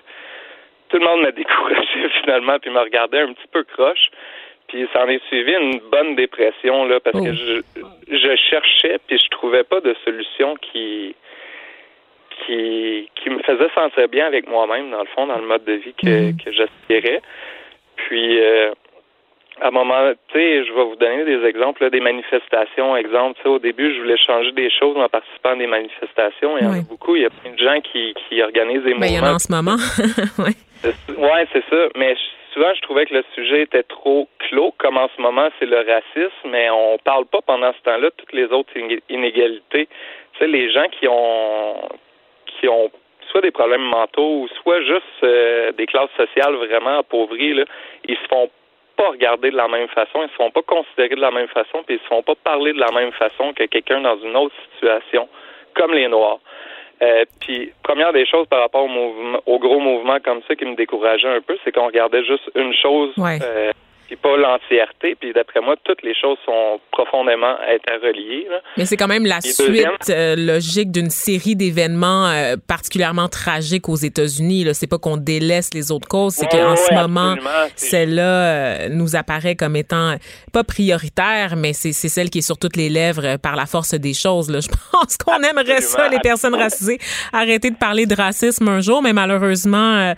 tout 0.88 0.98
le 0.98 1.04
monde 1.04 1.22
m'a 1.22 1.32
découragé 1.32 2.08
finalement, 2.22 2.58
puis 2.58 2.70
m'a 2.70 2.82
regardé 2.82 3.18
un 3.18 3.32
petit 3.32 3.48
peu 3.50 3.64
croche. 3.64 4.10
Puis 4.68 4.88
ça 4.92 5.04
en 5.04 5.08
est 5.08 5.22
suivi 5.26 5.52
une 5.52 5.80
bonne 5.90 6.16
dépression, 6.16 6.86
là, 6.86 6.98
parce 7.00 7.20
que 7.20 7.30
oh. 7.30 7.82
je, 8.08 8.16
je 8.16 8.36
cherchais, 8.36 8.98
puis 9.06 9.18
je 9.18 9.28
trouvais 9.28 9.64
pas 9.64 9.80
de 9.80 9.94
solution 10.04 10.56
qui 10.56 11.14
qui, 12.46 13.10
qui 13.16 13.30
me 13.30 13.42
faisait 13.42 13.68
sentir 13.74 14.08
bien 14.08 14.26
avec 14.26 14.48
moi-même, 14.48 14.90
dans 14.90 15.00
le 15.00 15.08
fond, 15.14 15.26
dans 15.26 15.38
le 15.38 15.46
mode 15.46 15.64
de 15.64 15.74
vie 15.74 15.94
que, 15.94 16.30
mhm. 16.30 16.36
que 16.36 16.52
j'aspirais. 16.52 17.20
Puis, 17.96 18.40
euh, 18.40 18.72
à 19.60 19.68
un 19.68 19.70
moment, 19.70 20.12
tu 20.28 20.38
sais, 20.38 20.64
je 20.64 20.72
vais 20.72 20.84
vous 20.84 20.96
donner 20.96 21.24
des 21.24 21.46
exemples, 21.46 21.88
des 21.90 22.00
manifestations. 22.00 22.96
Exemple, 22.96 23.36
tu 23.36 23.42
sais, 23.42 23.48
au 23.48 23.58
début, 23.58 23.94
je 23.94 24.00
voulais 24.00 24.16
changer 24.16 24.52
des 24.52 24.70
choses 24.70 24.96
en 24.96 25.08
participant 25.08 25.50
à 25.50 25.56
des 25.56 25.66
manifestations. 25.66 26.56
Il 26.58 26.64
y 26.64 26.66
en 26.66 26.72
a 26.72 26.82
beaucoup. 26.82 27.16
Il 27.16 27.22
y 27.22 27.26
a 27.26 27.30
plein 27.30 27.52
de 27.52 27.58
gens 27.58 27.80
qui, 27.80 28.14
qui 28.14 28.42
organisent 28.42 28.82
des 28.82 28.94
mouvements. 28.94 29.00
Ben, 29.00 29.12
il 29.12 29.16
y 29.16 29.20
en 29.20 29.24
a 29.24 29.34
en 29.34 29.38
ce 29.38 29.52
moment. 29.52 29.76
oui. 30.38 30.52
Ouais, 31.16 31.46
c'est 31.52 31.64
ça. 31.70 31.88
Mais 31.96 32.16
souvent, 32.52 32.72
je 32.74 32.80
trouvais 32.80 33.06
que 33.06 33.14
le 33.14 33.24
sujet 33.34 33.62
était 33.62 33.82
trop 33.82 34.28
clos, 34.38 34.74
comme 34.78 34.96
en 34.96 35.08
ce 35.14 35.20
moment, 35.20 35.48
c'est 35.58 35.66
le 35.66 35.78
racisme, 35.78 36.48
mais 36.50 36.70
on 36.70 36.98
parle 36.98 37.26
pas 37.26 37.40
pendant 37.42 37.72
ce 37.72 37.82
temps-là 37.82 38.08
de 38.08 38.14
toutes 38.16 38.32
les 38.32 38.46
autres 38.46 38.72
inégalités. 39.08 39.88
Tu 40.32 40.38
sais, 40.38 40.46
les 40.46 40.72
gens 40.72 40.86
qui 40.98 41.06
ont 41.08 41.76
qui 42.62 42.68
ont 42.68 42.90
soit 43.30 43.40
des 43.40 43.50
problèmes 43.50 43.82
mentaux, 43.82 44.46
soit 44.62 44.80
juste 44.82 45.24
euh, 45.24 45.72
des 45.72 45.86
classes 45.86 46.10
sociales 46.16 46.54
vraiment 46.54 46.98
appauvries, 46.98 47.54
là, 47.54 47.64
ils 48.06 48.16
se 48.16 48.28
font 48.28 48.48
pas 48.96 49.08
regarder 49.08 49.50
de 49.50 49.56
la 49.56 49.68
même 49.68 49.88
façon, 49.88 50.22
ils 50.22 50.28
se 50.28 50.34
font 50.34 50.50
pas 50.50 50.62
considérer 50.62 51.16
de 51.16 51.20
la 51.20 51.30
même 51.30 51.48
façon, 51.48 51.82
puis 51.84 51.96
ils 51.96 52.00
se 52.00 52.06
font 52.06 52.22
pas 52.22 52.34
parler 52.34 52.72
de 52.72 52.78
la 52.78 52.92
même 52.92 53.12
façon 53.12 53.52
que 53.52 53.64
quelqu'un 53.64 54.00
dans 54.00 54.18
une 54.18 54.36
autre 54.36 54.54
situation, 54.72 55.28
comme 55.74 55.92
les 55.92 56.08
Noirs. 56.08 56.38
Euh, 57.02 57.24
puis, 57.40 57.72
première 57.82 58.12
des 58.12 58.26
choses 58.26 58.46
par 58.46 58.60
rapport 58.60 58.84
au, 58.84 58.88
mouvement, 58.88 59.40
au 59.46 59.58
gros 59.58 59.80
mouvement 59.80 60.18
comme 60.20 60.40
ça 60.46 60.54
qui 60.54 60.64
me 60.64 60.76
décourageait 60.76 61.34
un 61.34 61.40
peu, 61.40 61.58
c'est 61.64 61.72
qu'on 61.72 61.86
regardait 61.86 62.24
juste 62.24 62.48
une 62.54 62.72
chose. 62.74 63.12
Ouais. 63.16 63.38
Euh, 63.42 63.72
puis 64.12 64.16
pas 64.16 64.36
l'entièreté. 64.36 65.16
Puis 65.18 65.32
d'après 65.32 65.60
moi, 65.60 65.76
toutes 65.84 66.02
les 66.02 66.14
choses 66.14 66.36
sont 66.44 66.80
profondément 66.90 67.56
interreliées. 67.66 68.46
Mais 68.76 68.84
c'est 68.84 68.96
quand 68.96 69.08
même 69.08 69.24
la 69.24 69.40
suite 69.40 70.10
euh, 70.10 70.36
logique 70.36 70.90
d'une 70.90 71.10
série 71.10 71.56
d'événements 71.56 72.28
euh, 72.28 72.56
particulièrement 72.68 73.28
tragiques 73.28 73.88
aux 73.88 73.96
États-Unis. 73.96 74.66
C'est 74.74 74.86
pas 74.86 74.98
qu'on 74.98 75.16
délaisse 75.16 75.72
les 75.72 75.90
autres 75.90 76.08
causes, 76.08 76.34
c'est 76.34 76.46
qu'en 76.46 76.76
ce 76.76 76.92
moment, 76.94 77.36
celle-là 77.76 78.22
euh, 78.22 78.88
nous 78.90 79.16
apparaît 79.16 79.56
comme 79.56 79.76
étant 79.76 80.16
pas 80.52 80.64
prioritaire, 80.64 81.54
mais 81.56 81.72
c'est 81.72 81.92
celle 81.92 82.28
qui 82.28 82.38
est 82.38 82.46
sur 82.46 82.58
toutes 82.58 82.76
les 82.76 82.88
lèvres 82.90 83.36
par 83.38 83.56
la 83.56 83.66
force 83.66 83.94
des 83.94 84.14
choses. 84.14 84.50
Là. 84.50 84.60
Je 84.62 84.68
pense 84.68 85.16
qu'on 85.16 85.42
aimerait 85.42 85.80
ça, 85.80 86.08
les 86.08 86.20
personnes 86.20 86.54
racisées, 86.54 86.98
arrêter 87.32 87.70
de 87.70 87.76
parler 87.76 88.06
de 88.06 88.14
racisme 88.14 88.68
un 88.68 88.80
jour, 88.80 89.02
mais 89.02 89.12
malheureusement, 89.12 90.14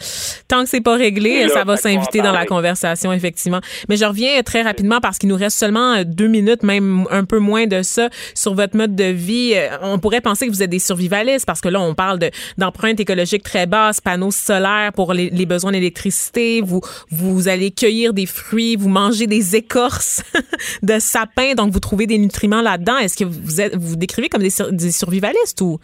tant 0.49 0.65
que 0.65 0.69
c'est 0.69 0.83
pas 0.83 0.97
réglé, 0.97 1.49
ça 1.49 1.65
va 1.65 1.77
s'inviter 1.77 2.21
dans 2.21 2.33
la 2.33 2.47
conversation, 2.47 3.13
effectivement. 3.13 3.61
Mais 3.89 3.97
je 3.97 4.05
reviens 4.05 4.43
très 4.43 4.63
rapidement 4.63 5.01
parce 5.01 5.19
qu'il 5.19 5.29
nous 5.29 5.37
reste 5.37 5.59
seulement 5.59 5.95
euh, 5.95 6.05
deux 6.05 6.29
minutes, 6.29 6.63
même 6.63 7.07
un 7.11 7.25
peu 7.25 7.39
moins 7.39 7.67
de 7.67 7.83
ça, 7.83 8.09
sur 8.35 8.55
votre 8.55 8.77
mode 8.77 8.95
de 8.95 9.05
vie. 9.05 9.53
Euh, 9.55 9.69
on 9.83 9.99
pourrait 9.99 10.21
penser 10.21 10.47
que 10.47 10.53
vous 10.53 10.63
êtes 10.63 10.71
des 10.71 10.79
survivalistes 10.79 11.47
parce 11.47 11.61
que 11.61 11.69
là, 11.69 11.81
on 11.81 11.95
parle 11.95 12.19
d'empreintes 12.59 13.01
écologiques 13.01 13.43
très 13.43 13.67
basses, 13.67 14.01
panneaux 14.01 14.31
solaires 14.31 14.93
pour 14.93 15.13
les, 15.13 15.47
besoins 15.47 15.73
d'électricité. 15.73 16.63
Vous, 16.63 16.81
vous 17.11 17.49
allez 17.49 17.71
cueillir 17.71 18.15
des 18.15 18.27
fruits, 18.27 18.77
vous 18.77 18.89
mangez 18.89 19.27
des 19.27 19.57
écorces 19.57 20.23
de 20.83 20.99
sapin, 20.99 21.55
donc 21.55 21.71
vous 21.71 21.81
trouvez 21.81 22.07
des 22.07 22.19
nutriments 22.19 22.63
là-dedans. 22.63 22.97
Est-ce 22.97 23.17
que 23.17 23.25
vous 23.25 23.61
êtes, 23.61 23.77
vous, 23.77 23.97
décrivez 23.97 24.29
comme 24.29 24.43
des, 24.43 24.53
des 24.73 24.93
survivalistes 24.93 25.61
ou? 25.61 25.79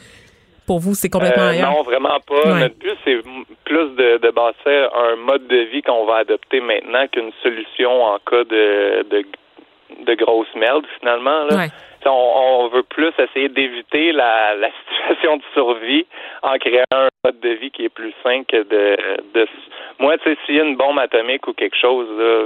Pour 0.70 0.78
vous, 0.78 0.94
c'est 0.94 1.10
complètement 1.10 1.42
euh, 1.42 1.50
ailleurs? 1.50 1.72
Non, 1.72 1.82
vraiment 1.82 2.20
pas. 2.20 2.54
Notre 2.60 2.78
but, 2.78 2.96
c'est 3.04 3.18
plus 3.64 3.88
de, 3.96 4.18
de 4.18 4.30
basser 4.30 4.86
un 4.94 5.16
mode 5.16 5.48
de 5.48 5.62
vie 5.72 5.82
qu'on 5.82 6.04
va 6.04 6.18
adopter 6.18 6.60
maintenant 6.60 7.08
qu'une 7.08 7.32
solution 7.42 8.04
en 8.04 8.18
cas 8.20 8.44
de, 8.44 9.02
de, 9.10 9.26
de 10.04 10.14
grosse 10.14 10.54
merde, 10.54 10.86
finalement. 11.00 11.42
Là. 11.50 11.66
On, 12.06 12.68
veut 12.68 12.84
plus 12.84 13.10
essayer 13.18 13.48
d'éviter 13.48 14.12
la, 14.12 14.54
la 14.54 14.68
situation 14.86 15.38
de 15.38 15.42
survie 15.54 16.06
en 16.42 16.56
créant 16.58 16.84
un 16.92 17.08
mode 17.24 17.40
de 17.40 17.48
vie 17.48 17.72
qui 17.72 17.86
est 17.86 17.88
plus 17.88 18.14
sain 18.22 18.44
que 18.44 18.58
de... 18.62 18.96
de... 19.34 19.48
Moi, 19.98 20.18
tu 20.18 20.30
sais, 20.30 20.38
s'il 20.46 20.54
y 20.54 20.60
a 20.60 20.62
une 20.62 20.76
bombe 20.76 21.00
atomique 21.00 21.48
ou 21.48 21.52
quelque 21.52 21.76
chose, 21.76 22.06
là, 22.16 22.44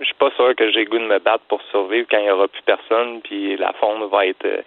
je 0.00 0.06
suis 0.06 0.14
pas 0.14 0.30
sûr 0.36 0.54
que 0.56 0.70
j'ai 0.70 0.86
goût 0.86 0.98
de 0.98 1.04
me 1.04 1.18
battre 1.18 1.44
pour 1.48 1.60
survivre 1.70 2.06
quand 2.10 2.18
il 2.18 2.28
y 2.28 2.30
aura 2.30 2.48
plus 2.48 2.62
personne, 2.62 3.20
puis 3.20 3.58
la 3.58 3.74
faune 3.74 4.08
va 4.10 4.24
être 4.24 4.64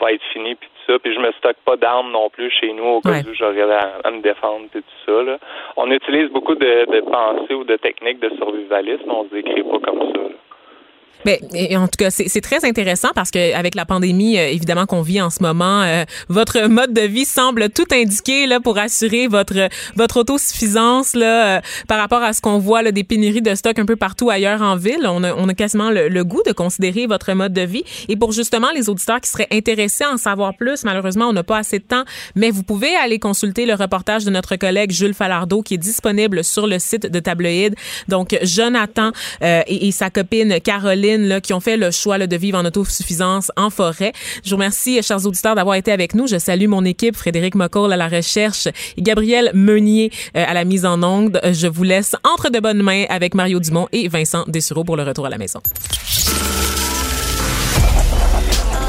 va 0.00 0.12
être 0.12 0.22
finie, 0.32 0.54
puis 0.54 0.69
puis 1.02 1.14
je 1.14 1.20
me 1.20 1.32
stocke 1.32 1.58
pas 1.64 1.76
d'armes 1.76 2.10
non 2.10 2.30
plus 2.30 2.50
chez 2.50 2.72
nous 2.72 2.84
au 2.84 3.00
cas 3.00 3.20
où 3.20 3.34
j'aurais 3.34 3.62
à, 3.62 4.10
me 4.10 4.20
défendre, 4.20 4.66
puis 4.70 4.82
tout 4.82 5.04
ça. 5.06 5.22
Là. 5.22 5.38
On 5.76 5.90
utilise 5.90 6.30
beaucoup 6.30 6.54
de, 6.54 6.90
de 6.90 7.00
pensées 7.00 7.54
ou 7.54 7.64
de 7.64 7.76
techniques 7.76 8.20
de 8.20 8.30
survivalisme, 8.36 9.10
on 9.10 9.24
se 9.24 9.34
décrit 9.34 9.62
pas 9.62 9.78
comme 9.78 10.12
ça. 10.12 10.20
Ben, 11.24 11.36
en 11.76 11.86
tout 11.86 11.98
cas, 11.98 12.10
c'est 12.10 12.40
très 12.40 12.64
intéressant 12.64 13.10
parce 13.14 13.30
que 13.30 13.54
avec 13.54 13.74
la 13.74 13.84
pandémie, 13.84 14.38
euh, 14.38 14.48
évidemment 14.48 14.86
qu'on 14.86 15.02
vit 15.02 15.20
en 15.20 15.28
ce 15.28 15.42
moment, 15.42 15.82
euh, 15.82 16.04
votre 16.28 16.66
mode 16.66 16.94
de 16.94 17.02
vie 17.02 17.26
semble 17.26 17.68
tout 17.68 17.86
indiquer 17.92 18.46
là 18.46 18.58
pour 18.58 18.78
assurer 18.78 19.26
votre 19.26 19.68
votre 19.96 20.20
autosuffisance 20.20 21.14
là 21.14 21.58
euh, 21.58 21.60
par 21.88 21.98
rapport 21.98 22.22
à 22.22 22.32
ce 22.32 22.40
qu'on 22.40 22.58
voit 22.58 22.82
là, 22.82 22.90
des 22.90 23.04
pénuries 23.04 23.42
de 23.42 23.54
stock 23.54 23.78
un 23.78 23.84
peu 23.84 23.96
partout 23.96 24.30
ailleurs 24.30 24.62
en 24.62 24.76
ville. 24.76 25.06
On 25.06 25.22
a, 25.22 25.34
on 25.34 25.48
a 25.48 25.54
quasiment 25.54 25.90
le, 25.90 26.24
goût 26.24 26.42
de 26.46 26.52
considérer 26.52 27.06
votre 27.06 27.32
mode 27.32 27.52
de 27.52 27.62
vie. 27.62 27.84
Et 28.08 28.16
pour 28.16 28.32
justement 28.32 28.68
les 28.74 28.88
auditeurs 28.88 29.20
qui 29.20 29.28
seraient 29.28 29.48
intéressés 29.50 30.04
à 30.04 30.12
en 30.12 30.16
savoir 30.16 30.54
plus, 30.54 30.84
malheureusement, 30.84 31.26
on 31.26 31.32
n'a 31.32 31.42
pas 31.42 31.58
assez 31.58 31.78
de 31.78 31.84
temps, 31.84 32.04
mais 32.34 32.50
vous 32.50 32.62
pouvez 32.62 32.94
aller 32.96 33.18
consulter 33.18 33.66
le 33.66 33.74
reportage 33.74 34.24
de 34.24 34.30
notre 34.30 34.56
collègue 34.56 34.90
Jules 34.90 35.14
Falardeau 35.14 35.62
qui 35.62 35.74
est 35.74 35.78
disponible 35.78 36.44
sur 36.44 36.66
le 36.66 36.78
site 36.78 37.06
de 37.06 37.20
Tabloïd. 37.20 37.74
Donc, 38.08 38.38
Jonathan 38.42 39.12
et, 39.42 39.88
et 39.88 39.92
sa 39.92 40.10
copine 40.10 40.60
Caroline 40.60 41.09
qui 41.42 41.52
ont 41.52 41.60
fait 41.60 41.76
le 41.76 41.90
choix 41.90 42.18
de 42.18 42.36
vivre 42.36 42.58
en 42.58 42.64
autosuffisance 42.64 43.50
en 43.56 43.70
forêt. 43.70 44.12
Je 44.44 44.50
vous 44.50 44.56
remercie, 44.56 45.02
chers 45.02 45.24
auditeurs, 45.26 45.54
d'avoir 45.54 45.76
été 45.76 45.92
avec 45.92 46.14
nous. 46.14 46.26
Je 46.26 46.38
salue 46.38 46.68
mon 46.68 46.84
équipe, 46.84 47.16
Frédéric 47.16 47.54
McCall 47.54 47.92
à 47.92 47.96
la 47.96 48.08
recherche 48.08 48.66
et 48.66 49.02
Gabriel 49.02 49.50
Meunier 49.54 50.10
euh, 50.36 50.44
à 50.46 50.54
la 50.54 50.64
mise 50.64 50.84
en 50.84 51.02
onde. 51.02 51.40
Je 51.52 51.66
vous 51.66 51.82
laisse 51.82 52.14
entre 52.24 52.50
de 52.50 52.60
bonnes 52.60 52.82
mains 52.82 53.04
avec 53.08 53.34
Mario 53.34 53.60
Dumont 53.60 53.88
et 53.92 54.08
Vincent 54.08 54.44
Dessureau 54.46 54.84
pour 54.84 54.96
le 54.96 55.02
retour 55.02 55.26
à 55.26 55.30
la 55.30 55.38
maison. 55.38 55.60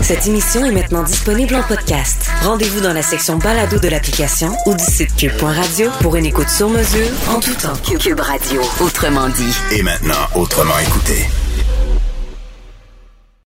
Cette 0.02 0.28
émission 0.28 0.66
est 0.66 0.72
maintenant 0.72 1.04
disponible 1.04 1.56
en 1.56 1.64
podcast. 1.64 2.30
Rendez-vous 2.42 2.82
dans 2.82 2.92
la 2.92 3.04
section 3.04 3.38
balado 3.38 3.78
de 3.80 3.88
l'application 3.88 4.52
ou 4.66 4.74
du 4.74 4.84
site 4.84 5.16
cube.radio 5.16 5.90
pour 6.02 6.16
une 6.16 6.26
écoute 6.26 6.50
sur 6.50 6.70
mesure 6.70 7.08
en 7.30 7.40
tout 7.40 7.54
temps. 7.54 7.98
Cube 7.98 8.20
Radio, 8.20 8.62
autrement 8.82 9.30
dit. 9.30 9.56
Et 9.72 9.84
maintenant, 9.84 10.28
autrement 10.36 10.78
écouté. 10.80 11.28